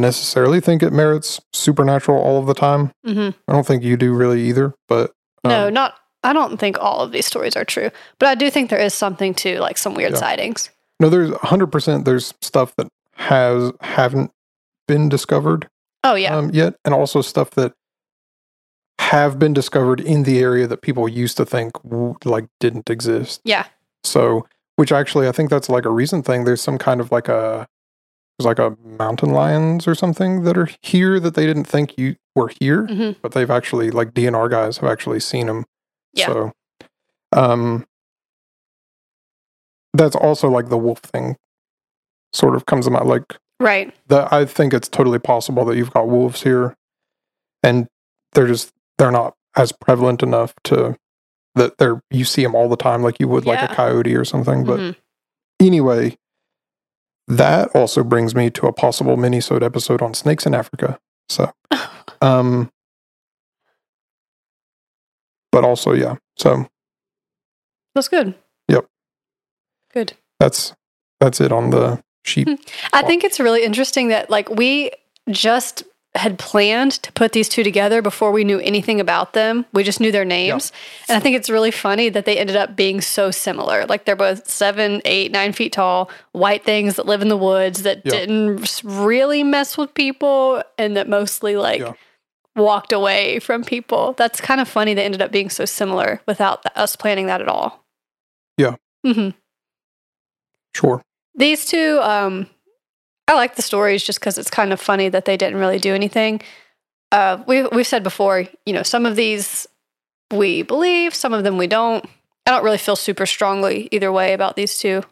necessarily 0.00 0.60
think 0.60 0.82
it 0.82 0.92
merits 0.92 1.40
supernatural 1.52 2.18
all 2.18 2.38
of 2.38 2.46
the 2.46 2.54
time. 2.54 2.92
hmm 3.04 3.30
I 3.48 3.52
don't 3.52 3.66
think 3.66 3.82
you 3.82 3.96
do 3.96 4.12
really 4.14 4.42
either, 4.48 4.74
but 4.88 5.12
No, 5.44 5.68
um, 5.68 5.74
not. 5.74 5.94
I 6.22 6.32
don't 6.32 6.58
think 6.58 6.78
all 6.78 7.00
of 7.00 7.12
these 7.12 7.26
stories 7.26 7.54
are 7.56 7.64
true, 7.66 7.90
but 8.18 8.28
I 8.28 8.34
do 8.34 8.50
think 8.50 8.70
there 8.70 8.78
is 8.80 8.94
something 8.94 9.34
to 9.34 9.60
like 9.60 9.76
some 9.78 9.94
weird 9.94 10.12
Yeah. 10.12 10.18
sightings. 10.18 10.70
no, 11.00 11.08
there's 11.10 11.30
100% 11.30 12.04
there's 12.04 12.32
stuff 12.40 12.74
that 12.76 12.86
has 13.16 13.72
haven't 13.80 14.30
been 14.88 15.08
discovered 15.08 15.68
Oh 16.04 16.14
yeah, 16.14 16.36
um, 16.36 16.50
yet, 16.52 16.74
and 16.84 16.94
also 16.94 17.20
stuff 17.20 17.50
that 17.52 17.72
have 18.98 19.38
been 19.38 19.52
discovered 19.52 20.00
in 20.00 20.22
the 20.22 20.38
area 20.40 20.66
that 20.66 20.82
people 20.82 21.08
used 21.08 21.36
to 21.36 21.44
think 21.44 21.72
like 22.24 22.46
didn't 22.60 22.88
exist. 22.90 23.40
yeah, 23.44 23.66
So, 24.04 24.46
which 24.76 24.92
actually 24.92 25.28
I 25.28 25.32
think 25.32 25.50
that's 25.50 25.68
like 25.68 25.84
a 25.84 25.90
recent 25.90 26.24
thing. 26.24 26.44
There's 26.44 26.62
some 26.62 26.78
kind 26.78 27.00
of 27.00 27.10
like 27.12 27.28
a 27.28 27.66
there's 28.38 28.46
like 28.46 28.58
a 28.58 28.76
mountain 28.98 29.30
lions 29.30 29.86
or 29.86 29.94
something 29.94 30.42
that 30.42 30.56
are 30.58 30.68
here 30.82 31.20
that 31.20 31.34
they 31.34 31.46
didn't 31.46 31.64
think 31.64 31.96
you 31.98 32.16
were 32.34 32.50
here, 32.60 32.86
hmm 32.86 33.12
but 33.22 33.32
they've 33.32 33.50
actually 33.50 33.90
like 33.90 34.12
DNR 34.12 34.50
guys 34.50 34.78
have 34.78 34.90
actually 34.90 35.20
seen 35.20 35.46
them. 35.46 35.64
Yeah. 36.14 36.26
So, 36.26 36.52
um, 37.32 37.86
that's 39.92 40.16
also 40.16 40.48
like 40.48 40.68
the 40.68 40.78
wolf 40.78 40.98
thing, 40.98 41.36
sort 42.32 42.54
of 42.56 42.66
comes 42.66 42.86
to 42.86 42.90
mind. 42.90 43.08
Like 43.08 43.36
right. 43.60 43.94
the, 44.08 44.28
I 44.34 44.44
think 44.44 44.74
it's 44.74 44.88
totally 44.88 45.18
possible 45.20 45.64
that 45.66 45.76
you've 45.76 45.92
got 45.92 46.08
wolves 46.08 46.42
here, 46.42 46.74
and 47.62 47.86
they're 48.32 48.46
just 48.48 48.72
they're 48.98 49.12
not 49.12 49.34
as 49.56 49.70
prevalent 49.72 50.22
enough 50.22 50.54
to 50.64 50.96
that 51.54 51.78
they're 51.78 52.00
you 52.10 52.24
see 52.24 52.42
them 52.42 52.56
all 52.56 52.68
the 52.68 52.76
time 52.76 53.02
like 53.02 53.20
you 53.20 53.28
would 53.28 53.46
like 53.46 53.62
a 53.62 53.72
coyote 53.72 54.14
or 54.16 54.24
something. 54.24 54.64
But 54.64 54.80
Mhm. 54.80 54.96
anyway, 55.60 56.16
that 57.28 57.74
also 57.74 58.04
brings 58.04 58.34
me 58.34 58.50
to 58.50 58.66
a 58.66 58.72
possible 58.72 59.16
mini-sode 59.16 59.62
episode 59.62 60.02
on 60.02 60.14
snakes 60.14 60.46
in 60.46 60.54
Africa. 60.54 60.98
So, 61.28 61.52
um, 62.20 62.70
but 65.50 65.64
also, 65.64 65.92
yeah. 65.92 66.16
So 66.36 66.66
That's 67.94 68.08
good. 68.08 68.34
Yep. 68.68 68.86
Good. 69.92 70.14
that's 70.40 70.74
that's 71.20 71.40
it 71.40 71.52
on 71.52 71.70
the 71.70 72.02
sheep. 72.24 72.48
I 72.92 73.02
think 73.02 73.22
it's 73.22 73.38
really 73.38 73.62
interesting 73.64 74.08
that 74.08 74.28
like 74.28 74.50
we 74.50 74.90
just 75.30 75.84
had 76.16 76.38
planned 76.38 76.92
to 76.92 77.10
put 77.12 77.32
these 77.32 77.48
two 77.48 77.64
together 77.64 78.00
before 78.00 78.30
we 78.30 78.44
knew 78.44 78.60
anything 78.60 79.00
about 79.00 79.32
them. 79.32 79.66
We 79.72 79.82
just 79.82 79.98
knew 80.00 80.12
their 80.12 80.24
names. 80.24 80.70
And 81.08 81.16
I 81.16 81.20
think 81.20 81.34
it's 81.36 81.50
really 81.50 81.72
funny 81.72 82.08
that 82.08 82.24
they 82.24 82.38
ended 82.38 82.54
up 82.54 82.76
being 82.76 83.00
so 83.00 83.32
similar. 83.32 83.84
Like 83.86 84.04
they're 84.04 84.14
both 84.14 84.48
seven, 84.48 85.02
eight, 85.04 85.32
nine 85.32 85.52
feet 85.52 85.72
tall, 85.72 86.08
white 86.30 86.64
things 86.64 86.94
that 86.96 87.06
live 87.06 87.20
in 87.20 87.28
the 87.28 87.36
woods 87.36 87.82
that 87.82 88.02
Yeah. 88.04 88.12
didn't 88.12 88.80
really 88.84 89.42
mess 89.42 89.76
with 89.76 89.92
people 89.94 90.62
and 90.78 90.96
that 90.96 91.08
mostly 91.08 91.56
like 91.56 91.82
walked 92.54 92.92
away 92.92 93.40
from 93.40 93.64
people. 93.64 94.12
That's 94.16 94.40
kind 94.40 94.60
of 94.60 94.68
funny 94.68 94.94
they 94.94 95.04
ended 95.04 95.20
up 95.20 95.32
being 95.32 95.50
so 95.50 95.64
similar 95.64 96.20
without 96.28 96.62
th- 96.62 96.72
us 96.76 96.94
planning 96.94 97.26
that 97.26 97.40
at 97.42 97.48
all. 97.48 97.84
Yeah. 98.56 98.76
Mm-hmm. 99.04 99.30
Sure. 100.76 101.02
these 101.34 101.64
two 101.66 101.98
um 102.02 102.48
i 103.28 103.34
like 103.34 103.56
the 103.56 103.62
stories 103.62 104.02
just 104.02 104.20
because 104.20 104.38
it's 104.38 104.50
kind 104.50 104.72
of 104.72 104.80
funny 104.80 105.08
that 105.08 105.24
they 105.24 105.36
didn't 105.36 105.58
really 105.58 105.78
do 105.78 105.94
anything 105.94 106.40
uh 107.12 107.42
we, 107.46 107.62
we've 107.68 107.86
said 107.86 108.02
before 108.02 108.44
you 108.66 108.72
know 108.72 108.82
some 108.82 109.06
of 109.06 109.16
these 109.16 109.66
we 110.32 110.62
believe 110.62 111.14
some 111.14 111.32
of 111.32 111.44
them 111.44 111.56
we 111.58 111.66
don't 111.66 112.04
i 112.46 112.50
don't 112.50 112.64
really 112.64 112.78
feel 112.78 112.96
super 112.96 113.26
strongly 113.26 113.88
either 113.92 114.10
way 114.12 114.32
about 114.32 114.56
these 114.56 114.78
two 114.78 115.02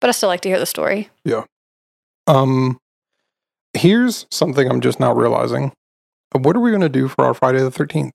but 0.00 0.08
i 0.08 0.10
still 0.12 0.28
like 0.28 0.40
to 0.40 0.48
hear 0.48 0.58
the 0.58 0.66
story 0.66 1.08
Yeah. 1.24 1.44
Um, 2.28 2.78
here's 3.74 4.26
something 4.30 4.70
I'm 4.70 4.80
just 4.80 5.00
now 5.00 5.12
realizing. 5.12 5.72
What 6.32 6.54
are 6.56 6.60
we 6.60 6.70
going 6.70 6.82
to 6.82 6.88
do 6.88 7.08
for 7.08 7.24
our 7.24 7.34
Friday 7.34 7.58
the 7.58 7.70
13th? 7.70 8.10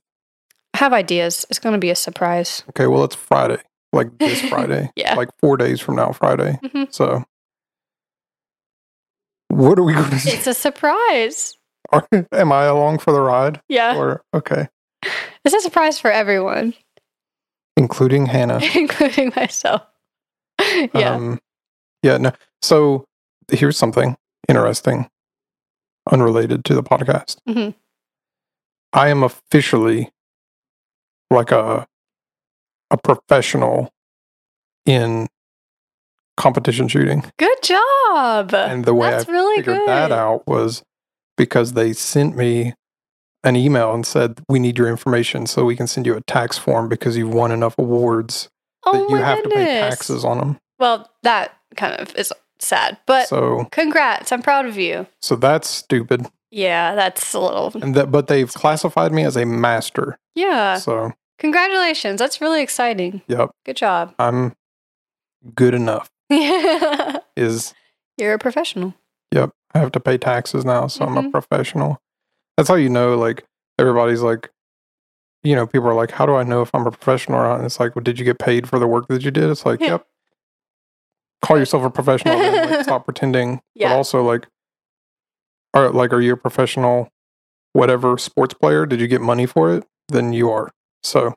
i 0.73 0.77
have 0.77 0.93
ideas 0.93 1.45
it's 1.49 1.59
going 1.59 1.73
to 1.73 1.79
be 1.79 1.89
a 1.89 1.95
surprise 1.95 2.63
Okay, 2.69 2.87
well, 2.87 3.03
it's 3.03 3.15
Friday, 3.15 3.57
like 3.91 4.17
this 4.17 4.41
Friday, 4.49 4.91
yeah 4.95 5.15
like 5.15 5.29
four 5.39 5.57
days 5.57 5.81
from 5.81 5.95
now, 5.97 6.11
Friday. 6.13 6.57
Mhm. 6.63 6.93
So, 6.93 7.25
what 9.49 9.79
are 9.79 9.83
we 9.83 9.93
going 9.93 10.09
to 10.09 10.17
do? 10.17 10.29
it's 10.31 10.47
a 10.47 10.53
surprise 10.53 11.55
Are- 11.91 12.07
Am 12.33 12.51
I 12.51 12.65
along 12.65 12.99
for 12.99 13.11
the 13.13 13.21
ride? 13.21 13.61
yeah 13.69 13.95
Or, 13.95 14.21
okay, 14.33 14.67
it's 15.45 15.55
a 15.55 15.61
surprise 15.61 15.99
for 15.99 16.11
everyone 16.11 16.73
including 17.77 18.25
Hannah. 18.25 18.59
including 18.75 19.31
myself 19.35 19.81
yeah 20.93 21.13
Um, 21.15 21.39
yeah, 22.03 22.17
no. 22.17 22.31
So, 22.61 23.05
here's 23.51 23.77
something 23.77 24.15
interesting, 24.47 25.09
unrelated 26.11 26.63
to 26.65 26.73
the 26.75 26.83
podcast. 26.83 27.37
Mhm. 27.47 27.73
I 28.93 29.09
am 29.09 29.23
officially 29.23 30.09
like 31.31 31.51
a 31.51 31.87
a 32.91 32.97
professional 32.97 33.91
in 34.85 35.27
competition 36.37 36.87
shooting. 36.87 37.23
good 37.37 37.57
job 37.63 38.53
And 38.53 38.85
the 38.85 38.93
way 38.93 39.09
that's 39.09 39.27
I 39.27 39.31
really 39.31 39.57
figured 39.57 39.77
good 39.79 39.87
that 39.89 40.11
out 40.11 40.47
was 40.47 40.83
because 41.35 41.73
they 41.73 41.93
sent 41.93 42.37
me 42.37 42.73
an 43.43 43.55
email 43.55 43.93
and 43.93 44.05
said, 44.05 44.39
"We 44.49 44.59
need 44.59 44.77
your 44.77 44.87
information 44.89 45.45
so 45.47 45.65
we 45.65 45.75
can 45.75 45.87
send 45.87 46.05
you 46.05 46.15
a 46.15 46.21
tax 46.21 46.57
form 46.57 46.89
because 46.89 47.15
you've 47.17 47.33
won 47.33 47.51
enough 47.51 47.75
awards 47.77 48.49
oh 48.85 48.93
that 48.93 49.09
you 49.09 49.15
have 49.17 49.43
to 49.43 49.49
pay 49.49 49.65
goodness. 49.65 49.95
taxes 49.95 50.25
on 50.25 50.37
them." 50.39 50.57
Well, 50.79 51.09
that 51.23 51.53
kind 51.75 51.93
of 51.99 52.15
is 52.15 52.33
sad, 52.59 52.97
but 53.05 53.27
so, 53.27 53.65
congrats. 53.71 54.31
I'm 54.31 54.41
proud 54.41 54.65
of 54.65 54.77
you. 54.77 55.05
so 55.21 55.35
that's 55.35 55.67
stupid. 55.69 56.25
Yeah, 56.51 56.95
that's 56.95 57.33
a 57.33 57.39
little. 57.39 57.71
And 57.81 57.93
that, 57.95 58.11
but 58.11 58.27
they've 58.27 58.51
classified 58.51 59.11
me 59.11 59.23
as 59.23 59.35
a 59.37 59.45
master. 59.45 60.17
Yeah. 60.35 60.77
So, 60.77 61.11
Congratulations. 61.39 62.19
That's 62.19 62.41
really 62.41 62.61
exciting. 62.63 63.21
yep, 63.27 63.51
Good 63.65 63.75
job. 63.77 64.13
I'm 64.17 64.53
good 65.53 65.73
enough. 65.75 66.09
Is 67.37 67.73
you're 68.17 68.33
a 68.33 68.39
professional. 68.39 68.93
Yep. 69.31 69.51
I 69.73 69.79
have 69.79 69.91
to 69.93 69.99
pay 69.99 70.17
taxes 70.17 70.65
now, 70.65 70.87
so 70.87 71.05
I'm 71.05 71.17
a 71.17 71.23
Mhm. 71.23 71.31
professional. 71.31 72.01
That's 72.55 72.69
how 72.69 72.75
you 72.75 72.89
know, 72.89 73.15
like, 73.17 73.45
everybody's 73.77 74.21
like, 74.21 74.49
you 75.43 75.55
know, 75.55 75.67
people 75.67 75.87
are 75.87 75.93
like, 75.93 76.11
how 76.11 76.25
do 76.25 76.35
I 76.35 76.43
know 76.43 76.61
if 76.61 76.73
I'm 76.73 76.87
a 76.87 76.91
professional 76.91 77.39
or 77.39 77.43
not? 77.43 77.57
And 77.57 77.65
it's 77.65 77.79
like, 77.79 77.95
well, 77.95 78.03
did 78.03 78.17
you 78.19 78.25
get 78.25 78.39
paid 78.39 78.67
for 78.67 78.79
the 78.79 78.87
work 78.87 79.07
that 79.09 79.23
you 79.23 79.31
did? 79.31 79.49
It's 79.49 79.65
like, 79.65 79.79
Yeah. 79.79 79.87
yep. 79.91 80.07
Call 81.43 81.59
yourself 81.59 81.83
a 81.83 81.89
professional. 81.91 82.37
then, 82.37 82.69
like, 82.71 82.83
stop 82.83 83.05
pretending. 83.05 83.61
Yeah. 83.75 83.89
But 83.89 83.97
also, 83.97 84.23
like, 84.23 84.47
are 85.73 85.91
like, 85.91 86.11
are 86.11 86.21
you 86.21 86.33
a 86.33 86.37
professional, 86.37 87.09
whatever 87.73 88.17
sports 88.17 88.55
player? 88.55 88.85
Did 88.87 88.99
you 88.99 89.07
get 89.07 89.21
money 89.21 89.45
for 89.45 89.71
it? 89.75 89.85
Then 90.07 90.33
you 90.33 90.49
are. 90.49 90.71
So 91.03 91.35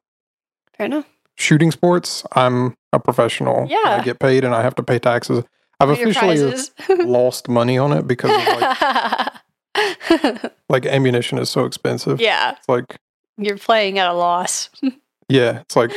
Fair 0.76 0.86
enough. 0.86 1.06
Shooting 1.36 1.70
sports, 1.70 2.24
I'm 2.32 2.74
a 2.92 2.98
professional. 3.00 3.66
Yeah. 3.68 3.78
I 3.84 4.02
get 4.04 4.18
paid 4.18 4.44
and 4.44 4.54
I 4.54 4.62
have 4.62 4.74
to 4.76 4.82
pay 4.82 4.98
taxes. 4.98 5.44
I've 5.78 5.88
For 5.88 5.94
officially 6.08 6.54
lost 7.06 7.48
money 7.48 7.78
on 7.78 7.92
it 7.92 8.06
because 8.06 8.30
of 8.30 8.60
like 8.60 10.50
like 10.68 10.86
ammunition 10.86 11.38
is 11.38 11.48
so 11.48 11.64
expensive. 11.64 12.20
yeah, 12.20 12.52
It's 12.58 12.68
like 12.68 12.96
you're 13.38 13.56
playing 13.56 13.98
at 13.98 14.08
a 14.08 14.12
loss. 14.12 14.68
yeah, 15.28 15.60
it's 15.60 15.76
like 15.76 15.92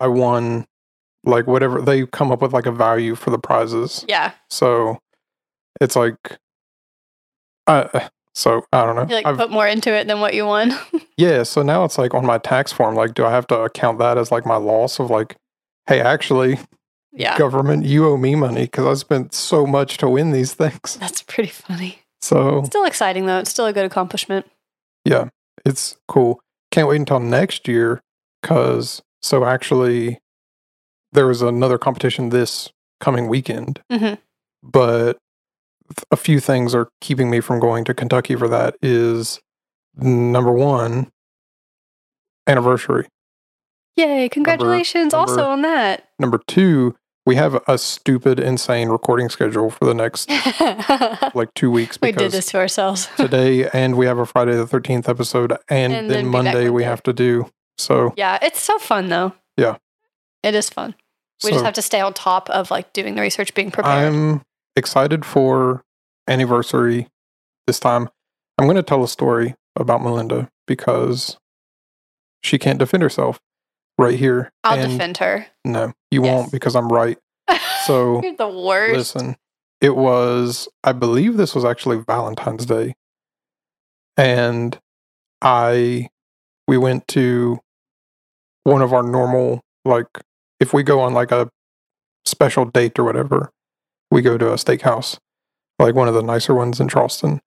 I 0.00 0.06
won 0.06 0.66
like 1.24 1.46
whatever 1.46 1.80
they 1.82 2.06
come 2.06 2.30
up 2.30 2.42
with 2.42 2.52
like 2.52 2.66
a 2.66 2.70
value 2.72 3.14
for 3.16 3.30
the 3.30 3.38
prizes. 3.38 4.04
yeah, 4.08 4.32
So 4.50 4.98
it's 5.80 5.96
like 5.96 6.38
uh 7.66 8.08
so 8.34 8.64
I 8.72 8.84
don't 8.84 8.96
know. 8.96 9.02
you 9.08 9.14
like 9.14 9.26
I've- 9.26 9.36
put 9.38 9.50
more 9.50 9.66
into 9.66 9.92
it 9.94 10.06
than 10.06 10.20
what 10.20 10.34
you 10.34 10.44
won. 10.46 10.72
yeah, 11.16 11.42
so 11.44 11.62
now 11.62 11.84
it's 11.84 11.98
like 11.98 12.14
on 12.14 12.26
my 12.26 12.38
tax 12.38 12.72
form 12.72 12.94
like 12.94 13.14
do 13.14 13.24
I 13.24 13.30
have 13.30 13.46
to 13.48 13.60
account 13.60 13.98
that 13.98 14.18
as 14.18 14.30
like 14.32 14.44
my 14.46 14.56
loss 14.56 14.98
of 14.98 15.10
like 15.10 15.36
hey, 15.86 16.00
actually 16.00 16.58
yeah, 17.12 17.38
government 17.38 17.84
you 17.84 18.06
owe 18.08 18.16
me 18.16 18.34
money 18.34 18.66
cuz 18.66 18.84
I 18.86 18.94
spent 18.94 19.34
so 19.34 19.66
much 19.66 19.98
to 19.98 20.08
win 20.08 20.32
these 20.32 20.54
things. 20.54 20.96
that's 21.00 21.22
pretty 21.22 21.50
funny. 21.50 22.00
So 22.22 22.62
Still 22.64 22.84
exciting 22.86 23.26
though. 23.26 23.38
It's 23.38 23.50
still 23.50 23.66
a 23.66 23.72
good 23.72 23.84
accomplishment. 23.84 24.46
Yeah, 25.04 25.28
it's 25.64 25.96
cool. 26.08 26.40
Can't 26.70 26.88
wait 26.88 26.96
until 27.00 27.20
next 27.20 27.68
year 27.68 28.00
because 28.42 29.02
so 29.22 29.44
actually 29.44 30.18
there 31.12 31.26
was 31.26 31.42
another 31.42 31.78
competition 31.78 32.30
this 32.30 32.70
coming 33.00 33.28
weekend, 33.28 33.80
Mhm. 33.92 34.18
but 34.62 35.18
a 36.10 36.16
few 36.16 36.40
things 36.40 36.74
are 36.74 36.88
keeping 37.00 37.30
me 37.30 37.40
from 37.40 37.60
going 37.60 37.84
to 37.84 37.94
Kentucky 37.94 38.36
for 38.36 38.48
that. 38.48 38.76
Is 38.82 39.40
number 39.96 40.52
one 40.52 41.10
anniversary. 42.46 43.08
Yay! 43.96 44.28
Congratulations 44.28 45.14
also 45.14 45.36
number- 45.36 45.50
on 45.50 45.62
that. 45.62 46.08
Number 46.18 46.40
two, 46.46 46.96
we 47.26 47.36
have 47.36 47.62
a 47.66 47.78
stupid, 47.78 48.38
insane 48.38 48.88
recording 48.88 49.28
schedule 49.28 49.70
for 49.70 49.84
the 49.84 49.94
next 49.94 50.28
like 51.34 51.52
two 51.54 51.70
weeks 51.70 51.98
we 52.02 52.12
did 52.12 52.32
this 52.32 52.46
to 52.46 52.58
ourselves. 52.58 53.08
today 53.16 53.68
and 53.70 53.96
we 53.96 54.06
have 54.06 54.18
a 54.18 54.26
Friday 54.26 54.54
the 54.54 54.66
thirteenth 54.66 55.08
episode, 55.08 55.52
and, 55.68 55.92
And 55.92 56.10
then, 56.10 56.24
then 56.24 56.26
Monday 56.28 56.68
we 56.68 56.84
have 56.84 57.02
to 57.04 57.12
do. 57.12 57.50
So 57.78 58.12
yeah, 58.16 58.38
it's 58.42 58.60
so 58.60 58.78
fun 58.78 59.08
though. 59.08 59.32
Yeah. 59.56 59.76
It 60.42 60.54
is 60.54 60.68
fun. 60.68 60.94
We 61.42 61.50
so 61.50 61.54
just 61.54 61.64
have 61.64 61.74
to 61.74 61.82
stay 61.82 62.00
on 62.00 62.12
top 62.12 62.50
of 62.50 62.70
like 62.70 62.92
doing 62.92 63.14
the 63.14 63.22
research, 63.22 63.54
being 63.54 63.70
prepared. 63.70 64.14
I'm 64.14 64.42
excited 64.76 65.24
for 65.24 65.82
anniversary 66.28 67.08
this 67.66 67.80
time. 67.80 68.08
I'm 68.58 68.66
going 68.66 68.76
to 68.76 68.82
tell 68.82 69.02
a 69.04 69.08
story 69.08 69.54
about 69.76 70.02
Melinda 70.02 70.48
because 70.66 71.36
she 72.42 72.58
can't 72.58 72.78
defend 72.78 73.02
herself 73.02 73.40
right 73.98 74.18
here. 74.18 74.52
I'll 74.62 74.78
And 74.78 74.90
defend 74.90 75.16
her. 75.18 75.46
No, 75.64 75.92
you 76.10 76.22
Yes. 76.24 76.32
won't 76.32 76.52
because 76.52 76.76
I'm 76.76 76.88
right. 76.88 77.18
So 77.86 78.22
You're 78.22 78.36
the 78.36 78.48
worst. 78.48 78.92
listen, 78.94 79.36
it 79.82 79.94
was, 79.94 80.68
I 80.82 80.92
believe 80.92 81.36
this 81.36 81.54
was 81.54 81.64
actually 81.64 81.98
Valentine's 81.98 82.64
Day. 82.64 82.94
And 84.16 84.78
I, 85.42 86.08
we 86.66 86.78
went 86.78 87.06
to 87.08 87.58
one 88.62 88.80
of 88.80 88.94
our 88.94 89.02
normal, 89.02 89.60
like, 89.84 90.06
if 90.60 90.72
we 90.72 90.82
go 90.82 91.00
on 91.00 91.12
like 91.12 91.30
a 91.30 91.50
special 92.24 92.64
date 92.64 92.98
or 92.98 93.04
whatever, 93.04 93.50
we 94.10 94.22
go 94.22 94.38
to 94.38 94.52
a 94.52 94.56
steakhouse, 94.56 95.18
like 95.78 95.94
one 95.94 96.08
of 96.08 96.14
the 96.14 96.22
nicer 96.22 96.54
ones 96.54 96.80
in 96.80 96.88
Charleston. 96.88 97.40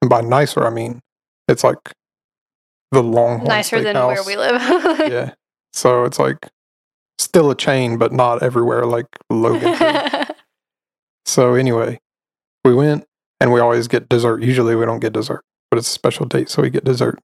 And 0.00 0.08
by 0.08 0.20
nicer, 0.20 0.64
I 0.64 0.70
mean 0.70 1.00
it's 1.48 1.64
like 1.64 1.78
the 2.90 3.02
long 3.02 3.44
Nicer 3.44 3.82
than 3.82 3.96
where 3.96 4.22
we 4.24 4.36
live. 4.36 4.60
yeah. 5.10 5.34
So 5.72 6.04
it's 6.04 6.18
like 6.18 6.48
still 7.18 7.50
a 7.50 7.56
chain, 7.56 7.98
but 7.98 8.12
not 8.12 8.42
everywhere 8.42 8.86
like 8.86 9.06
Logan. 9.30 9.76
So 11.26 11.54
anyway, 11.54 11.98
we 12.64 12.74
went 12.74 13.06
and 13.40 13.52
we 13.52 13.60
always 13.60 13.88
get 13.88 14.08
dessert. 14.08 14.42
Usually 14.42 14.76
we 14.76 14.84
don't 14.84 15.00
get 15.00 15.14
dessert, 15.14 15.42
but 15.70 15.78
it's 15.78 15.88
a 15.88 15.92
special 15.92 16.26
date, 16.26 16.48
so 16.48 16.62
we 16.62 16.70
get 16.70 16.84
dessert. 16.84 17.18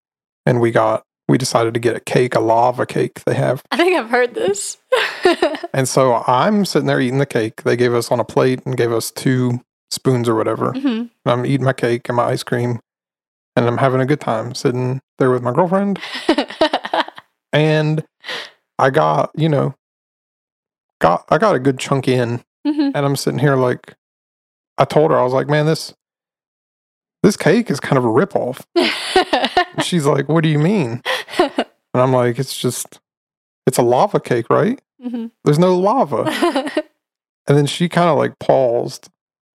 And 0.47 0.61
we 0.61 0.71
got 0.71 1.05
we 1.31 1.39
decided 1.39 1.73
to 1.74 1.81
get 1.81 1.94
a 1.97 2.01
cake, 2.01 2.35
a 2.35 2.40
lava 2.40 2.85
cake 2.85 3.23
they 3.24 3.35
have. 3.35 3.62
I 3.70 3.77
think 3.77 3.97
I've 3.97 4.11
heard 4.11 4.35
this. 4.35 4.77
And 5.73 5.89
so 5.89 6.24
I'm 6.27 6.65
sitting 6.65 6.89
there 6.89 7.01
eating 7.01 7.19
the 7.20 7.27
cake. 7.27 7.62
They 7.62 7.77
gave 7.77 7.94
us 7.94 8.11
on 8.11 8.19
a 8.19 8.24
plate 8.24 8.61
and 8.66 8.77
gave 8.77 8.90
us 8.90 9.12
two 9.12 9.61
spoons 9.93 10.28
or 10.28 10.35
whatever. 10.35 10.73
Mhm. 10.73 10.85
And 10.85 11.11
I'm 11.27 11.47
eating 11.47 11.65
my 11.65 11.73
cake 11.73 12.09
and 12.09 12.16
my 12.16 12.24
ice 12.24 12.43
cream. 12.43 12.81
and 13.57 13.66
I'm 13.66 13.78
having 13.78 14.01
a 14.01 14.07
good 14.07 14.20
time 14.20 14.55
sitting 14.55 15.01
there 15.19 15.31
with 15.31 15.43
my 15.43 15.52
girlfriend. 15.52 15.98
And 17.52 18.05
I 18.78 18.90
got, 18.90 19.31
you 19.36 19.48
know, 19.48 19.74
got 21.01 21.24
I 21.28 21.39
got 21.39 21.55
a 21.57 21.59
good 21.59 21.78
chunk 21.78 22.07
in, 22.09 22.43
Mhm. 22.66 22.93
and 22.94 22.97
I'm 22.98 23.16
sitting 23.16 23.39
here 23.40 23.57
like, 23.57 23.94
I 24.78 24.85
told 24.85 25.11
her 25.11 25.19
I 25.19 25.24
was 25.24 25.32
like, 25.32 25.48
man, 25.48 25.66
this 25.66 25.93
this 27.23 27.36
cake 27.36 27.70
is 27.70 27.81
kind 27.81 27.98
of 27.98 28.05
a 28.05 28.09
ripoff. 28.09 28.62
She's 29.85 30.07
like, 30.07 30.28
what 30.28 30.43
do 30.43 30.48
you 30.48 30.59
mean? 30.59 31.02
And 31.93 32.01
I'm 32.01 32.12
like, 32.12 32.39
it's 32.39 32.57
just, 32.57 33.01
it's 33.67 33.79
a 33.79 33.83
lava 33.83 34.21
cake, 34.21 34.49
right? 34.49 34.81
Mhm. 35.05 35.33
There's 35.45 35.59
no 35.59 35.77
lava. 35.79 36.25
And 37.49 37.59
then 37.59 37.67
she 37.67 37.89
kind 37.89 38.09
of 38.09 38.17
like 38.17 38.39
paused, 38.39 39.09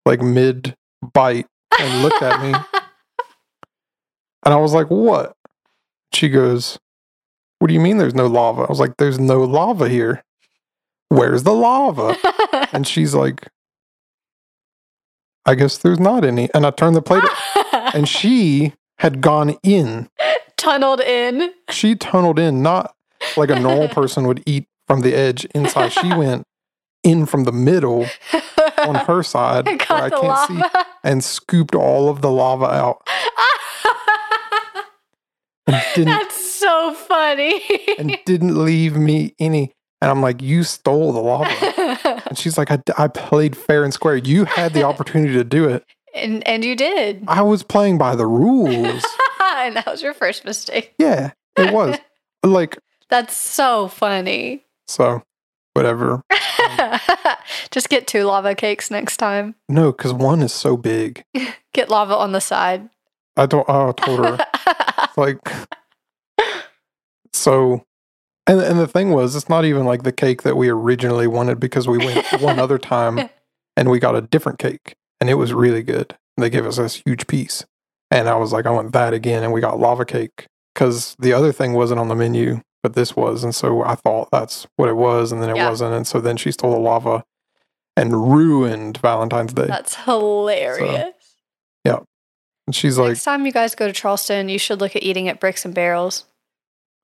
like 0.05 0.21
mid 0.21 0.75
bite, 1.13 1.45
and 1.79 2.03
looked 2.03 2.21
at 2.21 2.41
me. 2.41 2.53
And 4.43 4.53
I 4.53 4.57
was 4.57 4.73
like, 4.73 4.87
what? 4.87 5.35
She 6.13 6.27
goes, 6.29 6.77
what 7.59 7.67
do 7.69 7.73
you 7.73 7.79
mean 7.79 7.97
there's 7.97 8.13
no 8.13 8.27
lava? 8.27 8.61
I 8.63 8.67
was 8.69 8.79
like, 8.79 8.97
there's 8.97 9.17
no 9.19 9.43
lava 9.43 9.87
here. 9.89 10.23
Where's 11.09 11.43
the 11.43 11.53
lava? 11.53 12.15
And 12.73 12.85
she's 12.85 13.15
like, 13.15 13.47
I 15.45 15.55
guess 15.55 15.77
there's 15.77 15.99
not 15.99 16.23
any. 16.25 16.49
And 16.53 16.65
I 16.65 16.71
turned 16.71 16.95
the 16.95 17.01
plate, 17.01 17.23
and 17.95 18.07
she 18.09 18.73
had 18.99 19.21
gone 19.21 19.57
in. 19.63 20.09
Tunneled 20.57 21.01
in. 21.01 21.51
She 21.69 21.95
tunneled 21.95 22.39
in, 22.39 22.61
not 22.61 22.95
like 23.37 23.49
a 23.49 23.59
normal 23.59 23.87
person 23.93 24.27
would 24.27 24.41
eat 24.45 24.67
from 24.87 25.01
the 25.01 25.13
edge 25.13 25.45
inside. 25.55 25.91
She 25.91 26.09
went 26.13 26.43
in 27.03 27.25
from 27.25 27.43
the 27.43 27.51
middle 27.51 28.07
on 28.79 28.95
her 28.95 29.21
side 29.21 29.65
where 29.87 30.03
I 30.03 30.09
can't 30.09 30.47
see 30.47 30.61
and 31.03 31.23
scooped 31.23 31.75
all 31.75 32.09
of 32.09 32.21
the 32.21 32.31
lava 32.31 32.65
out 32.65 33.07
That's 35.95 36.53
so 36.53 36.93
funny. 36.93 37.61
and 37.97 38.17
didn't 38.25 38.63
leave 38.63 38.95
me 38.95 39.33
any. 39.39 39.71
And 40.01 40.11
I'm 40.11 40.21
like, 40.21 40.41
you 40.41 40.63
stole 40.63 41.11
the 41.11 41.21
lava. 41.21 42.21
And 42.27 42.37
she's 42.37 42.57
like, 42.57 42.69
I, 42.69 42.79
I 42.97 43.07
played 43.07 43.55
fair 43.55 43.83
and 43.83 43.93
square. 43.93 44.17
You 44.17 44.45
had 44.45 44.73
the 44.73 44.83
opportunity 44.83 45.33
to 45.33 45.43
do 45.43 45.67
it. 45.67 45.83
And 46.15 46.47
and 46.47 46.63
you 46.65 46.75
did. 46.75 47.23
I 47.27 47.41
was 47.41 47.63
playing 47.63 47.97
by 47.97 48.15
the 48.15 48.25
rules. 48.25 49.05
and 49.41 49.75
that 49.75 49.85
was 49.85 50.01
your 50.01 50.13
first 50.13 50.45
mistake. 50.45 50.93
Yeah, 50.97 51.31
it 51.57 51.73
was. 51.73 51.97
Like, 52.43 52.77
That's 53.09 53.35
so 53.35 53.87
funny. 53.87 54.65
so 54.87 55.23
whatever. 55.73 56.21
Just 57.71 57.89
get 57.89 58.05
two 58.05 58.23
lava 58.25 58.53
cakes 58.53 58.91
next 58.91 59.17
time. 59.17 59.55
No, 59.67 59.91
because 59.91 60.13
one 60.13 60.43
is 60.43 60.53
so 60.53 60.77
big. 60.77 61.23
Get 61.73 61.89
lava 61.89 62.15
on 62.15 62.33
the 62.33 62.39
side. 62.39 62.87
I 63.35 63.47
don't, 63.47 63.67
I 63.67 63.91
told 63.93 64.19
her, 64.19 64.37
like, 65.17 65.39
so. 67.33 67.83
And, 68.45 68.61
and 68.61 68.77
the 68.77 68.87
thing 68.87 69.09
was, 69.09 69.35
it's 69.35 69.49
not 69.49 69.65
even 69.65 69.85
like 69.85 70.03
the 70.03 70.11
cake 70.11 70.43
that 70.43 70.55
we 70.55 70.69
originally 70.69 71.25
wanted 71.25 71.59
because 71.59 71.87
we 71.87 71.97
went 71.97 72.27
one 72.41 72.59
other 72.59 72.77
time 72.77 73.27
and 73.75 73.89
we 73.89 73.97
got 73.97 74.15
a 74.15 74.21
different 74.21 74.59
cake 74.59 74.95
and 75.21 75.29
it 75.29 75.35
was 75.35 75.53
really 75.53 75.83
good. 75.83 76.15
They 76.37 76.49
gave 76.49 76.65
us 76.65 76.77
this 76.77 77.01
huge 77.05 77.27
piece. 77.27 77.65
And 78.11 78.29
I 78.29 78.35
was 78.35 78.51
like, 78.53 78.65
I 78.65 78.71
want 78.71 78.91
that 78.93 79.13
again. 79.13 79.43
And 79.43 79.51
we 79.53 79.61
got 79.61 79.79
lava 79.79 80.05
cake 80.05 80.45
because 80.73 81.15
the 81.19 81.33
other 81.33 81.51
thing 81.51 81.73
wasn't 81.73 81.99
on 81.99 82.07
the 82.07 82.15
menu, 82.15 82.61
but 82.83 82.93
this 82.93 83.15
was. 83.15 83.43
And 83.43 83.53
so 83.55 83.81
I 83.83 83.95
thought 83.95 84.29
that's 84.31 84.67
what 84.75 84.89
it 84.89 84.95
was. 84.95 85.31
And 85.31 85.41
then 85.41 85.49
it 85.49 85.55
Yeah. 85.55 85.69
wasn't. 85.69 85.93
And 85.93 86.05
so 86.05 86.19
then 86.19 86.37
she 86.37 86.51
stole 86.51 86.71
the 86.71 86.77
lava 86.79 87.23
and 87.97 88.31
ruined 88.33 88.97
Valentine's 88.97 89.53
Day. 89.53 89.65
That's 89.67 89.95
hilarious. 89.95 91.13
Yeah. 91.83 91.99
And 92.67 92.75
she's 92.75 92.97
like, 92.97 93.09
Next 93.09 93.23
time 93.23 93.45
you 93.45 93.51
guys 93.51 93.75
go 93.75 93.87
to 93.87 93.93
Charleston, 93.93 94.49
you 94.49 94.59
should 94.59 94.79
look 94.81 94.95
at 94.95 95.03
eating 95.03 95.27
at 95.29 95.39
Bricks 95.39 95.65
and 95.65 95.73
Barrels. 95.73 96.25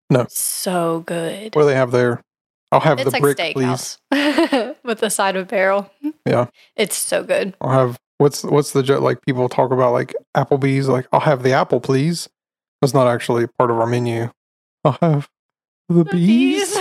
No. 0.09 0.25
So 0.29 1.03
good. 1.05 1.55
what 1.55 1.61
do 1.63 1.67
they 1.67 1.75
have 1.75 1.91
there? 1.91 2.21
I'll 2.72 2.80
have 2.80 2.99
It's 2.99 3.06
the 3.06 3.11
like 3.11 3.22
brick, 3.22 3.53
please. 3.53 3.98
with 4.84 4.99
the 4.99 5.10
side 5.10 5.35
of 5.35 5.48
barrel. 5.48 5.91
Yeah. 6.26 6.48
It's 6.76 6.98
so 6.98 7.23
good. 7.23 7.56
I'll 7.60 7.72
have 7.72 7.99
what's 8.18 8.43
what's 8.43 8.72
the 8.72 8.84
joke? 8.84 9.02
Like 9.02 9.22
people 9.26 9.49
talk 9.49 9.72
about 9.72 9.91
like 9.91 10.15
Applebee's. 10.35 10.88
Like 10.88 11.07
I'll 11.11 11.19
have 11.19 11.43
the 11.43 11.52
apple, 11.52 11.81
please. 11.81 12.30
That's 12.81 12.93
not 12.93 13.07
actually 13.07 13.48
part 13.48 13.72
of 13.72 13.80
our 13.80 13.88
menu. 13.88 14.31
I'll 14.85 14.98
have 15.02 15.30
the 15.89 16.06
bees. 16.06 16.77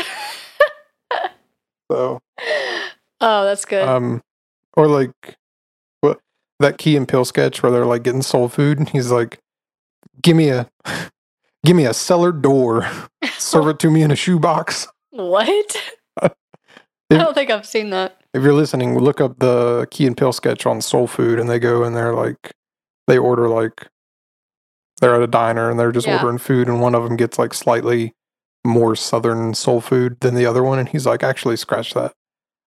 So 1.91 2.21
oh, 3.21 3.45
that's 3.45 3.65
good. 3.65 3.87
um, 3.87 4.23
or 4.77 4.87
like 4.87 5.11
what 6.01 6.21
that 6.61 6.79
Key 6.79 6.97
and 6.97 7.09
Peele 7.09 7.25
sketch 7.25 7.63
where 7.63 7.73
they're 7.73 7.85
like 7.85 8.05
getting 8.05 8.23
soul 8.23 8.49
food. 8.49 8.79
and 8.79 8.89
He's 8.89 9.11
like, 9.11 9.41
give 10.23 10.37
me 10.37 10.51
a 10.51 10.71
give 11.65 11.75
me 11.77 11.85
a 11.85 11.95
cellar 11.95 12.31
door. 12.33 12.89
Serve 13.39 13.69
it 13.69 13.79
to 13.81 13.91
me 13.91 14.03
in 14.03 14.11
a 14.11 14.17
shoebox. 14.17 14.87
What? 15.11 15.77
I 16.23 16.31
don't 17.11 17.35
think 17.35 17.51
I've 17.51 17.67
seen 17.67 17.91
that. 17.91 18.21
If 18.33 18.43
you're 18.45 18.55
listening, 18.55 18.97
look 18.99 19.21
up 19.21 19.39
the 19.41 19.89
Key 19.91 20.07
and 20.07 20.17
Peele 20.17 20.33
sketch 20.33 20.65
on 20.67 20.81
soul 20.81 21.07
food, 21.09 21.41
and 21.41 21.49
they 21.51 21.59
go 21.59 21.83
and 21.83 21.97
they're 21.97 22.15
like, 22.15 22.53
they 23.09 23.19
order 23.19 23.49
like, 23.49 23.89
they're 25.01 25.15
at 25.17 25.23
a 25.23 25.27
diner 25.27 25.69
and 25.71 25.81
they're 25.81 25.91
just 25.93 26.07
Yeah. 26.07 26.17
ordering 26.19 26.39
food, 26.39 26.69
and 26.69 26.81
one 26.81 26.95
of 26.95 27.03
them 27.05 27.17
gets 27.17 27.39
like 27.39 27.53
slightly 27.55 28.15
more 28.65 28.95
southern 28.95 29.55
soul 29.55 29.81
food 29.81 30.19
than 30.21 30.35
the 30.37 30.47
other 30.47 30.63
one, 30.63 30.79
and 30.79 30.89
he's 30.89 31.07
like, 31.07 31.23
actually, 31.25 31.57
scratch 31.57 31.95
that. 31.95 32.13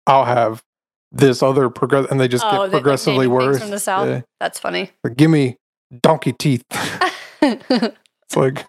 I'll 0.08 0.26
have 0.26 0.64
this 1.12 1.44
other 1.44 1.70
progress, 1.70 2.08
and 2.10 2.20
they 2.20 2.28
just 2.28 2.44
oh, 2.46 2.52
get 2.64 2.72
they- 2.72 2.78
progressively 2.78 3.28
worse. 3.28 3.60
from 3.60 3.70
the 3.70 3.80
south. 3.80 4.08
Yeah. 4.08 4.22
That's 4.40 4.60
funny. 4.60 4.90
Like, 5.04 5.16
Give 5.18 5.30
me 5.30 5.58
donkey 6.02 6.34
teeth. 6.34 6.64
it's 7.44 8.36
like 8.36 8.66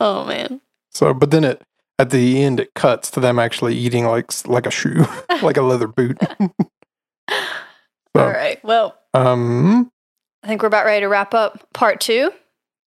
oh 0.00 0.24
man. 0.26 0.60
so, 0.90 1.14
but 1.14 1.30
then 1.30 1.44
it 1.44 1.62
at 2.00 2.10
the 2.10 2.42
end 2.42 2.60
it 2.60 2.72
cuts 2.74 3.10
to 3.12 3.20
them 3.20 3.38
actually 3.38 3.74
eating 3.76 4.06
like 4.06 4.32
like 4.46 4.66
a 4.66 4.70
shoe, 4.70 5.04
like 5.42 5.56
a 5.56 5.62
leather 5.62 5.86
boot. 5.88 6.18
So, 8.16 8.22
All 8.24 8.28
right. 8.30 8.58
Well, 8.64 8.96
Um, 9.14 9.88
I 10.42 10.48
think 10.48 10.62
we're 10.62 10.66
about 10.68 10.84
ready 10.84 11.00
to 11.02 11.08
wrap 11.08 11.32
up 11.32 11.72
part 11.72 12.00
two. 12.00 12.32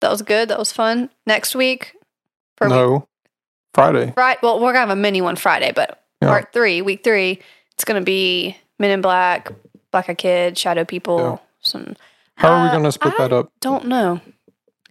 That 0.01 0.10
was 0.10 0.20
good. 0.20 0.48
That 0.48 0.59
was 0.59 0.72
fun. 0.72 1.10
Next 1.26 1.55
week, 1.55 1.94
for 2.56 2.66
week, 2.66 2.74
no, 2.74 3.06
Friday. 3.72 4.12
right? 4.16 4.43
Well, 4.43 4.59
we're 4.59 4.72
gonna 4.72 4.80
have 4.80 4.90
a 4.90 4.97
mini 4.97 5.20
one 5.22 5.36
Friday, 5.36 5.70
but 5.72 6.02
Yeah. 6.20 6.28
part 6.28 6.52
three, 6.52 6.82
week 6.82 7.05
three, 7.05 7.40
it's 7.74 7.84
gonna 7.84 8.01
be 8.01 8.56
Men 8.80 8.90
in 8.90 9.01
Black, 9.01 9.52
Black 9.93 10.09
Eyed 10.10 10.18
Kid, 10.18 10.59
Shadow 10.59 10.84
People. 10.84 11.18
Yeah. 11.20 11.39
Some 11.60 11.94
How 12.36 12.51
are 12.55 12.62
we 12.64 12.68
Uh, 12.70 12.72
going 12.72 12.84
to 12.84 12.90
split 12.93 13.14
I- 13.14 13.28
that 13.28 13.32
up? 13.32 13.52
don't 13.60 13.84
know. 13.86 14.20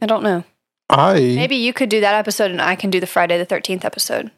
I 0.02 0.06
don't 0.06 0.24
know. 0.24 0.46
I 0.92 1.14
Maybe 1.36 1.56
you 1.56 1.74
could 1.74 1.90
do 1.90 2.02
that 2.02 2.16
episode, 2.16 2.52
and 2.52 2.62
I 2.62 2.76
can 2.76 2.90
do 2.90 3.00
the 3.00 3.08
Friday 3.08 3.38
the 3.38 3.46
Thirteenth 3.46 3.86
episode. 3.86 4.32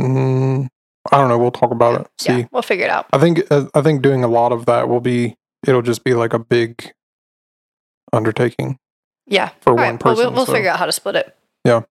mm, 0.00 0.68
I 1.12 1.16
don't 1.16 1.28
know. 1.28 1.38
We'll 1.38 1.50
talk 1.50 1.70
about 1.70 2.00
it. 2.02 2.06
See, 2.18 2.32
Yeah, 2.40 2.46
we'll 2.50 2.62
figure 2.62 2.84
it 2.84 2.90
out. 2.90 3.06
I 3.12 3.18
think 3.18 3.40
uh, 3.50 3.66
I 3.74 3.82
think 3.82 4.02
doing 4.02 4.24
a 4.24 4.28
lot 4.28 4.52
of 4.52 4.66
that 4.66 4.88
will 4.88 5.00
be. 5.00 5.36
It'll 5.66 5.82
just 5.82 6.04
be 6.04 6.14
like 6.14 6.32
a 6.32 6.38
big 6.38 6.92
undertaking 8.12 8.78
Yeah. 9.26 9.48
for 9.60 9.70
All 9.70 9.76
one 9.76 9.82
right. 9.94 10.04
Well, 10.04 10.14
person. 10.14 10.26
we'll, 10.26 10.34
we'll 10.34 10.46
so- 10.46 10.52
figure 10.52 10.70
out 10.70 10.78
how 10.78 10.86
to 10.86 10.92
split 10.92 11.16
it. 11.16 11.36
Yeah. 11.64 11.82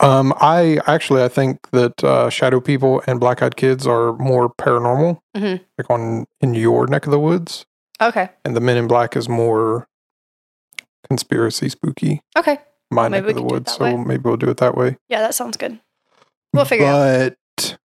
Um, 0.00 0.32
I 0.40 0.80
actually 0.86 1.22
I 1.22 1.28
think 1.28 1.70
that 1.72 2.02
uh, 2.02 2.30
Shadow 2.30 2.58
People 2.58 3.02
and 3.06 3.20
Black 3.20 3.42
Eyed 3.42 3.54
Kids 3.56 3.86
are 3.86 4.14
more 4.14 4.48
paranormal, 4.52 5.20
Mhm. 5.36 5.60
like 5.76 5.90
on 5.90 6.24
in 6.40 6.54
your 6.54 6.86
neck 6.86 7.04
of 7.04 7.10
the 7.12 7.20
woods, 7.20 7.66
Okay. 8.00 8.30
and 8.44 8.56
the 8.56 8.60
Men 8.60 8.78
in 8.78 8.88
Black 8.88 9.14
is 9.14 9.28
more 9.28 9.86
conspiracy 11.08 11.68
spooky. 11.68 12.22
Okay. 12.36 12.58
My 12.90 13.08
Maybe 13.08 13.26
neck 13.26 13.30
of 13.30 13.36
the 13.36 13.42
woods, 13.42 13.72
so 13.74 13.84
way. 13.84 13.96
maybe 13.96 14.22
we'll 14.24 14.36
do 14.36 14.50
it 14.50 14.56
that 14.58 14.76
way. 14.76 14.96
Yeah, 15.08 15.20
that 15.20 15.34
sounds 15.34 15.56
good. 15.56 15.78
We'll 16.52 16.64
figure 16.64 16.86
it 16.86 16.88
out. 16.88 17.36
but, 17.56 17.78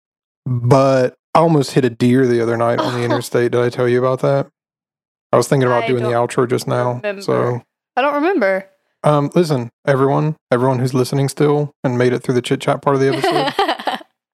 But 0.45 1.15
I 1.35 1.39
almost 1.39 1.71
hit 1.71 1.85
a 1.85 1.89
deer 1.89 2.25
the 2.25 2.41
other 2.41 2.57
night 2.57 2.79
on 2.79 2.93
the 2.93 3.03
interstate. 3.05 3.51
Did 3.51 3.61
I 3.61 3.69
tell 3.69 3.87
you 3.87 3.99
about 3.99 4.21
that? 4.21 4.47
I 5.31 5.37
was 5.37 5.47
thinking 5.47 5.67
about 5.67 5.83
I 5.83 5.87
doing 5.87 6.03
the 6.03 6.09
outro 6.11 6.49
just 6.49 6.67
now. 6.67 6.93
remember. 6.93 7.21
So, 7.21 7.61
I 7.95 8.01
don't 8.01 8.15
remember. 8.15 8.67
um, 9.03 9.29
listen, 9.35 9.69
everyone, 9.85 10.37
everyone 10.51 10.79
who's 10.79 10.93
listening 10.93 11.29
still 11.29 11.71
and 11.83 11.97
made 11.97 12.13
it 12.13 12.23
through 12.23 12.35
the 12.35 12.41
chit 12.41 12.61
chat 12.61 12.81
part 12.81 12.95
of 12.95 13.01
the 13.01 13.09
episode, 13.09 13.53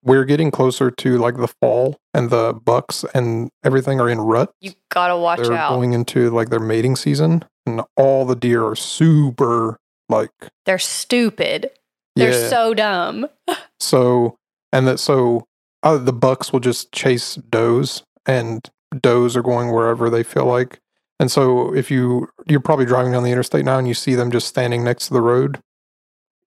we're 0.04 0.24
getting 0.24 0.50
closer 0.50 0.90
to 0.90 1.18
like 1.18 1.36
the 1.36 1.48
fall, 1.48 1.96
and 2.14 2.30
the 2.30 2.52
bucks 2.64 3.04
and 3.14 3.50
everything 3.64 4.00
are 4.00 4.08
in 4.08 4.20
rut. 4.20 4.52
you 4.60 4.72
gotta 4.90 5.16
watch 5.16 5.40
They're 5.40 5.52
out. 5.52 5.70
going 5.74 5.92
into 5.92 6.30
like 6.30 6.50
their 6.50 6.60
mating 6.60 6.96
season, 6.96 7.44
and 7.66 7.82
all 7.96 8.24
the 8.24 8.36
deer 8.36 8.64
are 8.66 8.76
super 8.76 9.78
like 10.08 10.30
They're 10.66 10.78
stupid. 10.78 11.70
They're 12.16 12.48
so 12.50 12.74
dumb. 12.74 13.26
So, 13.80 14.36
and 14.72 14.86
that 14.86 15.00
so 15.00 15.44
uh, 15.82 15.98
the 15.98 16.12
bucks 16.12 16.52
will 16.52 16.60
just 16.60 16.92
chase 16.92 17.34
does, 17.34 18.04
and 18.26 18.60
does 19.00 19.36
are 19.36 19.42
going 19.42 19.72
wherever 19.72 20.08
they 20.08 20.22
feel 20.22 20.44
like. 20.46 20.78
And 21.18 21.30
so, 21.32 21.74
if 21.74 21.90
you 21.90 22.28
you're 22.46 22.60
probably 22.60 22.86
driving 22.86 23.10
down 23.12 23.24
the 23.24 23.30
interstate 23.32 23.64
now, 23.64 23.78
and 23.78 23.88
you 23.88 23.94
see 23.94 24.14
them 24.14 24.30
just 24.30 24.46
standing 24.46 24.84
next 24.84 25.08
to 25.08 25.14
the 25.14 25.20
road, 25.20 25.58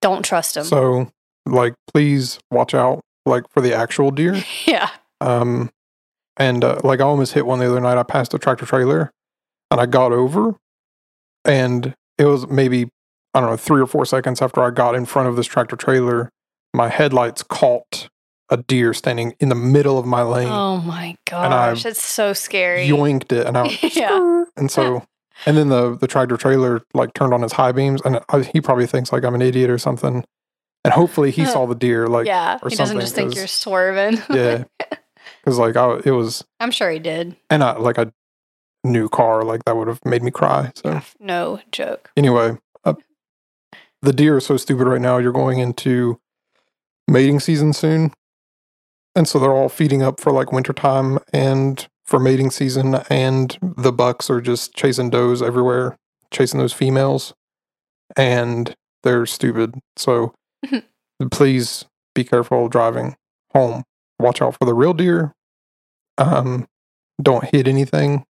Don't 0.02 0.24
trust 0.24 0.54
them. 0.56 0.64
so 0.64 1.12
like 1.46 1.74
please 1.94 2.40
watch 2.52 2.74
out, 2.74 3.02
like 3.26 3.50
for 3.50 3.62
the 3.62 3.74
actual 3.74 4.12
deer. 4.12 4.44
yeah. 4.66 4.90
Um, 5.22 5.72
and 6.38 6.64
uh, 6.64 6.80
like 6.84 7.00
I 7.00 7.04
almost 7.04 7.34
hit 7.34 7.46
one 7.46 7.60
the 7.60 7.68
other 7.68 7.80
night. 7.80 7.98
I 7.98 8.04
passed 8.04 8.34
a 8.34 8.40
tractor 8.40 8.66
trailer, 8.66 9.12
and 9.72 9.80
I 9.80 9.86
got 9.86 10.12
over, 10.12 10.56
and 11.44 11.94
it 12.18 12.26
was 12.26 12.48
maybe 12.48 12.90
I 13.34 13.42
don't 13.42 13.50
know 13.50 13.58
three 13.58 13.82
or 13.82 13.88
four 13.88 14.06
seconds 14.06 14.42
after 14.42 14.62
I 14.62 14.72
got 14.72 14.96
in 14.96 15.06
front 15.06 15.30
of 15.30 15.36
this 15.36 15.48
tractor 15.48 15.76
trailer, 15.76 16.30
my 16.74 16.90
headlights 16.90 17.44
caught 17.44 18.10
a 18.50 18.58
deer 18.58 18.94
standing 18.94 19.34
in 19.40 19.50
the 19.50 19.56
middle 19.56 19.98
of 19.98 20.06
my 20.06 20.22
lane. 20.22 20.50
Oh 20.50 20.78
my 20.78 21.16
gosh, 21.26 21.86
it's 21.86 22.04
so 22.04 22.34
scary. 22.34 22.88
yoinked 22.88 23.32
it, 23.32 23.48
and 23.48 23.58
I 23.58 23.64
was, 23.82 23.96
Yeah. 23.96 24.46
And 24.56 24.70
so, 24.70 25.04
and 25.46 25.58
then 25.58 25.70
the 25.70 25.98
the 25.98 26.08
tractor 26.08 26.38
trailer 26.38 26.82
like 26.94 27.14
turned 27.14 27.34
on 27.34 27.42
his 27.42 27.54
high 27.54 27.72
beams, 27.72 28.02
and 28.04 28.20
I, 28.30 28.42
he 28.42 28.62
probably 28.62 28.88
thinks 28.88 29.12
like 29.12 29.24
I'm 29.24 29.36
an 29.36 29.42
idiot 29.42 29.70
or 29.70 29.78
something, 29.78 30.24
and 30.86 30.94
hopefully 30.94 31.32
he 31.32 31.46
saw 31.46 31.66
the 31.68 31.76
deer, 31.76 32.08
like 32.08 32.28
yeah, 32.28 32.60
or 32.62 32.70
he 32.70 32.76
doesn't 32.76 32.88
something, 32.96 33.02
just 33.02 33.16
think 33.16 33.36
you're 33.36 33.48
swerving. 33.48 34.22
yeah, 34.30 34.64
because 35.44 35.58
like 35.58 35.76
I, 35.76 36.00
it 36.06 36.12
was, 36.12 36.46
I'm 36.60 36.72
sure 36.72 36.90
he 36.92 37.00
did. 37.00 37.36
and 37.50 37.64
I 37.64 37.78
like 37.78 37.98
a 37.98 38.14
new 38.84 39.10
car, 39.10 39.44
like 39.44 39.66
that 39.66 39.76
would 39.76 39.88
have 39.88 40.00
made 40.06 40.22
me 40.24 40.32
cry. 40.32 40.72
So 40.76 41.02
No 41.20 41.60
joke. 41.72 42.12
anyway, 42.16 42.58
uh, 42.86 42.94
the 44.02 44.14
deer 44.14 44.38
are 44.38 44.42
so 44.42 44.58
stupid 44.58 44.88
right 44.88 45.02
now. 45.02 45.18
You're 45.18 45.32
going 45.32 45.58
into 45.60 46.20
mating 47.08 47.40
season 47.40 47.74
soon, 47.74 48.14
and 49.16 49.28
so 49.28 49.40
they're 49.40 49.52
all 49.54 49.70
feeding 49.70 50.04
up 50.04 50.20
for 50.20 50.32
like 50.32 50.52
wintertime 50.52 51.18
and 51.34 51.88
for 52.06 52.20
mating 52.20 52.52
season, 52.52 52.96
and 53.10 53.58
the 53.62 53.92
bucks 53.92 54.30
are 54.30 54.40
just 54.42 54.76
chasing 54.76 55.10
does 55.10 55.42
everywhere, 55.42 55.98
chasing 56.32 56.60
those 56.60 56.74
females, 56.74 57.34
and 58.16 58.76
they're 59.02 59.26
stupid. 59.26 59.74
So 59.96 60.36
please 61.32 61.86
be 62.14 62.24
careful 62.24 62.68
driving 62.70 63.16
home. 63.54 63.84
Watch 64.20 64.42
out 64.42 64.56
for 64.58 64.66
the 64.66 64.74
real 64.74 64.94
deer. 64.94 65.34
Um, 66.18 66.68
don't 67.22 67.44
hit 67.44 67.68
anything. 67.68 68.26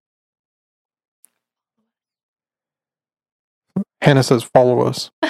Hannah 4.00 4.22
says, 4.22 4.42
"Follow 4.42 4.82
us." 4.82 5.10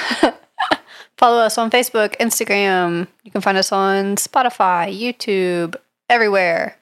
Follow 1.17 1.39
us 1.39 1.59
on 1.59 1.71
Facebook, 1.71 2.17
Instagram. 2.17 3.07
You 3.23 3.31
can 3.31 3.41
find 3.41 3.57
us 3.57 3.71
on 3.71 4.17
Spotify, 4.17 4.93
YouTube, 4.93 5.77
everywhere. 6.09 6.77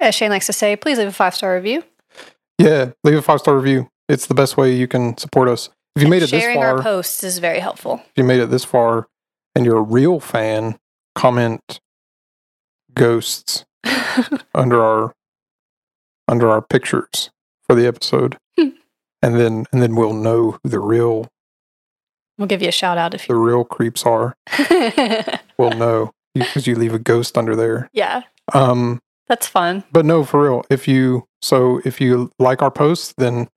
As 0.00 0.14
Shane 0.14 0.30
likes 0.30 0.46
to 0.46 0.52
say, 0.52 0.76
please 0.76 0.98
leave 0.98 1.08
a 1.08 1.12
five 1.12 1.34
star 1.34 1.54
review. 1.54 1.82
Yeah, 2.58 2.90
leave 3.04 3.16
a 3.16 3.22
five 3.22 3.40
star 3.40 3.56
review. 3.56 3.90
It's 4.08 4.26
the 4.26 4.34
best 4.34 4.56
way 4.56 4.74
you 4.74 4.86
can 4.86 5.16
support 5.16 5.48
us. 5.48 5.70
If 5.96 6.02
you 6.02 6.08
made 6.08 6.22
it 6.22 6.30
this 6.30 6.42
Sharing 6.42 6.58
far, 6.58 6.76
our 6.76 6.82
posts 6.82 7.24
is 7.24 7.38
very 7.38 7.58
helpful. 7.58 8.00
if 8.04 8.12
you 8.16 8.24
made 8.24 8.40
it 8.40 8.50
this 8.50 8.64
far, 8.64 9.08
and 9.54 9.64
you're 9.64 9.78
a 9.78 9.82
real 9.82 10.20
fan, 10.20 10.78
comment 11.14 11.80
ghosts 12.94 13.64
under 14.54 14.82
our 14.82 15.14
under 16.26 16.48
our 16.50 16.60
pictures 16.62 17.30
for 17.66 17.74
the 17.74 17.86
episode, 17.86 18.36
Hmm. 18.58 18.68
and 19.22 19.34
then 19.38 19.66
and 19.72 19.82
then 19.82 19.94
we'll 19.94 20.12
know 20.14 20.58
who 20.62 20.68
the 20.68 20.80
real 20.80 21.28
we'll 22.36 22.46
give 22.48 22.62
you 22.62 22.68
a 22.68 22.72
shout 22.72 22.98
out 22.98 23.14
if 23.14 23.26
the 23.26 23.34
real 23.34 23.64
creeps 23.64 24.04
are. 24.04 24.34
you. 24.58 25.22
We'll 25.58 25.70
know 25.70 26.12
because 26.36 26.68
you 26.68 26.76
leave 26.76 26.94
a 26.94 27.00
ghost 27.00 27.36
under 27.36 27.56
there. 27.56 27.90
yeah, 27.92 28.22
Um, 28.54 29.00
that's 29.26 29.48
fun. 29.48 29.82
but 29.90 30.04
no, 30.06 30.22
for 30.22 30.44
real. 30.44 30.62
If 30.70 30.86
you 30.86 31.24
so 31.42 31.80
if 31.84 32.00
you 32.00 32.30
like 32.38 32.62
our 32.62 32.70
posts, 32.70 33.12
then 33.18 33.48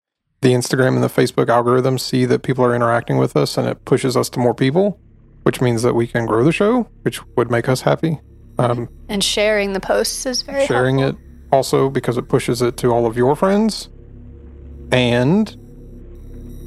the 0.41 0.53
Instagram 0.53 0.95
and 0.95 1.03
the 1.03 1.07
Facebook 1.07 1.45
algorithms 1.45 1.99
see 1.99 2.26
that 2.26 2.41
people 2.41 2.65
are 2.65 2.73
interacting 2.76 3.18
with 3.19 3.38
us, 3.38 3.55
and 3.55 3.68
it 3.68 3.85
pushes 3.85 4.18
us 4.18 4.30
to 4.31 4.39
more 4.39 4.55
people, 4.55 4.99
which 5.43 5.61
means 5.61 5.81
that 5.84 5.93
we 5.95 6.07
can 6.07 6.26
grow 6.26 6.43
the 6.43 6.51
show, 6.51 6.88
which 7.03 7.22
would 7.35 7.49
make 7.51 7.68
us 7.69 7.81
happy. 7.81 8.19
Um, 8.59 8.89
And 9.09 9.23
sharing 9.23 9.73
the 9.73 9.80
posts 9.80 10.26
is 10.26 10.41
very 10.43 10.65
sharing 10.68 10.99
helpful. 10.99 11.19
it 11.22 11.27
also 11.55 11.89
because 11.89 12.18
it 12.18 12.27
pushes 12.30 12.61
it 12.61 12.77
to 12.77 12.91
all 12.93 13.05
of 13.05 13.18
your 13.18 13.35
friends, 13.35 13.89
and 14.91 15.55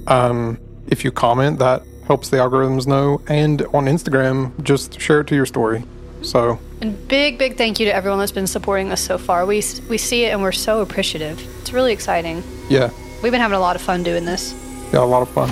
um, 0.07 0.59
if 0.89 1.05
you 1.05 1.13
comment, 1.13 1.59
that 1.59 1.83
helps 2.07 2.29
the 2.31 2.37
algorithms 2.39 2.87
know. 2.87 3.21
And 3.29 3.63
on 3.73 3.87
Instagram, 3.87 4.61
just 4.63 5.01
share 5.01 5.21
it 5.21 5.27
to 5.29 5.35
your 5.35 5.47
story. 5.47 5.85
So 6.23 6.59
And 6.81 7.07
big, 7.09 7.39
big 7.39 7.57
thank 7.57 7.79
you 7.79 7.87
to 7.87 7.95
everyone 7.95 8.19
that's 8.19 8.33
been 8.33 8.47
supporting 8.47 8.91
us 8.93 9.01
so 9.01 9.19
far. 9.19 9.45
We 9.47 9.63
we 9.89 9.99
see 9.99 10.25
it 10.25 10.31
and 10.31 10.43
we're 10.43 10.53
so 10.53 10.81
appreciative. 10.81 11.39
It's 11.61 11.73
really 11.73 11.93
exciting. 11.93 12.43
yeah, 12.71 12.91
We've 13.23 13.33
been 13.33 13.41
having 13.43 13.57
a 13.57 13.61
lot 13.61 13.77
of 13.77 13.83
fun 13.83 14.03
doing 14.03 14.25
this. 14.25 14.55
Yeah, 14.93 15.01
a 15.01 15.05
lot 15.05 15.23
of 15.23 15.29
fun. 15.31 15.51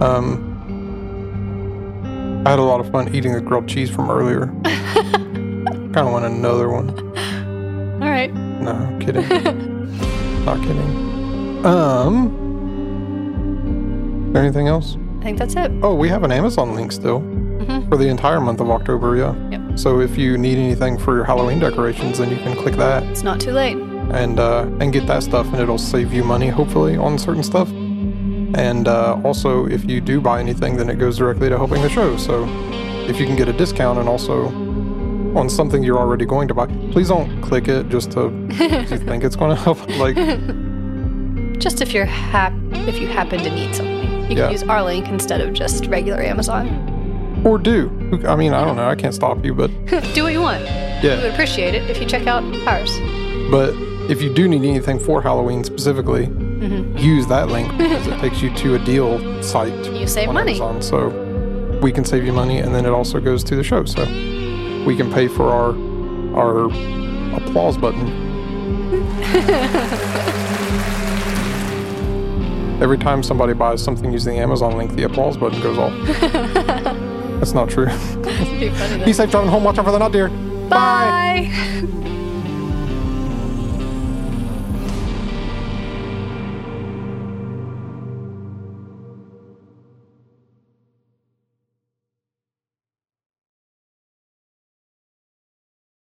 Um, 0.00 0.51
I 2.44 2.50
had 2.50 2.58
a 2.58 2.62
lot 2.62 2.80
of 2.80 2.90
fun 2.90 3.14
eating 3.14 3.32
the 3.34 3.40
grilled 3.40 3.68
cheese 3.68 3.88
from 3.90 4.10
earlier. 4.10 4.52
I 4.64 4.72
kind 5.94 5.98
of 5.98 6.10
want 6.12 6.24
another 6.24 6.68
one. 6.70 6.90
All 8.02 8.10
right. 8.10 8.32
No, 8.34 8.72
I'm 8.72 8.98
kidding. 8.98 9.28
Not 10.44 10.58
kidding. 10.60 11.64
Um, 11.64 12.26
is 14.26 14.32
there 14.32 14.42
anything 14.42 14.66
else? 14.66 14.96
I 15.20 15.24
think 15.24 15.38
that's 15.38 15.54
it. 15.54 15.70
Oh, 15.82 15.94
we 15.94 16.08
have 16.08 16.24
an 16.24 16.32
Amazon 16.32 16.74
link 16.74 16.90
still 16.90 17.20
Mhm. 17.20 17.88
for 17.88 17.96
the 17.96 18.08
entire 18.08 18.40
month 18.40 18.60
of 18.60 18.70
October. 18.70 19.16
Yeah. 19.16 19.34
Yep. 19.50 19.78
So 19.78 20.00
if 20.00 20.18
you 20.18 20.36
need 20.36 20.58
anything 20.58 20.98
for 20.98 21.14
your 21.14 21.22
Halloween 21.24 21.60
decorations, 21.60 22.18
then 22.18 22.28
you 22.30 22.36
can 22.38 22.56
click 22.56 22.74
that 22.74 23.04
It's 23.04 23.22
not 23.22 23.38
too 23.38 23.52
late. 23.52 23.76
and 24.10 24.40
uh, 24.40 24.66
and 24.80 24.92
get 24.92 25.06
that 25.06 25.22
stuff, 25.22 25.46
and 25.52 25.60
it'll 25.60 25.78
save 25.78 26.12
you 26.12 26.24
money 26.24 26.48
hopefully 26.48 26.96
on 26.96 27.18
certain 27.18 27.44
stuff. 27.44 27.70
And 28.54 28.86
uh, 28.88 29.20
also, 29.24 29.66
if 29.66 29.84
you 29.88 30.00
do 30.00 30.20
buy 30.20 30.40
anything, 30.40 30.76
then 30.76 30.90
it 30.90 30.96
goes 30.98 31.16
directly 31.18 31.48
to 31.48 31.56
helping 31.56 31.80
the 31.82 31.88
show. 31.88 32.16
So 32.16 32.46
if 33.08 33.18
you 33.18 33.26
can 33.26 33.36
get 33.36 33.48
a 33.48 33.52
discount 33.52 33.98
and 33.98 34.08
also 34.08 34.46
on 35.36 35.48
something 35.48 35.82
you're 35.82 35.98
already 35.98 36.26
going 36.26 36.48
to 36.48 36.54
buy, 36.54 36.66
please 36.90 37.08
don't 37.08 37.40
click 37.42 37.66
it 37.68 37.88
just 37.88 38.10
to 38.12 38.28
you 38.50 38.98
think 38.98 39.24
it's 39.24 39.36
going 39.36 39.56
to 39.56 39.62
help. 39.62 39.78
Like, 39.98 40.16
Just 41.58 41.80
if 41.80 41.94
you're 41.94 42.04
hap- 42.06 42.52
if 42.88 43.00
you 43.00 43.06
happen 43.06 43.38
to 43.42 43.50
need 43.50 43.74
something, 43.74 44.02
you 44.30 44.36
Yeah. 44.36 44.44
can 44.44 44.52
use 44.52 44.62
our 44.64 44.82
link 44.82 45.08
instead 45.08 45.40
of 45.40 45.52
just 45.54 45.86
regular 45.86 46.20
Amazon. 46.20 46.68
or 47.44 47.58
do. 47.58 47.88
I 48.28 48.36
mean, 48.36 48.52
I 48.52 48.64
don't 48.64 48.76
know. 48.76 48.88
I 48.88 48.94
can't 48.94 49.14
stop 49.14 49.44
you, 49.44 49.54
but 49.54 49.68
Do 50.14 50.24
what 50.24 50.32
you 50.32 50.40
want. 50.42 50.62
Yeah. 50.64 51.16
We 51.16 51.22
would 51.22 51.32
appreciate 51.32 51.74
it 51.74 51.88
if 51.90 51.98
you 52.00 52.06
check 52.06 52.26
out 52.26 52.42
ours. 52.68 52.98
But 53.50 53.70
if 54.10 54.20
you 54.22 54.32
do 54.32 54.46
need 54.48 54.62
anything 54.64 54.98
for 54.98 55.22
Halloween 55.22 55.64
specifically, 55.64 56.26
Mhm. 56.62 57.00
use 57.00 57.26
that 57.26 57.48
link 57.48 57.76
because 57.76 58.06
it 58.06 58.18
takes 58.20 58.40
you 58.42 58.50
to 58.56 58.74
a 58.76 58.78
deal 58.78 59.18
site. 59.42 59.72
You 59.92 60.06
save 60.06 60.28
on 60.28 60.34
money. 60.34 60.60
Amazon, 60.60 60.80
so 60.82 61.08
we 61.82 61.90
can 61.92 62.04
save 62.04 62.24
you 62.24 62.32
money, 62.32 62.58
and 62.58 62.74
then 62.74 62.84
it 62.86 62.90
also 62.90 63.20
goes 63.20 63.42
to 63.44 63.56
the 63.56 63.64
show, 63.64 63.84
so 63.84 64.04
we 64.86 64.96
can 64.96 65.10
pay 65.12 65.28
for 65.28 65.50
our 65.50 65.74
our 66.34 66.66
applause 67.36 67.76
button. 67.76 68.08
Every 72.82 72.98
time 72.98 73.22
somebody 73.22 73.52
buys 73.52 73.82
something 73.82 74.12
using 74.12 74.34
the 74.36 74.42
Amazon 74.42 74.76
link, 74.76 74.96
the 74.96 75.04
applause 75.04 75.36
button 75.36 75.60
goes 75.62 75.78
off. 75.78 75.92
That's 77.38 77.54
not 77.54 77.68
true. 77.70 77.86
Be 77.86 78.70
funny. 78.70 79.04
Be 79.04 79.12
safe 79.12 79.30
driving 79.30 79.50
home. 79.50 79.62
Watch 79.62 79.78
out 79.78 79.84
for 79.84 79.92
the 79.92 79.98
nut 79.98 80.10
deer. 80.12 80.28
Bye. 80.68 81.50